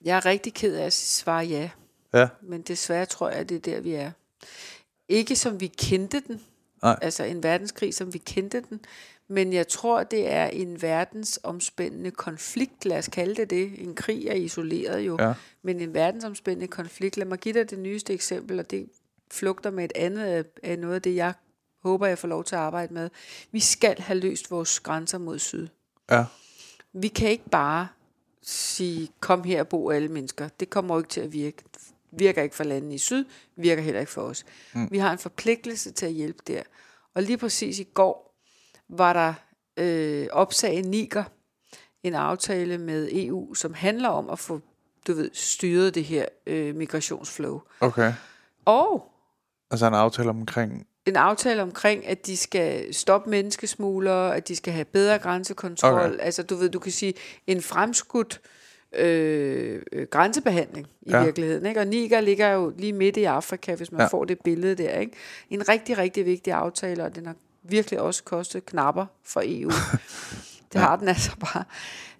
Jeg 0.05 0.17
er 0.17 0.25
rigtig 0.25 0.53
ked 0.53 0.75
af 0.75 0.85
at 0.85 0.93
svare 0.93 1.45
ja. 1.45 1.69
ja, 2.13 2.27
Men 2.41 2.61
desværre 2.61 3.05
tror 3.05 3.29
jeg, 3.29 3.37
at 3.39 3.49
det 3.49 3.55
er 3.55 3.73
der, 3.73 3.81
vi 3.81 3.91
er. 3.93 4.11
Ikke 5.09 5.35
som 5.35 5.59
vi 5.59 5.67
kendte 5.67 6.19
den, 6.27 6.41
Nej. 6.83 6.99
altså 7.01 7.23
en 7.23 7.43
verdenskrig, 7.43 7.93
som 7.93 8.13
vi 8.13 8.17
kendte 8.17 8.63
den, 8.69 8.79
men 9.31 9.53
jeg 9.53 9.67
tror, 9.67 10.03
det 10.03 10.31
er 10.31 10.45
en 10.45 10.81
verdensomspændende 10.81 12.11
konflikt, 12.11 12.85
lad 12.85 12.97
os 12.97 13.07
kalde 13.07 13.35
det 13.35 13.49
det. 13.49 13.71
En 13.83 13.95
krig 13.95 14.27
er 14.27 14.33
isoleret 14.33 14.99
jo, 14.99 15.17
Ja. 15.19 15.33
men 15.61 15.79
en 15.79 15.93
verdensomspændende 15.93 16.67
konflikt. 16.67 17.17
Lad 17.17 17.25
mig 17.25 17.37
give 17.37 17.53
dig 17.53 17.69
det 17.69 17.79
nyeste 17.79 18.13
eksempel, 18.13 18.59
og 18.59 18.71
det 18.71 18.89
flugter 19.31 19.71
med 19.71 19.85
et 19.85 19.91
andet 19.95 20.45
af, 20.63 20.79
noget 20.79 20.95
af 20.95 21.01
det, 21.01 21.15
jeg 21.15 21.33
håber, 21.83 22.07
jeg 22.07 22.17
får 22.17 22.27
lov 22.27 22.43
til 22.43 22.55
at 22.55 22.61
arbejde 22.61 22.93
med. 22.93 23.09
Vi 23.51 23.59
skal 23.59 23.99
have 23.99 24.19
løst 24.19 24.51
vores 24.51 24.79
grænser 24.79 25.17
mod 25.17 25.39
syd. 25.39 25.67
ja, 26.11 26.25
Vi 26.93 27.07
kan 27.07 27.29
ikke 27.29 27.49
bare 27.49 27.87
sige, 28.41 29.09
kom 29.19 29.43
her 29.43 29.59
og 29.59 29.67
bo 29.67 29.89
alle 29.89 30.07
mennesker. 30.07 30.49
Det 30.59 30.69
kommer 30.69 30.95
jo 30.95 30.99
ikke 30.99 31.09
til 31.09 31.21
at 31.21 31.33
virke. 31.33 31.63
Virker 32.11 32.41
ikke 32.41 32.55
for 32.55 32.63
landene 32.63 32.95
i 32.95 32.97
syd, 32.97 33.25
virker 33.55 33.83
heller 33.83 33.99
ikke 33.99 34.11
for 34.11 34.21
os. 34.21 34.45
Mm. 34.73 34.87
Vi 34.91 34.97
har 34.97 35.11
en 35.11 35.17
forpligtelse 35.19 35.91
til 35.91 36.05
at 36.05 36.11
hjælpe 36.11 36.39
der. 36.47 36.63
Og 37.13 37.23
lige 37.23 37.37
præcis 37.37 37.79
i 37.79 37.83
går 37.93 38.35
var 38.89 39.13
der 39.13 39.33
øh, 39.77 40.27
opsag 40.31 40.73
i 40.73 40.81
Niger, 40.81 41.23
en 42.03 42.15
aftale 42.15 42.77
med 42.77 43.09
EU, 43.11 43.53
som 43.53 43.73
handler 43.73 44.09
om 44.09 44.29
at 44.29 44.39
få 44.39 44.61
du 45.07 45.13
ved, 45.13 45.29
styret 45.33 45.95
det 45.95 46.03
her 46.03 46.25
øh, 46.47 46.75
migrationsflow. 46.75 47.61
okay. 47.79 48.13
Og 48.65 49.11
Altså 49.71 49.87
en 49.87 49.93
aftale 49.93 50.29
omkring, 50.29 50.85
en 51.05 51.15
aftale 51.15 51.61
omkring, 51.61 52.07
at 52.07 52.25
de 52.25 52.37
skal 52.37 52.93
stoppe 52.93 53.29
menneskesmuglere, 53.29 54.35
at 54.35 54.47
de 54.47 54.55
skal 54.55 54.73
have 54.73 54.85
bedre 54.85 55.19
grænsekontrol. 55.19 55.93
Okay. 55.99 56.17
Altså, 56.19 56.43
du 56.43 56.55
ved, 56.55 56.69
du 56.69 56.79
kan 56.79 56.91
sige, 56.91 57.13
en 57.47 57.61
fremskudt 57.61 58.41
øh, 58.95 59.81
grænsebehandling 60.11 60.87
i 61.01 61.09
Ja. 61.09 61.17
ja. 61.17 61.23
virkeligheden. 61.23 61.65
Ikke? 61.65 61.79
Og 61.79 61.87
Niger 61.87 62.21
ligger 62.21 62.49
jo 62.49 62.73
lige 62.77 62.93
midt 62.93 63.17
i 63.17 63.23
Afrika, 63.23 63.75
hvis 63.75 63.91
man 63.91 63.99
Ja. 63.99 64.03
ja. 64.03 64.07
får 64.09 64.25
det 64.25 64.37
billede 64.43 64.75
der. 64.75 64.99
Ikke? 64.99 65.11
En 65.49 65.69
rigtig, 65.69 65.97
rigtig 65.97 66.25
vigtig 66.25 66.53
aftale, 66.53 67.03
og 67.03 67.15
den 67.15 67.25
har 67.25 67.35
virkelig 67.63 67.99
også 67.99 68.23
kostet 68.23 68.65
knapper 68.65 69.05
for 69.25 69.41
EU. 69.45 69.69
det 70.73 70.81
har 70.81 70.95
den 70.95 71.07
altså 71.07 71.31
bare. 71.39 71.63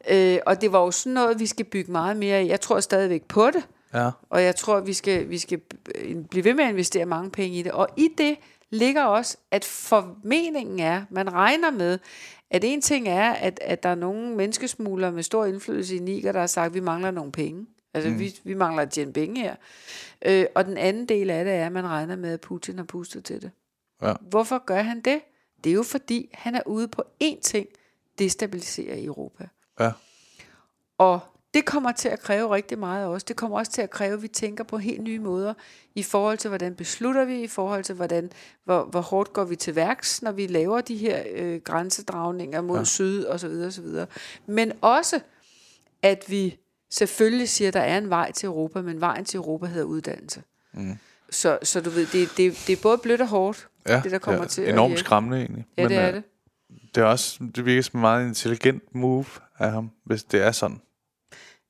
Øh, 0.10 0.40
og 0.46 0.62
det 0.62 0.72
var 0.72 0.80
jo 0.80 0.92
sådan 0.92 1.14
noget, 1.14 1.40
vi 1.40 1.46
skal 1.46 1.66
bygge 1.66 1.92
meget 1.92 2.18
mere 2.18 2.36
af. 2.38 2.46
Jeg 2.46 2.62
tror 2.62 2.80
stadigvæk 2.80 3.24
på 3.24 3.48
det. 3.52 3.64
Ja, 3.94 4.10
Og 4.30 4.44
jeg 4.44 4.56
tror, 4.56 4.80
vi 4.80 4.94
skal, 4.94 5.30
vi 5.30 5.38
skal 5.38 5.62
øh, 5.96 6.26
blive 6.26 6.44
ved 6.44 6.54
med 6.54 6.64
at 6.64 6.70
investere 6.70 7.06
mange 7.06 7.32
penge 7.32 7.60
i 7.60 7.64
det. 7.64 7.72
Og 7.72 7.88
i 7.98 8.10
det 8.18 8.38
ligger 8.70 9.04
også, 9.04 9.38
at 9.52 9.66
formeningen 9.66 10.80
er, 10.80 11.06
man 11.10 11.34
regner 11.34 11.72
med, 11.72 12.00
at 12.50 12.64
en 12.64 12.82
ting 12.82 13.08
er, 13.08 13.32
at, 13.32 13.60
at 13.62 13.84
der 13.84 13.90
er 13.90 13.96
nogle 13.96 14.36
menneskesmuglere 14.36 15.12
med 15.12 15.24
stor 15.24 15.46
indflydelse 15.46 15.96
i 15.96 16.00
Niger, 16.00 16.32
der 16.32 16.40
har 16.40 16.48
sagt, 16.48 16.66
at 16.66 16.74
vi 16.74 16.80
mangler 16.80 17.12
nogle 17.12 17.32
penge. 17.32 17.68
Altså, 17.94 18.10
mm. 18.10 18.20
vi, 18.20 18.40
vi 18.44 18.54
mangler 18.54 18.82
at 18.82 18.90
tjene 18.90 19.14
penge 19.14 19.42
her. 19.42 19.56
Øh, 20.26 20.46
og 20.56 20.66
den 20.66 20.78
anden 20.78 21.06
del 21.06 21.30
af 21.30 21.46
det 21.46 21.54
er, 21.54 21.66
at 21.66 21.72
man 21.72 21.88
regner 21.88 22.16
med, 22.16 22.34
at 22.34 22.42
Putin 22.42 22.78
har 22.78 22.86
pustet 22.86 23.26
til 23.26 23.42
det. 23.42 23.52
Ja. 24.02 24.14
Hvorfor 24.22 24.66
gør 24.66 24.82
han 24.82 25.02
det? 25.02 25.22
Det 25.64 25.70
er 25.70 25.74
jo 25.74 25.84
fordi, 25.84 26.30
han 26.34 26.56
er 26.56 26.62
ude 26.66 26.88
på 26.88 27.04
én 27.24 27.42
ting, 27.42 27.68
destabilisere 28.20 29.04
Europa. 29.04 29.48
ja, 29.80 29.92
Og 30.98 31.20
det 31.54 31.66
kommer 31.66 31.92
til 31.92 32.10
at 32.10 32.20
kræve 32.20 32.56
rigtig 32.56 32.80
meget 32.80 33.04
af 33.04 33.08
os. 33.08 33.24
Det 33.24 33.36
kommer 33.36 33.58
også 33.58 33.72
til 33.72 33.82
at 33.82 33.90
kræve, 33.90 34.14
at 34.14 34.22
vi 34.22 34.28
tænker 34.28 34.64
på 34.64 34.78
helt 34.78 35.02
nye 35.02 35.20
måder 35.20 35.54
i 35.96 36.04
forhold 36.04 36.38
til, 36.38 36.48
hvordan 36.48 36.76
beslutter 36.76 37.26
vi, 37.26 37.42
i 37.42 37.48
forhold 37.48 37.84
til, 37.84 37.96
hvordan, 37.96 38.32
hvor, 38.66 38.84
hvor 38.84 39.02
hårdt 39.02 39.34
går 39.34 39.44
vi 39.44 39.56
til 39.56 39.76
værks, 39.76 40.22
når 40.22 40.32
vi 40.32 40.48
laver 40.48 40.82
de 40.82 40.98
her 40.98 41.24
øh, 41.36 41.62
grænsedragninger 41.62 42.62
mod 42.62 42.78
ja. 42.78 42.84
syd 42.84 43.26
osv. 43.26 43.52
osv. 43.68 43.86
Men 44.46 44.72
også, 44.82 45.20
at 46.02 46.26
vi 46.28 46.58
selvfølgelig 46.90 47.50
siger, 47.50 47.68
at 47.68 47.74
der 47.74 47.80
er 47.80 47.98
en 47.98 48.10
vej 48.10 48.32
til 48.32 48.48
Europa, 48.48 48.82
men 48.82 49.02
vejen 49.02 49.26
til 49.26 49.38
Europa 49.38 49.66
hedder 49.66 49.86
uddannelse. 49.86 50.44
Mm. 50.74 50.98
Så, 51.30 51.60
så 51.64 51.82
du 51.82 51.90
ved, 51.90 52.06
det, 52.06 52.30
det, 52.38 52.64
det 52.68 52.74
er 52.74 52.82
både 52.82 52.98
blødt 52.98 53.22
og 53.22 53.28
hårdt, 53.28 53.68
ja. 53.88 54.02
det 54.04 54.12
der 54.12 54.20
kommer 54.20 54.42
ja, 54.42 54.48
til 54.48 54.62
at 54.62 54.70
Enormt 54.70 54.92
virke. 54.92 55.00
skræmmende 55.00 55.38
egentlig. 55.38 55.66
Ja, 55.78 55.88
det 55.88 55.98
er 55.98 56.08
øh, 56.08 56.14
det. 56.14 56.24
Det 56.96 57.02
er 57.02 57.06
også, 57.06 57.40
det 57.56 57.66
virker 57.66 57.82
som 57.82 57.98
en 57.98 58.02
meget 58.02 58.28
intelligent 58.28 58.96
move 58.96 59.26
af 59.60 59.72
ham, 59.72 59.92
hvis 60.04 60.24
det 60.24 60.42
er 60.42 60.52
sådan. 60.52 60.82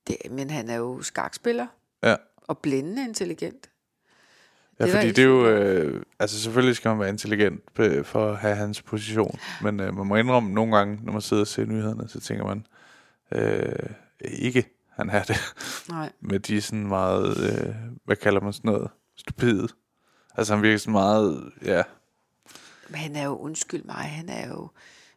Det. 0.10 0.32
Men 0.32 0.49
han 0.49 0.70
er 0.70 0.76
jo 0.76 1.01
skakspiller 1.01 1.68
Ja. 2.03 2.16
og 2.38 2.57
blændende 2.57 3.03
intelligent. 3.03 3.70
Ja, 4.80 4.86
Det 4.86 4.91
er 4.93 4.95
fordi 4.97 5.07
det 5.12 5.20
er 5.20 5.28
jo... 5.28 5.47
Øh, 5.47 6.03
altså 6.20 6.41
selvfølgelig 6.41 6.76
skal 6.76 6.89
man 6.89 6.99
være 6.99 7.10
intelligent 7.10 7.62
for 8.03 8.32
at 8.32 8.38
have 8.38 8.55
hans 8.55 8.82
position. 8.82 9.39
Men 9.62 9.80
øh, 9.80 9.97
man 9.97 10.07
må 10.07 10.16
indrømme 10.16 10.53
nogle 10.53 10.78
gange, 10.78 10.99
når 11.03 11.12
man 11.14 11.22
sidder 11.22 11.41
og 11.43 11.47
ser 11.47 11.66
nyhederne, 11.66 12.07
så 12.10 12.20
tænker 12.20 12.45
man, 12.45 12.66
øh, 13.32 13.89
ikke 14.22 14.66
han 14.89 15.10
er 15.10 15.24
det. 15.24 15.38
Nej. 15.89 16.12
Med 16.22 16.39
de 16.39 16.62
sådan 16.62 16.88
meget, 16.88 17.38
øh, 17.38 17.76
hvad 18.05 18.16
kalder 18.16 18.41
man 18.41 18.53
sådan 18.53 18.72
noget, 18.72 18.89
stupide. 19.16 19.68
Altså 20.38 20.53
han 20.53 20.64
virker 20.64 20.78
sådan 20.78 20.91
meget, 20.91 21.51
ja, 21.66 21.84
Men 22.89 22.95
han 22.99 23.16
er 23.16 23.26
jo, 23.26 23.38
undskyld 23.38 23.84
mig, 23.84 23.95
han 23.95 24.30
er 24.30 24.47
jo, 24.47 24.70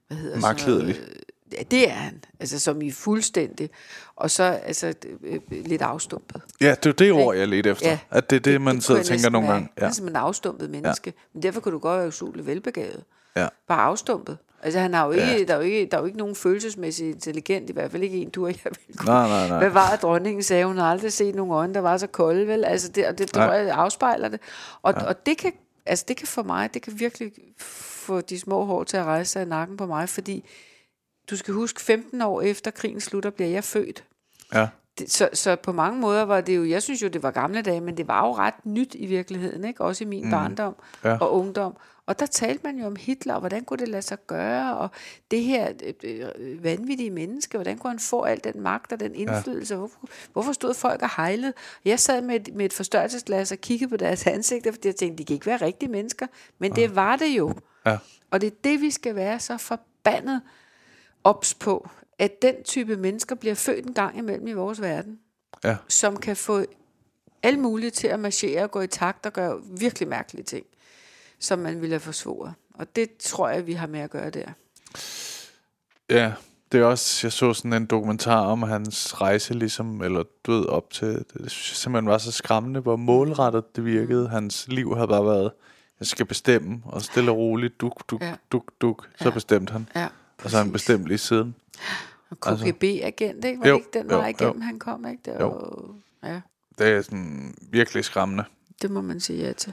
hvad 0.09 0.17
hedder 0.17 0.41
Magtliderlig. 0.41 0.95
sådan 0.95 1.09
noget, 1.09 1.25
det 1.71 1.89
er 1.89 1.93
han. 1.93 2.25
Altså 2.41 2.59
som 2.59 2.83
i 2.83 2.91
fuldstændig. 2.91 3.71
Og 4.17 4.31
så 4.31 4.43
altså 4.43 4.95
øh, 5.23 5.41
lidt 5.51 5.83
afstumpet. 5.83 6.43
ja, 6.61 6.71
det 6.71 6.87
er 6.87 6.91
jo 6.91 6.93
det 6.93 7.25
ord, 7.27 7.37
jeg 7.37 7.49
ledte 7.49 7.71
efter. 7.71 7.89
Ja. 7.89 7.99
At 8.11 8.31
det 8.31 8.37
er 8.37 8.41
det, 8.41 8.61
man 8.61 8.75
kunne 8.75 8.83
sidder 8.83 9.01
og 9.01 9.07
tænker 9.07 9.31
nogle 9.31 9.49
gange. 9.49 9.69
Ja. 9.81 9.87
er 9.87 9.91
simpelthen 9.91 10.17
en 10.17 10.27
afstumpet 10.27 10.71
menneske. 10.71 11.13
Ja. 11.17 11.23
Men 11.35 11.43
derfor 11.43 11.61
kan 11.61 11.73
du 11.73 11.79
godt 11.79 11.99
være 11.99 12.09
usuligt 12.09 12.47
velbegavet. 12.47 13.05
Ja. 13.37 13.49
Bare 13.69 13.81
afstumpet. 13.83 14.39
Altså 14.65 14.81
han 14.81 14.95
har 14.95 15.07
jo 15.07 15.11
ikke, 15.13 15.25
Ja. 15.27 15.45
der, 15.45 15.53
er 15.53 15.57
jo 15.57 15.63
ikke, 15.63 15.89
der 15.91 15.97
er 15.97 16.01
jo 16.01 16.07
ikke 16.07 16.19
nogen 16.19 16.35
følelsesmæssig 16.35 17.09
intelligent, 17.09 17.71
i 17.71 17.73
hvert 17.73 17.91
fald 17.91 18.03
ikke 18.03 18.17
en, 18.17 18.31
du 18.31 18.45
og 18.45 18.51
jeg 18.51 18.59
vil 18.87 18.97
kunne. 18.97 19.07
Nej, 19.15 19.29
nej, 19.29 19.49
nej. 19.49 19.59
Hvad 19.59 19.71
var 19.71 19.91
det, 19.91 20.03
dronningen 20.03 20.43
sagde? 20.43 20.65
Hun 20.65 20.79
har 20.79 20.91
aldrig 20.91 21.13
set 21.13 21.35
nogen 21.35 21.53
øjne, 21.53 21.75
der 21.75 21.81
var 21.81 21.97
så 21.97 22.07
kolde, 22.07 22.47
vel? 22.47 22.65
Altså 22.65 22.89
det, 22.89 23.07
og 23.07 23.11
det, 23.11 23.19
det 23.19 23.29
tror 23.29 23.53
jeg 23.53 23.71
afspejler 23.71 24.29
det. 24.29 24.41
Og, 24.83 24.95
ja. 24.97 25.05
og 25.05 25.27
det 25.27 25.39
kan, 25.39 25.53
altså 25.87 26.05
det 26.09 26.17
kan 26.17 26.27
for 26.27 26.43
mig, 26.43 26.75
det 26.75 26.83
kan 26.83 26.93
virkelig 27.01 27.33
få 27.59 28.21
de 28.21 28.39
små 28.39 28.65
hår 28.65 28.85
til 28.85 28.97
at 28.97 29.05
rejse 29.05 29.33
sig 29.33 29.43
i 29.43 29.45
nakken 29.45 29.77
på 29.77 29.87
mig, 29.87 30.09
fordi 30.09 30.45
du 31.31 31.37
skal 31.37 31.55
huske, 31.55 31.81
15 31.81 32.23
år 32.23 32.41
efter 32.43 32.71
krigen 32.71 33.01
slutter, 33.01 33.31
bliver 33.31 33.51
jeg 33.51 33.65
født. 33.65 34.05
Ja. 34.55 34.69
Det, 34.99 35.11
så, 35.13 35.29
så 35.33 35.57
på 35.57 35.73
mange 35.73 36.01
måder 36.01 36.23
var 36.23 36.41
det 36.41 36.57
jo, 36.57 36.65
jeg 36.65 36.83
synes 36.83 37.03
jo, 37.03 37.09
det 37.09 37.23
var 37.23 37.31
gamle 37.31 37.63
dage, 37.63 37.81
men 37.81 37.97
det 37.97 38.09
var 38.09 38.27
jo 38.27 38.33
ret 38.35 38.55
nyt 38.65 38.95
i 38.95 39.07
virkeligheden, 39.07 39.65
ikke? 39.65 39.85
Også 39.85 40.05
i 40.05 40.07
min 40.07 40.25
mm. 40.25 40.31
barndom 40.31 40.75
Ja. 41.05 41.19
og 41.21 41.35
ungdom. 41.35 41.77
Og 42.07 42.19
der 42.19 42.27
talte 42.27 42.61
man 42.65 42.79
jo 42.79 42.87
om 42.87 42.97
Hitler, 42.97 43.35
og 43.35 43.41
hvordan 43.41 43.65
kunne 43.65 43.79
det 43.79 43.89
lade 43.89 44.03
sig 44.03 44.19
gøre, 44.27 44.77
og 44.77 44.91
det 45.31 45.43
her 45.43 45.73
øh, 46.05 46.27
øh, 46.39 46.65
vanvittige 46.65 47.11
menneske, 47.11 47.59
hvordan 47.59 47.79
kunne 47.79 47.91
han 47.91 47.99
få 47.99 48.23
al 48.23 48.41
den 48.45 48.61
magt 48.61 48.93
og 48.93 49.01
den 49.01 49.15
indflydelse, 49.15 49.75
ja. 49.75 49.79
hvorfor, 49.79 49.99
hvorfor 50.33 50.53
stod 50.53 50.75
folk 50.75 51.03
og 51.03 51.11
hejlede? 51.17 51.53
Jeg 51.85 52.01
sad 52.01 52.23
med 52.23 52.35
et, 52.35 52.55
med 52.55 52.65
et 52.65 52.73
forstørrelsesglas 52.73 53.53
og 53.53 53.59
kiggede 53.59 53.91
på 53.91 53.97
deres 53.97 54.27
ansigter, 54.27 54.73
fordi 54.73 54.89
jeg 54.89 54.97
tænkte, 54.97 55.19
de 55.19 55.25
kan 55.25 55.35
ikke 55.35 55.47
være 55.47 55.57
rigtige 55.57 55.91
mennesker, 55.91 56.27
men 56.59 56.77
det 56.77 56.97
var 56.97 57.17
det 57.17 57.29
jo. 57.39 57.55
Ja. 57.87 57.99
Og 58.31 58.41
det 58.41 58.47
er 58.47 58.57
det, 58.65 58.81
vi 58.81 58.91
skal 58.91 59.15
være 59.15 59.41
så 59.41 59.59
forbandet 59.59 60.43
ops 61.25 61.55
på, 61.55 61.89
at 62.19 62.43
den 62.43 62.55
type 62.65 62.97
mennesker 62.97 63.35
bliver 63.35 63.55
født 63.55 63.87
en 63.87 63.95
gang 63.95 64.19
imellem 64.19 64.47
i 64.47 64.53
vores 64.53 64.81
verden. 64.81 65.19
Ja. 65.65 65.77
som 65.89 66.17
kan 66.17 66.37
få 66.37 66.65
alle 67.43 67.61
mulige 67.61 67.91
til 67.91 68.07
at 68.07 68.21
marchere 68.21 68.63
og 68.63 68.71
gå 68.71 68.81
i 68.81 68.87
takt 68.87 69.27
og 69.27 69.33
gøre 69.33 69.61
virkelig 69.79 70.09
mærkelige 70.09 70.45
ting, 70.45 70.67
som 71.39 71.59
man 71.59 71.81
ville 71.81 71.93
have 71.93 72.01
forsvoret. 72.01 72.55
Og 72.75 72.97
det 72.97 73.17
tror 73.17 73.49
jeg, 73.49 73.67
vi 73.67 73.73
har 73.73 73.87
med 73.87 74.01
at 74.01 74.11
gøre 74.11 74.31
der. 74.31 74.47
Ja, 76.11 76.33
det 76.73 76.81
er 76.81 76.85
også, 76.85 77.27
jeg 77.27 77.33
så 77.33 77.53
sådan 77.55 77.73
en 77.73 77.87
dokumentar 77.87 78.41
om 78.47 78.63
hans 78.63 79.21
rejse 79.21 79.55
ligesom, 79.55 80.03
eller 80.03 80.23
du 80.45 80.53
ved, 80.53 80.67
op 80.67 80.91
til, 80.91 81.07
det 81.09 81.51
synes 81.51 81.71
jeg 81.71 81.77
simpelthen 81.77 82.11
var 82.11 82.19
så 82.19 82.33
skræmmende, 82.33 82.81
hvor 82.81 82.97
målrettet 82.97 83.77
det 83.77 83.85
virkede. 83.85 84.29
Hans 84.29 84.69
liv 84.69 84.95
havde 84.95 85.09
bare 85.09 85.25
været, 85.25 85.53
jeg 86.01 86.07
skal 86.07 86.27
bestemme, 86.27 86.83
og 86.85 87.03
stille 87.03 87.31
og 87.31 87.37
roligt, 87.37 87.81
duk, 87.81 88.11
duk, 88.11 88.23
Ja. 88.23 88.35
duk, 88.53 88.73
duk, 88.81 89.09
så 89.21 89.31
bestemte 89.31 89.73
han. 89.73 89.89
Ja, 89.95 90.09
Og 90.45 90.51
så 90.51 90.57
har 90.57 90.65
han 90.65 90.73
bestemt 90.73 91.07
lige 91.07 91.19
siden. 91.19 91.55
Og 92.31 92.37
KGB-agent, 92.41 93.45
ikke? 93.45 93.61
Var 93.61 93.69
Jo, 93.69 93.77
ikke 93.77 93.89
den 93.93 94.11
jo, 94.11 94.17
vej 94.17 94.29
igennem, 94.29 94.57
jo. 94.57 94.63
han 94.63 94.79
kom, 94.79 95.07
ikke? 95.07 95.21
Det, 95.25 95.41
Jo. 95.41 95.49
var, 95.49 96.29
ja, 96.29 96.41
Det 96.79 96.89
er 96.89 97.03
sådan 97.03 97.55
virkelig 97.71 98.05
skræmmende. 98.05 98.45
det 98.83 98.91
må 98.91 99.01
man 99.01 99.21
sige 99.21 99.39
ja 99.47 99.53
til. 99.53 99.73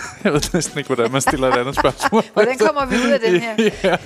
jeg 0.23 0.33
ved 0.33 0.53
næsten 0.53 0.77
ikke, 0.77 0.87
hvordan 0.87 1.11
man 1.11 1.21
stiller 1.21 1.47
et 1.47 1.57
andet 1.59 1.75
spørgsmål. 1.75 2.23
Hvordan 2.33 2.57
kommer 2.57 2.85
vi 2.85 2.95
ud 2.95 3.11
af 3.11 3.19
den 3.19 3.39
her? 3.41 3.55
ja. 3.83 3.97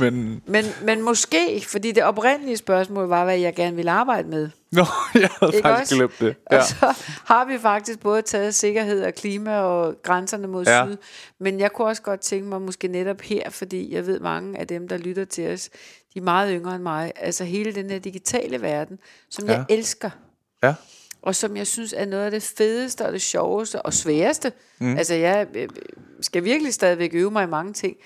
Men, 0.00 0.42
Men, 0.46 0.64
men 0.82 1.02
måske, 1.02 1.64
fordi 1.68 1.92
det 1.92 2.02
oprindelige 2.02 2.56
spørgsmål 2.56 3.08
var, 3.08 3.24
hvad 3.24 3.38
jeg 3.38 3.54
gerne 3.54 3.76
ville 3.76 3.90
arbejde 3.90 4.28
med. 4.28 4.50
nå, 4.72 4.84
jeg 5.14 5.28
havde 5.40 5.52
Ikke 5.56 5.68
faktisk 5.68 5.92
også? 5.92 5.96
glemt 5.96 6.18
det. 6.20 6.36
Ja. 6.52 6.58
Og 6.58 6.64
så 6.64 6.94
har 7.24 7.44
vi 7.44 7.58
faktisk 7.58 8.00
både 8.00 8.22
taget 8.22 8.54
sikkerhed 8.54 9.04
og 9.04 9.14
klima 9.14 9.58
og 9.58 9.94
grænserne 10.02 10.46
mod 10.48 10.64
Ja. 10.66 10.86
syd. 10.86 10.96
Men 11.40 11.60
jeg 11.60 11.72
kunne 11.72 11.88
også 11.88 12.02
godt 12.02 12.20
tænke 12.20 12.48
mig 12.48 12.60
måske 12.62 12.88
netop 12.88 13.20
her, 13.20 13.50
fordi 13.50 13.94
jeg 13.94 14.06
ved 14.06 14.20
mange 14.20 14.58
af 14.58 14.66
dem, 14.66 14.88
der 14.88 14.96
lytter 14.96 15.24
til 15.24 15.52
os, 15.52 15.68
de 16.14 16.18
er 16.18 16.22
meget 16.22 16.54
yngre 16.60 16.74
end 16.74 16.82
mig. 16.82 17.12
Altså 17.16 17.44
hele 17.44 17.72
den 17.74 17.90
her 17.90 17.98
digitale 17.98 18.62
verden, 18.62 18.98
som 19.30 19.46
ja. 19.48 19.52
jeg 19.52 19.64
elsker. 19.68 20.10
ja. 20.62 20.74
Og 21.22 21.34
som 21.34 21.56
jeg 21.56 21.66
synes 21.66 21.94
er 21.96 22.06
noget 22.06 22.24
af 22.24 22.30
det 22.30 22.42
fedeste 22.42 23.06
og 23.06 23.12
det 23.12 23.22
sjoveste 23.22 23.82
og 23.82 23.94
sværeste. 23.94 24.52
Mm. 24.78 24.96
Altså 24.96 25.14
jeg 25.14 25.46
øh, 25.54 25.68
skal 26.20 26.44
virkelig 26.44 26.74
stadigvæk 26.74 27.10
øve 27.14 27.30
mig 27.30 27.44
i 27.44 27.46
mange 27.46 27.72
ting. 27.72 27.96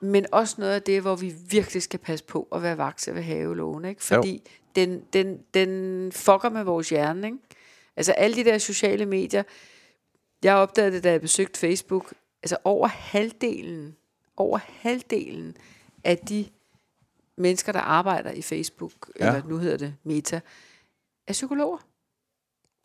Men 0.00 0.26
også 0.32 0.54
noget 0.58 0.72
af 0.72 0.82
det, 0.82 1.00
hvor 1.00 1.16
vi 1.16 1.34
virkelig 1.50 1.82
skal 1.82 1.98
passe 1.98 2.24
på 2.24 2.48
at 2.52 2.62
være 2.62 2.78
vakse 2.78 3.14
ved 3.14 3.22
havelån. 3.22 3.84
Ikke? 3.84 4.04
Fordi 4.04 4.42
den, 4.76 5.02
den, 5.12 5.38
den 5.54 6.12
fucker 6.12 6.48
med 6.48 6.64
vores 6.64 6.88
hjerne. 6.88 7.26
Ikke? 7.26 7.38
Altså 7.96 8.12
alle 8.12 8.36
de 8.36 8.44
der 8.44 8.58
sociale 8.58 9.06
medier. 9.06 9.42
Jeg 10.42 10.54
opdagede 10.54 10.92
det, 10.92 11.04
da 11.04 11.10
jeg 11.10 11.20
besøgte 11.20 11.60
Facebook. 11.60 12.14
Altså 12.42 12.56
over 12.64 12.88
halvdelen, 12.88 13.96
over 14.36 14.58
halvdelen 14.64 15.56
af 16.04 16.18
de 16.18 16.46
mennesker, 17.36 17.72
der 17.72 17.80
arbejder 17.80 18.30
i 18.30 18.42
Facebook. 18.42 19.10
Ja. 19.20 19.26
eller 19.26 19.48
nu 19.48 19.56
hedder 19.56 19.76
det 19.76 19.94
Meta, 20.04 20.40
er 21.26 21.32
psykologer. 21.32 21.78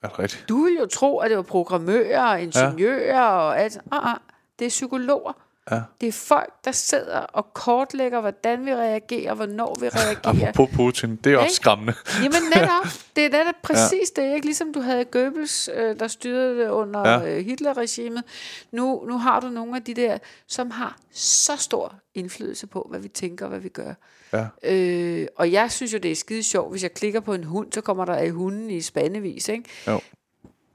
Er 0.06 0.10
det 0.10 0.20
rigtigt? 0.20 0.46
Du 0.50 0.64
ville 0.64 0.80
jo 0.80 0.86
tro, 0.86 1.18
at 1.18 1.30
det 1.30 1.38
var 1.38 1.44
programmører 1.44 2.22
og 2.22 2.42
ingeniører 2.42 3.06
ja. 3.06 3.30
og 3.30 3.60
alt. 3.60 3.78
Ah, 3.92 4.12
ah, 4.12 4.18
det 4.60 4.66
er 4.66 4.70
psykologer. 4.70 5.34
Ja. 5.72 5.82
Det 6.02 6.08
er 6.08 6.12
folk, 6.12 6.54
der 6.66 6.72
sidder 6.72 7.20
og 7.20 7.54
kortlægger, 7.54 8.22
hvordan 8.22 8.66
vi 8.66 8.74
reagerer, 8.74 9.34
hvornår 9.34 9.78
vi 9.80 9.88
reagerer. 9.94 10.50
Apropos 10.50 10.76
Putin, 10.76 11.16
det 11.16 11.34
er 11.34 11.38
også 11.38 11.56
skræmmende. 11.56 11.94
Jamen 12.24 12.42
netop, 12.56 12.86
det 13.16 13.26
er 13.26 13.30
netop 13.30 13.56
præcis 13.64 14.12
ja. 14.18 14.22
det, 14.22 14.36
ikke? 14.36 14.46
Ligesom 14.46 14.74
du 14.74 14.80
havde 14.82 15.06
Goebbels, 15.06 15.70
øh, 15.74 16.00
der 16.00 16.08
styrede 16.08 16.60
det 16.60 16.70
under 16.70 17.10
Ja. 17.10 17.20
ja. 17.20 17.42
Hitler-regimet. 17.42 18.24
Nu, 18.72 19.04
nu 19.08 19.18
har 19.18 19.40
du 19.40 19.50
nogle 19.50 19.76
af 19.76 19.84
de 19.84 19.94
der, 19.94 20.18
som 20.48 20.72
har 20.72 20.98
så 21.12 21.56
stor 21.58 21.96
indflydelse 22.14 22.68
på, 22.68 22.88
hvad 22.90 23.00
vi 23.00 23.08
tænker 23.08 23.46
og 23.46 23.50
hvad 23.50 23.60
vi 23.60 23.70
gør. 23.70 23.94
Ja. 24.34 24.46
Øh, 24.64 25.28
og 25.36 25.52
jeg 25.52 25.72
synes 25.72 25.94
jo, 25.94 25.98
det 25.98 26.12
er 26.12 26.16
skide 26.16 26.44
sjovt, 26.44 26.72
hvis 26.72 26.84
jeg 26.84 26.94
klikker 26.94 27.20
på 27.20 27.34
en 27.34 27.44
hund, 27.44 27.72
så 27.72 27.82
kommer 27.82 28.06
der 28.06 28.16
af 28.16 28.32
hunden 28.32 28.72
i 28.72 28.82
spandevis, 28.82 29.50
ikke? 29.50 29.70
Jo. 29.88 30.00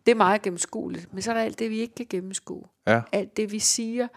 Det 0.07 0.13
er 0.13 0.17
meget 0.17 0.43
gennemskueligt, 0.43 1.13
men 1.15 1.23
så 1.23 1.31
er 1.31 1.35
der 1.35 1.43
alt 1.43 1.59
det, 1.59 1.71
vi 1.71 1.79
ikke 1.81 1.95
kan 1.95 2.07
gennemskue. 2.11 2.63
Ja. 2.87 3.01
Alt 3.13 3.37
det, 3.37 3.53
vi 3.53 3.59
siger, 3.59 4.09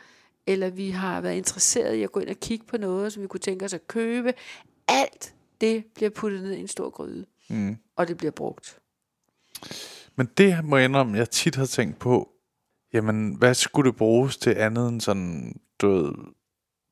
eller 0.48 0.70
vi 0.70 0.90
har 0.90 1.22
været 1.22 1.36
interesseret 1.36 1.96
i 1.96 2.04
at 2.04 2.12
gå 2.12 2.20
ind 2.20 2.30
og 2.30 2.36
kigge 2.36 2.66
på 2.66 2.78
noget, 2.78 3.14
som 3.14 3.24
vi 3.24 3.28
kunne 3.28 3.40
tænke 3.40 3.66
os 3.66 3.74
at 3.74 3.88
købe. 3.88 4.34
Alt 4.88 5.36
det 5.62 5.86
bliver 5.96 6.10
puttet 6.10 6.44
ned 6.44 6.52
i 6.52 6.60
en 6.60 6.68
stor 6.68 6.90
gryde, 6.90 7.26
mm. 7.50 7.78
og 7.96 8.08
det 8.08 8.18
bliver 8.18 8.32
brugt. 8.32 8.80
Men 10.16 10.30
det 10.38 10.66
må 10.66 10.78
jeg 10.78 10.86
indrømme, 10.86 11.18
jeg 11.18 11.30
tit 11.30 11.56
har 11.56 11.66
tænkt 11.66 12.00
på, 12.00 12.30
jamen, 12.94 13.36
hvad 13.36 13.54
skulle 13.54 13.90
det 13.90 13.98
bruges 13.98 14.38
til 14.38 14.50
andet 14.50 14.90
end 14.90 15.02
sådan, 15.02 15.62
du 15.82 15.90
ved, 15.90 16.14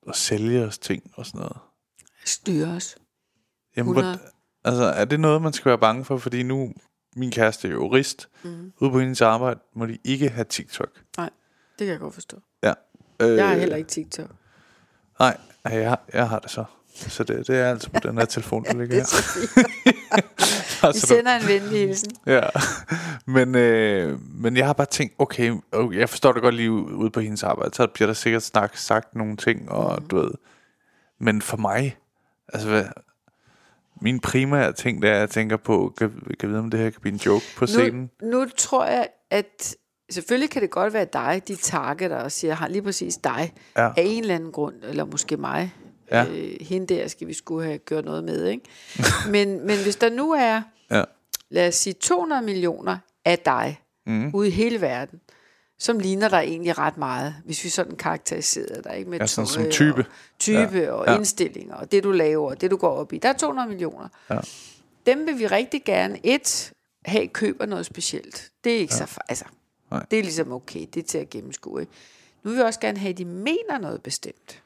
at 0.07 0.15
sælge 0.15 0.65
os 0.65 0.77
ting 0.77 1.11
og 1.13 1.25
sådan 1.25 1.39
noget? 1.39 1.57
Styre 2.25 2.67
os. 2.67 2.97
Jamen, 3.77 3.91
100. 3.91 4.17
hvor, 4.17 4.27
altså, 4.63 4.83
er 4.83 5.05
det 5.05 5.19
noget, 5.19 5.41
man 5.41 5.53
skal 5.53 5.69
være 5.69 5.79
bange 5.79 6.05
for? 6.05 6.17
Fordi 6.17 6.43
nu, 6.43 6.73
min 7.15 7.31
kæreste 7.31 7.67
er 7.67 7.71
jurist, 7.71 8.29
mm. 8.43 8.73
ude 8.79 8.91
på 8.91 8.99
hendes 8.99 9.21
arbejde, 9.21 9.59
må 9.75 9.85
de 9.85 9.97
ikke 10.03 10.29
have 10.29 10.45
TikTok. 10.45 11.03
Nej, 11.17 11.29
det 11.79 11.85
kan 11.85 11.87
jeg 11.87 11.99
godt 11.99 12.13
forstå. 12.13 12.37
Ja. 13.21 13.27
Øh, 13.29 13.37
Jeg 13.37 13.47
har 13.47 13.55
heller 13.55 13.75
ikke 13.75 13.89
TikTok. 13.89 14.29
Nej, 15.19 15.37
ja, 15.69 15.75
jeg, 15.79 15.89
har, 15.89 16.01
jeg 16.13 16.29
har 16.29 16.39
det 16.39 16.51
så. 16.51 16.63
Så 16.95 17.23
det, 17.23 17.47
det 17.47 17.57
er 17.59 17.69
altså 17.69 17.89
på 17.89 17.99
den 18.03 18.17
her 18.17 18.25
telefon, 18.25 18.63
der 18.63 18.73
ligger 18.73 18.87
Det 18.87 18.93
er 18.95 18.99
her. 18.99 19.05
så 19.05 19.23
fint. 19.23 19.67
Vi 20.81 20.87
Altså, 20.87 21.07
sender 21.07 21.35
en 21.35 21.47
venlig 21.47 21.79
hilsen. 21.79 22.11
Ja, 22.25 22.41
men, 23.27 23.55
øh, 23.55 24.19
men 24.21 24.57
jeg 24.57 24.65
har 24.65 24.73
bare 24.73 24.87
tænkt, 24.87 25.15
okay, 25.19 25.53
okay, 25.71 25.97
jeg 25.99 26.09
forstår 26.09 26.31
det 26.33 26.41
godt 26.41 26.55
lige 26.55 26.71
ude 26.71 27.09
på 27.09 27.19
hendes 27.19 27.43
arbejde, 27.43 27.75
så 27.75 27.87
bliver 27.87 28.07
der 28.07 28.13
sikkert 28.13 28.43
snak, 28.43 28.77
sagt 28.77 29.15
nogle 29.15 29.37
ting, 29.37 29.71
og 29.71 29.95
Mhm. 29.99 30.07
du 30.07 30.15
ved, 30.19 30.31
men 31.19 31.41
for 31.41 31.57
mig, 31.57 31.97
altså 32.53 32.69
hvad, 32.69 32.85
min 34.01 34.19
primære 34.19 34.73
ting, 34.73 35.05
er, 35.05 35.13
at 35.13 35.19
jeg 35.19 35.29
tænker 35.29 35.57
på, 35.57 35.93
kan, 35.97 36.13
kan 36.39 36.49
vide, 36.49 36.59
om 36.59 36.69
det 36.71 36.79
her 36.79 36.89
kan 36.89 37.01
blive 37.01 37.13
en 37.13 37.19
joke 37.25 37.45
på 37.57 37.67
scenen? 37.67 38.09
Nu, 38.21 38.27
nu 38.39 38.45
tror 38.57 38.85
jeg, 38.85 39.07
at 39.31 39.75
selvfølgelig 40.11 40.49
kan 40.49 40.61
det 40.61 40.69
godt 40.69 40.93
være 40.93 41.05
dig, 41.13 41.41
de 41.47 41.55
targeter 41.55 42.15
og 42.17 42.31
siger, 42.31 42.53
har 42.53 42.67
lige 42.67 42.81
præcis 42.81 43.17
dig, 43.17 43.53
Ja. 43.77 43.87
af 43.87 43.93
en 43.97 44.21
eller 44.21 44.35
anden 44.35 44.51
grund, 44.51 44.75
eller 44.83 45.05
måske 45.05 45.37
mig. 45.37 45.73
Ja. 46.11 46.25
Øh, 46.25 46.55
hende 46.61 46.95
der 46.95 47.07
skal 47.07 47.27
vi 47.27 47.33
skulle 47.33 47.65
have 47.65 47.77
gjort 47.77 48.05
noget 48.05 48.23
med, 48.23 48.45
ikke? 48.47 48.63
men, 49.33 49.67
men 49.67 49.77
hvis 49.83 49.95
der 49.95 50.09
nu 50.09 50.31
er, 50.31 50.61
Ja, 50.91 51.03
lad 51.49 51.67
os 51.67 51.75
sige, 51.75 51.93
200 51.93 52.41
millioner 52.41 52.97
af 53.25 53.39
dig, 53.39 53.79
mm. 54.05 54.31
ude 54.33 54.47
i 54.47 54.51
hele 54.51 54.81
verden, 54.81 55.19
som 55.79 55.99
ligner 55.99 56.29
dig 56.29 56.37
egentlig 56.37 56.77
ret 56.77 56.97
meget, 56.97 57.35
hvis 57.45 57.63
vi 57.63 57.69
sådan 57.69 57.95
karakteriserer 57.95 58.81
dig, 58.81 58.97
ikke? 58.97 59.09
Med 59.09 59.19
Ja, 59.19 59.25
sådan 59.25 59.47
som 59.47 59.65
type. 59.71 59.97
Og, 59.99 60.05
type 60.39 60.77
Ja. 60.79 60.91
og 60.91 61.05
Ja. 61.07 61.15
indstillinger, 61.15 61.75
og 61.75 61.91
det 61.91 62.03
du 62.03 62.11
laver, 62.11 62.49
og 62.49 62.61
det 62.61 62.71
du 62.71 62.77
går 62.77 62.89
op 62.95 63.13
i. 63.13 63.17
Der 63.17 63.29
er 63.29 63.33
200 63.33 63.69
millioner. 63.69 64.07
Ja. 64.29 64.39
Dem 65.05 65.27
vil 65.27 65.39
vi 65.39 65.47
rigtig 65.47 65.81
gerne, 65.85 66.19
et, 66.23 66.71
have 67.05 67.27
køber 67.27 67.65
noget 67.65 67.85
specielt. 67.85 68.49
Det 68.63 68.73
er 68.75 68.77
ikke 68.77 68.93
ja. 68.99 69.05
så, 69.05 69.17
altså, 69.29 69.45
Nej. 69.91 70.05
det 70.11 70.19
er 70.19 70.23
ligesom 70.23 70.51
okay, 70.51 70.85
det 70.93 71.03
er 71.03 71.07
til 71.07 71.17
at 71.17 71.29
gennemskue. 71.29 71.81
Ikke? 71.81 71.91
Nu 72.43 72.49
vil 72.49 72.57
vi 72.57 72.63
også 72.63 72.79
gerne 72.79 72.97
have, 72.97 73.09
at 73.09 73.17
de 73.17 73.25
mener 73.25 73.77
noget 73.77 74.03
bestemt. 74.03 74.63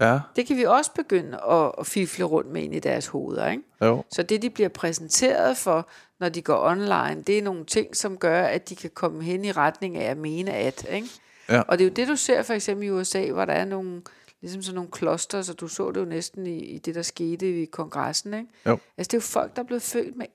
ja, 0.00 0.20
Det 0.36 0.46
kan 0.46 0.56
vi 0.56 0.64
også 0.64 0.90
begynde 0.94 1.40
at, 1.50 1.72
at 1.78 1.86
fifle 1.86 2.24
rundt 2.24 2.50
med 2.50 2.62
ind 2.62 2.74
i 2.74 2.78
deres 2.78 3.06
hoveder. 3.06 3.50
Ikke? 3.50 3.62
jo, 3.82 4.04
Så 4.10 4.22
det, 4.22 4.42
de 4.42 4.50
bliver 4.50 4.68
præsenteret 4.68 5.56
for, 5.56 5.88
når 6.20 6.28
de 6.28 6.42
går 6.42 6.70
online, 6.70 7.22
det 7.26 7.38
er 7.38 7.42
nogle 7.42 7.64
ting, 7.64 7.96
som 7.96 8.16
gør, 8.18 8.42
at 8.42 8.68
de 8.68 8.76
kan 8.76 8.90
komme 8.94 9.24
hen 9.24 9.44
i 9.44 9.52
retning 9.52 9.96
af 9.96 10.10
at 10.10 10.16
mene 10.16 10.52
at. 10.52 10.86
Ikke? 10.90 11.08
Ja. 11.48 11.60
Og 11.60 11.78
det 11.78 11.84
er 11.84 11.88
jo 11.88 11.94
det, 11.94 12.08
du 12.08 12.16
ser 12.16 12.42
for 12.42 12.54
eksempel 12.54 12.86
i 12.86 12.90
USA, 12.90 13.30
hvor 13.30 13.44
der 13.44 13.52
er 13.52 13.64
nogle, 13.64 14.02
ligesom 14.40 14.62
sådan 14.62 14.74
nogle 14.74 14.90
kloster, 14.90 15.42
så 15.42 15.52
du 15.54 15.68
så 15.68 15.90
det 15.90 16.00
jo 16.00 16.04
næsten 16.04 16.46
i, 16.46 16.58
i 16.58 16.78
det, 16.78 16.94
der 16.94 17.02
skete 17.02 17.62
i 17.62 17.64
kongressen. 17.64 18.34
Ikke? 18.34 18.46
Jo. 18.66 18.78
Altså 18.98 19.08
det 19.08 19.14
er 19.14 19.18
jo 19.18 19.20
folk, 19.20 19.56
der 19.56 19.62
er 19.62 19.66
blevet 19.66 19.82
født 19.82 20.16
med, 20.16 20.26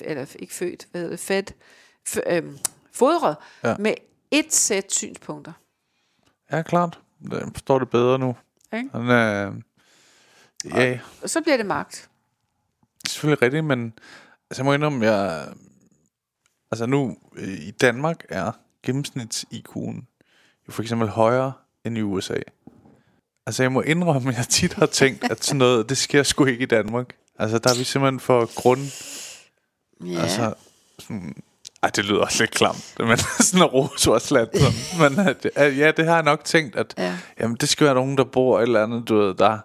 eller 0.00 0.36
ikke 0.38 0.54
født, 0.54 0.88
hvad 0.90 1.00
hedder 1.00 1.16
det, 1.16 1.20
fedt, 1.20 1.54
f, 2.08 2.16
øhm, 2.26 2.58
fodret 3.00 3.36
Ja. 3.64 3.76
med 3.78 3.94
et 4.30 4.52
sæt 4.52 4.92
synspunkter. 4.92 5.52
Ja, 6.52 6.62
klart. 6.62 7.00
Jeg 7.30 7.42
forstår 7.52 7.78
det 7.78 7.90
bedre 7.90 8.18
nu. 8.18 8.36
Ikke? 8.74 8.88
Han 8.92 9.08
er... 9.10 9.52
Ja, 10.64 10.98
Og 11.22 11.30
så 11.30 11.40
bliver 11.40 11.56
det 11.56 11.66
magt. 11.66 12.08
det 12.80 13.08
er 13.08 13.08
selvfølgelig 13.08 13.42
rigtigt, 13.42 13.64
men 13.64 13.92
altså, 14.50 14.62
jeg 14.62 14.64
må 14.64 14.72
indrømme, 14.72 15.06
jeg... 15.06 15.48
Altså 16.72 16.86
nu, 16.86 17.16
øh, 17.36 17.48
i 17.48 17.70
Danmark 17.70 18.24
er 18.28 18.52
gennemsnits-IQ'en 18.86 20.04
jo 20.68 20.72
for 20.72 20.82
eksempel 20.82 21.08
højere 21.08 21.52
end 21.84 21.98
i 21.98 22.02
USA. 22.02 22.36
Altså 23.46 23.62
jeg 23.62 23.72
må 23.72 23.80
indrømme, 23.80 24.30
at 24.30 24.36
jeg 24.36 24.46
tit 24.48 24.72
har 24.72 24.86
tænkt, 24.86 25.24
at 25.30 25.44
sådan 25.44 25.58
noget, 25.58 25.88
det 25.88 25.98
sker 25.98 26.22
sgu 26.22 26.44
ikke 26.44 26.62
i 26.62 26.66
Danmark. 26.66 27.06
Altså 27.38 27.58
der 27.58 27.70
er 27.70 27.78
vi 27.78 27.84
simpelthen 27.84 28.20
for 28.20 28.60
grund... 28.60 28.80
Ja. 30.12 30.20
Altså, 30.20 30.54
sådan, 30.98 31.42
ej, 31.82 31.90
det 31.90 32.04
lyder 32.04 32.20
også 32.20 32.42
lidt 32.42 32.50
klamt, 32.50 32.94
men 32.98 33.18
sådan 33.18 33.62
at 33.62 33.72
rose 33.72 34.10
også 34.12 34.38
lidt. 34.38 34.50
sådan. 34.62 35.10
Men 35.10 35.28
at, 35.28 35.46
at, 35.54 35.76
ja, 35.78 35.90
det 35.90 36.04
har 36.06 36.14
jeg 36.14 36.22
nok 36.22 36.44
tænkt, 36.44 36.76
at 36.76 36.94
Ja. 36.98 37.18
jamen, 37.40 37.56
det 37.56 37.68
skal 37.68 37.84
være 37.84 37.94
nogen, 37.94 38.18
der 38.18 38.24
bor 38.24 38.58
et 38.58 38.62
eller 38.62 38.82
andet, 38.82 39.08
du 39.08 39.16
ved, 39.16 39.34
der, 39.34 39.58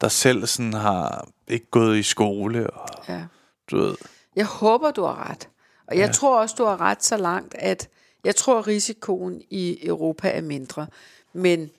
der 0.00 0.08
selv 0.08 0.46
sådan 0.46 0.72
har 0.72 1.28
ikke 1.48 1.66
gået 1.70 1.98
i 1.98 2.02
skole, 2.02 2.70
og 2.70 2.88
ja. 3.08 3.22
du 3.70 3.76
ved, 3.78 3.94
Jeg 4.36 4.46
håber, 4.46 4.90
du 4.90 5.02
har 5.04 5.30
ret. 5.30 5.48
Og 5.86 5.96
jeg 5.98 6.06
ja. 6.06 6.12
tror 6.12 6.40
også, 6.40 6.54
du 6.58 6.64
har 6.64 6.80
ret 6.80 7.04
så 7.04 7.16
langt, 7.16 7.54
at 7.58 7.88
jeg 8.24 8.36
tror, 8.36 8.66
risikoen 8.66 9.42
i 9.50 9.86
Europa 9.86 10.28
er 10.30 10.40
mindre. 10.42 10.86
Men 11.32 11.70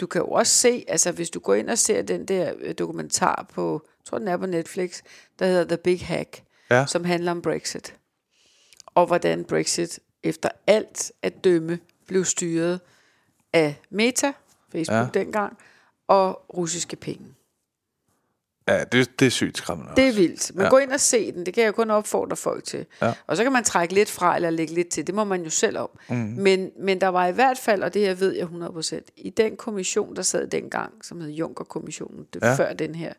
du 0.00 0.06
kan 0.06 0.20
jo 0.20 0.26
også 0.26 0.52
se, 0.52 0.84
altså 0.88 1.12
hvis 1.12 1.30
du 1.30 1.40
går 1.40 1.54
ind 1.54 1.70
og 1.70 1.78
ser 1.78 2.02
den 2.02 2.24
der 2.28 2.52
øh, 2.60 2.74
dokumentar 2.78 3.46
på, 3.54 3.82
jeg 4.00 4.04
tror 4.06 4.18
den 4.18 4.28
er 4.28 4.36
på 4.36 4.46
Netflix, 4.46 5.00
der 5.38 5.46
hedder 5.46 5.64
The 5.64 5.76
Big 5.76 6.06
Hack, 6.06 6.42
Ja. 6.70 6.86
som 6.86 7.04
handler 7.04 7.30
om 7.30 7.42
Brexit. 7.42 7.94
Og 8.94 9.06
hvordan 9.06 9.44
Brexit 9.44 9.98
efter 10.22 10.48
alt 10.66 11.12
at 11.22 11.44
dømme 11.44 11.78
blev 12.06 12.24
styret 12.24 12.80
af 13.52 13.80
Meta, 13.90 14.32
Facebook 14.72 14.96
ja. 15.14 15.20
dengang, 15.20 15.58
og 16.08 16.44
russiske 16.56 16.96
penge. 16.96 17.26
ja, 18.68 18.84
det, 18.84 19.20
det 19.20 19.26
er 19.26 19.30
sygt 19.30 19.58
skræmmende 19.58 19.92
Det 19.96 20.04
er 20.04 20.08
også. 20.08 20.20
vildt. 20.20 20.54
Men 20.54 20.62
Ja. 20.64 20.68
gå 20.70 20.78
ind 20.78 20.92
og 20.92 21.00
se 21.00 21.32
den. 21.32 21.46
Det 21.46 21.54
kan 21.54 21.64
jeg 21.64 21.74
kun 21.74 21.90
opfordre 21.90 22.36
folk 22.36 22.64
til. 22.64 22.86
Ja. 23.02 23.14
Og 23.26 23.36
så 23.36 23.42
kan 23.42 23.52
man 23.52 23.64
trække 23.64 23.94
lidt 23.94 24.10
fra, 24.10 24.36
eller 24.36 24.50
lægge 24.50 24.74
lidt 24.74 24.88
til. 24.88 25.06
Det 25.06 25.14
må 25.14 25.24
man 25.24 25.42
jo 25.44 25.50
selv 25.50 25.78
om. 25.78 25.88
Mm. 26.08 26.14
Men, 26.16 26.70
men 26.78 27.00
der 27.00 27.08
var 27.08 27.26
i 27.26 27.32
hvert 27.32 27.58
fald, 27.58 27.82
og 27.82 27.94
det 27.94 28.02
her 28.02 28.14
ved 28.14 28.32
jeg 28.36 28.46
100%, 28.46 29.00
i 29.16 29.30
den 29.30 29.56
kommission, 29.56 30.16
der 30.16 30.22
sad 30.22 30.46
dengang, 30.46 31.04
som 31.04 31.20
hed 31.20 31.30
Juncker-kommissionen, 31.30 32.26
det 32.34 32.42
ja. 32.42 32.54
før 32.54 32.72
den 32.72 32.94
her, 32.94 33.12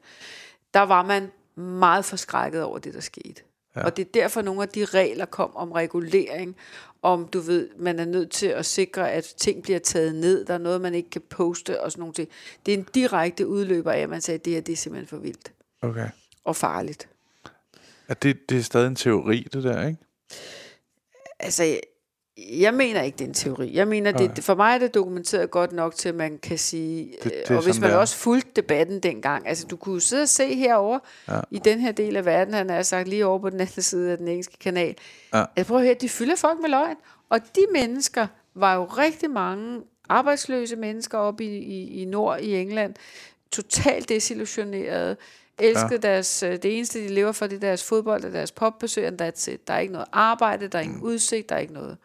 der 0.74 0.82
var 0.82 1.04
man 1.04 1.32
meget 1.56 2.06
forskrækket 2.06 2.64
over 2.64 2.78
det, 2.80 2.94
der 2.94 3.00
skete. 3.00 3.42
Ja. 3.76 3.86
Og 3.86 3.98
det 3.98 4.06
er 4.08 4.12
derfor, 4.14 4.42
nogle 4.42 4.62
af 4.62 4.70
de 4.70 4.86
regler 4.86 5.26
kom 5.26 5.56
om 5.56 5.72
regulering, 5.72 6.56
om 7.02 7.28
du 7.28 7.40
ved, 7.40 7.70
man 7.78 8.00
er 8.00 8.06
nødt 8.06 8.32
til 8.32 8.48
at 8.48 8.66
sikre, 8.66 9.12
at 9.12 9.34
ting 9.38 9.64
bliver 9.64 9.80
taget 9.80 10.16
ned, 10.16 10.46
der 10.46 10.54
er 10.54 10.58
noget, 10.58 10.82
man 10.82 10.94
ikke 10.94 11.10
kan 11.10 11.22
poste 11.30 11.82
og 11.82 11.92
sådan 11.92 12.00
nogle 12.00 12.14
ting. 12.14 12.30
Det 12.66 12.74
er 12.74 12.78
en 12.78 12.88
direkte 12.94 13.48
udløber 13.48 13.92
af, 13.92 14.00
at 14.00 14.10
man 14.10 14.22
sagde, 14.22 14.40
at 14.40 14.46
det 14.46 14.54
her 14.54 14.62
det 14.62 14.74
er 14.74 14.78
simpelthen 14.78 15.08
for 15.08 15.18
vildt 15.18 15.52
Okay. 15.82 16.10
og 16.44 16.56
farligt. 16.56 17.10
Ja, 18.10 18.14
det, 18.14 18.50
det 18.50 18.58
er 18.58 18.62
stadig 18.62 18.88
en 18.88 18.96
teori, 18.96 19.48
det 19.54 19.64
der, 19.64 19.88
ikke? 19.88 20.00
Altså, 21.40 21.80
jeg, 22.38 22.62
jeg 22.62 22.74
mener 22.74 23.02
ikke, 23.02 23.18
det 23.18 23.24
er 23.24 23.28
en 23.28 23.34
teori. 23.34 23.76
Jeg 23.76 23.88
mener, 23.88 24.12
det, 24.12 24.44
for 24.44 24.56
mig 24.56 24.76
er 24.76 24.78
det 24.78 24.94
dokumenteret 24.94 25.52
godt 25.52 25.72
nok 25.72 25.96
til, 25.96 26.10
at 26.10 26.16
man 26.16 26.38
kan 26.38 26.58
sige... 26.58 27.14
det 27.24 27.32
øh, 27.50 27.56
er 27.56 27.58
og 27.58 27.64
hvis 27.64 27.80
man 27.80 27.90
det 27.90 27.96
er. 27.96 28.00
også 28.00 28.16
fulgte 28.16 28.52
debatten 28.56 29.00
dengang, 29.00 29.48
altså 29.48 29.68
du 29.68 29.76
kunne 29.76 29.94
jo 29.94 30.00
sidde 30.00 30.22
og 30.22 30.30
se 30.30 30.56
herover 30.56 31.00
ja. 31.28 31.40
i 31.52 31.60
den 31.60 31.80
her 31.80 31.92
del 31.92 32.16
af 32.16 32.26
verden, 32.26 32.54
han 32.54 32.70
er 32.70 32.82
sagt 32.82 33.08
lige 33.08 33.26
over 33.26 33.40
på 33.40 33.50
den 33.50 33.60
anden 33.60 33.82
side 33.82 34.12
af 34.12 34.18
den 34.18 34.28
engelske 34.28 34.58
kanal. 34.60 34.96
Ja. 35.34 35.46
Altså 35.56 35.68
prøv 35.68 35.78
at 35.78 35.84
høre, 35.84 35.94
de 35.94 36.10
fylder 36.10 36.36
folk 36.36 36.60
med 36.62 36.70
løgn. 36.70 36.96
Og 37.30 37.40
de 37.56 37.66
mennesker 37.74 38.28
var 38.56 38.76
jo 38.76 38.86
rigtig 38.86 39.30
mange 39.30 39.82
arbejdsløse 40.10 40.76
mennesker 40.76 41.18
oppe 41.18 41.44
i, 41.44 41.58
i, 41.58 42.02
i 42.02 42.06
nord 42.06 42.40
i 42.40 42.56
England, 42.56 42.96
totalt 43.52 44.10
desillusionerede, 44.10 45.18
elskede 45.60 46.00
ja. 46.04 46.08
deres, 46.08 46.44
øh, 46.44 46.52
det 46.52 46.78
eneste 46.78 47.04
de 47.04 47.08
lever 47.08 47.32
for, 47.32 47.48
det 47.48 47.56
er 47.56 47.60
deres 47.60 47.84
fodbold 47.84 48.24
og 48.24 48.32
deres 48.32 48.52
popbesøg, 48.52 49.06
and 49.06 49.22
that's 49.22 49.52
it. 49.52 49.68
Der 49.68 49.74
er 49.74 49.80
ikke 49.80 49.94
noget 49.94 50.08
arbejde, 50.12 50.68
der 50.68 50.80
er 50.80 50.84
ingen 50.84 51.02
udsigt, 51.02 51.50
der 51.50 51.56
er 51.56 51.60
ikke 51.60 51.74
noget. 51.74 51.98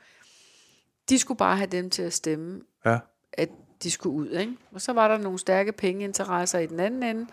De 1.11 1.19
skulle 1.19 1.39
bare 1.39 1.57
have 1.57 1.67
dem 1.71 1.91
til 1.91 2.03
at 2.03 2.13
stemme, 2.13 2.61
Ja. 2.87 2.99
at 3.33 3.49
de 3.83 3.91
skulle 3.91 4.17
ud. 4.17 4.29
Ikke? 4.29 4.53
Og 4.73 4.81
så 4.81 4.93
var 4.93 5.09
der 5.09 5.19
nogle 5.19 5.39
stærke 5.39 5.73
pengeinteresser 5.73 6.59
i 6.59 6.67
den 6.67 6.81
anden 6.81 7.03
ende, 7.03 7.27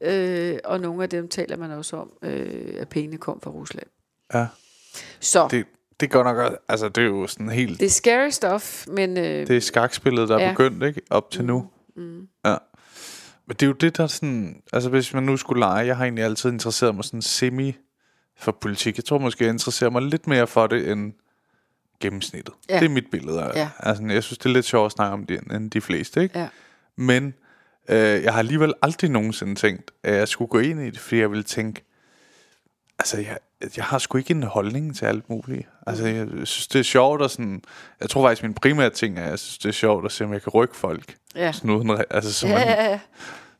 øh, 0.00 0.58
og 0.64 0.80
nogle 0.80 1.02
af 1.02 1.08
dem 1.08 1.28
taler 1.28 1.56
man 1.56 1.70
også 1.70 1.96
om, 1.96 2.10
øh, 2.22 2.74
at 2.78 2.88
pengene 2.88 3.16
kom 3.18 3.40
fra 3.40 3.50
Rusland. 3.50 3.86
Ja. 4.34 4.46
Så 5.20 5.48
det, 5.50 5.66
Det, 6.00 6.10
går 6.10 6.22
nok 6.24 6.36
også, 6.36 6.56
altså 6.68 6.88
det 6.88 7.02
er 7.02 7.06
jo 7.08 7.26
sådan 7.26 7.48
helt, 7.48 7.80
det 7.80 7.86
er 7.86 7.90
scary 7.90 8.28
stuff, 8.30 8.86
men 8.88 9.16
øh, 9.16 9.24
det 9.46 9.50
er 9.56 9.60
skakspillet, 9.60 10.28
der 10.28 10.36
er 10.38 10.42
Ja. 10.44 10.50
begyndt, 10.52 10.82
ikke? 10.82 11.00
Op 11.10 11.30
til 11.30 11.44
nu. 11.44 11.70
Mm. 11.96 12.28
Ja. 12.44 12.56
Men 13.46 13.56
det 13.56 13.62
er 13.62 13.66
jo 13.66 13.72
det, 13.72 13.96
der 13.96 14.06
sådan... 14.06 14.62
Altså, 14.72 14.90
hvis 14.90 15.14
man 15.14 15.22
nu 15.22 15.36
skulle 15.36 15.60
lege... 15.60 15.86
Jeg 15.86 15.96
har 15.96 16.04
egentlig 16.04 16.24
altid 16.24 16.50
interesseret 16.52 16.94
mig 16.94 17.04
sådan 17.04 17.22
semi 17.22 17.76
for 18.38 18.52
politik. 18.52 18.96
Jeg 18.96 19.04
tror 19.04 19.18
måske, 19.18 19.44
jeg 19.44 19.52
interesserer 19.52 19.90
mig 19.90 20.02
lidt 20.02 20.26
mere 20.26 20.46
for 20.46 20.66
det 20.66 20.90
end 20.90 21.12
gennemsnittet. 22.00 22.54
Ja. 22.68 22.78
Det 22.78 22.84
er 22.84 22.88
mit 22.88 23.04
billede 23.10 23.42
af 23.42 23.56
Ja. 23.56 23.68
Altså, 23.80 24.04
jeg 24.06 24.22
synes, 24.22 24.38
det 24.38 24.46
er 24.46 24.52
lidt 24.52 24.66
sjovt 24.66 24.86
at 24.86 24.92
snakke 24.92 25.12
om 25.12 25.26
det 25.26 25.40
end 25.52 25.70
de 25.70 25.80
fleste, 25.80 26.22
ikke? 26.22 26.38
ja. 26.38 26.48
Men 26.96 27.34
øh, 27.88 28.22
jeg 28.22 28.32
har 28.32 28.38
alligevel 28.38 28.74
aldrig 28.82 29.10
nogensinde 29.10 29.54
tænkt, 29.54 29.90
at 30.02 30.14
jeg 30.14 30.28
skulle 30.28 30.48
gå 30.48 30.58
ind 30.58 30.80
i 30.80 30.90
det, 30.90 30.98
fordi 30.98 31.20
jeg 31.20 31.30
ville 31.30 31.42
tænke, 31.44 31.82
altså 32.98 33.16
jeg, 33.16 33.38
jeg 33.76 33.84
har 33.84 33.98
sgu 33.98 34.18
ikke 34.18 34.30
en 34.30 34.42
holdning 34.42 34.96
til 34.96 35.06
alt 35.06 35.30
muligt. 35.30 35.68
Altså 35.86 36.06
jeg 36.06 36.26
synes, 36.44 36.66
det 36.66 36.78
er 36.78 36.82
sjovt 36.82 37.22
at 37.22 37.30
sådan, 37.30 37.62
jeg 38.00 38.10
tror 38.10 38.28
faktisk 38.28 38.42
min 38.42 38.54
primære 38.54 38.90
ting 38.90 39.18
er, 39.18 39.24
at 39.24 39.30
jeg 39.30 39.38
synes, 39.38 39.58
det 39.58 39.68
er 39.68 39.72
sjovt 39.72 40.04
at 40.04 40.12
se, 40.12 40.24
om 40.24 40.32
jeg 40.32 40.42
kan 40.42 40.50
rykke 40.52 40.76
folk. 40.76 41.14
Ja. 41.34 41.52
Sådan 41.52 41.70
uden, 41.70 42.00
altså 42.10 42.32
som, 42.32 42.50
Ja, 42.50 42.62
en, 42.62 42.68
ja, 42.68 42.90
ja. 42.90 43.00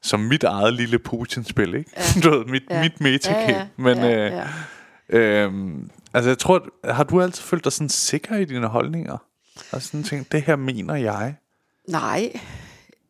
som 0.02 0.20
mit 0.20 0.44
eget 0.44 0.74
lille 0.74 0.98
Putin-spil, 0.98 1.74
ikke? 1.74 1.90
Ja. 1.96 2.02
du 2.22 2.30
ved, 2.36 2.44
mit, 2.44 2.62
Ja. 2.70 2.82
mit 2.82 3.00
metagame. 3.00 3.52
Ja, 3.52 3.58
ja, 3.58 3.66
Men 3.76 3.98
ja, 3.98 4.26
øh, 4.26 4.32
ja. 4.32 5.50
Altså 6.16 6.30
jeg 6.30 6.38
tror, 6.38 6.68
har 6.92 7.04
du 7.04 7.22
altid 7.22 7.42
følt 7.42 7.64
dig 7.64 7.72
sådan 7.72 7.88
sikker 7.88 8.36
i 8.36 8.44
dine 8.44 8.66
holdninger? 8.66 9.16
Og 9.72 9.82
sådan 9.82 10.02
tænkt, 10.02 10.32
det 10.32 10.42
her 10.42 10.56
mener 10.56 10.94
jeg. 10.94 11.34
Nej, 11.88 12.32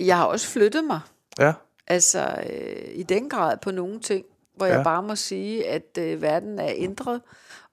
jeg 0.01 0.17
har 0.17 0.25
også 0.25 0.49
flyttet 0.49 0.85
mig. 0.85 1.01
Ja, 1.39 1.53
Altså 1.87 2.43
øh, 2.51 2.89
i 2.95 3.03
den 3.03 3.29
grad 3.29 3.57
på 3.63 3.71
nogle 3.71 4.01
ting, 4.01 4.25
hvor 4.57 4.67
Ja. 4.67 4.75
jeg 4.75 4.85
bare 4.85 5.03
må 5.03 5.17
sige, 5.17 5.67
at 5.69 5.99
øh, 5.99 6.23
verden 6.23 6.59
er 6.59 6.73
ændret. 6.77 7.21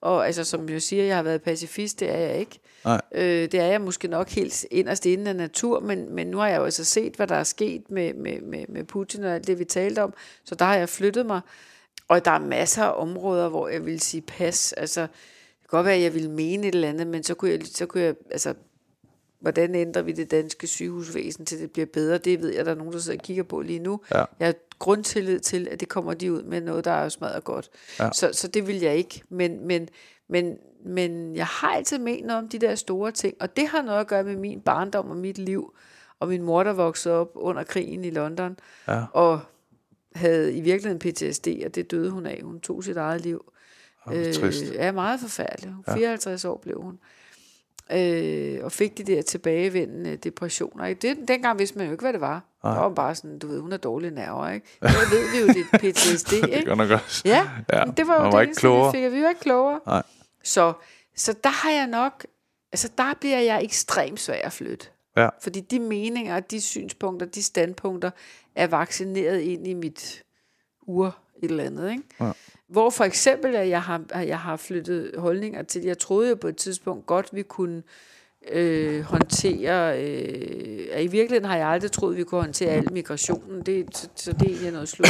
Og 0.01 0.25
altså, 0.25 0.43
som 0.43 0.69
jeg 0.69 0.81
siger, 0.81 1.03
jeg 1.03 1.15
har 1.15 1.23
været 1.23 1.41
pacifist, 1.41 1.99
det 1.99 2.09
er 2.11 2.17
jeg 2.17 2.37
ikke. 2.37 2.59
Nej. 2.85 3.01
Øh, 3.11 3.23
det 3.51 3.53
er 3.53 3.65
jeg 3.65 3.81
måske 3.81 4.07
nok 4.07 4.29
helt 4.29 4.65
inderst 4.71 5.05
inden 5.05 5.27
af 5.27 5.35
natur, 5.35 5.79
men, 5.79 6.15
men 6.15 6.27
nu 6.27 6.37
har 6.37 6.47
jeg 6.47 6.57
jo 6.57 6.63
altså 6.63 6.85
set, 6.85 7.13
hvad 7.15 7.27
der 7.27 7.35
er 7.35 7.43
sket 7.43 7.91
med, 7.91 8.13
med, 8.13 8.41
med, 8.41 8.65
med 8.69 8.83
Putin 8.83 9.23
og 9.23 9.33
alt 9.35 9.47
det, 9.47 9.59
vi 9.59 9.65
talte 9.65 10.03
om. 10.03 10.13
Så 10.43 10.55
der 10.55 10.65
har 10.65 10.75
jeg 10.75 10.89
flyttet 10.89 11.25
mig. 11.25 11.41
Og 12.07 12.25
der 12.25 12.31
er 12.31 12.39
masser 12.39 12.83
af 12.83 13.01
områder, 13.01 13.49
hvor 13.49 13.67
jeg 13.67 13.85
vil 13.85 13.99
sige 13.99 14.21
pas. 14.21 14.73
Altså, 14.73 15.01
det 15.01 15.69
kan 15.69 15.77
godt 15.77 15.85
være, 15.85 15.95
at 15.95 16.01
jeg 16.01 16.13
ville 16.13 16.31
mene 16.31 16.67
et 16.67 16.75
eller 16.75 16.89
andet, 16.89 17.07
men 17.07 17.23
så 17.23 17.33
kunne 17.33 17.51
jeg, 17.51 17.59
så 17.65 17.85
kunne 17.85 18.03
jeg 18.03 18.15
altså, 18.31 18.53
hvordan 19.39 19.75
ændrer 19.75 20.01
vi 20.01 20.11
det 20.11 20.31
danske 20.31 20.67
sygehusvæsen 20.67 21.45
til 21.45 21.59
det 21.59 21.71
bliver 21.71 21.85
bedre? 21.85 22.17
Det 22.17 22.41
ved 22.41 22.53
jeg, 22.55 22.65
der 22.65 22.71
er 22.71 22.75
nogen, 22.75 22.93
der 22.93 22.99
sidder 22.99 23.17
og 23.19 23.23
kigger 23.23 23.43
på 23.43 23.61
lige 23.61 23.79
nu. 23.79 23.99
Ja. 24.13 24.23
Jeg 24.39 24.47
har 24.47 24.53
grundtillid 24.79 25.39
til, 25.39 25.67
at 25.71 25.79
det 25.79 25.89
kommer 25.89 26.13
de 26.13 26.33
ud 26.33 26.43
med 26.43 26.61
noget, 26.61 26.85
der 26.85 26.91
er 26.91 27.09
smadret 27.09 27.43
godt. 27.43 27.69
Ja. 27.99 28.09
Så, 28.11 28.29
så 28.33 28.47
det 28.47 28.67
vil 28.67 28.79
jeg 28.79 28.95
ikke. 28.95 29.21
Men, 29.29 29.67
men, 29.67 29.89
men, 30.29 30.57
men 30.85 31.35
jeg 31.35 31.45
har 31.45 31.67
altid 31.67 31.97
ment 31.99 32.25
noget 32.25 32.43
om 32.43 32.49
de 32.49 32.59
der 32.59 32.75
store 32.75 33.11
ting, 33.11 33.35
og 33.39 33.57
det 33.57 33.67
har 33.67 33.81
noget 33.81 33.99
at 33.99 34.07
gøre 34.07 34.23
med 34.23 34.35
min 34.35 34.61
barndom 34.61 35.09
og 35.09 35.17
mit 35.17 35.37
liv, 35.37 35.73
og 36.19 36.27
min 36.27 36.41
mor, 36.41 36.63
der 36.63 36.73
voksede 36.73 37.15
op 37.15 37.31
under 37.35 37.63
krigen 37.63 38.05
i 38.05 38.09
London, 38.09 38.57
Ja. 38.87 39.03
og 39.13 39.39
havde 40.15 40.53
i 40.53 40.61
virkeligheden 40.61 40.99
PTSD, 40.99 41.47
og 41.65 41.75
det 41.75 41.91
døde 41.91 42.09
hun 42.11 42.25
af. 42.25 42.41
Hun 42.43 42.59
tog 42.59 42.83
sit 42.83 42.97
eget 42.97 43.21
liv. 43.21 43.51
hvor 44.05 44.13
trist. 44.33 44.63
ja, 44.73 44.91
meget 44.91 45.19
forfærdeligt. 45.19 45.73
54 45.93 46.45
år 46.45 46.57
blev 46.57 46.81
hun. 46.81 46.99
Øh, 47.91 48.59
og 48.63 48.71
fik 48.71 48.97
de 48.97 49.03
der 49.03 49.21
tilbagevendende 49.21 50.15
depressioner. 50.15 50.85
Ikke? 50.85 51.07
Det, 51.09 51.27
dengang 51.27 51.59
vidste 51.59 51.77
man 51.77 51.87
jo 51.87 51.91
ikke, 51.91 52.01
hvad 52.01 52.13
det 52.13 52.21
var. 52.21 52.33
Det 52.63 52.71
var 52.71 52.89
bare 52.89 53.15
sådan, 53.15 53.39
du 53.39 53.47
ved, 53.47 53.59
hun 53.59 53.71
har 53.71 53.77
dårlige 53.77 54.11
nerver, 54.11 54.49
ikke? 54.49 54.67
Nu 54.81 54.87
ved 54.87 55.31
vi 55.31 55.39
jo, 55.39 55.47
det 55.57 55.65
er 55.73 55.77
PTSD, 55.77 56.31
det 56.41 56.49
ikke? 56.49 56.65
gør 56.65 56.75
nok 56.75 56.89
også. 56.89 57.21
Ja, 57.25 57.49
Ja, 57.73 57.77
ja. 57.79 57.83
det 57.97 58.07
var 58.07 58.13
jo 58.15 58.19
man 58.19 58.25
det 58.31 58.33
var 58.35 58.41
ikke 58.41 58.53
klogere. 58.55 58.91
vi 58.91 58.97
fik, 58.97 59.11
vi 59.11 59.21
var 59.23 59.29
ikke 59.29 59.41
klogere. 59.41 59.79
Nej. 59.87 60.03
Så, 60.43 60.73
så 61.15 61.35
der 61.43 61.49
har 61.49 61.71
jeg 61.71 61.87
nok, 61.87 62.25
altså 62.71 62.89
der 62.97 63.13
bliver 63.19 63.39
jeg 63.39 63.63
ekstremt 63.63 64.19
svær 64.19 64.41
at 64.45 64.53
flytte. 64.53 64.87
Ja. 65.17 65.29
Fordi 65.41 65.59
de 65.59 65.79
meninger, 65.79 66.39
de 66.39 66.61
synspunkter, 66.61 67.25
de 67.25 67.43
standpunkter 67.43 68.11
er 68.55 68.67
vaccineret 68.67 69.39
ind 69.39 69.67
i 69.67 69.73
mit 69.73 70.23
ur 70.81 71.17
et 71.43 71.49
eller 71.49 71.63
andet. 71.63 71.91
Ikke? 71.91 72.03
Hvor 72.67 72.89
for 72.89 73.03
eksempel, 73.03 73.55
at 73.55 73.69
jeg 73.69 73.81
har, 73.81 74.03
at 74.09 74.27
jeg 74.27 74.39
har 74.39 74.55
flyttet 74.57 75.11
holdninger 75.17 75.63
til, 75.63 75.81
jeg 75.81 75.97
troede 75.97 76.29
jo 76.29 76.35
på 76.35 76.47
et 76.47 76.57
tidspunkt 76.57 77.05
godt, 77.05 77.29
vi 77.33 77.41
kunne 77.41 77.83
øh, 78.51 79.01
håndtere, 79.01 80.03
øh, 80.03 80.87
at 80.91 81.03
i 81.03 81.07
virkeligheden 81.07 81.45
har 81.45 81.57
jeg 81.57 81.67
aldrig 81.67 81.91
troet, 81.91 82.17
vi 82.17 82.23
kunne 82.23 82.41
håndtere 82.41 82.69
al 82.69 82.93
migrationen, 82.93 83.61
det, 83.61 83.97
så, 83.97 84.09
så 84.15 84.33
det 84.33 84.41
er 84.41 84.45
egentlig 84.45 84.71
noget 84.71 84.89
slut. 84.89 85.07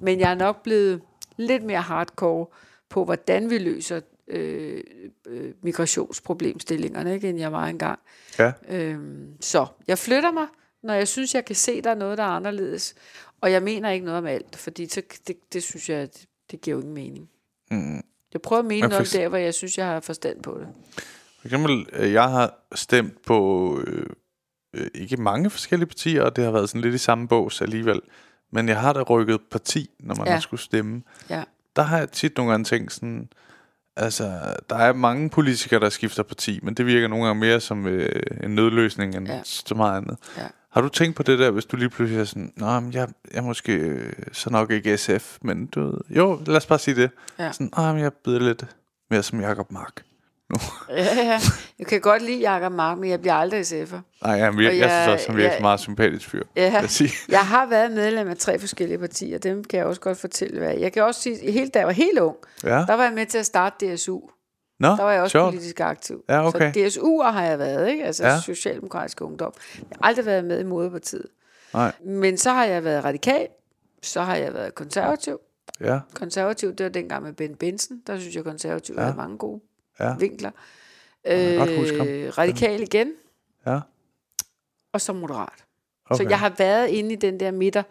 Men 0.00 0.20
jeg 0.20 0.30
er 0.30 0.34
nok 0.34 0.62
blevet 0.62 1.00
lidt 1.36 1.62
mere 1.62 1.80
hardcore 1.80 2.46
på, 2.88 3.04
hvordan 3.04 3.50
vi 3.50 3.58
løser 3.58 4.00
øh, 4.30 4.80
øh, 5.26 5.52
migrationsproblemstillingerne, 5.62 7.14
ikke, 7.14 7.28
end 7.28 7.38
jeg 7.38 7.52
var 7.52 7.64
engang. 7.66 7.98
Ja. 8.38 8.52
Øhm, 8.68 9.28
så 9.40 9.66
jeg 9.88 9.98
flytter 9.98 10.32
mig, 10.32 10.46
når 10.82 10.94
jeg 10.94 11.08
synes, 11.08 11.34
jeg 11.34 11.44
kan 11.44 11.56
se, 11.56 11.82
der 11.82 11.90
er 11.90 11.94
noget, 11.94 12.18
der 12.18 12.24
er 12.24 12.28
anderledes. 12.28 12.94
Og 13.40 13.52
jeg 13.52 13.62
mener 13.62 13.90
ikke 13.90 14.04
noget 14.06 14.18
om 14.18 14.26
alt, 14.26 14.56
fordi 14.56 14.88
så, 14.88 15.02
det, 15.26 15.36
det 15.52 15.62
synes 15.62 15.88
jeg, 15.88 16.08
det, 16.14 16.24
det 16.50 16.60
giver 16.60 16.76
jo 16.76 16.80
ingen 16.80 16.94
mening. 16.94 17.28
Mm. 17.70 18.02
Jeg 18.32 18.40
prøver 18.42 18.60
at 18.60 18.66
mene 18.66 18.80
Men 18.80 18.90
noget 18.90 19.08
for- 19.08 19.16
der, 19.18 19.28
hvor 19.28 19.38
jeg 19.38 19.54
synes, 19.54 19.78
jeg 19.78 19.86
har 19.86 20.00
forstand 20.00 20.42
på 20.42 20.58
det. 20.58 20.68
For 21.40 21.44
eksempel, 21.46 21.86
øh, 21.92 22.12
jeg 22.12 22.30
har 22.30 22.54
stemt 22.74 23.22
på 23.22 23.80
øh, 23.86 24.06
øh, 24.74 24.86
ikke 24.94 25.16
mange 25.16 25.50
forskellige 25.50 25.86
partier, 25.88 26.22
og 26.22 26.36
det 26.36 26.44
har 26.44 26.50
været 26.50 26.68
sådan 26.68 26.80
lidt 26.80 26.94
i 26.94 26.98
samme 26.98 27.28
bås 27.28 27.60
alligevel. 27.62 28.00
Men 28.52 28.68
jeg 28.68 28.80
har 28.80 28.92
da 28.92 29.02
rykket 29.02 29.40
parti, 29.50 29.90
når 30.00 30.14
man 30.14 30.26
Ja. 30.26 30.32
har 30.32 30.40
skulle 30.40 30.60
stemme. 30.60 31.02
Ja. 31.30 31.44
Der 31.76 31.82
har 31.82 31.98
jeg 31.98 32.10
tit 32.10 32.36
nogle 32.36 32.50
gange 32.50 32.64
tænkt 32.64 32.92
sådan, 32.92 33.28
altså, 33.98 34.54
der 34.70 34.76
er 34.76 34.92
mange 34.92 35.30
politikere, 35.30 35.80
der 35.80 35.88
skifter 35.88 36.22
parti, 36.22 36.60
men 36.62 36.74
det 36.74 36.86
virker 36.86 37.08
nogle 37.08 37.26
gange 37.26 37.40
mere 37.40 37.60
som 37.60 37.86
øh, 37.86 38.22
en 38.44 38.54
nødløsning 38.54 39.14
end 39.16 39.28
Ja. 39.28 39.40
så 39.44 39.74
meget 39.74 39.96
andet. 39.96 40.16
Ja. 40.36 40.42
Har 40.70 40.80
du 40.80 40.88
tænkt 40.88 41.16
på 41.16 41.22
det 41.22 41.38
der, 41.38 41.50
hvis 41.50 41.64
du 41.64 41.76
lige 41.76 41.88
pludselig 41.90 42.20
er 42.20 42.24
sådan, 42.24 42.52
Nå, 42.56 42.80
men 42.80 42.92
jeg, 42.92 43.08
jeg 43.32 43.38
er 43.38 43.42
måske 43.42 43.72
øh, 43.72 44.12
så 44.32 44.50
nok 44.50 44.70
ikke 44.70 44.96
SF, 44.98 45.38
men 45.42 45.66
du 45.66 45.84
ved, 45.84 45.98
jo, 46.10 46.40
lad 46.46 46.56
os 46.56 46.66
bare 46.66 46.78
sige 46.78 46.94
det. 46.94 47.10
Ja. 47.38 47.52
Sådan, 47.52 47.70
Nå, 47.76 47.92
men 47.92 48.02
jeg 48.02 48.12
byder 48.24 48.40
lidt 48.40 48.66
mere 49.10 49.22
som 49.22 49.40
Jacob 49.40 49.72
Mark. 49.72 50.02
Ja, 50.88 50.94
ja. 51.16 51.40
Jeg 51.78 51.86
kan 51.86 52.00
godt 52.00 52.22
lide 52.22 52.52
Jacob 52.52 52.72
Mark, 52.72 52.98
men 52.98 53.10
jeg 53.10 53.20
bliver 53.20 53.34
aldrig 53.34 53.60
SF'er. 53.60 53.96
Nej, 54.22 54.32
Og 54.32 54.38
jeg, 54.38 54.54
jeg 54.56 54.78
jeg- 54.78 54.90
synes 54.90 55.08
også, 55.14 55.26
han 55.28 55.36
virker 55.36 55.52
jeg, 55.52 55.60
meget 55.62 55.80
sympatisk 55.80 56.28
fyr. 56.30 56.42
Ja, 56.56 56.72
Jeg 56.72 57.10
jeg 57.28 57.40
har 57.46 57.66
været 57.66 57.90
medlem 57.92 58.28
af 58.28 58.36
tre 58.36 58.58
forskellige 58.58 58.98
partier, 58.98 59.38
dem 59.38 59.64
kan 59.64 59.78
jeg 59.78 59.86
også 59.86 60.00
godt 60.00 60.18
fortælle, 60.18 60.58
hvad 60.58 60.74
Jeg 60.74 60.92
kan 60.92 61.02
også 61.02 61.20
sige, 61.22 61.52
helt, 61.52 61.74
da 61.74 61.78
jeg 61.78 61.86
var 61.86 61.92
helt 61.92 62.18
ung, 62.18 62.36
Ja. 62.64 62.68
der 62.70 62.94
var 62.94 63.04
jeg 63.04 63.12
med 63.12 63.26
til 63.26 63.38
at 63.38 63.46
starte 63.46 63.94
DSU. 63.94 64.20
Nå, 64.80 64.88
Der 64.88 65.02
var 65.02 65.12
jeg 65.12 65.22
også 65.22 65.32
sjovt. 65.32 65.52
politisk 65.52 65.80
aktiv. 65.80 66.24
Ja, 66.28 66.46
okay. 66.46 66.72
Så 66.72 67.00
DSU'er 67.00 67.30
har 67.30 67.44
jeg 67.44 67.58
været, 67.58 67.90
ikke? 67.90 68.04
Altså 68.04 68.26
Ja. 68.26 68.32
ja. 68.32 68.40
Socialdemokratisk 68.40 69.20
Ungdom. 69.20 69.52
Jeg 69.78 69.86
har 70.02 70.08
aldrig 70.08 70.26
været 70.26 70.44
med 70.44 70.60
i 70.60 70.64
moderpartiet. 70.64 71.26
Nej, 71.74 71.92
Men 72.04 72.36
så 72.38 72.50
har 72.50 72.64
jeg 72.64 72.84
været 72.84 73.04
radikal, 73.04 73.46
så 74.02 74.22
har 74.22 74.36
jeg 74.36 74.54
været 74.54 74.74
konservativ. 74.74 75.38
ja, 75.80 75.98
Konservativ, 76.14 76.74
det 76.74 76.84
var 76.84 76.90
dengang 76.90 77.22
med 77.24 77.32
Ben 77.32 77.54
Benson. 77.54 77.98
Der 78.06 78.18
synes 78.18 78.34
jeg, 78.34 78.44
konservativ 78.44 78.94
ja. 78.94 79.00
Ja. 79.00 79.06
havde 79.06 79.16
mange 79.16 79.38
gode 79.38 79.60
ja, 80.00 80.14
vinkler. 80.18 80.50
ham. 81.98 82.06
radikal 82.38 82.80
igen, 82.82 83.12
ja. 83.66 83.80
og 84.92 85.00
så 85.00 85.12
moderat. 85.12 85.64
Okay. 86.10 86.24
Så 86.24 86.28
jeg 86.28 86.38
har 86.38 86.52
været 86.58 86.88
inde 86.88 87.12
i 87.12 87.16
den 87.16 87.40
der 87.40 87.50
midter, 87.50 87.82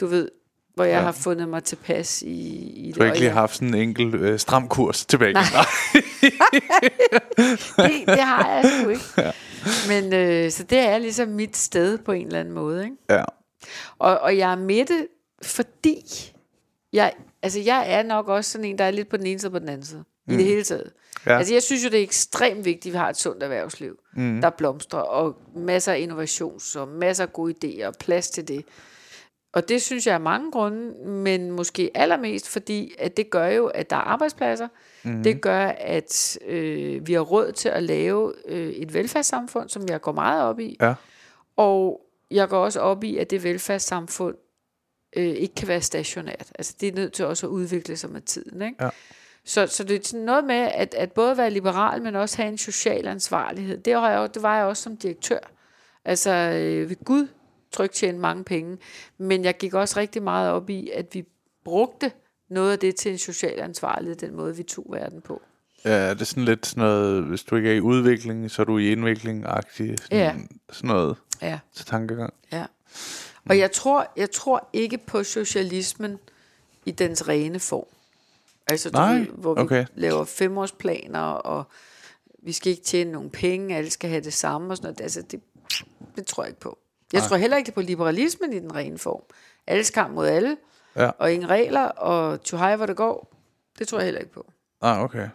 du 0.00 0.06
ved, 0.06 0.30
hvor 0.74 0.84
jeg 0.84 0.92
Ja. 0.98 1.00
har 1.00 1.12
fundet 1.12 1.48
mig 1.48 1.64
tilpas 1.64 2.22
i, 2.22 2.28
i 2.88 2.92
Du 2.92 3.00
har 3.00 3.08
og 3.10 3.14
ikke 3.14 3.20
lige 3.20 3.30
haft 3.30 3.54
sådan 3.54 3.68
en 3.68 3.74
enkelt 3.74 4.14
øh, 4.14 4.38
stram 4.38 4.68
kurs 4.68 5.06
tilbage. 5.06 5.32
Nej. 5.32 5.42
det, 7.76 8.06
det 8.06 8.20
har 8.20 8.48
jeg 8.54 8.64
sgu 8.80 8.88
ikke. 8.88 9.02
ja. 9.18 9.32
Men 9.88 10.12
øh, 10.12 10.50
så 10.50 10.62
det 10.62 10.78
er 10.78 10.98
ligesom 10.98 11.28
mit 11.28 11.56
sted 11.56 11.98
på 11.98 12.12
en 12.12 12.26
eller 12.26 12.40
anden 12.40 12.54
måde. 12.54 12.84
Ikke? 12.84 12.96
Ja, 13.10 13.24
Og, 13.98 14.18
og 14.18 14.36
jeg 14.38 14.52
er 14.52 14.56
med 14.56 14.84
det, 14.86 15.06
fordi 15.42 16.02
jeg, 16.92 17.12
altså 17.42 17.60
jeg 17.60 17.92
er 17.92 18.02
nok 18.02 18.28
også 18.28 18.50
sådan 18.50 18.64
en, 18.64 18.78
der 18.78 18.84
er 18.84 18.90
lidt 18.90 19.08
på 19.08 19.16
den 19.16 19.26
ene 19.26 19.38
side 19.38 19.48
og 19.48 19.52
på 19.52 19.58
den 19.58 19.68
anden 19.68 19.86
side. 19.86 20.04
Mm. 20.28 20.34
I 20.34 20.36
det 20.36 20.44
hele 20.44 20.64
taget. 20.64 20.92
Ja. 21.26 21.38
Altså 21.38 21.54
jeg 21.54 21.62
synes 21.62 21.84
jo, 21.84 21.88
det 21.88 21.98
er 21.98 22.02
ekstremt 22.02 22.64
vigtigt, 22.64 22.86
at 22.86 22.92
vi 22.92 22.98
har 22.98 23.08
et 23.08 23.16
sundt 23.16 23.42
erhvervsliv, 23.42 23.98
mm. 24.16 24.40
der 24.40 24.50
blomstrer, 24.50 25.00
og 25.00 25.36
masser 25.56 25.92
af 25.92 25.98
innovation, 25.98 26.60
så 26.60 26.84
masser 26.84 27.24
af 27.24 27.32
gode 27.32 27.54
idéer, 27.64 27.86
og 27.86 27.94
plads 28.00 28.30
til 28.30 28.48
det. 28.48 28.64
Og 29.52 29.68
det 29.68 29.82
synes 29.82 30.06
jeg 30.06 30.14
er 30.14 30.18
mange 30.18 30.52
grunde, 30.52 31.08
men 31.08 31.50
måske 31.50 31.90
allermest 31.94 32.48
fordi, 32.48 32.94
at 32.98 33.16
det 33.16 33.30
gør 33.30 33.46
jo, 33.46 33.66
at 33.66 33.90
der 33.90 33.96
er 33.96 34.00
arbejdspladser. 34.00 34.68
Mm. 35.02 35.22
Det 35.22 35.40
gør, 35.40 35.66
at 35.66 36.38
øh, 36.46 37.06
vi 37.06 37.12
har 37.12 37.20
råd 37.20 37.52
til 37.52 37.68
at 37.68 37.82
lave 37.82 38.34
øh, 38.48 38.68
et 38.68 38.94
velfærdssamfund, 38.94 39.68
som 39.68 39.82
jeg 39.88 40.00
går 40.00 40.12
meget 40.12 40.42
op 40.42 40.60
i. 40.60 40.76
ja, 40.80 40.94
Og 41.56 42.00
jeg 42.30 42.48
går 42.48 42.64
også 42.64 42.80
op 42.80 43.04
i, 43.04 43.16
at 43.16 43.30
det 43.30 43.44
velfærdssamfund 43.44 44.34
øh, 45.16 45.24
ikke 45.24 45.54
kan 45.54 45.68
være 45.68 45.80
stationært. 45.80 46.52
Altså 46.58 46.74
det 46.80 46.88
er 46.88 46.92
nødt 46.92 47.12
til 47.12 47.24
også 47.24 47.46
at 47.46 47.50
udvikle 47.50 47.96
sig 47.96 48.10
med 48.10 48.20
tiden. 48.20 48.62
Ikke? 48.62 48.84
Ja. 48.84 48.90
Så, 49.48 49.66
så 49.66 49.84
det 49.84 49.96
er 49.96 50.00
sådan 50.04 50.24
noget 50.26 50.44
med 50.44 50.54
at, 50.74 50.94
at 50.94 51.12
både 51.12 51.36
være 51.36 51.50
liberal, 51.50 52.02
men 52.02 52.16
også 52.16 52.36
have 52.36 52.48
en 52.48 52.58
social 52.58 53.06
ansvarlighed. 53.08 53.78
Det, 53.78 53.92
har 53.94 54.10
jeg, 54.10 54.34
det 54.34 54.42
var 54.42 54.56
jeg 54.56 54.66
også 54.66 54.82
som 54.82 54.96
direktør. 54.96 55.38
Altså 56.04 56.30
øh, 56.32 56.90
ved 56.90 57.04
Gud 57.04 57.28
trygt 57.72 57.92
tjene 57.94 58.18
mange 58.18 58.44
penge. 58.44 58.78
Men 59.18 59.44
jeg 59.44 59.56
gik 59.58 59.74
også 59.74 60.00
rigtig 60.00 60.22
meget 60.22 60.50
op 60.50 60.70
i, 60.70 60.90
at 60.94 61.06
vi 61.12 61.24
brugte 61.64 62.12
noget 62.50 62.72
af 62.72 62.78
det 62.78 62.96
til 62.96 63.12
en 63.12 63.18
social 63.18 63.60
ansvarlighed, 63.60 64.16
den 64.16 64.36
måde 64.36 64.56
vi 64.56 64.62
tog 64.62 64.86
verden 64.90 65.20
på. 65.20 65.42
ja, 65.84 66.10
det 66.10 66.20
er 66.20 66.24
sådan 66.24 66.44
lidt 66.44 66.66
sådan 66.66 66.80
noget, 66.80 67.22
hvis 67.24 67.42
du 67.42 67.56
ikke 67.56 67.70
er 67.70 67.74
i 67.74 67.80
udvikling, 67.80 68.50
så 68.50 68.62
er 68.62 68.66
du 68.66 68.78
i 68.78 68.92
indvikling-agtig. 68.92 69.96
Sådan, 70.02 70.18
Ja. 70.18 70.34
sådan 70.72 70.88
noget 70.88 71.16
Ja. 71.42 71.58
til 71.74 71.86
tankegang. 71.86 72.34
Ja. 72.52 72.64
Og 73.48 73.58
jeg 73.58 73.72
tror, 73.72 74.12
jeg 74.16 74.30
tror 74.30 74.68
ikke 74.72 74.98
på 74.98 75.24
socialismen 75.24 76.18
i 76.86 76.90
dens 76.90 77.28
rene 77.28 77.60
form. 77.60 77.86
Altså, 78.68 78.90
du 78.90 78.98
Nej, 78.98 79.18
ved, 79.18 79.26
hvor 79.26 79.54
vi 79.54 79.60
okay. 79.60 79.86
laver 79.94 80.24
femårsplaner, 80.24 81.20
og 81.20 81.64
vi 82.42 82.52
skal 82.52 82.70
ikke 82.70 82.82
tjene 82.82 83.12
nogen 83.12 83.30
penge, 83.30 83.76
alle 83.76 83.90
skal 83.90 84.10
have 84.10 84.22
det 84.22 84.32
samme 84.34 84.70
og 84.72 84.76
sådan 84.76 84.86
noget. 84.86 85.00
Altså, 85.00 85.22
det, 85.22 85.40
det 86.16 86.26
tror 86.26 86.42
jeg 86.42 86.48
ikke 86.48 86.60
på. 86.60 86.78
Jeg 87.12 87.22
tror 87.22 87.36
heller 87.36 87.56
ikke 87.56 87.72
på 87.72 87.80
liberalismen 87.80 88.52
i 88.52 88.58
den 88.58 88.74
rene 88.74 88.98
form. 88.98 89.22
Alles 89.66 89.90
kamp 89.90 90.14
mod 90.14 90.26
alle, 90.26 90.56
Ja. 90.96 91.10
og 91.18 91.32
ingen 91.32 91.48
regler, 91.50 91.84
og 91.84 92.42
to 92.42 92.56
high, 92.56 92.76
hvor 92.76 92.86
det 92.86 92.96
går. 92.96 93.34
Det 93.78 93.88
tror 93.88 93.98
jeg 93.98 94.04
heller 94.04 94.20
ikke 94.20 94.32
på. 94.32 94.46
Ah, 94.82 95.00
okay. 95.02 95.28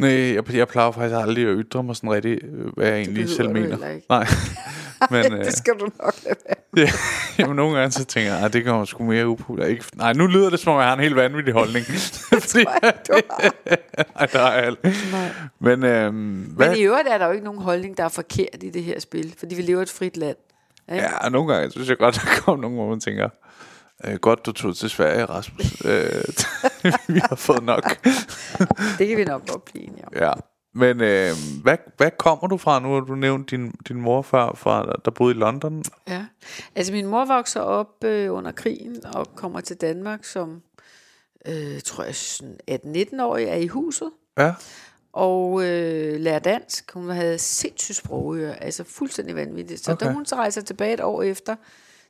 Nej, 0.00 0.10
jeg, 0.10 0.54
jeg 0.54 0.68
plejer 0.68 0.90
faktisk 0.90 1.14
aldrig 1.16 1.48
at 1.48 1.56
ytre 1.58 1.82
mig 1.82 1.96
sådan 1.96 2.10
rigtig, 2.10 2.44
øh, 2.44 2.66
hvad 2.76 2.86
jeg 2.86 2.96
egentlig 2.96 3.14
behøver 3.14 3.36
selv 3.36 3.48
du 3.48 3.52
mener. 3.52 3.76
Nej, 4.08 4.26
men 5.10 5.32
øh, 5.32 5.44
det 5.44 5.52
skal 5.56 5.74
du 5.74 5.88
nok 6.02 6.14
lade 6.24 6.36
være. 6.46 6.56
ja, 6.86 6.90
jamen, 7.38 7.56
nogle 7.56 7.78
gange 7.78 7.92
så 7.92 8.04
tænker 8.04 8.34
jeg, 8.34 8.44
at 8.44 8.52
det 8.52 8.64
kommer 8.64 8.84
sgu 8.84 9.04
mere 9.04 9.28
upopulær. 9.28 9.66
Ikke, 9.66 9.84
nej, 9.96 10.12
nu 10.12 10.26
lyder 10.26 10.50
det 10.50 10.60
som 10.60 10.72
om, 10.72 10.78
jeg 10.78 10.86
har 10.88 10.94
en 10.94 11.00
helt 11.00 11.16
vanvittig 11.16 11.54
holdning. 11.54 11.86
Fordi, 12.32 12.64
Du 13.08 13.12
har. 13.30 13.50
nej, 14.16 14.26
der 14.32 14.40
er 14.40 14.50
alt. 14.62 14.84
Nej. 15.12 15.28
Men, 15.60 15.84
øhm, 15.84 16.34
hvad, 16.56 16.68
Men 16.68 16.78
i 16.78 16.82
øvrigt 16.82 17.08
er 17.08 17.18
der 17.18 17.26
jo 17.26 17.32
ikke 17.32 17.44
nogen 17.44 17.62
holdning, 17.62 17.96
der 17.96 18.04
er 18.04 18.08
forkert 18.08 18.62
i 18.62 18.70
det 18.70 18.84
her 18.84 19.00
spil, 19.00 19.34
fordi 19.38 19.54
vi 19.54 19.62
lever 19.62 19.80
i 19.80 19.82
et 19.82 19.90
frit 19.90 20.16
land. 20.16 20.36
Ikke? 20.92 21.04
Ja, 21.22 21.28
nogle 21.28 21.54
gange 21.54 21.70
synes 21.70 21.88
jeg 21.88 21.98
godt, 21.98 22.14
der 22.14 22.40
kommer 22.40 22.62
nogle, 22.62 22.76
hvor 22.76 22.88
man 22.88 23.00
tænker, 23.00 23.28
øh, 24.04 24.14
godt 24.14 24.46
du 24.46 24.52
tog 24.52 24.76
til 24.76 24.90
Sverige, 24.90 25.24
Rasmus. 25.24 25.84
øh, 25.84 26.22
vi 27.14 27.18
har 27.28 27.36
fået 27.36 27.62
nok. 27.62 28.06
Det 28.98 29.08
kan 29.08 29.16
vi 29.16 29.24
nok 29.24 29.48
godt 29.48 29.64
blive 29.64 29.84
enige 29.84 30.04
om. 30.06 30.12
ja. 30.16 30.32
Men 30.78 31.00
øh, 31.00 31.30
hvad, 31.62 31.76
hvad 31.96 32.10
kommer 32.18 32.46
du 32.46 32.56
fra? 32.56 32.80
Nu 32.80 32.94
har 32.94 33.00
du 33.00 33.14
nævnt 33.14 33.50
din, 33.50 33.70
din 33.88 34.00
morfar, 34.00 34.54
fra, 34.54 34.92
der 35.04 35.10
boede 35.10 35.34
i 35.34 35.38
London. 35.38 35.84
Ja. 36.08 36.26
Altså 36.74 36.92
min 36.92 37.06
mor 37.06 37.24
vokser 37.24 37.60
op 37.60 38.04
øh, 38.04 38.34
under 38.34 38.52
krigen 38.52 39.06
og 39.06 39.34
kommer 39.34 39.60
til 39.60 39.76
Danmark 39.76 40.24
som, 40.24 40.62
øh, 41.46 41.80
tror 41.80 42.04
jeg, 42.04 42.14
sådan 42.14 42.56
18-19-årig, 42.70 43.44
er 43.44 43.54
i 43.54 43.66
huset 43.66 44.10
Ja, 44.38 44.54
og 45.12 45.64
øh, 45.64 46.20
lærer 46.20 46.38
dansk. 46.38 46.92
Hun 46.92 47.10
havde 47.10 47.38
sindssygt 47.38 47.96
sprogøre, 47.96 48.62
altså 48.62 48.84
fuldstændig 48.84 49.36
vanvittigt. 49.36 49.84
Så 49.84 49.92
okay. 49.92 50.06
da 50.06 50.12
hun 50.12 50.26
så 50.26 50.36
rejser 50.36 50.60
tilbage 50.60 50.94
et 50.94 51.00
år 51.00 51.22
efter 51.22 51.56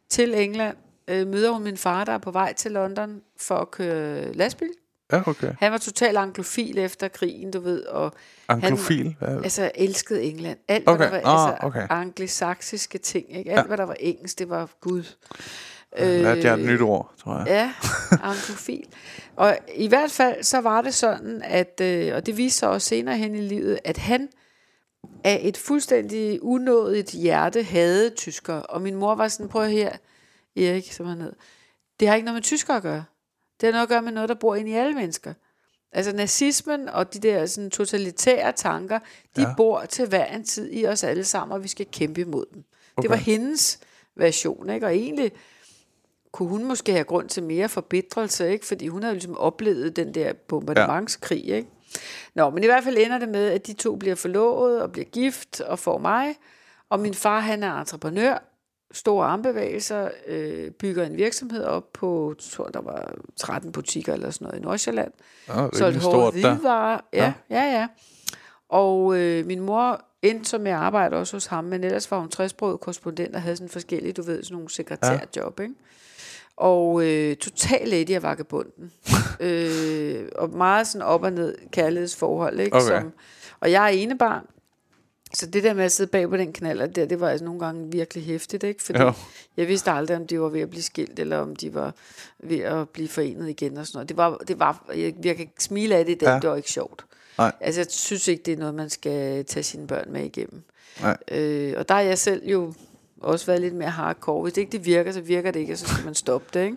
til 0.08 0.34
England, 0.34 0.76
øh, 1.08 1.26
møder 1.26 1.50
hun 1.50 1.62
min 1.62 1.76
far, 1.76 2.04
der 2.04 2.12
er 2.12 2.18
på 2.18 2.30
vej 2.30 2.52
til 2.52 2.72
London 2.72 3.20
for 3.36 3.54
at 3.54 3.70
køre 3.70 4.32
lastbil. 4.32 4.70
Ja 5.12 5.22
okay. 5.28 5.52
Han 5.60 5.72
var 5.72 5.78
totalt 5.78 6.16
anglofil 6.18 6.78
efter 6.78 7.08
krigen, 7.08 7.50
du 7.50 7.60
ved, 7.60 7.82
og 7.84 8.12
Anglofil? 8.48 9.16
Han, 9.20 9.44
altså, 9.44 9.70
elskede 9.74 10.22
England. 10.22 10.58
Alt, 10.68 10.88
Okay. 10.88 11.08
hvad 11.08 11.20
der 11.20 11.26
var 11.28 11.34
Ah, 11.36 11.48
altså, 11.52 11.66
okay. 11.66 11.86
angelsaksiske 11.90 12.98
ting. 12.98 13.36
Ikke? 13.36 13.50
Alt, 13.50 13.58
Ja. 13.58 13.62
hvad 13.66 13.76
der 13.76 13.84
var 13.86 13.96
engelsk, 14.00 14.38
det 14.38 14.48
var 14.48 14.70
Gud. 14.80 15.02
Lærte 15.98 16.40
jeg 16.44 16.54
et 16.60 16.66
nyt 16.66 16.80
ord, 16.80 17.12
tror 17.18 17.32
jeg. 17.38 17.40
Øh, 17.46 17.52
Ja, 17.52 17.72
anglofil. 18.30 18.84
Og 19.36 19.58
i 19.74 19.88
hvert 19.88 20.10
fald, 20.10 20.42
så 20.42 20.60
var 20.60 20.82
det 20.82 20.94
sådan, 20.94 21.42
at, 21.44 21.80
øh, 21.82 22.14
og 22.14 22.26
det 22.26 22.36
viste 22.36 22.58
sig 22.58 22.68
også 22.68 22.88
senere 22.88 23.16
hen 23.16 23.34
i 23.34 23.40
livet, 23.40 23.78
at 23.84 23.96
han 23.96 24.28
af 25.24 25.40
et 25.42 25.56
fuldstændig 25.56 26.42
unådigt 26.42 27.10
hjerte 27.12 27.62
havde 27.62 28.10
tysker. 28.10 28.54
Og 28.54 28.82
min 28.82 28.94
mor 28.94 29.14
var 29.14 29.28
sådan, 29.28 29.48
prøv 29.48 29.68
her, 29.68 29.92
Erik, 30.56 30.92
som 30.92 31.06
han 31.06 31.20
hed. 31.20 31.32
Det 32.00 32.08
har 32.08 32.14
ikke 32.14 32.24
noget 32.24 32.36
med 32.36 32.42
tysker 32.42 32.74
at 32.74 32.82
gøre. 32.82 33.04
Det 33.60 33.66
har 33.66 33.72
noget 33.72 33.82
at 33.82 33.88
gøre 33.88 34.02
med 34.02 34.12
noget, 34.12 34.28
der 34.28 34.34
bor 34.34 34.54
inde 34.54 34.70
i 34.70 34.74
alle 34.74 34.94
mennesker. 34.94 35.34
Altså 35.92 36.16
nazismen 36.16 36.88
og 36.88 37.14
de 37.14 37.18
der 37.18 37.46
sådan, 37.46 37.70
totalitære 37.70 38.52
tanker, 38.52 38.98
de 39.36 39.40
Ja. 39.42 39.48
ja. 39.48 39.54
bor 39.56 39.84
til 39.84 40.08
hver 40.08 40.26
en 40.26 40.44
tid 40.44 40.72
i 40.72 40.86
os 40.86 41.04
alle 41.04 41.24
sammen, 41.24 41.54
og 41.54 41.62
vi 41.62 41.68
skal 41.68 41.86
kæmpe 41.92 42.20
imod 42.20 42.44
dem. 42.54 42.64
Okay. 42.96 43.02
Det 43.02 43.10
var 43.10 43.16
hendes 43.16 43.78
version, 44.16 44.70
ikke? 44.70 44.86
Og 44.86 44.94
egentlig 44.96 45.32
kunne 46.32 46.48
hun 46.48 46.64
måske 46.64 46.92
have 46.92 47.04
grund 47.04 47.28
til 47.28 47.42
mere 47.42 47.68
forbedrelse, 47.68 48.52
ikke? 48.52 48.66
fordi 48.66 48.88
hun 48.88 49.02
havde 49.02 49.14
ligesom 49.14 49.38
oplevet 49.38 49.96
den 49.96 50.14
der 50.14 50.32
bombardementskrig. 50.32 51.44
Ikke? 51.48 51.68
Nå, 52.34 52.50
men 52.50 52.62
i 52.62 52.66
hvert 52.66 52.84
fald 52.84 52.98
ender 52.98 53.18
det 53.18 53.28
med, 53.28 53.48
at 53.50 53.66
de 53.66 53.72
to 53.72 53.96
bliver 53.96 54.14
forlovet 54.14 54.82
og 54.82 54.92
bliver 54.92 55.04
gift 55.04 55.60
og 55.60 55.78
får 55.78 55.98
mig. 55.98 56.34
Og 56.88 57.00
min 57.00 57.14
far, 57.14 57.40
han 57.40 57.62
er 57.62 57.72
entreprenør, 57.74 58.44
store 58.98 59.26
armbevægelser, 59.26 60.08
øh, 60.26 60.70
bygger 60.70 61.04
en 61.04 61.16
virksomhed 61.16 61.64
op 61.64 61.92
på, 61.92 62.34
tror 62.38 62.68
der 62.68 62.80
var 62.80 63.14
13 63.36 63.72
butikker 63.72 64.12
eller 64.12 64.30
sådan 64.30 64.46
noget 64.46 64.58
i 64.58 64.62
Nordsjælland. 64.62 65.12
Ja, 65.48 65.62
det 65.62 65.76
Solgte 65.76 66.00
hårde 66.00 66.16
stort 66.16 66.34
der. 66.34 66.54
hvidevarer. 66.54 67.00
Ja, 67.12 67.32
ja, 67.50 67.62
ja. 67.62 67.86
Og 68.68 69.16
øh, 69.16 69.46
min 69.46 69.60
mor 69.60 70.04
endte 70.22 70.50
så 70.50 70.58
med 70.58 70.70
at 70.70 70.76
arbejde 70.76 71.16
også 71.16 71.36
hos 71.36 71.46
ham, 71.46 71.64
men 71.64 71.84
ellers 71.84 72.10
var 72.10 72.18
hun 72.18 72.28
60 72.28 72.52
korrespondent 72.52 73.34
og 73.34 73.42
havde 73.42 73.56
sådan 73.56 73.68
forskellige, 73.68 74.12
du 74.12 74.22
ved, 74.22 74.42
sådan 74.42 74.54
nogle 74.54 74.70
sekretærjob, 74.70 75.60
ikke? 75.60 75.74
Og 76.56 77.04
øh, 77.04 77.36
total 77.36 77.88
lady 77.88 78.10
af 78.10 78.22
vagabunden. 78.22 78.92
øh, 79.40 80.28
og 80.36 80.50
meget 80.50 80.86
sådan 80.86 81.06
op 81.06 81.22
og 81.22 81.32
ned 81.32 81.54
kærlighedsforhold, 81.72 82.60
ikke? 82.60 82.76
Okay. 82.76 82.86
Som, 82.86 83.12
og 83.60 83.70
jeg 83.70 83.84
er 83.84 83.88
enebarn, 83.88 84.46
så 85.34 85.46
det 85.46 85.62
der 85.62 85.74
med 85.74 85.84
at 85.84 85.92
sidde 85.92 86.10
bag 86.10 86.28
på 86.30 86.36
den 86.36 86.52
knaller 86.52 86.86
der, 86.86 87.06
det 87.06 87.20
var 87.20 87.28
altså 87.28 87.44
nogle 87.44 87.60
gange 87.60 87.92
virkelig 87.92 88.24
hæftigt, 88.24 88.64
ikke? 88.64 88.82
Fordi 88.82 88.98
Jo. 89.00 89.12
jeg 89.56 89.68
vidste 89.68 89.90
aldrig, 89.90 90.16
om 90.16 90.26
de 90.26 90.40
var 90.40 90.48
ved 90.48 90.60
at 90.60 90.70
blive 90.70 90.82
skilt, 90.82 91.18
eller 91.18 91.38
om 91.38 91.56
de 91.56 91.74
var 91.74 91.94
ved 92.38 92.58
at 92.58 92.88
blive 92.88 93.08
forenet 93.08 93.48
igen 93.48 93.76
og 93.76 93.86
sådan 93.86 93.96
noget. 93.96 94.08
Det 94.08 94.16
var, 94.16 94.36
det 94.48 94.58
var 94.58 94.84
jeg, 94.96 95.14
jeg 95.24 95.36
kan 95.36 95.48
smile 95.58 95.96
af 95.96 96.04
det 96.04 96.12
i 96.12 96.18
dag, 96.18 96.26
Ja. 96.26 96.34
ja. 96.34 96.40
det 96.40 96.50
var 96.50 96.56
ikke 96.56 96.70
sjovt. 96.70 97.04
Nej. 97.38 97.52
Altså, 97.60 97.80
jeg 97.80 97.86
synes 97.90 98.28
ikke, 98.28 98.42
det 98.46 98.52
er 98.52 98.58
noget, 98.58 98.74
man 98.74 98.90
skal 98.90 99.44
tage 99.44 99.62
sine 99.62 99.86
børn 99.86 100.12
med 100.12 100.24
igennem. 100.24 100.62
Nej. 101.02 101.16
Øh, 101.30 101.74
og 101.76 101.88
der 101.88 101.94
er 101.94 102.00
jeg 102.00 102.18
selv 102.18 102.42
jo 102.48 102.74
også 103.20 103.46
været 103.46 103.60
lidt 103.60 103.74
mere 103.74 103.90
hardcore. 103.90 104.42
Hvis 104.42 104.52
det 104.52 104.60
ikke 104.60 104.72
det 104.72 104.86
virker, 104.86 105.12
så 105.12 105.20
virker 105.20 105.50
det 105.50 105.60
ikke, 105.60 105.72
og 105.72 105.78
så 105.78 105.86
skal 105.86 106.04
man 106.04 106.14
stoppe 106.14 106.46
det, 106.54 106.64
ikke? 106.64 106.76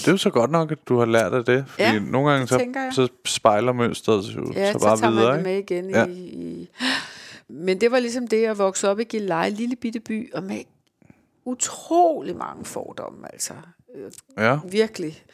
Det 0.00 0.08
er 0.08 0.12
jo 0.12 0.16
så 0.18 0.30
godt 0.30 0.50
nok, 0.50 0.72
at 0.72 0.78
du 0.88 0.98
har 0.98 1.06
lært 1.06 1.32
af 1.32 1.44
det. 1.44 1.64
Fordi 1.68 1.82
Ja, 1.82 1.98
nogle 1.98 2.30
gange 2.30 2.46
så, 2.46 2.60
så 2.94 3.08
spejler 3.24 3.72
mønstret 3.72 4.22
jo 4.36 4.52
Ja, 4.54 4.72
så 4.72 4.78
så, 4.78 4.84
bare 4.86 4.96
tager 4.96 5.10
videre. 5.10 5.26
man 5.28 5.36
det 5.36 5.44
med 5.44 5.58
igen 5.58 5.90
Ja. 5.90 6.06
i, 6.06 6.12
i... 6.12 6.68
Men 7.50 7.80
det 7.80 7.90
var 7.90 7.98
ligesom 7.98 8.28
det 8.28 8.46
at 8.46 8.58
vokse 8.58 8.88
op 8.88 9.00
i 9.00 9.04
Gilleleje, 9.04 9.50
lille 9.50 9.76
bitte 9.76 10.00
by, 10.00 10.32
og 10.32 10.42
med 10.42 10.60
utrolig 11.44 12.36
mange 12.36 12.64
fordomme, 12.64 13.32
altså. 13.32 13.54
Øh, 13.94 14.12
Ja. 14.36 14.58
Virkelig. 14.70 15.24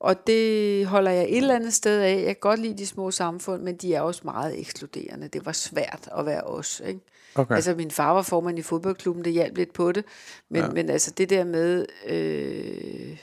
Og 0.00 0.26
det 0.26 0.86
holder 0.86 1.10
jeg 1.10 1.24
et 1.28 1.36
eller 1.36 1.54
andet 1.54 1.74
sted 1.74 2.00
af. 2.00 2.16
Jeg 2.16 2.24
kan 2.24 2.36
godt 2.40 2.60
lide 2.60 2.78
de 2.78 2.86
små 2.86 3.10
samfund, 3.10 3.62
men 3.62 3.76
de 3.76 3.94
er 3.94 4.00
også 4.00 4.20
meget 4.24 4.60
ekskluderende. 4.60 5.28
Det 5.28 5.46
var 5.46 5.52
svært 5.52 6.08
at 6.18 6.26
være 6.26 6.42
os, 6.42 6.82
ikke? 6.86 7.00
Okay. 7.34 7.54
Altså, 7.54 7.74
min 7.74 7.90
far 7.90 8.12
var 8.12 8.22
formand 8.22 8.58
i 8.58 8.62
fodboldklubben, 8.62 9.24
det 9.24 9.32
hjalp 9.32 9.56
lidt 9.56 9.72
på 9.72 9.92
det. 9.92 10.04
Men, 10.48 10.62
ja. 10.62 10.68
men 10.68 10.90
altså, 10.90 11.10
det 11.10 11.30
der 11.30 11.44
med, 11.44 11.86
øh, 12.06 13.18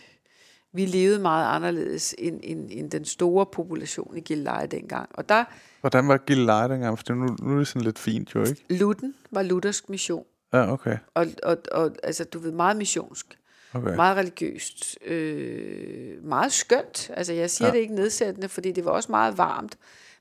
vi 0.73 0.85
levede 0.85 1.19
meget 1.19 1.55
anderledes 1.55 2.15
end, 2.17 2.39
end, 2.43 2.67
end 2.71 2.91
den 2.91 3.05
store 3.05 3.45
population 3.45 4.17
i 4.17 4.19
Gilleleje 4.19 4.67
dengang. 4.67 5.09
Og 5.13 5.29
der, 5.29 5.43
Hvordan 5.81 6.07
var 6.07 6.17
Gilleleje 6.17 6.69
dengang? 6.69 6.99
For 6.99 7.13
nu, 7.13 7.35
nu 7.41 7.53
er 7.53 7.57
det 7.57 7.67
sådan 7.67 7.81
lidt 7.81 7.99
fint 7.99 8.35
jo, 8.35 8.43
ikke? 8.43 8.65
Lutten 8.69 9.15
var 9.31 9.41
luthersk 9.41 9.89
mission. 9.89 10.25
Ja, 10.53 10.71
okay. 10.71 10.97
Og, 11.13 11.27
og, 11.43 11.57
og 11.71 11.91
altså, 12.03 12.23
du 12.23 12.39
ved, 12.39 12.51
meget 12.51 12.77
missionsk. 12.77 13.39
okay. 13.73 13.95
Meget 13.95 14.17
religiøst. 14.17 14.97
Øh, 15.05 16.23
meget 16.23 16.51
skønt. 16.51 17.11
Altså, 17.13 17.33
jeg 17.33 17.49
siger 17.49 17.67
Ja. 17.67 17.73
det 17.73 17.79
ikke 17.79 17.95
nedsættende, 17.95 18.49
fordi 18.49 18.71
det 18.71 18.85
var 18.85 18.91
også 18.91 19.11
meget 19.11 19.37
varmt. 19.37 19.77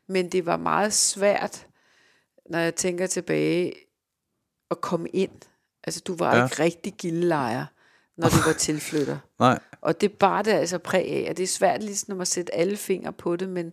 Men 0.06 0.28
det 0.28 0.46
var 0.46 0.56
meget 0.56 0.92
svært, 0.92 1.66
når 2.50 2.58
jeg 2.58 2.74
tænker 2.74 3.06
tilbage, 3.06 3.72
at 4.70 4.80
komme 4.80 5.08
ind. 5.08 5.30
Altså, 5.84 6.02
du 6.06 6.16
var 6.16 6.36
ja. 6.36 6.44
ikke 6.44 6.62
rigtig 6.62 6.94
gildelejer, 6.98 7.66
når 8.18 8.28
du 8.28 8.36
var 8.46 8.52
tilflytter. 8.52 9.18
Nej. 9.38 9.58
Og 9.80 10.00
det 10.00 10.12
bar 10.12 10.42
det 10.42 10.50
altså 10.50 10.78
præg 10.78 11.10
af, 11.10 11.30
og 11.30 11.36
det 11.36 11.42
er 11.42 11.46
svært 11.46 11.82
ligesom 11.82 12.20
at 12.20 12.28
sætte 12.28 12.54
alle 12.54 12.76
fingre 12.76 13.12
på 13.12 13.36
det, 13.36 13.48
men 13.48 13.72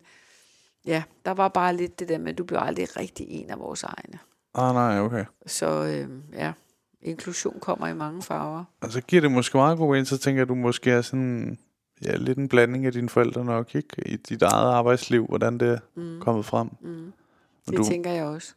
ja, 0.85 1.03
der 1.25 1.31
var 1.31 1.47
bare 1.47 1.75
lidt 1.75 1.99
det 1.99 2.09
der 2.09 2.17
med, 2.17 2.31
at 2.31 2.37
du 2.37 2.43
blev 2.43 2.59
aldrig 2.61 2.97
rigtig 2.97 3.25
en 3.29 3.49
af 3.49 3.59
vores 3.59 3.83
egne. 3.83 4.19
Ah, 4.53 4.73
nej, 4.73 4.99
okay. 4.99 5.25
Så 5.45 5.67
øh, 5.85 6.09
ja, 6.33 6.53
inklusion 7.01 7.59
kommer 7.59 7.87
i 7.87 7.93
mange 7.93 8.21
farver. 8.21 8.63
Og 8.81 8.91
så 8.91 9.01
giver 9.01 9.21
det 9.21 9.31
måske 9.31 9.57
meget 9.57 9.77
god 9.77 9.89
mening, 9.91 10.07
så 10.07 10.17
tænker 10.17 10.37
jeg, 10.39 10.41
at 10.43 10.49
du 10.49 10.55
måske 10.55 10.91
er 10.91 11.01
sådan... 11.01 11.57
Ja, 12.05 12.15
lidt 12.15 12.37
en 12.37 12.47
blanding 12.49 12.85
af 12.85 12.91
dine 12.91 13.09
forældre 13.09 13.45
nok, 13.45 13.75
ikke? 13.75 14.07
I 14.07 14.15
dit 14.15 14.41
eget 14.41 14.71
arbejdsliv, 14.71 15.25
hvordan 15.27 15.57
det 15.57 15.69
er 15.69 15.77
mm. 15.95 16.19
kommet 16.21 16.45
frem. 16.45 16.69
Mm. 16.81 17.13
Det 17.69 17.77
du- 17.77 17.83
tænker 17.83 18.11
jeg 18.11 18.23
også. 18.25 18.53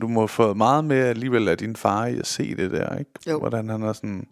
Du 0.00 0.08
må 0.08 0.20
have 0.20 0.28
fået 0.28 0.56
meget 0.56 0.84
med 0.84 0.96
alligevel 0.96 1.48
af 1.48 1.58
din 1.58 1.76
far 1.76 2.06
i 2.06 2.18
at 2.18 2.26
se 2.26 2.56
det 2.56 2.70
der, 2.70 2.96
ikke? 2.98 3.10
Jo. 3.26 3.38
Hvordan 3.38 3.68
han 3.68 3.82
er 3.82 3.92
sådan... 3.92 4.26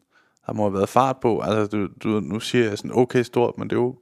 Der 0.46 0.52
må 0.52 0.62
have 0.62 0.74
været 0.74 0.88
fart 0.88 1.16
på. 1.22 1.40
Altså, 1.40 1.66
du, 1.76 1.88
du, 2.02 2.08
nu 2.20 2.40
siger 2.40 2.68
jeg 2.68 2.78
sådan 2.78 2.92
okay 2.94 3.22
stort, 3.22 3.58
men 3.58 3.70
det 3.70 3.76
er 3.76 3.80
jo 3.80 3.94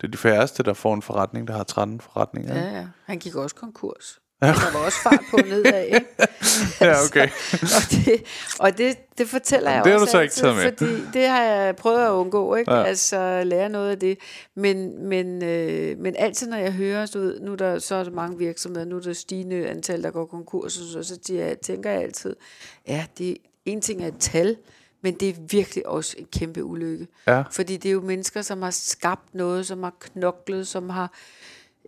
det 0.00 0.06
er 0.06 0.10
de 0.10 0.18
færreste, 0.18 0.62
der 0.62 0.74
får 0.74 0.94
en 0.94 1.02
forretning, 1.02 1.48
der 1.48 1.54
har 1.54 1.64
13 1.64 2.00
forretninger. 2.00 2.54
Ja, 2.54 2.76
ja. 2.78 2.86
Han 3.04 3.18
gik 3.18 3.34
også 3.34 3.54
konkurs. 3.56 4.20
Ja. 4.42 4.46
Der 4.46 4.78
var 4.78 4.84
også 4.84 4.98
fart 5.02 5.20
på 5.30 5.36
nedad, 5.36 5.84
ikke? 5.84 6.06
Ja, 6.80 6.94
okay. 7.08 7.28
og 7.62 7.90
det, 7.90 8.22
og 8.58 8.78
det, 8.78 8.96
det 9.18 9.28
fortæller 9.28 9.70
jeg 9.70 9.84
Det 9.84 9.94
også 9.94 10.04
du 10.04 10.10
så 10.10 10.20
ikke 10.20 10.32
altid, 10.46 10.52
med. 10.52 10.62
fordi 10.62 11.18
det 11.18 11.28
har 11.28 11.42
jeg 11.42 11.76
prøvet 11.76 12.06
at 12.06 12.10
undgå, 12.10 12.54
ikke? 12.54 12.72
Ja. 12.72 12.82
Altså 12.82 13.42
lære 13.44 13.68
noget 13.68 13.90
af 13.90 13.98
det. 13.98 14.18
Men, 14.56 15.08
men, 15.08 15.44
øh, 15.44 15.98
men 15.98 16.14
altid 16.18 16.48
når 16.48 16.56
jeg 16.56 16.72
hører, 16.72 17.06
du 17.06 17.18
ved, 17.18 17.40
nu 17.40 17.52
er 17.52 17.56
der 17.56 17.78
så 17.78 17.94
er 17.94 18.04
der 18.04 18.10
mange 18.10 18.38
virksomheder, 18.38 18.84
nu 18.84 18.96
er 18.96 19.00
der 19.00 19.12
stigende 19.12 19.68
antal, 19.68 20.02
der 20.02 20.10
går 20.10 20.26
konkurs, 20.26 20.78
og 20.78 20.84
så, 20.84 21.02
så 21.02 21.18
tænker 21.62 21.90
jeg 21.90 22.02
altid, 22.02 22.36
ja, 22.88 23.06
det, 23.18 23.36
en 23.64 23.80
ting 23.80 24.02
er 24.02 24.08
et 24.08 24.18
tal, 24.20 24.56
men 25.06 25.14
det 25.14 25.28
er 25.28 25.34
virkelig 25.50 25.86
også 25.86 26.16
en 26.18 26.26
kæmpe 26.32 26.64
ulykke. 26.64 27.08
Ja. 27.26 27.42
Fordi 27.50 27.76
det 27.76 27.88
er 27.88 27.92
jo 27.92 28.00
mennesker, 28.00 28.42
som 28.42 28.62
har 28.62 28.70
skabt 28.70 29.34
noget, 29.34 29.66
som 29.66 29.82
har 29.82 29.92
knoklet, 30.00 30.68
som 30.68 30.90
har 30.90 31.12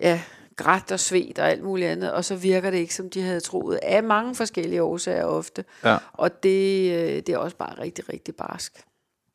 ja, 0.01 0.21
grædt 0.57 0.93
og 0.93 1.01
svedt 1.01 1.39
og 1.39 1.51
alt 1.51 1.63
muligt 1.63 1.89
andet, 1.89 2.13
og 2.13 2.25
så 2.25 2.37
virker 2.37 2.71
det 2.71 2.79
ikke, 2.79 2.95
som 2.95 3.11
de 3.11 3.23
havde 3.23 3.41
troet, 3.41 3.79
af 3.83 4.03
mange 4.03 4.35
forskellige 4.35 4.83
årsager 4.83 5.25
ofte. 5.25 5.65
Ja. 5.85 5.97
Og 6.13 6.43
det, 6.43 6.93
øh, 6.93 7.17
det 7.17 7.29
er 7.29 7.39
også 7.39 7.57
bare 7.57 7.79
rigtig, 7.79 8.09
rigtig 8.09 8.35
barsk. 8.35 8.85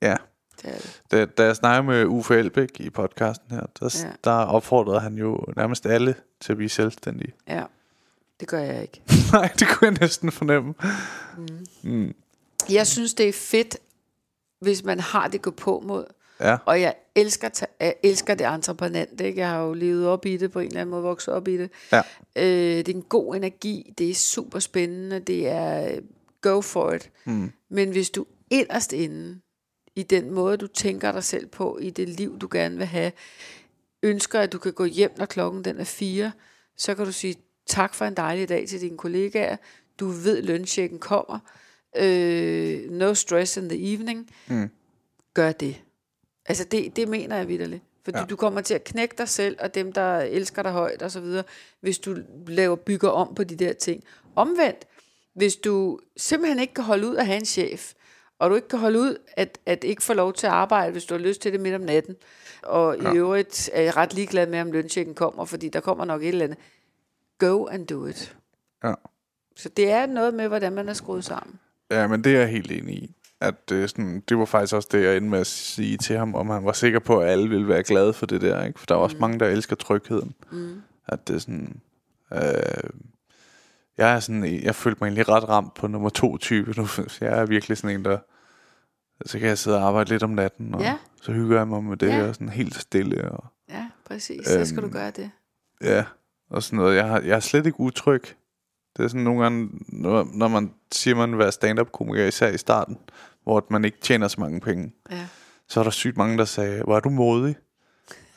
Ja. 0.01 0.15
Det 0.61 0.69
er 0.69 0.77
det. 0.77 1.01
Da, 1.11 1.25
da 1.25 1.43
jeg 1.43 1.55
snakkede 1.55 1.83
med 1.83 2.05
Uffe 2.05 2.39
Elbæk 2.39 2.79
i 2.79 2.89
podcasten 2.89 3.51
her, 3.51 3.65
der, 3.79 4.03
ja. 4.03 4.11
Der 4.23 4.31
opfordrede 4.31 4.99
han 4.99 5.15
jo 5.15 5.45
nærmest 5.55 5.85
alle 5.85 6.15
til 6.41 6.53
at 6.53 6.57
blive 6.57 6.69
selvstændige. 6.69 7.33
Ja, 7.47 7.63
det 8.39 8.47
gør 8.47 8.59
jeg 8.59 8.81
ikke. 8.81 9.01
Nej, 9.33 9.51
det 9.59 9.67
kunne 9.67 9.89
jeg 9.91 9.97
næsten 10.01 10.31
fornemme. 10.31 10.73
Jeg 12.69 12.87
synes, 12.87 13.13
det 13.13 13.29
er 13.29 13.33
fedt, 13.33 13.77
hvis 14.61 14.83
man 14.83 14.99
har 14.99 15.27
det 15.27 15.41
gå 15.41 15.51
på 15.51 15.83
mod. 15.85 16.05
Ja, 16.39 16.57
Og 16.65 16.81
jeg 16.81 16.95
elsker, 17.15 17.49
ta- 17.49 17.65
jeg 17.79 17.95
elsker 18.03 18.35
det 18.35 18.47
entreprenante. 18.47 19.25
Ikke? 19.27 19.39
Jeg 19.39 19.49
har 19.49 19.59
jo 19.61 19.73
levet 19.73 20.07
op 20.07 20.25
i 20.25 20.37
det 20.37 20.51
på 20.51 20.59
en 20.59 20.67
eller 20.67 20.81
anden 20.81 20.91
måde, 20.91 21.03
vokset 21.03 21.33
op 21.33 21.47
i 21.47 21.57
det. 21.57 21.69
ja, 21.91 22.01
Øh, 22.35 22.43
det 22.77 22.89
er 22.89 22.93
en 22.93 23.01
god 23.01 23.35
energi, 23.35 23.93
det 23.97 24.09
er 24.09 24.13
super 24.15 24.59
spændende, 24.59 25.19
det 25.19 25.47
er 25.47 25.99
go 26.41 26.61
for 26.61 26.91
it. 26.91 27.09
Mm. 27.25 27.51
Men 27.69 27.89
hvis 27.91 28.09
du 28.09 28.25
inderst 28.49 28.93
inde, 28.93 29.39
i 29.95 30.03
den 30.03 30.31
måde, 30.31 30.57
du 30.57 30.67
tænker 30.67 31.11
dig 31.11 31.23
selv 31.23 31.45
på, 31.47 31.77
i 31.81 31.89
det 31.89 32.09
liv, 32.09 32.39
du 32.39 32.47
gerne 32.51 32.77
vil 32.77 32.85
have, 32.85 33.11
ønsker, 34.03 34.39
at 34.39 34.53
du 34.53 34.57
kan 34.57 34.73
gå 34.73 34.85
hjem, 34.85 35.11
når 35.17 35.25
klokken 35.25 35.65
den 35.65 35.77
er 35.79 35.83
fire, 35.83 36.31
så 36.77 36.95
kan 36.95 37.05
du 37.05 37.11
sige 37.11 37.35
tak 37.67 37.93
for 37.93 38.05
en 38.05 38.13
dejlig 38.17 38.49
dag 38.49 38.67
til 38.67 38.81
dine 38.81 38.97
kollegaer. 38.97 39.57
Du 39.99 40.07
ved, 40.07 40.41
lønchecken 40.41 40.99
kommer. 40.99 41.39
Øh, 41.97 42.91
no 42.91 43.13
stress 43.13 43.57
in 43.57 43.69
the 43.69 43.93
evening. 43.93 44.29
Mm. 44.47 44.69
Gør 45.33 45.51
det. 45.51 45.81
Altså, 46.45 46.63
det, 46.63 46.95
det 46.95 47.07
mener 47.07 47.37
jeg 47.37 47.47
vidderligt. 47.47 47.83
Fordi 48.03 48.17
Ja. 48.17 48.25
du 48.25 48.35
kommer 48.35 48.61
til 48.61 48.73
at 48.73 48.83
knække 48.83 49.15
dig 49.17 49.29
selv, 49.29 49.57
og 49.59 49.75
dem, 49.75 49.91
der 49.93 50.17
elsker 50.17 50.63
dig 50.63 50.71
højt 50.71 51.01
og 51.01 51.11
så 51.11 51.19
videre, 51.19 51.43
hvis 51.79 51.99
du 51.99 52.15
laver, 52.47 52.75
bygger 52.75 53.09
om 53.09 53.35
på 53.35 53.43
de 53.43 53.55
der 53.55 53.73
ting. 53.73 54.03
Omvendt, 54.35 54.85
hvis 55.33 55.55
du 55.55 55.99
simpelthen 56.17 56.59
ikke 56.59 56.73
kan 56.73 56.83
holde 56.83 57.07
ud 57.07 57.15
at 57.15 57.25
have 57.25 57.39
en 57.39 57.45
chef, 57.45 57.93
og 58.39 58.49
du 58.49 58.55
ikke 58.55 58.67
kan 58.67 58.79
holde 58.79 58.99
ud 58.99 59.17
at, 59.37 59.57
at 59.65 59.83
ikke 59.83 60.03
få 60.03 60.13
lov 60.13 60.33
til 60.33 60.47
at 60.47 60.53
arbejde, 60.53 60.91
hvis 60.91 61.05
du 61.05 61.13
har 61.13 61.19
lyst 61.21 61.41
til 61.41 61.51
det 61.53 61.59
midt 61.61 61.75
om 61.75 61.81
natten, 61.81 62.15
og 62.63 62.97
ja. 63.01 63.13
i 63.13 63.17
øvrigt 63.17 63.69
er 63.73 63.81
jeg 63.81 63.97
ret 63.97 64.13
ligeglad 64.13 64.47
med, 64.47 64.61
om 64.61 64.71
lønchecken 64.71 65.15
kommer, 65.15 65.45
fordi 65.45 65.69
der 65.69 65.79
kommer 65.79 66.05
nok 66.05 66.21
et 66.23 66.27
eller 66.27 66.45
andet. 66.45 66.57
Go 67.37 67.65
and 67.65 67.87
do 67.87 68.05
it. 68.05 68.35
ja. 68.83 68.93
Så 69.55 69.69
det 69.69 69.89
er 69.91 70.05
noget 70.05 70.33
med, 70.33 70.47
hvordan 70.47 70.73
man 70.73 70.89
er 70.89 70.93
skruet 70.93 71.25
sammen. 71.25 71.59
Ja, 71.93 72.07
men 72.07 72.23
det 72.23 72.35
er 72.35 72.39
jeg 72.39 72.47
helt 72.49 72.71
enig 72.71 72.95
i. 72.95 73.15
At 73.41 73.69
det, 73.69 73.89
sådan, 73.89 74.23
det 74.29 74.37
var 74.37 74.45
faktisk 74.45 74.73
også 74.75 74.87
det, 74.91 75.03
jeg 75.03 75.17
endte 75.17 75.29
med 75.29 75.39
at 75.39 75.47
sige 75.47 75.97
til 75.97 76.17
ham, 76.17 76.35
om 76.35 76.49
han 76.49 76.65
var 76.65 76.71
sikker 76.73 76.99
på, 76.99 77.19
at 77.19 77.29
alle 77.29 77.49
ville 77.49 77.67
være 77.67 77.83
glade 77.83 78.13
for 78.13 78.25
det 78.25 78.41
der. 78.41 78.63
Ikke? 78.63 78.79
For 78.79 78.85
der 78.85 78.95
er 78.95 78.99
også 78.99 79.17
mange, 79.19 79.39
der 79.39 79.45
elsker 79.47 79.75
trygheden. 79.75 80.33
Mm. 80.51 80.81
At 81.07 81.27
det 81.27 81.35
er 81.35 81.39
sådan... 81.39 81.79
Øh, 82.33 82.39
jeg 83.97 84.15
er 84.15 84.19
sådan, 84.19 84.45
jeg 84.63 84.75
følte 84.75 84.97
mig 85.01 85.07
egentlig 85.07 85.29
ret 85.29 85.49
ramt 85.49 85.73
på 85.73 85.87
nummer 85.87 86.09
to 86.09 86.37
type 86.37 86.73
nu. 86.77 86.87
Jeg 87.21 87.39
er 87.39 87.45
virkelig 87.45 87.77
sådan 87.77 87.95
en, 87.99 88.05
der... 88.05 88.17
Så 89.25 89.39
kan 89.39 89.47
jeg 89.47 89.57
sidde 89.57 89.77
og 89.77 89.83
arbejde 89.87 90.09
lidt 90.09 90.23
om 90.23 90.29
natten, 90.29 90.75
og 90.75 90.81
Ja. 90.81 90.97
så 91.21 91.31
hygger 91.31 91.57
jeg 91.57 91.67
mig 91.67 91.83
med 91.83 91.97
det, 91.97 92.07
Ja. 92.07 92.27
og 92.27 92.33
sådan 92.35 92.49
helt 92.49 92.75
stille. 92.75 93.31
Og, 93.31 93.45
Ja, 93.69 93.89
præcis. 94.05 94.47
Så 94.47 94.65
skal 94.65 94.79
Øhm, 94.79 94.89
du 94.91 94.93
gøre 94.97 95.11
det. 95.11 95.31
Ja, 95.81 96.03
og 96.49 96.63
sådan 96.63 96.77
noget. 96.77 96.95
Jeg, 96.95 97.07
har, 97.07 97.19
jeg 97.19 97.35
er 97.35 97.39
slet 97.39 97.65
ikke 97.65 97.79
utryg. 97.79 98.23
Det 98.97 99.03
er 99.03 99.07
sådan 99.07 99.21
nogle 99.23 99.43
gange, 99.43 99.69
når, 99.87 100.27
når 100.33 100.47
man 100.47 100.73
siger, 100.91 101.15
man 101.15 101.31
vil 101.31 101.39
være 101.39 101.51
stand-up-komiker, 101.51 102.25
især 102.25 102.47
i 102.47 102.57
starten, 102.57 102.97
hvor 103.43 103.65
man 103.69 103.85
ikke 103.85 103.97
tjener 104.01 104.27
så 104.27 104.39
mange 104.41 104.59
penge, 104.59 104.93
Ja. 105.11 105.27
så 105.67 105.79
var 105.79 105.83
der 105.83 105.91
sygt 105.91 106.17
mange, 106.17 106.37
der 106.37 106.45
sagde, 106.45 106.83
hvor 106.83 106.95
er 106.95 106.99
du 106.99 107.09
modig? 107.09 107.55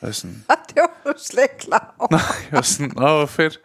Og 0.01 0.15
sådan, 0.15 0.35
det 0.69 0.75
var 0.75 1.11
du 1.11 1.13
slet 1.17 1.43
ikke 1.43 1.57
klar 1.57 1.95
over. 1.99 2.17
jeg 2.43 2.51
var 2.51 2.61
sådan, 2.61 2.91
åh, 2.97 3.03
hvor 3.17 3.25
fedt. 3.25 3.59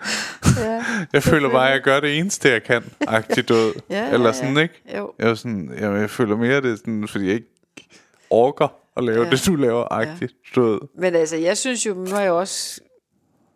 Ja. 0.59 0.84
Jeg 1.12 1.22
føler 1.22 1.51
bare, 1.51 1.66
at 1.68 1.72
jeg 1.74 1.82
gør 1.82 2.01
det 2.01 2.18
eneste, 2.18 2.49
jeg 2.49 2.62
kan, 2.62 2.84
agtigt 3.01 3.49
død. 3.49 3.74
Ja, 3.90 3.99
ja, 4.07 4.12
Eller 4.12 4.26
ja. 4.26 4.32
sådan, 4.32 4.57
ikke? 4.57 4.82
Jo. 4.99 5.12
Jeg, 5.18 5.28
var 5.28 5.34
sådan, 5.34 5.74
jeg, 5.78 5.93
jeg 6.01 6.11
føler 6.11 6.36
mere, 6.36 6.61
det 6.61 6.72
er 6.72 6.76
sådan, 6.76 7.09
fordi 7.09 7.26
jeg 7.26 7.34
ikke 7.34 7.49
orker 8.30 8.68
at 8.97 9.05
lave 9.05 9.18
Ja. 9.18 9.24
ja. 9.24 9.30
det, 9.30 9.47
du 9.47 9.55
laver, 9.57 9.93
agtigt 9.93 10.34
død. 10.55 10.80
Men 10.99 11.14
altså, 11.14 11.36
jeg 11.36 11.59
synes 11.59 11.86
jo, 11.86 11.95
nu 11.95 12.11
har 12.11 12.20
jeg 12.20 12.32
også 12.32 12.80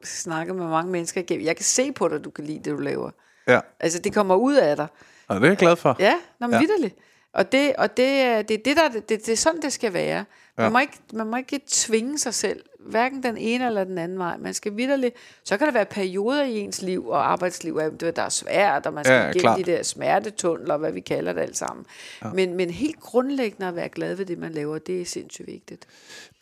snakket 0.04 0.56
med 0.56 0.66
mange 0.68 0.92
mennesker 0.92 1.20
igennem. 1.20 1.46
Jeg 1.46 1.56
kan 1.56 1.64
se 1.64 1.92
på 1.92 2.08
dig, 2.08 2.24
du 2.24 2.30
kan 2.30 2.44
lide 2.44 2.58
det, 2.58 2.72
du 2.72 2.76
laver. 2.78 3.10
Ja, 3.48 3.60
Altså, 3.80 3.98
det 3.98 4.14
kommer 4.14 4.34
ud 4.34 4.54
af 4.54 4.76
dig. 4.76 4.86
og 5.28 5.36
det 5.36 5.44
er 5.44 5.48
jeg 5.48 5.56
glad 5.56 5.76
for. 5.76 5.96
Ja, 5.98 6.14
når 6.40 6.46
man 6.46 6.54
Ja. 6.54 6.66
vidderligt. 6.66 6.94
Og 7.32 7.52
det, 7.52 7.76
og 7.76 7.96
det, 7.96 8.06
er- 8.20 8.42
det, 8.42 8.54
er 8.54 8.62
det, 8.64 8.76
der, 8.76 8.88
det, 8.88 9.08
det 9.08 9.28
er 9.28 9.36
sådan, 9.36 9.62
det 9.62 9.72
skal 9.72 9.92
være. 9.92 10.24
Man, 10.58 10.64
Ja. 10.66 10.70
må 10.70 10.78
ikke, 10.78 10.98
man 11.12 11.26
må 11.26 11.36
ikke 11.36 11.60
tvinge 11.68 12.18
sig 12.18 12.34
selv, 12.34 12.60
hverken 12.80 13.22
den 13.22 13.36
ene 13.36 13.66
eller 13.66 13.84
den 13.84 13.98
anden 13.98 14.18
vej. 14.18 14.36
Man 14.36 14.54
skal 14.54 14.76
vidderligt, 14.76 15.14
så 15.44 15.56
kan 15.56 15.66
der 15.66 15.72
være 15.72 15.84
perioder 15.84 16.42
i 16.44 16.58
ens 16.58 16.82
liv 16.82 17.08
og 17.08 17.32
arbejdsliv, 17.32 17.80
der 18.00 18.12
er 18.22 18.28
svært, 18.28 18.86
og 18.86 18.92
man 18.92 19.04
skal 19.04 19.14
Ja, 19.14 19.20
ja, 19.22 19.26
igennem 19.28 19.40
klart. 19.40 19.58
de 19.58 19.64
der 19.64 19.82
smertetunneler, 19.82 20.76
hvad 20.76 20.92
vi 20.92 21.00
kalder 21.00 21.32
det 21.32 21.40
alt 21.40 21.56
sammen. 21.56 21.86
Ja. 22.24 22.28
Men, 22.32 22.54
men 22.54 22.70
helt 22.70 23.00
grundlæggende 23.00 23.66
at 23.68 23.76
være 23.76 23.88
glad 23.88 24.14
ved 24.14 24.26
det, 24.26 24.38
man 24.38 24.52
laver, 24.52 24.78
det 24.78 25.00
er 25.00 25.04
sindssygt 25.04 25.46
vigtigt. 25.46 25.86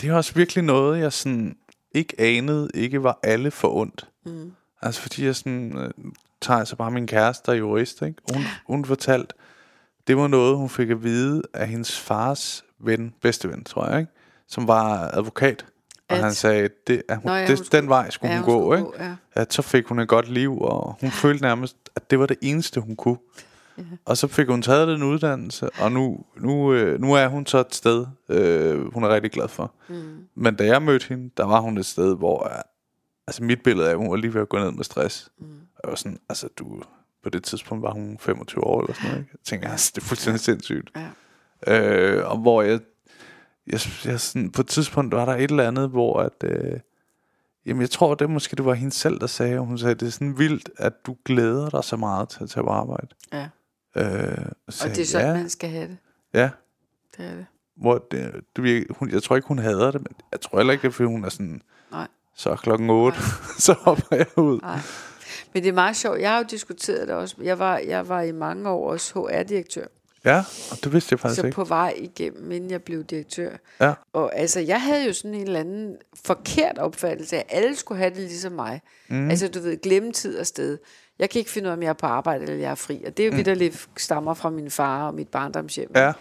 Det 0.01 0.09
er 0.11 0.15
også 0.15 0.35
virkelig 0.35 0.65
noget, 0.65 1.01
jeg 1.01 1.13
sådan 1.13 1.57
ikke 1.93 2.15
anede, 2.19 2.71
ikke 2.75 3.03
var 3.03 3.19
alle 3.23 3.51
for 3.51 3.75
ondt. 3.77 4.09
Mm. 4.27 4.53
Altså 4.83 5.01
fordi 5.01 5.25
jeg 5.25 5.37
sådan, 5.37 5.79
øh, 5.79 5.91
tager 6.41 6.59
jeg 6.59 6.67
så 6.67 6.77
bare 6.77 6.91
min 6.91 7.07
kæreste, 7.07 7.47
der 7.47 7.53
er 7.53 7.57
jurist, 7.57 8.03
ikke? 8.03 8.15
Hun, 8.35 8.43
hun 8.67 8.85
fortalte, 8.85 9.35
det 10.07 10.17
var 10.17 10.27
noget, 10.27 10.57
hun 10.57 10.69
fik 10.69 10.91
at 10.91 11.03
vide 11.05 11.43
af 11.55 11.69
hendes 11.69 12.01
fars 12.01 12.65
ven, 12.81 13.15
bedste 13.23 13.49
ven, 13.51 13.65
tror 13.65 13.87
jeg, 13.91 14.01
ikke? 14.01 14.13
Som 14.49 14.69
var 14.69 15.11
advokat. 15.13 15.65
Og 16.09 16.17
At- 16.17 16.23
han 16.23 16.35
sagde, 16.35 16.69
det, 16.87 17.03
at 17.09 17.17
hun, 17.17 17.27
Nå 17.27 17.33
ja, 17.35 17.47
det, 17.47 17.59
skulle- 17.59 17.81
den 17.81 17.89
vej 17.89 18.11
skulle 18.11 18.33
ja, 18.35 18.41
hun 18.41 18.45
hun 18.51 18.55
gå, 18.55 18.61
skulle 18.63 18.79
ikke? 18.79 18.99
gå, 18.99 19.05
ja. 19.05 19.15
At 19.33 19.53
så 19.53 19.63
fik 19.63 19.87
hun 19.87 19.99
et 19.99 20.09
godt 20.09 20.29
liv, 20.29 20.59
og 20.61 20.97
hun 21.01 21.11
følte 21.11 21.43
nærmest, 21.43 21.77
at 21.97 22.11
det 22.11 22.19
var 22.19 22.27
det 22.27 22.37
eneste, 22.43 22.81
hun 22.81 22.97
kunne. 22.97 23.17
Og 24.05 24.17
så 24.17 24.29
fik 24.29 24.47
hun 24.49 24.63
taget 24.63 24.89
den 24.89 25.03
uddannelse, 25.03 25.71
og 25.81 25.93
nu, 25.93 26.19
nu, 26.37 26.73
øh, 26.73 27.01
nu 27.01 27.13
er 27.13 27.29
hun 27.29 27.47
så 27.47 27.59
et 27.59 27.75
sted, 27.75 28.07
øh, 28.29 28.93
hun 28.95 29.05
er 29.05 29.09
rigtig 29.09 29.31
glad 29.31 29.49
for. 29.49 29.73
Mm. 29.89 30.17
Men 30.35 30.55
da 30.55 30.65
jeg 30.67 30.83
mødte 30.83 31.07
hende, 31.09 31.31
der 31.37 31.45
var 31.47 31.61
hun 31.61 31.79
et 31.79 31.87
sted, 31.87 32.17
hvor 32.17 32.51
altså 33.27 33.45
mit 33.45 33.63
billede 33.63 33.87
af, 33.87 33.91
at 33.91 33.97
hun 33.99 34.11
var 34.11 34.17
lige 34.17 34.35
ved 34.35 34.41
at 34.41 34.49
gå 34.49 34.59
ned 34.59 34.71
med 34.71 34.85
stress. 34.85 35.31
Mm. 35.39 35.47
Jeg 35.85 35.91
var 35.91 35.95
sådan, 35.95 36.19
altså 36.29 36.49
du, 36.57 36.83
på 37.23 37.31
det 37.31 37.45
tidspunkt 37.45 37.83
var 37.83 37.91
hun 37.93 38.19
25 38.21 38.65
år 38.65 38.81
eller 38.81 38.95
sådan 38.95 39.09
noget. 39.11 39.21
Ikke? 39.23 39.31
Jeg 39.33 39.39
tænkte, 39.45 39.69
altså, 39.69 39.93
det 39.95 40.03
er 40.03 40.07
fuldstændig 40.07 40.41
sindssygt. 40.41 40.91
Ja. 41.67 42.19
Øh, 42.19 42.31
og 42.31 42.39
hvor 42.39 42.63
jeg, 42.63 42.81
jeg, 43.67 43.81
jeg 44.05 44.21
sådan, 44.21 44.51
på 44.51 44.61
et 44.61 44.67
tidspunkt 44.69 45.15
var 45.15 45.25
der 45.25 45.33
et 45.35 45.51
eller 45.51 45.69
andet, 45.69 45.91
hvor 45.91 46.21
at, 46.21 46.45
øh, 46.45 46.81
jamen 47.67 47.81
jeg 47.81 47.91
tror, 47.91 48.15
det 48.15 48.31
måske 48.31 48.57
det 48.57 48.65
var 48.65 48.75
hende 48.75 48.93
selv, 48.95 49.19
der 49.21 49.27
sagde, 49.27 49.59
hun 49.59 49.79
sagde, 49.79 49.95
det 49.95 50.07
er 50.07 50.11
sådan 50.11 50.39
vildt, 50.39 50.71
at 50.77 50.93
du 51.07 51.17
glæder 51.25 51.71
dig 51.71 51.85
så 51.85 51.97
meget 51.97 52.29
til 52.29 52.43
at 52.43 52.51
tage 52.51 52.65
på 52.65 52.71
arbejde. 52.71 53.09
Ja. 53.33 53.49
Øh, 53.97 54.47
Og 54.67 54.73
sagde, 54.73 54.95
det 54.95 55.03
er 55.03 55.07
sådan, 55.07 55.27
ja, 55.27 55.35
man 55.35 55.51
skal 55.51 55.71
have 55.71 55.89
det. 55.89 55.97
ja, 56.35 56.51
Det 57.17 57.27
er 57.27 57.35
det. 57.35 57.47
hvor 57.77 58.07
det, 58.11 58.41
det 58.57 58.65
virker, 58.65 58.95
hun, 58.95 59.11
jeg 59.11 59.23
tror 59.23 59.37
ikke, 59.37 59.49
hun 59.49 59.59
hader 59.59 59.91
det, 59.91 60.01
men 60.01 60.13
jeg 60.33 60.41
tror 60.41 60.59
heller 60.59 60.73
ikke, 60.73 60.83
det 60.83 60.89
er, 60.89 60.93
fordi 60.93 61.07
hun 61.07 61.25
er 61.25 61.29
sådan. 61.29 61.63
Så 62.37 62.57
klokken 62.57 62.91
8, 62.91 63.19
så 63.59 63.73
hopper 63.73 64.17
jeg 64.17 64.39
ud. 64.39 64.61
Nej. 64.61 64.79
Men 65.53 65.63
det 65.63 65.69
er 65.69 65.73
meget 65.73 65.97
sjovt. 65.97 66.21
Jeg 66.21 66.31
har 66.31 66.39
jo 66.39 66.45
diskuteret 66.51 67.09
det 67.09 67.17
også. 67.17 67.37
Jeg 67.43 67.59
var, 67.59 67.79
jeg 67.79 68.09
var 68.09 68.23
i 68.23 68.33
mange 68.33 68.71
år 68.71 68.91
også 68.91 69.15
HR-direktør. 69.15 69.87
Ja, 70.25 70.45
og 70.71 70.85
det 70.85 70.93
vidste 70.93 71.13
jeg 71.13 71.21
faktisk 71.21 71.41
Så 71.41 71.47
ikke. 71.47 71.55
på 71.55 71.65
vej 71.65 71.95
igennem, 71.97 72.53
inden 72.53 72.71
jeg 72.71 72.83
blev 72.83 73.05
direktør. 73.05 73.51
Ja. 73.81 73.93
Og 74.13 74.37
altså, 74.37 74.61
jeg 74.61 74.83
havde 74.83 75.07
jo 75.07 75.13
sådan 75.13 75.35
en 75.35 75.43
eller 75.43 75.61
anden 75.61 75.97
forkert 76.25 76.79
opfattelse 76.79 77.37
af, 77.37 77.45
at 77.49 77.59
alle 77.59 77.77
skulle 77.77 77.99
have 77.99 78.11
det 78.11 78.19
ligesom 78.19 78.53
mig. 78.53 78.81
Mm. 79.09 79.31
Altså, 79.31 79.49
du 79.49 79.61
ved, 79.61 79.81
glemme 79.83 80.13
tid 80.13 80.39
og 80.39 80.47
sted. 80.47 80.79
Jeg 81.19 81.31
kan 81.31 81.39
ikke 81.39 81.51
finde 81.51 81.67
ud 81.67 81.71
af, 81.71 81.77
om 81.77 81.83
jeg 81.83 81.89
er 81.89 81.93
på 81.93 82.07
arbejde 82.07 82.43
eller 82.43 82.57
jeg 82.57 82.71
er 82.71 82.75
fri. 82.75 83.03
Og 83.07 83.17
det 83.17 83.23
er 83.23 83.27
jo 83.27 83.33
mm. 83.33 83.37
vidderligt 83.37 83.89
stammer 83.97 84.35
fra 84.35 84.51
min 84.51 84.71
far 84.71 85.07
og 85.07 85.15
mit 85.15 85.29
barndomshjem. 85.29 85.91
Ja, 85.95 86.13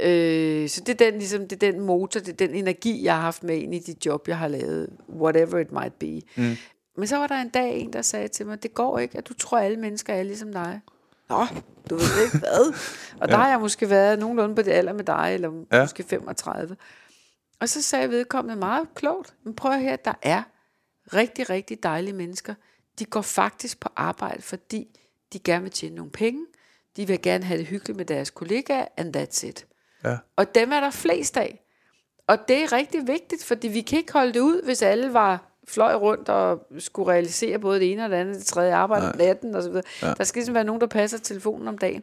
Øh, 0.00 0.68
så 0.68 0.80
det 0.80 1.00
er, 1.00 1.10
den, 1.10 1.18
ligesom, 1.18 1.48
det 1.48 1.62
er 1.62 1.72
den 1.72 1.80
motor, 1.80 2.20
det 2.20 2.28
er 2.28 2.46
den 2.46 2.54
energi, 2.54 3.04
jeg 3.04 3.14
har 3.14 3.20
haft 3.20 3.42
med 3.42 3.56
ind 3.56 3.74
i 3.74 3.78
de 3.78 3.94
job, 4.06 4.28
jeg 4.28 4.38
har 4.38 4.48
lavet. 4.48 4.90
Whatever 5.08 5.58
it 5.58 5.72
might 5.72 5.94
be. 5.94 6.20
Mm. 6.36 6.56
Men 6.96 7.06
så 7.06 7.16
var 7.16 7.26
der 7.26 7.34
en 7.34 7.48
dag 7.48 7.78
en, 7.78 7.92
der 7.92 8.02
sagde 8.02 8.28
til 8.28 8.46
mig, 8.46 8.62
det 8.62 8.74
går 8.74 8.98
ikke, 8.98 9.18
at 9.18 9.28
du 9.28 9.34
tror, 9.34 9.58
at 9.58 9.64
alle 9.64 9.76
mennesker 9.76 10.12
er 10.14 10.22
ligesom 10.22 10.52
dig. 10.52 10.80
Nå, 11.28 11.46
du 11.90 11.94
ved 11.96 12.24
ikke 12.24 12.38
hvad. 12.38 12.74
Og 13.20 13.28
der 13.28 13.36
har 13.36 13.48
jeg 13.48 13.60
måske 13.60 13.90
været 13.90 14.18
nogenlunde 14.18 14.54
på 14.54 14.62
det 14.62 14.70
alder 14.72 14.92
med 14.92 15.04
dig, 15.04 15.30
eller 15.34 15.50
Ja. 15.72 15.76
ja. 15.76 15.82
måske 15.82 16.02
35. 16.02 16.76
Og 17.60 17.68
så 17.68 17.82
sagde 17.82 18.10
vedkommende 18.10 18.56
meget 18.56 18.88
klogt, 18.94 19.34
men 19.44 19.54
prøv 19.54 19.72
at 19.72 19.80
høre, 19.82 19.98
der 20.04 20.14
er 20.22 20.42
rigtig, 21.14 21.50
rigtig 21.50 21.82
dejlige 21.82 22.14
mennesker. 22.14 22.54
De 22.98 23.04
går 23.04 23.22
faktisk 23.22 23.80
på 23.80 23.88
arbejde, 23.96 24.42
fordi 24.42 24.98
de 25.32 25.38
gerne 25.38 25.62
vil 25.62 25.72
tjene 25.72 25.94
nogle 25.94 26.10
penge. 26.10 26.46
De 26.96 27.06
vil 27.06 27.22
gerne 27.22 27.44
have 27.44 27.58
det 27.58 27.66
hyggeligt 27.66 27.96
med 27.96 28.04
deres 28.04 28.30
kollegaer, 28.30 28.86
and 28.96 29.16
that's 29.16 29.46
it. 29.46 29.66
Ja, 30.06 30.16
Og 30.36 30.54
dem 30.54 30.72
er 30.72 30.80
der 30.80 30.90
flest 30.90 31.36
af. 31.36 31.62
Og 32.26 32.48
det 32.48 32.62
er 32.62 32.72
rigtig 32.72 33.06
vigtigt, 33.06 33.44
fordi 33.44 33.68
vi 33.68 33.80
kan 33.80 33.98
ikke 33.98 34.12
holde 34.12 34.32
det 34.32 34.40
ud, 34.40 34.62
hvis 34.62 34.82
alle 34.82 35.12
var 35.12 35.56
fløj 35.68 35.94
rundt 35.94 36.28
og 36.28 36.66
skulle 36.78 37.12
realisere 37.12 37.58
både 37.58 37.80
det 37.80 37.92
ene 37.92 38.04
og 38.04 38.10
det 38.10 38.16
andet, 38.16 38.36
det 38.36 38.46
tredje 38.46 38.74
arbejde 38.74 39.08
om 39.08 39.16
natten 39.18 39.54
og 39.54 39.62
så 39.62 39.68
videre. 39.68 39.84
Ja. 40.02 40.14
Der 40.14 40.24
skal 40.24 40.40
ligesom 40.40 40.54
være 40.54 40.64
nogen, 40.64 40.80
der 40.80 40.86
passer 40.86 41.18
telefonen 41.18 41.68
om 41.68 41.78
dagen. 41.78 42.02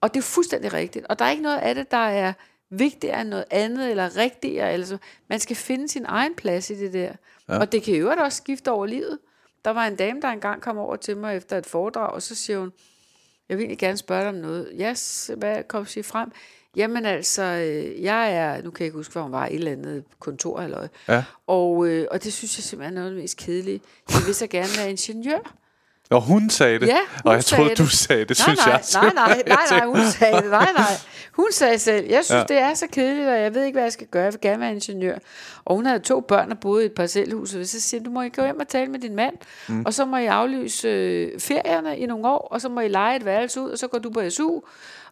Og 0.00 0.14
det 0.14 0.20
er 0.20 0.24
fuldstændig 0.24 0.72
rigtigt. 0.72 1.06
Og 1.06 1.18
der 1.18 1.24
er 1.24 1.30
ikke 1.30 1.42
noget 1.42 1.58
af 1.58 1.74
det, 1.74 1.90
der 1.90 1.96
er 1.96 2.32
vigtigere 2.70 3.20
end 3.20 3.28
noget 3.28 3.44
andet, 3.50 3.90
eller 3.90 4.16
rigtigere. 4.16 4.72
Eller 4.72 4.86
så. 4.86 4.98
Man 5.28 5.40
skal 5.40 5.56
finde 5.56 5.88
sin 5.88 6.04
egen 6.08 6.34
plads 6.34 6.70
i 6.70 6.74
det 6.74 6.92
der. 6.92 7.12
Ja. 7.48 7.58
Og 7.58 7.72
det 7.72 7.82
kan 7.82 7.94
jo 7.94 8.10
også 8.10 8.36
skifte 8.36 8.70
over 8.70 8.86
livet. 8.86 9.18
Der 9.64 9.70
var 9.70 9.86
en 9.86 9.96
dame, 9.96 10.20
der 10.20 10.28
engang 10.28 10.62
kom 10.62 10.78
over 10.78 10.96
til 10.96 11.16
mig 11.16 11.36
efter 11.36 11.58
et 11.58 11.66
foredrag, 11.66 12.10
og 12.10 12.22
så 12.22 12.34
siger 12.34 12.58
hun, 12.58 12.72
jeg 13.48 13.56
vil 13.56 13.62
egentlig 13.64 13.78
gerne 13.78 13.96
spørge 13.96 14.20
dig 14.20 14.28
om 14.28 14.34
noget. 14.34 14.72
Yes, 14.80 15.30
hvad 15.36 15.62
kom 15.62 15.86
sige 15.86 16.04
frem? 16.04 16.32
Jamen 16.76 17.06
altså, 17.06 17.42
øh, 17.42 18.02
jeg 18.02 18.34
er, 18.36 18.62
nu 18.62 18.70
kan 18.70 18.80
jeg 18.80 18.86
ikke 18.86 18.96
huske, 18.96 19.12
hvor 19.12 19.22
hun 19.22 19.32
var, 19.32 19.46
i 19.46 19.50
et 19.50 19.54
eller 19.54 19.72
andet 19.72 20.04
kontor 20.20 20.60
eller 20.60 20.76
noget. 20.76 20.90
Ja. 21.08 21.24
Og, 21.46 21.86
øh, 21.86 22.06
og 22.10 22.24
det 22.24 22.32
synes 22.32 22.58
jeg 22.58 22.64
simpelthen 22.64 22.96
er 22.96 23.00
noget 23.00 23.10
af 23.10 23.14
det 23.14 23.22
mest 23.22 23.36
kedelige. 23.36 23.80
Jeg 24.10 24.22
vil 24.26 24.34
så 24.34 24.46
gerne 24.46 24.68
være 24.78 24.90
ingeniør. 24.90 25.38
og 26.10 26.22
hun 26.22 26.50
sagde 26.50 26.78
det, 26.80 26.86
Ja, 26.86 26.96
hun 26.96 27.30
og 27.30 27.34
jeg 27.34 27.44
troede, 27.44 27.74
du 27.74 27.86
sagde 27.86 28.24
det, 28.24 28.38
nej, 28.38 28.54
synes 28.54 28.66
nej, 28.66 29.02
jeg. 29.02 29.12
Nej, 29.14 29.26
nej, 29.26 29.42
nej, 29.56 29.78
nej, 29.78 29.86
hun 29.86 30.06
sagde 30.18 30.36
det. 30.42 30.50
Nej, 30.50 30.68
nej. 30.76 30.84
Hun 31.32 31.46
sagde 31.52 31.78
selv, 31.78 32.06
jeg 32.10 32.24
synes, 32.24 32.38
Ja. 32.50 32.54
det 32.54 32.58
er 32.58 32.74
så 32.74 32.86
kedeligt, 32.92 33.28
og 33.28 33.40
jeg 33.40 33.54
ved 33.54 33.64
ikke, 33.64 33.76
hvad 33.76 33.82
jeg 33.82 33.92
skal 33.92 34.06
gøre. 34.06 34.22
Jeg 34.24 34.32
vil 34.32 34.40
gerne 34.40 34.60
være 34.60 34.70
ingeniør. 34.72 35.18
Og 35.64 35.76
hun 35.76 35.86
havde 35.86 35.98
to 35.98 36.20
børn 36.20 36.50
og 36.52 36.58
boede 36.58 36.82
i 36.82 36.86
et 36.86 36.92
parcelhus, 36.92 37.54
og 37.54 37.66
så 37.66 37.80
siger 37.80 38.02
du 38.02 38.10
må 38.10 38.22
I 38.22 38.28
gå 38.28 38.42
hjem 38.44 38.60
og 38.60 38.68
tale 38.68 38.90
med 38.90 38.98
din 39.00 39.16
mand, 39.16 39.34
mm. 39.68 39.84
og 39.86 39.94
så 39.94 40.04
må 40.04 40.16
I 40.16 40.26
aflyse 40.26 40.88
øh, 40.88 41.40
ferierne 41.40 41.98
i 41.98 42.06
nogle 42.06 42.28
år, 42.28 42.48
og 42.50 42.60
så 42.60 42.68
må 42.68 42.80
I 42.80 42.88
lege 42.88 43.16
et 43.16 43.24
værelse 43.24 43.60
ud, 43.60 43.70
og 43.70 43.78
så 43.78 43.86
går 43.88 43.98
du 43.98 44.10
på 44.10 44.30
SU, 44.30 44.60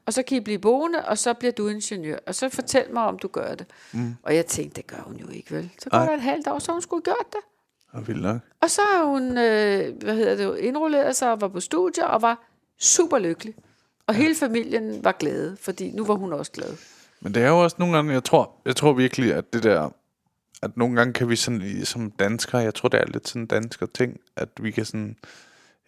og 0.07 0.13
så 0.13 0.23
kan 0.23 0.37
I 0.37 0.41
blive 0.41 0.59
boende, 0.59 1.05
og 1.05 1.19
så 1.19 1.35
bliver 1.35 1.53
du 1.53 1.69
ingeniør. 1.69 2.19
Og 2.27 2.35
så 2.35 2.49
fortæl 2.49 2.93
mig, 2.93 3.03
om 3.03 3.19
du 3.19 3.29
gør 3.29 3.55
det. 3.55 3.67
Mm. 3.93 4.15
Og 4.23 4.35
jeg 4.35 4.47
tænkte, 4.47 4.77
det 4.77 4.87
gør 4.87 5.03
hun 5.03 5.17
jo 5.17 5.29
ikke, 5.29 5.55
vel? 5.55 5.71
Så 5.79 5.91
går 5.91 5.99
der 5.99 6.15
et 6.15 6.21
halvt 6.23 6.49
år, 6.49 6.59
så 6.59 6.73
hun 6.73 6.83
skulle 6.83 7.03
gjort 7.03 7.33
det. 7.33 7.41
Og 7.93 8.09
vildt 8.09 8.23
nok. 8.23 8.41
Og 8.61 8.71
så 8.71 8.81
har 8.95 9.05
hun, 9.05 9.23
øh, 9.39 10.03
hvad 10.03 10.15
hedder 10.15 10.37
det, 10.37 10.59
indrulleret 10.59 11.17
sig 11.17 11.33
og 11.33 11.41
var 11.41 11.49
på 11.49 11.61
studie 11.61 12.07
og 12.07 12.23
var 12.23 12.49
super 12.81 13.19
lykkelig. 13.19 13.55
Og 14.07 14.15
hele 14.15 14.35
familien 14.35 15.05
var 15.05 15.13
glade, 15.13 15.57
fordi 15.61 15.91
nu 15.91 16.05
var 16.05 16.15
hun 16.15 16.33
også 16.33 16.53
glad. 16.53 16.77
Men 17.21 17.35
det 17.35 17.43
er 17.43 17.49
jo 17.49 17.63
også 17.63 17.77
nogle 17.79 17.95
gange, 17.95 18.13
jeg 18.13 18.25
tror, 18.25 18.51
jeg 18.65 18.77
tror 18.77 18.93
virkelig, 18.93 19.35
at 19.35 19.53
det 19.53 19.63
der, 19.63 19.91
at 20.63 20.77
nogle 20.77 20.97
gange 20.97 21.13
kan 21.13 21.29
vi 21.29 21.37
sådan, 21.37 21.85
som 21.85 22.11
danskere, 22.11 22.61
jeg 22.61 22.75
tror, 22.75 22.89
det 22.89 23.01
er 23.01 23.07
lidt 23.07 23.29
sådan 23.29 23.47
dansker 23.47 23.87
ting, 23.87 24.21
at 24.37 24.49
vi 24.61 24.71
kan 24.71 24.85
sådan, 24.85 25.17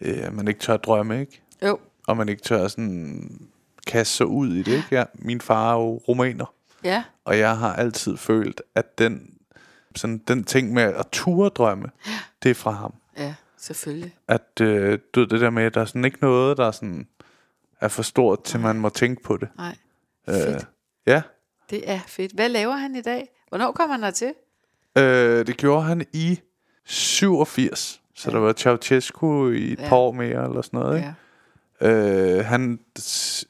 øh, 0.00 0.32
man 0.36 0.48
ikke 0.48 0.60
tør 0.60 0.76
drømme, 0.76 1.20
ikke? 1.20 1.42
Jo, 1.62 1.78
Og 2.06 2.16
man 2.16 2.28
ikke 2.28 2.42
tør 2.42 2.68
sådan 2.68 3.48
kaste 3.86 4.14
sig 4.16 4.26
ud 4.26 4.48
i 4.52 4.62
det, 4.62 4.72
ikke? 4.72 4.88
Ja, 4.90 5.04
min 5.14 5.40
far 5.40 5.70
er 5.74 5.78
jo 5.80 5.96
romaner, 6.08 6.54
ja, 6.84 7.04
og 7.24 7.38
jeg 7.38 7.58
har 7.58 7.72
altid 7.74 8.16
følt, 8.16 8.62
at 8.74 8.98
den, 8.98 9.34
sådan, 9.96 10.18
den 10.18 10.44
ting 10.44 10.72
med 10.72 10.82
at 10.82 11.06
ture 11.12 11.48
drømme, 11.48 11.88
det 12.42 12.50
er 12.50 12.54
fra 12.54 12.70
ham. 12.70 12.94
ja, 13.18 13.34
selvfølgelig. 13.56 14.14
At 14.28 14.60
øh, 14.60 14.98
du 15.14 15.20
ved, 15.20 15.26
det 15.28 15.40
der 15.40 15.50
med, 15.50 15.62
at 15.62 15.74
der 15.74 15.80
er 15.80 15.84
sådan 15.84 16.04
ikke 16.04 16.18
noget, 16.22 16.56
der 16.56 16.70
sådan 16.70 17.08
er 17.80 17.88
for 17.88 18.02
stort, 18.02 18.44
til 18.44 18.60
man 18.60 18.76
må 18.76 18.88
tænke 18.88 19.22
på 19.22 19.36
det. 19.36 19.48
Nej, 19.56 19.76
Øh, 20.28 20.34
fedt. 20.34 20.68
ja, 21.06 21.22
Det 21.70 21.90
er 21.90 22.00
fedt. 22.06 22.32
Hvad 22.32 22.48
laver 22.48 22.72
han 22.76 22.96
i 22.96 23.00
dag? 23.02 23.28
Hvornår 23.48 23.72
kommer 23.72 23.94
han 23.94 24.02
der 24.02 24.10
til? 24.10 24.32
Øh, 24.98 25.46
det 25.46 25.56
gjorde 25.56 25.82
han 25.82 26.06
i 26.12 26.40
87. 26.84 28.00
Så 28.14 28.30
ja. 28.30 28.34
der 28.36 28.40
var 28.40 28.52
Ceausescu 28.52 29.50
i 29.50 29.72
et 29.72 29.78
ja. 29.78 29.82
Ja. 29.82 29.88
par 29.88 29.96
år 29.96 30.12
mere, 30.12 30.44
eller 30.48 30.62
sådan 30.62 30.80
noget. 30.80 30.96
Ikke? 30.96 31.08
Ja. 31.08 31.14
Øh, 31.80 32.44
han, 32.44 32.78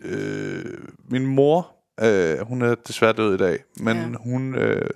øh, 0.01 0.65
min 1.11 1.27
mor, 1.27 1.71
øh, 2.03 2.39
hun 2.47 2.63
er 2.63 2.75
desværre 2.75 3.13
død 3.13 3.35
i 3.35 3.39
dag, 3.39 3.59
men 3.81 3.97
ja. 3.97 4.17
Hun 4.21 4.55
øh, 4.55 4.91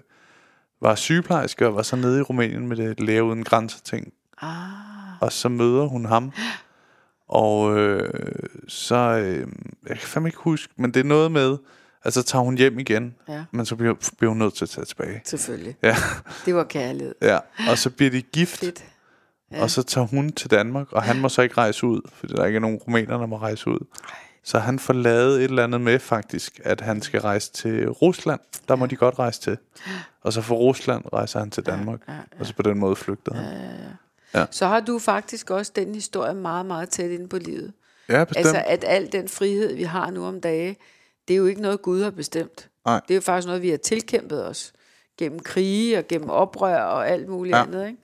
var 0.83 0.95
sygeplejerske 0.95 1.67
og 1.67 1.75
var 1.75 1.83
så 1.83 1.97
nede 1.97 2.19
i 2.19 2.23
Rumænien 2.23 2.69
med 2.69 2.77
det 2.77 3.01
læge 3.01 3.23
uden 3.25 3.45
grænser 3.45 3.79
ting. 3.85 4.13
Ah, 4.43 5.23
Og 5.23 5.33
så 5.33 5.49
møder 5.49 5.85
hun 5.85 6.05
ham. 6.05 6.33
Og 7.29 7.79
øh, 7.79 8.11
så, 8.69 8.95
øh, 8.97 9.47
jeg 9.89 9.99
kan 9.99 10.09
fandme 10.09 10.29
ikke 10.29 10.39
huske, 10.39 10.73
men 10.77 10.95
det 10.95 11.01
er 11.01 11.05
noget 11.05 11.33
med, 11.33 11.57
Altså 12.05 12.23
tager 12.23 12.43
hun 12.43 12.59
hjem 12.59 12.79
igen, 12.79 13.15
Ja. 13.29 13.45
men 13.51 13.67
så 13.67 13.77
bliver, 13.77 13.95
bliver 14.19 14.29
hun 14.29 14.39
nødt 14.39 14.55
til 14.55 14.65
at 14.65 14.69
tage 14.71 14.85
tilbage. 14.85 15.21
Selvfølgelig. 15.25 15.77
Ja, 15.83 15.97
Det 16.47 16.55
var 16.55 16.65
kærlighed. 16.65 17.15
ja. 17.23 17.39
Og 17.71 17.79
så 17.79 17.91
bliver 17.91 18.11
de 18.11 18.23
gift, 18.23 18.59
Fedt. 18.59 18.85
Ja. 19.53 19.63
og 19.63 19.71
så 19.71 19.83
tager 19.83 20.07
hun 20.07 20.33
til 20.33 20.51
Danmark, 20.51 20.93
og 20.93 21.03
han 21.03 21.21
må 21.21 21.29
så 21.29 21.43
ikke 21.43 21.55
rejse 21.59 21.87
ud, 21.87 22.01
fordi 22.13 22.33
der 22.33 22.45
ikke 22.47 22.57
er 22.57 22.61
nogen 22.61 22.77
rumæner, 22.77 23.19
der 23.19 23.27
må 23.27 23.39
rejse 23.39 23.71
ud. 23.71 23.87
Så 24.43 24.59
han 24.59 24.79
får 24.79 24.93
lavet 24.95 25.37
et 25.39 25.45
eller 25.45 25.65
andet 25.65 25.81
med 25.81 25.99
faktisk, 25.99 26.61
at 26.65 26.81
han 26.81 27.03
skal 27.03 27.21
rejse 27.21 27.53
til 27.53 27.91
Rusland. 27.91 28.41
Der 28.69 28.77
må 28.77 28.87
de 28.87 28.97
godt 28.97 29.19
rejse 29.19 29.41
til. 29.41 29.59
Og 30.23 30.33
så 30.33 30.43
fra 30.43 30.55
Rusland 30.55 31.05
rejser 31.13 31.39
han 31.39 31.51
til 31.51 31.67
Danmark. 31.67 32.01
Og 32.41 32.47
så 32.47 32.55
på 32.55 32.63
den 32.63 32.79
måde 32.79 32.97
flygter 32.97 33.35
han. 33.35 34.47
Så 34.51 34.67
har 34.67 34.81
du 34.81 34.99
faktisk 34.99 35.51
også 35.51 35.73
den 35.77 35.95
historie 35.95 36.35
meget, 36.35 36.67
meget 36.67 36.89
tæt 36.89 37.11
inde 37.11 37.29
på 37.29 37.39
livet. 37.39 37.73
Ja, 38.09 38.25
bestemt. 38.25 38.47
Altså, 38.47 38.63
at 38.67 38.85
al 38.87 39.13
den 39.13 39.29
frihed, 39.29 39.75
vi 39.75 39.83
har 39.83 40.11
nu 40.11 40.25
om 40.25 40.41
dage, 40.41 40.77
det 41.29 41.35
er 41.35 41.39
jo 41.39 41.47
ikke 41.47 41.61
noget, 41.63 41.83
Gud 41.83 42.03
har 42.03 42.11
bestemt. 42.11 42.69
Nej. 42.87 43.01
Det 43.09 43.11
er 43.11 43.15
jo 43.15 43.21
faktisk 43.21 43.47
noget, 43.47 43.63
vi 43.63 43.71
har 43.71 43.77
tilkæmpet 43.77 44.47
os. 44.47 44.73
Gennem 45.19 45.39
krige 45.39 45.99
og 45.99 46.05
gennem 46.09 46.31
oprør 46.31 46.83
og 46.83 47.09
alt 47.09 47.29
muligt 47.29 47.53
Ja. 47.55 47.59
ja. 47.59 47.65
andet, 47.67 47.87
ikke? 47.87 47.99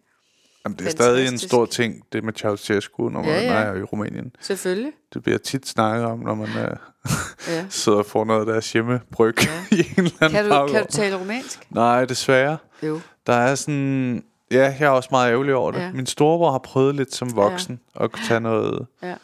Jamen, 0.65 0.79
det 0.79 0.87
er 0.87 0.91
stadig 0.91 1.29
en 1.29 1.39
stor 1.39 1.67
ting, 1.67 2.03
det 2.13 2.25
med 2.25 2.33
Ceausescu, 2.37 3.09
når 3.09 3.21
man 3.21 3.29
Ja, 3.31 3.41
ja. 3.43 3.53
er 3.53 3.75
i 3.75 3.83
Rumænien. 3.83 4.33
Selvfølgelig. 4.41 4.93
Det 5.15 5.23
bliver 5.23 5.39
tit 5.39 5.69
snakket 5.69 6.07
om, 6.07 6.19
når 6.19 6.35
man 6.35 6.49
uh, 6.49 6.77
Ja. 7.49 7.67
sidder 7.71 7.99
og 7.99 8.07
får 8.07 8.25
noget 8.25 8.41
af 8.41 8.47
deres 8.47 8.73
hjemmebryg 8.73 9.35
ja. 9.45 9.51
i 9.77 9.81
en 9.81 9.85
eller 10.05 10.11
anden 10.21 10.31
Kan, 10.31 10.51
du, 10.51 10.67
kan 10.73 10.83
du 10.87 10.91
tale 10.91 11.17
romansk? 11.21 11.67
Nej, 11.71 12.05
desværre. 12.05 12.57
Jo. 12.83 13.01
Der 13.27 13.33
er 13.33 13.55
sådan... 13.55 14.25
Ja, 14.51 14.75
jeg 14.81 14.87
er 14.87 14.89
også 14.91 15.09
meget 15.13 15.31
ærgerlig 15.31 15.55
over 15.55 15.73
det. 15.73 15.79
Ja. 15.81 15.93
Min 15.93 16.07
storebror 16.07 16.51
har 16.51 16.59
prøvet 16.59 16.95
lidt 16.95 17.15
som 17.15 17.37
voksen 17.37 17.81
ja. 17.99 18.05
at 18.05 18.11
tage 18.29 18.41
noget 18.41 18.87
Ja. 19.03 19.15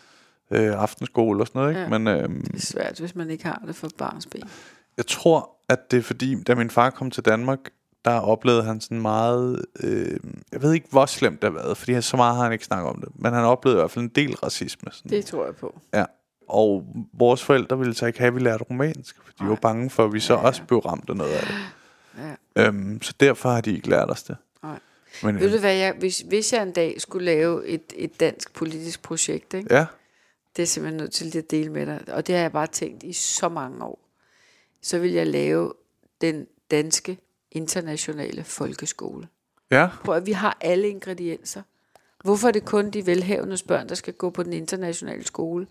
øh, 0.50 0.82
aftenskole 0.82 1.42
og 1.42 1.46
sådan 1.46 1.58
noget. 1.60 1.70
Ikke? 1.72 1.80
Ja. 1.80 1.98
Men 1.98 2.08
øhm, 2.08 2.40
Det 2.42 2.54
er 2.54 2.66
svært, 2.66 2.98
hvis 3.00 3.14
man 3.14 3.30
ikke 3.30 3.44
har 3.44 3.62
det 3.66 3.76
for 3.76 3.88
barns 3.98 4.26
ben. 4.26 4.42
jeg 4.96 5.06
tror, 5.06 5.50
at 5.68 5.90
det 5.90 5.98
er 5.98 6.02
fordi, 6.02 6.42
da 6.42 6.54
min 6.54 6.70
far 6.70 6.90
kom 6.90 7.10
til 7.10 7.24
Danmark, 7.24 7.58
der 8.04 8.20
oplevede 8.20 8.62
han 8.62 8.80
sådan 8.80 9.00
meget... 9.00 9.64
Øh, 9.80 10.20
jeg 10.52 10.62
ved 10.62 10.72
ikke, 10.72 10.86
hvor 10.90 11.06
slemt 11.06 11.42
det 11.42 11.52
har 11.52 11.62
været, 11.62 11.76
fordi 11.76 12.02
så 12.02 12.16
meget 12.16 12.36
har 12.36 12.42
han 12.42 12.52
ikke 12.52 12.64
snakket 12.64 12.90
om 12.90 13.00
det. 13.00 13.08
Men 13.14 13.32
han 13.32 13.44
oplevede 13.44 13.78
i 13.78 13.80
hvert 13.80 13.90
fald 13.90 14.04
en 14.04 14.08
del 14.08 14.36
racisme. 14.36 14.92
Sådan. 14.92 15.10
Det 15.10 15.24
tror 15.24 15.44
jeg 15.44 15.56
på. 15.56 15.80
Ja. 15.94 16.04
Og 16.48 16.86
vores 17.12 17.44
forældre 17.44 17.78
ville 17.78 17.94
så 17.94 18.06
ikke 18.06 18.18
have, 18.18 18.28
at 18.28 18.34
vi 18.34 18.40
lærte 18.40 18.64
romansk, 18.64 19.16
for 19.24 19.32
de 19.40 19.48
var 19.48 19.54
bange 19.54 19.90
for, 19.90 20.04
at 20.04 20.12
vi 20.12 20.20
så 20.20 20.34
ja. 20.34 20.40
også 20.40 20.62
blev 20.62 20.78
ramt 20.78 21.10
af 21.10 21.16
noget 21.16 21.32
af 21.32 21.46
det. 21.46 21.54
Ja. 22.56 22.66
Øhm, 22.66 23.02
så 23.02 23.14
derfor 23.20 23.48
har 23.50 23.60
de 23.60 23.74
ikke 23.74 23.88
lært 23.88 24.10
os 24.10 24.22
det. 24.22 24.36
Nej. 24.62 24.78
Men, 25.22 25.40
Ved 25.40 25.46
øh, 25.46 25.52
du 25.52 25.58
hvad, 25.58 25.74
jeg, 25.74 25.94
hvis, 25.98 26.20
hvis 26.20 26.52
jeg 26.52 26.62
en 26.62 26.72
dag 26.72 27.00
skulle 27.00 27.24
lave 27.24 27.66
et, 27.66 27.92
et 27.96 28.20
dansk 28.20 28.52
politisk 28.54 29.02
projekt, 29.02 29.54
ikke? 29.54 29.74
ja, 29.74 29.86
det 30.56 30.62
er 30.62 30.66
simpelthen 30.66 31.00
nødt 31.00 31.12
til 31.12 31.38
at 31.38 31.50
dele 31.50 31.72
med 31.72 31.86
dig, 31.86 32.00
og 32.08 32.26
det 32.26 32.34
har 32.34 32.42
jeg 32.42 32.52
bare 32.52 32.66
tænkt 32.66 33.02
i 33.02 33.12
så 33.12 33.48
mange 33.48 33.84
år, 33.84 34.08
så 34.82 34.98
vil 34.98 35.10
jeg 35.12 35.26
lave 35.26 35.72
den 36.20 36.46
danske 36.70 37.18
internationale 37.52 38.44
folkeskole. 38.44 39.28
ja, 39.70 39.88
Prøv 40.04 40.16
at 40.16 40.26
vi 40.26 40.32
har 40.32 40.56
alle 40.60 40.88
ingredienser. 40.88 41.62
Hvorfor 42.24 42.48
er 42.48 42.52
det 42.52 42.64
kun 42.64 42.90
de 42.90 43.06
velhavende 43.06 43.56
børn, 43.68 43.88
der 43.88 43.94
skal 43.94 44.14
gå 44.14 44.30
på 44.30 44.42
den 44.42 44.52
internationale 44.52 45.24
skole? 45.26 45.66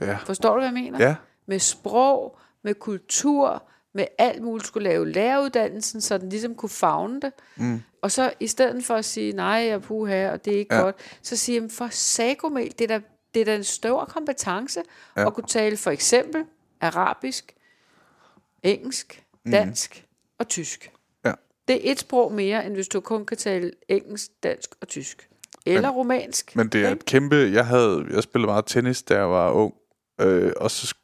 ja, 0.00 0.16
Forstår 0.16 0.50
du, 0.50 0.56
hvad 0.56 0.64
jeg 0.66 0.74
mener? 0.74 1.06
ja, 1.08 1.14
Med 1.46 1.58
sprog, 1.58 2.38
med 2.62 2.74
kultur, 2.74 3.62
med 3.94 4.06
alt 4.18 4.42
muligt 4.42 4.66
skulle 4.66 4.88
lave 4.88 5.08
læreruddannelsen, 5.12 6.00
så 6.00 6.18
den 6.18 6.28
ligesom 6.28 6.54
kunne 6.54 6.68
fagne 6.70 7.20
det. 7.20 7.32
Mm. 7.56 7.82
Og 8.02 8.10
så 8.12 8.32
i 8.40 8.46
stedet 8.46 8.84
for 8.84 8.94
at 8.94 9.04
sige, 9.04 9.32
nej, 9.32 9.46
jeg 9.48 9.82
puha, 9.82 10.30
og 10.30 10.44
det 10.44 10.54
er 10.54 10.58
ikke 10.58 10.74
Ja. 10.74 10.80
godt, 10.80 10.96
så 11.22 11.36
siger 11.36 11.62
jeg, 11.62 11.70
for 11.70 11.88
sagomel, 11.90 12.74
det 12.78 12.80
er 12.90 12.98
da, 12.98 13.00
det 13.34 13.40
er 13.40 13.44
da 13.44 13.56
en 13.56 13.64
stor 13.64 14.04
kompetence 14.04 14.82
ja. 15.16 15.26
at 15.26 15.34
kunne 15.34 15.46
tale 15.46 15.76
for 15.76 15.90
eksempel 15.90 16.44
arabisk, 16.80 17.54
engelsk, 18.62 19.24
dansk 19.52 19.96
mm. 20.06 20.34
og 20.38 20.48
tysk. 20.48 20.92
Ja. 21.68 21.74
Det 21.74 21.88
er 21.88 21.92
et 21.92 21.98
sprog 21.98 22.32
mere, 22.32 22.66
end 22.66 22.74
hvis 22.74 22.88
du 22.88 23.00
kun 23.00 23.26
kan 23.26 23.36
tale 23.36 23.70
engelsk, 23.88 24.30
dansk 24.42 24.70
og 24.80 24.88
tysk. 24.88 25.28
Eller 25.66 25.90
romansk. 25.90 26.56
Men 26.56 26.68
det 26.68 26.84
er 26.84 26.90
et 26.90 27.04
kæmpe... 27.04 27.36
Jeg 27.36 27.66
havde 27.66 28.04
jeg 28.10 28.22
spillede 28.22 28.46
meget 28.46 28.66
tennis, 28.66 29.02
da 29.02 29.14
jeg 29.14 29.30
var 29.30 29.50
ung. 29.50 29.74
Øh, 30.20 30.52
og 30.56 30.70
så 30.70 30.94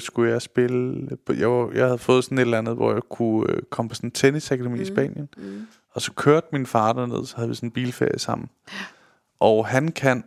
skulle 0.00 0.30
jeg 0.30 0.42
spille... 0.42 1.08
Jeg, 1.28 1.50
var, 1.50 1.70
jeg 1.74 1.84
havde 1.84 1.98
fået 1.98 2.24
sådan 2.24 2.38
et 2.38 2.42
eller 2.42 2.58
andet, 2.58 2.74
hvor 2.74 2.92
jeg 2.92 3.02
kunne 3.10 3.52
øh, 3.52 3.62
komme 3.70 3.88
på 3.88 3.94
sådan 3.94 4.06
en 4.06 4.12
tennisakademi 4.12 4.76
mm. 4.76 4.82
i 4.82 4.86
Spanien. 4.86 5.28
Mm. 5.36 5.66
Og 5.90 6.02
så 6.02 6.12
kørte 6.12 6.46
min 6.52 6.66
far 6.66 6.92
derned, 6.92 7.26
så 7.26 7.36
havde 7.36 7.48
vi 7.48 7.54
sådan 7.54 7.66
en 7.66 7.70
bilferie 7.70 8.18
sammen. 8.18 8.48
Og 9.40 9.66
han 9.66 9.92
kan 9.92 10.24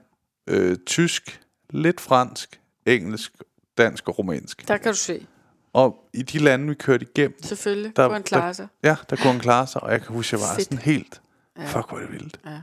øh, 0.48 0.78
tysk, 0.86 1.41
lidt 1.70 2.02
fransk, 2.02 2.60
engelsk, 2.86 3.32
dansk 3.78 4.10
og 4.10 4.20
romansk. 4.20 4.68
Der 4.68 4.78
kan 4.78 4.91
du 4.91 4.98
se. 4.98 5.28
Og 5.76 5.96
i 6.14 6.22
de 6.22 6.38
lande, 6.40 6.68
vi 6.68 6.74
kørte 6.74 7.06
igennem, 7.16 7.44
Selvfølgelig. 7.44 7.96
Der- 7.96 8.02
Der, 8.04 8.08
kunne 8.10 8.14
han 8.16 8.24
klare 8.24 8.54
sig. 8.54 8.68
ja, 8.84 8.96
der 9.10 9.16
kunne 9.16 9.32
han 9.32 9.40
klare 9.42 9.68
sig. 9.68 9.84
Og 9.84 9.92
jeg 9.92 10.02
kan 10.02 10.16
huske, 10.16 10.34
jeg 10.36 10.42
var 10.42 10.56
Fedt. 10.56 10.64
sådan 10.66 10.78
helt... 10.78 11.22
Ja. 11.60 11.66
Fuck, 11.66 11.90
hvor 11.90 11.98
er 11.98 12.02
det 12.02 12.12
vildt. 12.12 12.40
Ja, 12.46 12.62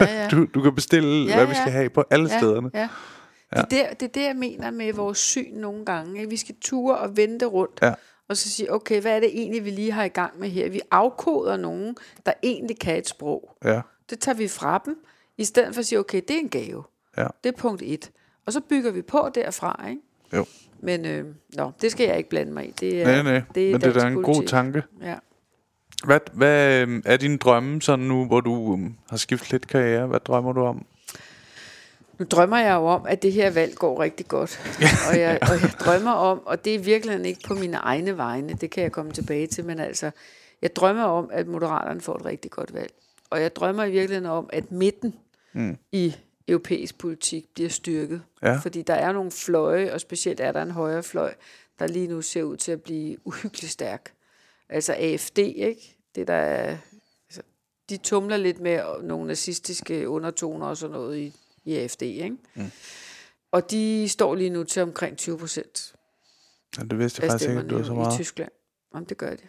ja. 0.22 0.28
Du, 0.30 0.44
du 0.54 0.62
kan 0.62 0.74
bestille, 0.74 1.24
ja, 1.24 1.30
Ja, 1.30 1.36
hvad 1.36 1.46
vi 1.46 1.52
ja. 1.52 1.60
skal 1.60 1.72
have 1.72 1.90
på 1.90 2.04
alle 2.10 2.28
stederne. 2.28 2.70
Ja. 2.74 2.88
Det, 3.50 3.58
er 3.58 3.64
der, 3.88 3.94
det 3.94 4.02
er 4.06 4.12
det, 4.12 4.22
jeg 4.22 4.36
mener 4.36 4.70
med 4.70 4.92
vores 4.92 5.18
syn 5.18 5.54
nogle 5.54 5.84
gange. 5.84 6.18
Ikke? 6.18 6.30
Vi 6.30 6.36
skal 6.36 6.54
ture 6.60 6.98
og 6.98 7.16
vente 7.16 7.46
rundt, 7.46 7.78
Ja. 7.82 7.94
og 8.28 8.36
så 8.36 8.50
sige, 8.50 8.72
okay, 8.72 9.00
hvad 9.00 9.16
er 9.16 9.20
det 9.20 9.28
egentlig, 9.32 9.64
vi 9.64 9.70
lige 9.70 9.92
har 9.92 10.04
i 10.04 10.08
gang 10.08 10.38
med 10.40 10.48
her? 10.48 10.68
Vi 10.70 10.80
afkoder 10.90 11.56
nogen, 11.56 11.96
der 12.26 12.32
egentlig 12.42 12.78
kan 12.78 12.96
et 12.98 13.08
sprog. 13.08 13.56
Ja. 13.64 13.80
Det 14.10 14.18
tager 14.20 14.36
vi 14.36 14.48
fra 14.48 14.82
dem, 14.84 14.96
i 15.38 15.44
stedet 15.44 15.74
for 15.74 15.80
at 15.80 15.86
sige, 15.86 15.98
okay, 15.98 16.22
det 16.28 16.36
er 16.36 16.40
en 16.40 16.48
gave. 16.48 16.82
Ja. 17.16 17.26
Det 17.44 17.52
er 17.54 17.56
punkt 17.58 17.82
et. 17.84 18.10
Og 18.46 18.52
så 18.52 18.60
bygger 18.60 18.90
vi 18.90 19.02
på 19.02 19.28
derfra, 19.34 19.84
ikke? 19.90 20.02
Jo. 20.34 20.44
Men 20.82 21.06
øh, 21.06 21.24
nå, 21.54 21.70
det 21.80 21.92
skal 21.92 22.06
jeg 22.06 22.16
ikke 22.16 22.30
blande 22.30 22.52
mig 22.52 22.68
i. 22.68 22.70
Det 22.80 23.02
er, 23.02 23.04
Nej, 23.04 23.22
nej. 23.22 23.42
Det 23.54 23.68
er 23.68 23.72
Men 23.72 23.80
det 23.80 23.96
er 23.96 24.00
da 24.00 24.06
en 24.06 24.14
politik. 24.14 24.34
god 24.34 24.46
tanke. 24.48 24.82
Ja. 25.02 25.14
Hvad, 26.04 26.20
hvad 26.32 26.82
øhm, 26.82 27.02
er 27.04 27.16
dine 27.16 27.36
drømme 27.36 27.82
sådan 27.82 28.04
nu, 28.04 28.26
hvor 28.26 28.40
du 28.40 28.72
øhm, 28.72 28.94
har 29.10 29.16
skiftet 29.16 29.52
lidt 29.52 29.66
karriere? 29.66 30.06
Hvad 30.06 30.20
drømmer 30.20 30.52
du 30.52 30.60
om? 30.60 30.86
Nu 32.18 32.26
drømmer 32.30 32.58
jeg 32.58 32.74
jo 32.74 32.86
om, 32.86 33.06
at 33.08 33.22
det 33.22 33.32
her 33.32 33.50
valg 33.50 33.74
går 33.74 34.00
rigtig 34.02 34.28
godt. 34.28 34.60
og, 35.10 35.20
jeg, 35.20 35.38
og 35.42 35.62
jeg 35.62 35.70
drømmer 35.84 36.10
om, 36.10 36.46
og 36.46 36.64
det 36.64 36.74
er 36.74 36.78
virkelig 36.78 37.26
ikke 37.26 37.40
på 37.46 37.54
mine 37.54 37.76
egne 37.76 38.16
vegne, 38.16 38.52
det 38.60 38.70
kan 38.70 38.82
jeg 38.82 38.92
komme 38.92 39.12
tilbage 39.12 39.46
til, 39.46 39.64
men 39.64 39.78
altså, 39.78 40.10
jeg 40.62 40.76
drømmer 40.76 41.04
om, 41.04 41.30
at 41.32 41.46
Moderaterne 41.46 42.00
får 42.00 42.16
et 42.16 42.24
rigtig 42.24 42.50
godt 42.50 42.74
valg. 42.74 42.92
Og 43.30 43.42
jeg 43.42 43.56
drømmer 43.56 43.84
i 43.84 43.90
virkeligheden 43.90 44.30
om, 44.30 44.50
at 44.52 44.72
midten 44.72 45.14
mm. 45.52 45.76
i 45.92 46.16
europæisk 46.48 46.98
politik 46.98 47.44
bliver 47.54 47.70
styrket. 47.70 48.22
Ja. 48.42 48.56
Fordi 48.56 48.82
der 48.82 48.94
er 48.94 49.12
nogle 49.12 49.30
fløje, 49.30 49.92
og 49.92 50.00
specielt 50.00 50.40
er 50.40 50.52
der 50.52 50.62
en 50.62 50.70
højre 50.70 51.02
fløj, 51.02 51.34
der 51.78 51.86
lige 51.86 52.08
nu 52.08 52.22
ser 52.22 52.42
ud 52.42 52.56
til 52.56 52.72
at 52.72 52.82
blive 52.82 53.16
uhyggeligt 53.28 53.72
stærk. 53.72 54.12
Altså 54.68 54.94
AFD, 54.98 55.38
ikke? 55.38 55.96
Det 56.14 56.28
der 56.28 56.34
er, 56.34 56.76
altså, 57.28 57.42
de 57.88 57.96
tumler 57.96 58.36
lidt 58.36 58.60
med 58.60 58.82
nogle 59.02 59.26
nazistiske 59.26 60.08
undertoner 60.08 60.66
og 60.66 60.76
sådan 60.76 60.92
noget 60.92 61.18
i, 61.18 61.34
i 61.64 61.76
AFD, 61.76 62.02
ikke? 62.02 62.36
Mm. 62.54 62.70
Og 63.52 63.70
de 63.70 64.08
står 64.08 64.34
lige 64.34 64.50
nu 64.50 64.64
til 64.64 64.82
omkring 64.82 65.16
20 65.16 65.38
procent 65.38 65.94
Ja, 66.78 66.82
det 66.82 66.98
vidste 66.98 67.22
jeg 67.22 67.30
faktisk 67.30 67.48
ikke, 67.50 67.60
at 67.60 67.70
du 67.70 67.76
var 67.76 67.82
så 67.82 67.92
jo 67.92 67.94
i 67.94 67.98
meget. 67.98 68.14
Tyskland. 68.14 68.50
Jamen, 68.94 69.08
det 69.08 69.16
gør 69.16 69.30
de. 69.30 69.48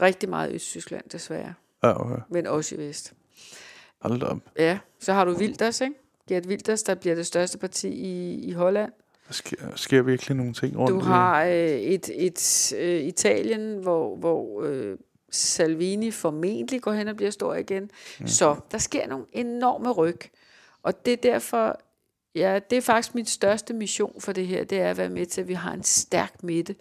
Rigtig 0.00 0.28
meget 0.28 0.50
i 0.50 0.54
Østtyskland, 0.54 1.08
desværre. 1.08 1.54
Ja, 1.82 2.00
okay. 2.00 2.22
Men 2.28 2.46
også 2.46 2.74
i 2.74 2.78
Vest. 2.78 3.12
Hold 4.04 4.20
da 4.20 4.26
op. 4.26 4.38
Ja, 4.58 4.78
så 5.00 5.12
har 5.12 5.24
du 5.24 5.36
Wilders, 5.36 5.80
ikke? 5.80 5.94
Gert 6.28 6.46
Wilders, 6.46 6.82
der 6.82 6.94
bliver 6.94 7.14
det 7.14 7.26
største 7.26 7.58
parti 7.58 7.88
i, 7.88 8.44
i 8.44 8.52
Holland. 8.52 8.92
Der 9.28 9.34
sker, 9.34 9.56
sker 9.74 10.02
virkelig 10.02 10.36
nogle 10.36 10.52
ting 10.52 10.78
rundt 10.78 10.90
Du 10.90 10.98
har 10.98 11.44
øh, 11.44 11.52
et, 11.54 12.10
et 12.14 12.72
øh, 12.78 13.00
Italien, 13.00 13.78
hvor, 13.78 14.16
hvor 14.16 14.62
øh, 14.62 14.98
Salvini 15.30 16.10
formentlig 16.10 16.82
går 16.82 16.92
hen 16.92 17.08
og 17.08 17.16
bliver 17.16 17.30
stor 17.30 17.54
igen. 17.54 17.90
Mm. 18.20 18.26
Så 18.26 18.56
der 18.72 18.78
sker 18.78 19.06
nogle 19.08 19.24
enorme 19.32 19.90
ryg. 19.90 20.20
Og 20.82 21.04
det 21.06 21.12
er 21.12 21.16
derfor, 21.16 21.80
ja, 22.34 22.60
det 22.70 22.78
er 22.78 22.82
faktisk 22.82 23.14
min 23.14 23.26
største 23.26 23.74
mission 23.74 24.20
for 24.20 24.32
det 24.32 24.46
her, 24.46 24.64
det 24.64 24.80
er 24.80 24.90
at 24.90 24.98
være 24.98 25.10
med 25.10 25.26
til, 25.26 25.40
at 25.40 25.48
vi 25.48 25.54
har 25.54 25.72
en 25.72 25.82
stærk 25.82 26.42
midte. 26.42 26.74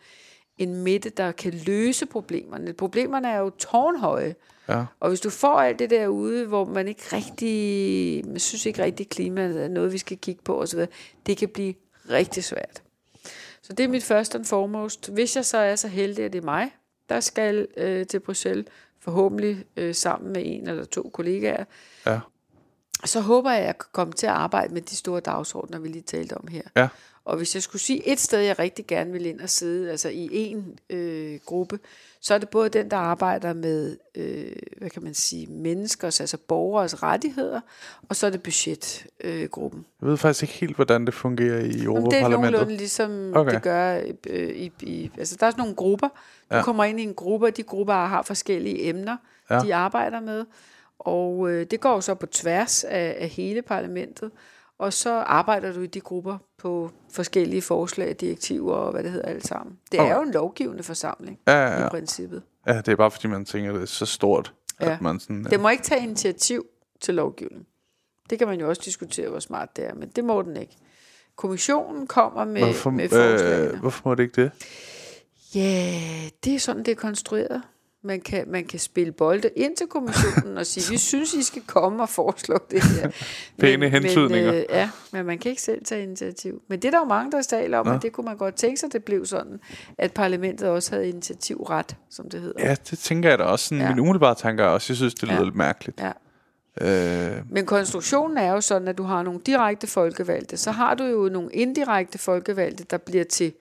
En 0.63 0.75
midte, 0.83 1.09
der 1.09 1.31
kan 1.31 1.53
løse 1.53 2.05
problemerne. 2.05 2.73
Problemerne 2.73 3.27
er 3.31 3.37
jo 3.39 3.49
tårnhøje. 3.49 4.35
Ja. 4.69 4.85
Og 4.99 5.09
hvis 5.09 5.19
du 5.21 5.29
får 5.29 5.55
alt 5.59 5.79
det 5.79 5.89
derude, 5.89 6.45
hvor 6.45 6.65
man 6.65 6.87
ikke 6.87 7.03
rigtig, 7.13 8.27
man 8.27 8.39
synes 8.39 8.65
ikke 8.65 8.83
rigtig 8.83 9.09
klimaet 9.09 9.63
er 9.63 9.67
noget, 9.67 9.93
vi 9.93 9.97
skal 9.97 10.17
kigge 10.17 10.41
på 10.43 10.61
osv., 10.61 10.79
det 11.25 11.37
kan 11.37 11.49
blive 11.49 11.73
rigtig 12.09 12.43
svært. 12.43 12.81
Så 13.61 13.73
det 13.73 13.83
er 13.83 13.87
mit 13.87 14.03
første 14.03 14.37
and 14.37 14.45
foremost. 14.45 15.09
Hvis 15.09 15.35
jeg 15.35 15.45
så 15.45 15.57
er 15.57 15.75
så 15.75 15.87
heldig, 15.87 16.25
at 16.25 16.33
det 16.33 16.39
er 16.39 16.45
mig, 16.45 16.71
der 17.09 17.19
skal 17.19 17.67
øh, 17.77 18.07
til 18.07 18.19
Bruxelles, 18.19 18.65
forhåbentlig 18.99 19.65
øh, 19.77 19.95
sammen 19.95 20.33
med 20.33 20.41
en 20.45 20.67
eller 20.69 20.85
to 20.85 21.09
kollegaer, 21.13 21.65
Ja. 22.05 22.19
så 23.05 23.19
håber 23.19 23.51
jeg, 23.51 23.59
at 23.59 23.65
jeg 23.65 23.77
kan 23.77 23.87
komme 23.91 24.13
til 24.13 24.27
at 24.27 24.33
arbejde 24.33 24.73
med 24.73 24.81
de 24.81 24.95
store 24.95 25.19
dagsordner, 25.19 25.79
vi 25.79 25.87
lige 25.87 26.01
talte 26.01 26.33
om 26.37 26.47
her. 26.47 26.61
Ja. 26.75 26.87
Og 27.25 27.37
hvis 27.37 27.55
jeg 27.55 27.63
skulle 27.63 27.81
sige 27.81 28.07
et 28.07 28.19
sted, 28.19 28.39
jeg 28.39 28.59
rigtig 28.59 28.87
gerne 28.87 29.11
vil 29.11 29.25
ind 29.25 29.41
og 29.41 29.49
sidde, 29.49 29.91
altså 29.91 30.09
i 30.09 30.29
en 30.31 30.79
øh, 30.89 31.39
gruppe, 31.45 31.79
så 32.21 32.33
er 32.33 32.37
det 32.37 32.49
både 32.49 32.69
den, 32.69 32.91
der 32.91 32.97
arbejder 32.97 33.53
med, 33.53 33.97
øh, 34.15 34.51
hvad 34.77 34.89
kan 34.89 35.03
man 35.03 35.13
sige, 35.13 35.47
menneskers, 35.47 36.19
altså 36.19 36.37
borgers 36.47 37.03
rettigheder, 37.03 37.61
og 38.09 38.15
så 38.15 38.25
er 38.27 38.29
det 38.31 38.43
budgetgruppen. 38.43 39.79
Øh. 39.79 39.85
Jeg 40.01 40.09
ved 40.09 40.17
faktisk 40.17 40.43
ikke 40.43 40.53
helt, 40.53 40.75
hvordan 40.75 41.05
det 41.05 41.13
fungerer 41.13 41.59
i 41.59 41.61
Jamen, 41.61 41.71
det 41.73 41.81
er 41.81 41.85
Europaparlamentet. 41.85 42.51
nogenlunde 42.51 42.77
ligesom 42.77 43.33
Okay. 43.35 43.53
det 43.53 43.61
gør 43.61 44.01
øh, 44.29 44.49
i, 44.49 44.71
i, 44.81 45.11
altså 45.17 45.35
der 45.39 45.45
er 45.45 45.51
sådan 45.51 45.61
nogle 45.61 45.75
grupper. 45.75 46.07
Du 46.51 46.55
Ja. 46.55 46.63
kommer 46.63 46.83
ind 46.83 46.99
i 46.99 47.03
en 47.03 47.13
gruppe, 47.13 47.45
og 47.45 47.57
de 47.57 47.63
grupper 47.63 47.93
har 47.93 48.21
forskellige 48.21 48.83
emner, 48.89 49.17
Ja. 49.49 49.59
de 49.59 49.75
arbejder 49.75 50.19
med. 50.19 50.45
Og 50.99 51.49
øh, 51.51 51.65
det 51.71 51.79
går 51.79 51.99
så 51.99 52.13
på 52.15 52.25
tværs 52.25 52.83
af, 52.83 53.15
af 53.19 53.27
hele 53.29 53.61
parlamentet. 53.61 54.31
Og 54.83 54.93
så 54.93 55.11
arbejder 55.13 55.73
du 55.73 55.81
i 55.81 55.87
de 55.87 55.99
grupper 56.01 56.37
på 56.57 56.91
forskellige 57.11 57.61
forslag, 57.61 58.15
direktiver 58.19 58.73
og 58.75 58.91
hvad 58.91 59.03
det 59.03 59.11
hedder 59.11 59.27
alt 59.29 59.47
sammen. 59.47 59.77
Det 59.91 59.99
er 59.99 60.03
Okay. 60.03 60.15
jo 60.15 60.21
en 60.21 60.31
lovgivende 60.31 60.83
forsamling 60.83 61.39
Ja, 61.47 61.53
ja, 61.53 61.79
ja. 61.79 61.85
i 61.85 61.89
princippet. 61.89 62.43
ja, 62.67 62.77
det 62.77 62.87
er 62.87 62.95
bare 62.95 63.11
fordi, 63.11 63.27
man 63.27 63.45
tænker, 63.45 63.69
at 63.69 63.75
det 63.75 63.81
er 63.81 63.85
så 63.85 64.05
stort, 64.05 64.53
Ja. 64.81 64.91
at 64.93 65.01
man 65.01 65.19
sådan... 65.19 65.43
Det 65.43 65.59
må 65.59 65.69
ikke 65.69 65.83
tage 65.83 66.03
initiativ 66.03 66.65
til 67.01 67.13
lovgivning. 67.15 67.65
Det 68.29 68.37
kan 68.39 68.47
man 68.47 68.59
jo 68.59 68.69
også 68.69 68.81
diskutere, 68.85 69.29
hvor 69.29 69.39
smart 69.39 69.75
det 69.75 69.85
er, 69.85 69.93
men 69.93 70.09
det 70.09 70.23
må 70.23 70.41
den 70.41 70.57
ikke. 70.57 70.77
Kommissionen 71.35 72.07
kommer 72.07 72.45
med, 72.45 72.63
hvorfor, 72.63 72.89
med 72.89 73.09
forslagene. 73.09 73.71
øh, 73.73 73.79
hvorfor 73.79 74.09
må 74.09 74.15
det 74.15 74.23
ikke 74.23 74.41
det? 74.41 74.51
Ja, 75.55 75.93
det 76.43 76.55
er 76.55 76.59
sådan, 76.59 76.83
det 76.85 76.91
er 76.91 76.95
konstrueret. 76.95 77.61
Man 78.05 78.21
kan, 78.21 78.43
man 78.47 78.65
kan 78.65 78.79
spille 78.79 79.11
bolde 79.11 79.49
ind 79.55 79.75
til 79.75 79.87
kommissionen 79.87 80.57
og 80.57 80.65
sige, 80.65 80.91
vi 80.91 80.97
synes, 81.11 81.33
I 81.33 81.43
skal 81.43 81.61
komme 81.67 82.03
og 82.03 82.09
foreslå 82.09 82.57
det 82.71 82.83
her. 82.83 83.09
Pæne 83.59 83.89
hentydninger. 83.89 84.51
Men, 84.51 84.59
øh, 84.59 84.65
ja, 84.69 84.89
men 85.11 85.25
man 85.25 85.37
kan 85.37 85.49
ikke 85.49 85.61
selv 85.61 85.85
tage 85.85 86.03
initiativ. 86.03 86.61
Men 86.69 86.79
det 86.81 86.87
er 86.87 86.91
der 86.91 86.99
jo 86.99 87.05
mange, 87.05 87.31
der 87.31 87.41
taler 87.41 87.77
om, 87.77 87.85
Nå. 87.85 87.93
og 87.93 88.01
det 88.01 88.11
kunne 88.11 88.25
man 88.25 88.37
godt 88.37 88.55
tænke 88.55 88.79
sig, 88.79 88.93
det 88.93 89.03
blev 89.03 89.25
sådan, 89.25 89.59
at 89.97 90.11
parlamentet 90.13 90.69
også 90.69 90.91
havde 90.91 91.09
initiativret, 91.09 91.95
som 92.09 92.29
det 92.29 92.41
hedder. 92.41 92.67
Ja, 92.69 92.75
det 92.89 92.99
tænker 92.99 93.29
jeg 93.29 93.39
da 93.39 93.43
også. 93.43 93.65
Sådan, 93.65 93.77
ja. 93.81 93.83
Ja. 93.83 93.89
Min 93.89 93.99
umiddelbare 93.99 94.35
tanker 94.35 94.63
er 94.63 94.67
også, 94.69 94.93
jeg 94.93 94.97
synes, 94.97 95.13
det 95.13 95.23
lyder 95.23 95.37
Ja. 95.39 95.43
lidt 95.43 95.55
mærkeligt. 95.55 96.01
Ja. 96.01 96.11
Øh, 96.81 97.41
Men 97.49 97.65
konstruktionen 97.65 98.37
er 98.37 98.51
jo 98.51 98.61
sådan, 98.61 98.87
at 98.87 98.97
du 98.97 99.03
har 99.03 99.23
nogle 99.23 99.39
direkte 99.45 99.87
folkevalgte, 99.87 100.57
så 100.57 100.71
har 100.71 100.93
du 100.95 101.03
jo 101.03 101.29
nogle 101.31 101.49
indirekte 101.53 102.17
folkevalgte, 102.17 102.83
der 102.83 102.97
bliver 102.97 103.23
til, 103.23 103.53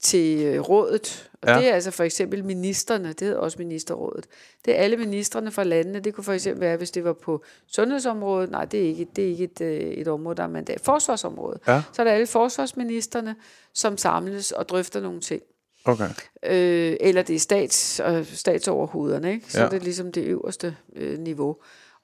til 0.00 0.44
øh, 0.46 0.60
rådet. 0.60 1.30
Og 1.42 1.48
Ja. 1.48 1.58
det 1.58 1.68
er 1.68 1.74
altså 1.74 1.90
for 1.90 2.04
eksempel 2.04 2.44
ministerne, 2.44 3.08
det 3.08 3.20
hedder 3.20 3.38
også 3.38 3.58
ministerrådet. 3.58 4.26
Det 4.64 4.74
er 4.78 4.78
alle 4.82 4.96
ministerne 4.96 5.50
fra 5.50 5.62
landene. 5.64 6.00
Det 6.00 6.14
kunne 6.14 6.24
for 6.24 6.32
eksempel 6.32 6.60
være, 6.60 6.76
hvis 6.76 6.90
det 6.90 7.04
var 7.04 7.12
på 7.12 7.42
sundhedsområdet. 7.66 8.50
Nej, 8.50 8.64
det 8.64 8.80
er 8.80 8.84
ikke, 8.84 9.06
det 9.16 9.24
er 9.24 9.28
ikke 9.28 9.44
et, 9.44 9.60
øh, 9.60 9.80
et 9.80 10.08
område, 10.08 10.36
der 10.36 10.42
er 10.42 10.46
mandat. 10.48 10.80
Forsvarsområdet. 10.80 11.60
Ja. 11.68 11.82
Så 11.92 12.02
er 12.02 12.04
der 12.04 12.12
alle 12.12 12.26
forsvarsministerne, 12.26 13.36
som 13.72 13.98
samles 13.98 14.52
og 14.52 14.68
drøfter 14.68 15.00
nogle 15.00 15.20
ting. 15.20 15.42
okay. 15.84 16.08
Øh, 16.42 16.96
eller 17.00 17.22
det 17.22 17.36
er 17.36 17.40
stats, 17.40 18.00
øh, 18.06 18.26
statsoverhovederne, 18.26 19.32
ikke? 19.32 19.52
så 19.52 19.58
Ja. 19.58 19.64
ja. 19.64 19.70
det 19.70 19.76
er 19.76 19.84
ligesom 19.84 20.12
det 20.12 20.24
øverste 20.24 20.76
øh, 20.96 21.18
niveau. 21.18 21.56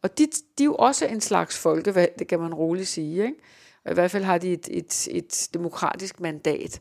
Og 0.02 0.19
de, 0.19 0.27
de 0.59 0.62
er 0.62 0.64
jo 0.64 0.74
også 0.74 1.06
en 1.06 1.20
slags 1.20 1.59
folkevalg, 1.59 2.12
det 2.19 2.27
kan 2.27 2.40
man 2.40 2.55
roligt 2.55 2.89
sige. 2.89 3.23
Ikke? 3.23 3.35
Og 3.85 3.90
I 3.90 3.94
hvert 3.94 4.10
fald 4.10 4.24
har 4.24 4.39
de 4.39 4.52
et, 4.52 4.69
et, 4.70 5.09
et 5.10 5.48
demokratisk 5.55 6.20
mandat. 6.20 6.81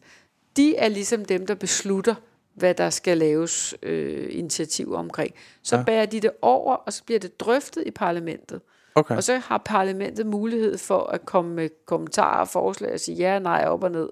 De 0.58 0.76
er 0.76 0.88
ligesom 0.88 1.26
dem, 1.26 1.48
der 1.48 1.56
beslutter, 1.56 2.16
hvad 2.54 2.74
der 2.74 2.90
skal 2.90 3.18
laves 3.18 3.76
øh, 3.84 4.28
initiativer 4.30 4.98
omkring. 4.98 5.34
Så 5.64 5.76
Ja. 5.78 5.84
bærer 5.84 6.06
de 6.06 6.20
det 6.20 6.32
over, 6.42 6.76
og 6.76 6.94
så 6.94 7.04
bliver 7.04 7.20
det 7.20 7.40
drøftet 7.40 7.84
i 7.88 7.92
parlamentet. 7.92 8.62
okay. 8.96 9.16
Og 9.16 9.24
så 9.24 9.38
har 9.38 9.62
parlamentet 9.66 10.26
mulighed 10.26 10.78
for 10.78 11.00
at 11.04 11.26
komme 11.26 11.54
med 11.56 11.70
kommentarer 11.86 12.40
og 12.42 12.48
forslag 12.48 12.94
og 12.94 13.00
sige 13.00 13.16
ja, 13.18 13.40
nej, 13.40 13.66
op 13.68 13.84
og 13.84 13.92
ned. 13.92 14.10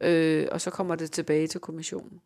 Øh, 0.00 0.46
og 0.52 0.60
så 0.60 0.70
kommer 0.70 0.94
det 0.94 1.10
tilbage 1.12 1.46
til 1.46 1.60
kommissionen. 1.60 2.20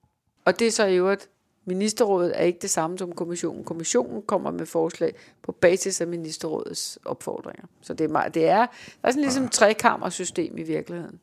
Og 0.44 0.58
det 0.58 0.66
er 0.66 0.70
så 0.70 0.84
i 0.86 0.96
øvrigt, 0.96 1.28
ministerrådet 1.64 2.32
er 2.40 2.42
ikke 2.42 2.58
det 2.62 2.70
samme 2.70 2.98
som 2.98 3.12
kommissionen. 3.12 3.64
Kommissionen 3.64 4.22
kommer 4.22 4.50
med 4.50 4.66
forslag 4.66 5.14
på 5.42 5.52
basis 5.52 6.00
af 6.00 6.06
ministerrådets 6.06 6.98
opfordringer. 7.04 7.64
Så 7.82 7.94
det 7.94 8.04
er, 8.04 8.08
meget, 8.08 8.34
det 8.34 8.48
er, 8.48 8.66
der 9.02 9.08
er 9.08 9.10
sådan 9.10 9.22
ligesom 9.22 9.44
et 9.44 9.50
trekammersystem 9.52 10.58
i 10.58 10.62
virkeligheden. 10.62 11.20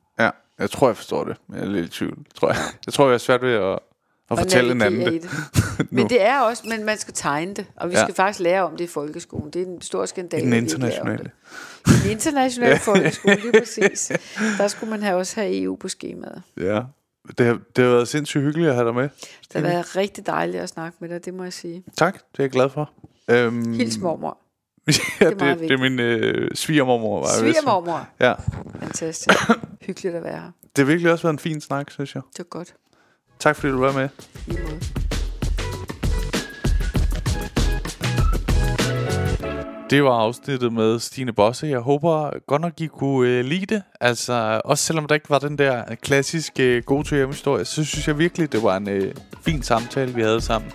Jeg 0.59 0.69
tror, 0.71 0.87
jeg 0.87 0.97
forstår 0.97 1.23
det. 1.23 1.37
Men 1.47 1.57
jeg 1.59 1.65
er 1.65 1.69
lidt 1.71 1.85
i 1.85 1.89
tvivl, 1.89 2.17
tror 2.35 2.47
jeg. 2.47 2.57
Jeg 2.85 2.93
tror, 2.93 3.05
jeg 3.05 3.13
er 3.13 3.17
svært 3.17 3.41
ved 3.41 3.53
at, 3.53 3.63
at 3.63 3.79
Og 4.29 4.37
fortælle 4.37 4.71
en 4.71 4.81
anden 4.81 5.01
det. 5.13 5.21
det. 5.21 5.91
Men 5.91 6.09
det 6.09 6.21
er 6.21 6.39
også, 6.39 6.63
men 6.69 6.85
man 6.85 6.97
skal 6.97 7.13
tegne 7.13 7.53
det, 7.53 7.65
og 7.75 7.89
vi 7.89 7.95
Ja. 7.95 8.03
skal 8.03 8.15
faktisk 8.15 8.39
lære 8.39 8.63
om 8.63 8.77
det 8.77 8.83
i 8.83 8.87
folkeskolen. 8.87 9.51
Det 9.53 9.61
er 9.61 9.65
en 9.65 9.81
stor 9.81 10.05
skandale. 10.05 10.43
I 10.43 10.45
den 10.45 10.53
internationale. 10.53 11.31
I 11.87 11.89
den 12.03 12.11
internationale 12.11 12.79
folkeskole, 12.89 13.35
lige 13.35 13.51
præcis. 13.59 14.11
Der 14.57 14.67
skulle 14.67 14.89
man 14.89 15.03
have 15.03 15.17
også 15.17 15.35
have 15.41 15.61
EU 15.61 15.75
på 15.75 15.87
skemaet. 15.87 16.41
Ja. 16.57 16.81
Det 17.37 17.45
har, 17.45 17.59
det 17.75 17.83
har 17.85 17.91
været 17.91 18.07
sindssygt 18.07 18.43
hyggeligt 18.43 18.69
at 18.69 18.75
have 18.75 18.85
dig 18.87 18.95
med. 18.95 19.03
Det 19.03 19.53
har 19.53 19.61
været 19.61 19.95
rigtig 19.95 20.25
dejligt 20.27 20.63
at 20.63 20.69
snakke 20.69 20.97
med 21.01 21.09
dig, 21.09 21.25
det 21.25 21.33
må 21.33 21.43
jeg 21.43 21.53
sige. 21.53 21.83
Tak, 21.97 22.13
det 22.13 22.39
er 22.39 22.43
jeg 22.43 22.49
glad 22.51 22.69
for. 22.69 22.91
Øhm, 23.29 23.73
Hils 23.73 23.97
mormor. 23.97 24.37
Ja, 25.21 25.25
er 25.25 25.29
det, 25.29 25.39
meget 25.39 25.59
det, 25.59 25.71
er 25.71 25.77
min 25.77 25.99
øh, 25.99 26.51
svigermormor. 26.55 27.27
Svigermormor. 27.39 28.07
Ja, 28.19 28.33
Fantastisk. 28.79 29.37
Hyggeligt 29.87 30.15
at 30.15 30.23
være 30.23 30.39
her. 30.39 30.51
det 30.75 30.77
har 30.77 30.85
virkelig 30.85 31.11
også 31.11 31.23
været 31.23 31.33
en 31.33 31.39
fin 31.39 31.61
snak, 31.61 31.91
synes 31.91 32.15
jeg. 32.15 32.21
Det 32.31 32.39
var 32.39 32.57
godt. 32.57 32.73
Tak 33.39 33.55
fordi 33.55 33.71
du 33.73 33.79
var 33.79 33.91
med. 33.91 34.09
I 34.47 34.51
måde. 34.51 34.79
Det 39.89 40.03
var 40.03 40.11
afsnittet 40.11 40.73
med 40.73 40.99
Stine 40.99 41.33
Bosse. 41.33 41.67
Jeg 41.67 41.79
håber 41.79 42.31
godt 42.47 42.61
nok, 42.61 42.81
I 42.81 42.87
kunne 42.87 43.29
øh, 43.29 43.45
lide 43.45 43.65
det. 43.65 43.83
Altså, 44.01 44.61
også 44.65 44.83
selvom 44.83 45.05
der 45.07 45.15
ikke 45.15 45.29
var 45.29 45.39
den 45.39 45.57
der 45.57 45.83
klassiske 46.01 46.63
øh, 46.63 46.83
god 46.83 47.03
to 47.03 47.15
hjem 47.15 47.29
historie, 47.29 47.65
så 47.65 47.83
synes 47.83 48.07
jeg 48.07 48.17
virkelig, 48.17 48.51
det 48.51 48.63
var 48.63 48.77
en 48.77 48.89
øh, 48.89 49.13
fin 49.45 49.63
samtale, 49.63 50.13
vi 50.13 50.21
havde 50.21 50.41
sammen. 50.41 50.71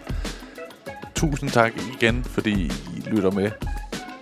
Tusind 1.15 1.51
tak 1.51 1.73
igen, 1.97 2.24
fordi 2.24 2.53
I 2.97 3.03
lytter 3.07 3.31
med. 3.31 3.51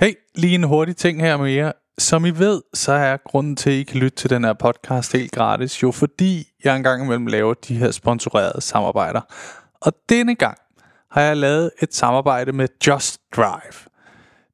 Hey, 0.00 0.14
lige 0.34 0.54
en 0.54 0.64
hurtig 0.64 0.96
ting 0.96 1.20
her 1.20 1.36
med 1.36 1.50
jer. 1.50 1.72
Som 1.98 2.24
I 2.24 2.30
ved, 2.30 2.62
så 2.74 2.92
er 2.92 3.16
grunden 3.16 3.56
til, 3.56 3.70
at 3.70 3.76
I 3.76 3.82
kan 3.82 4.00
lytte 4.00 4.16
til 4.16 4.30
den 4.30 4.44
her 4.44 4.52
podcast 4.52 5.12
helt 5.12 5.32
gratis, 5.32 5.82
jo 5.82 5.90
fordi 5.90 6.46
jeg 6.64 6.76
engang 6.76 7.04
imellem 7.04 7.26
laver 7.26 7.54
de 7.54 7.76
her 7.76 7.90
sponsorerede 7.90 8.60
samarbejder. 8.60 9.20
Og 9.80 9.92
denne 10.08 10.34
gang 10.34 10.58
har 11.10 11.20
jeg 11.20 11.36
lavet 11.36 11.70
et 11.82 11.94
samarbejde 11.94 12.52
med 12.52 12.68
Just 12.86 13.20
Drive. 13.36 13.88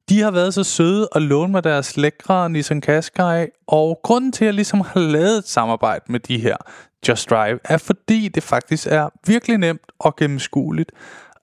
De 0.08 0.20
har 0.20 0.30
været 0.30 0.54
så 0.54 0.64
søde 0.64 1.08
at 1.14 1.22
låne 1.22 1.52
mig 1.52 1.64
deres 1.64 1.96
lækre 1.96 2.50
Nissan 2.50 2.82
Qashqai, 2.82 3.46
og 3.66 4.00
grunden 4.02 4.32
til, 4.32 4.44
at 4.44 4.46
jeg 4.46 4.54
ligesom 4.54 4.80
har 4.80 5.00
lavet 5.00 5.38
et 5.38 5.48
samarbejde 5.48 6.04
med 6.08 6.20
de 6.20 6.38
her 6.38 6.56
Just 7.08 7.30
Drive, 7.30 7.58
er 7.64 7.78
fordi 7.78 8.28
det 8.28 8.42
faktisk 8.42 8.86
er 8.86 9.08
virkelig 9.26 9.58
nemt 9.58 9.92
og 9.98 10.16
gennemskueligt. 10.16 10.92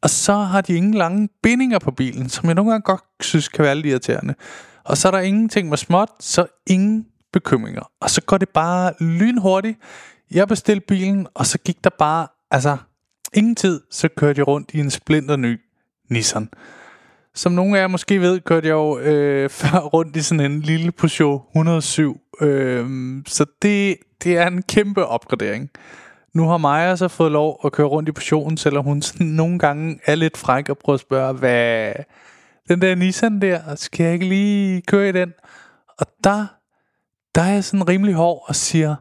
Og 0.02 0.10
så 0.10 0.34
har 0.34 0.62
de 0.62 0.74
ingen 0.74 0.94
lange 0.94 1.30
bindinger 1.44 1.80
på 1.80 1.92
bilen, 1.92 2.30
som 2.30 2.46
jeg 2.46 2.56
nogle 2.56 2.72
gange 2.72 2.84
godt 2.84 3.04
synes 3.20 3.48
kan 3.48 3.66
være 3.66 3.76
lidt 3.76 3.86
irriterende. 3.86 4.36
Og 4.84 4.98
så 4.98 5.08
er 5.08 5.12
der 5.12 5.20
ingenting 5.20 5.70
med 5.70 5.78
småt, 5.78 6.10
så 6.20 6.46
ingen 6.68 7.06
bekymringer. 7.34 7.92
Og 8.02 8.10
så 8.10 8.22
går 8.22 8.38
det 8.38 8.50
bare 8.50 8.94
lynhurtigt. 9.00 9.80
Jeg 10.32 10.48
bestilte 10.48 10.86
bilen, 10.88 11.28
og 11.34 11.46
så 11.46 11.58
gik 11.58 11.84
der 11.84 11.90
bare, 12.00 12.28
altså 12.52 12.78
ingen 13.34 13.56
tid, 13.56 13.82
så 13.92 14.08
kørte 14.18 14.40
jeg 14.40 14.48
rundt 14.48 14.72
i 14.74 14.80
en 14.80 14.92
splinter 14.92 15.36
ny 15.36 15.60
Nissan. 16.10 16.50
Som 17.36 17.52
nogle 17.52 17.78
af 17.78 17.82
jer 17.82 17.88
måske 17.88 18.22
ved, 18.22 18.40
kørte 18.40 18.68
jeg 18.68 18.74
jo 18.74 19.00
øh, 19.00 19.50
før 19.60 19.80
rundt 19.80 20.16
i 20.16 20.22
sådan 20.22 20.52
en 20.52 20.62
lille 20.62 20.92
Peugeot 20.92 21.42
107. 21.52 22.22
Øh, 22.42 22.86
så 23.28 23.46
det, 23.62 23.98
det 24.24 24.38
er 24.38 24.48
en 24.48 24.64
kæmpe 24.64 25.06
opgradering. 25.06 25.70
Nu 26.34 26.48
har 26.48 26.58
Maja 26.58 26.96
så 26.96 27.08
fået 27.08 27.32
lov 27.32 27.60
at 27.66 27.72
køre 27.72 27.88
rundt 27.88 28.10
i 28.10 28.12
portionen, 28.12 28.58
selvom 28.58 28.86
hun 28.86 29.02
sådan 29.02 29.28
nogle 29.28 29.60
gange 29.60 30.00
er 30.06 30.16
lidt 30.16 30.38
fræk 30.38 30.70
og 30.70 30.78
prøver 30.78 30.94
at 30.94 31.02
spørge, 31.02 31.34
hvad 31.34 31.94
den 32.70 32.82
der 32.82 32.96
Nissan 32.96 33.42
der, 33.42 33.76
skal 33.76 34.04
jeg 34.04 34.14
ikke 34.14 34.26
lige 34.26 34.82
køre 34.82 35.10
i 35.10 35.12
den? 35.12 35.34
Og 36.00 36.06
der, 36.24 36.46
der 37.36 37.42
er 37.42 37.54
jeg 37.54 37.64
sådan 37.64 37.90
rimelig 37.90 38.16
hård 38.16 38.46
og 38.48 38.56
siger, 38.56 38.96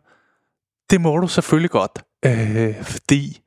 det 0.91 1.01
må 1.01 1.19
du 1.19 1.29
selvfølgelig 1.29 1.71
godt, 1.71 2.03
øh, 2.25 2.83
fordi 2.83 3.41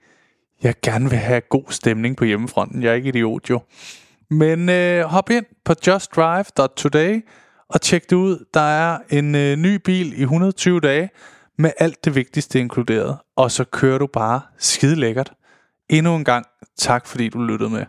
jeg 0.64 0.76
gerne 0.84 1.10
vil 1.10 1.20
have 1.20 1.42
god 1.42 1.66
stemning 1.70 2.18
på 2.18 2.26
hjemmefronten. 2.26 2.84
Jeg 2.84 2.90
er 2.90 2.94
ikke 2.96 3.10
idiot 3.10 3.50
jo. 3.50 3.62
Men 4.30 4.70
øh, 4.70 5.04
hop 5.04 5.30
ind 5.30 5.46
på 5.66 5.74
justdrive.today 5.88 7.26
og 7.70 7.82
tjek 7.82 8.10
det 8.10 8.16
ud. 8.16 8.46
Der 8.54 8.60
er 8.60 8.98
en 9.10 9.36
øh, 9.36 9.56
ny 9.56 9.76
bil 9.76 10.20
i 10.20 10.22
120 10.22 10.80
dage 10.80 11.10
med 11.64 11.72
alt 11.78 12.06
det 12.06 12.16
vigtigste 12.16 12.60
inkluderet. 12.60 13.18
Og 13.36 13.52
så 13.52 13.64
kører 13.64 13.98
du 13.98 14.08
bare 14.08 14.42
skide 14.58 14.96
lækkert. 14.96 15.34
Endnu 15.90 16.16
en 16.16 16.24
gang 16.24 16.46
tak 16.78 17.08
fordi 17.08 17.30
du 17.30 17.44
lyttede 17.44 17.70
med. 17.70 17.86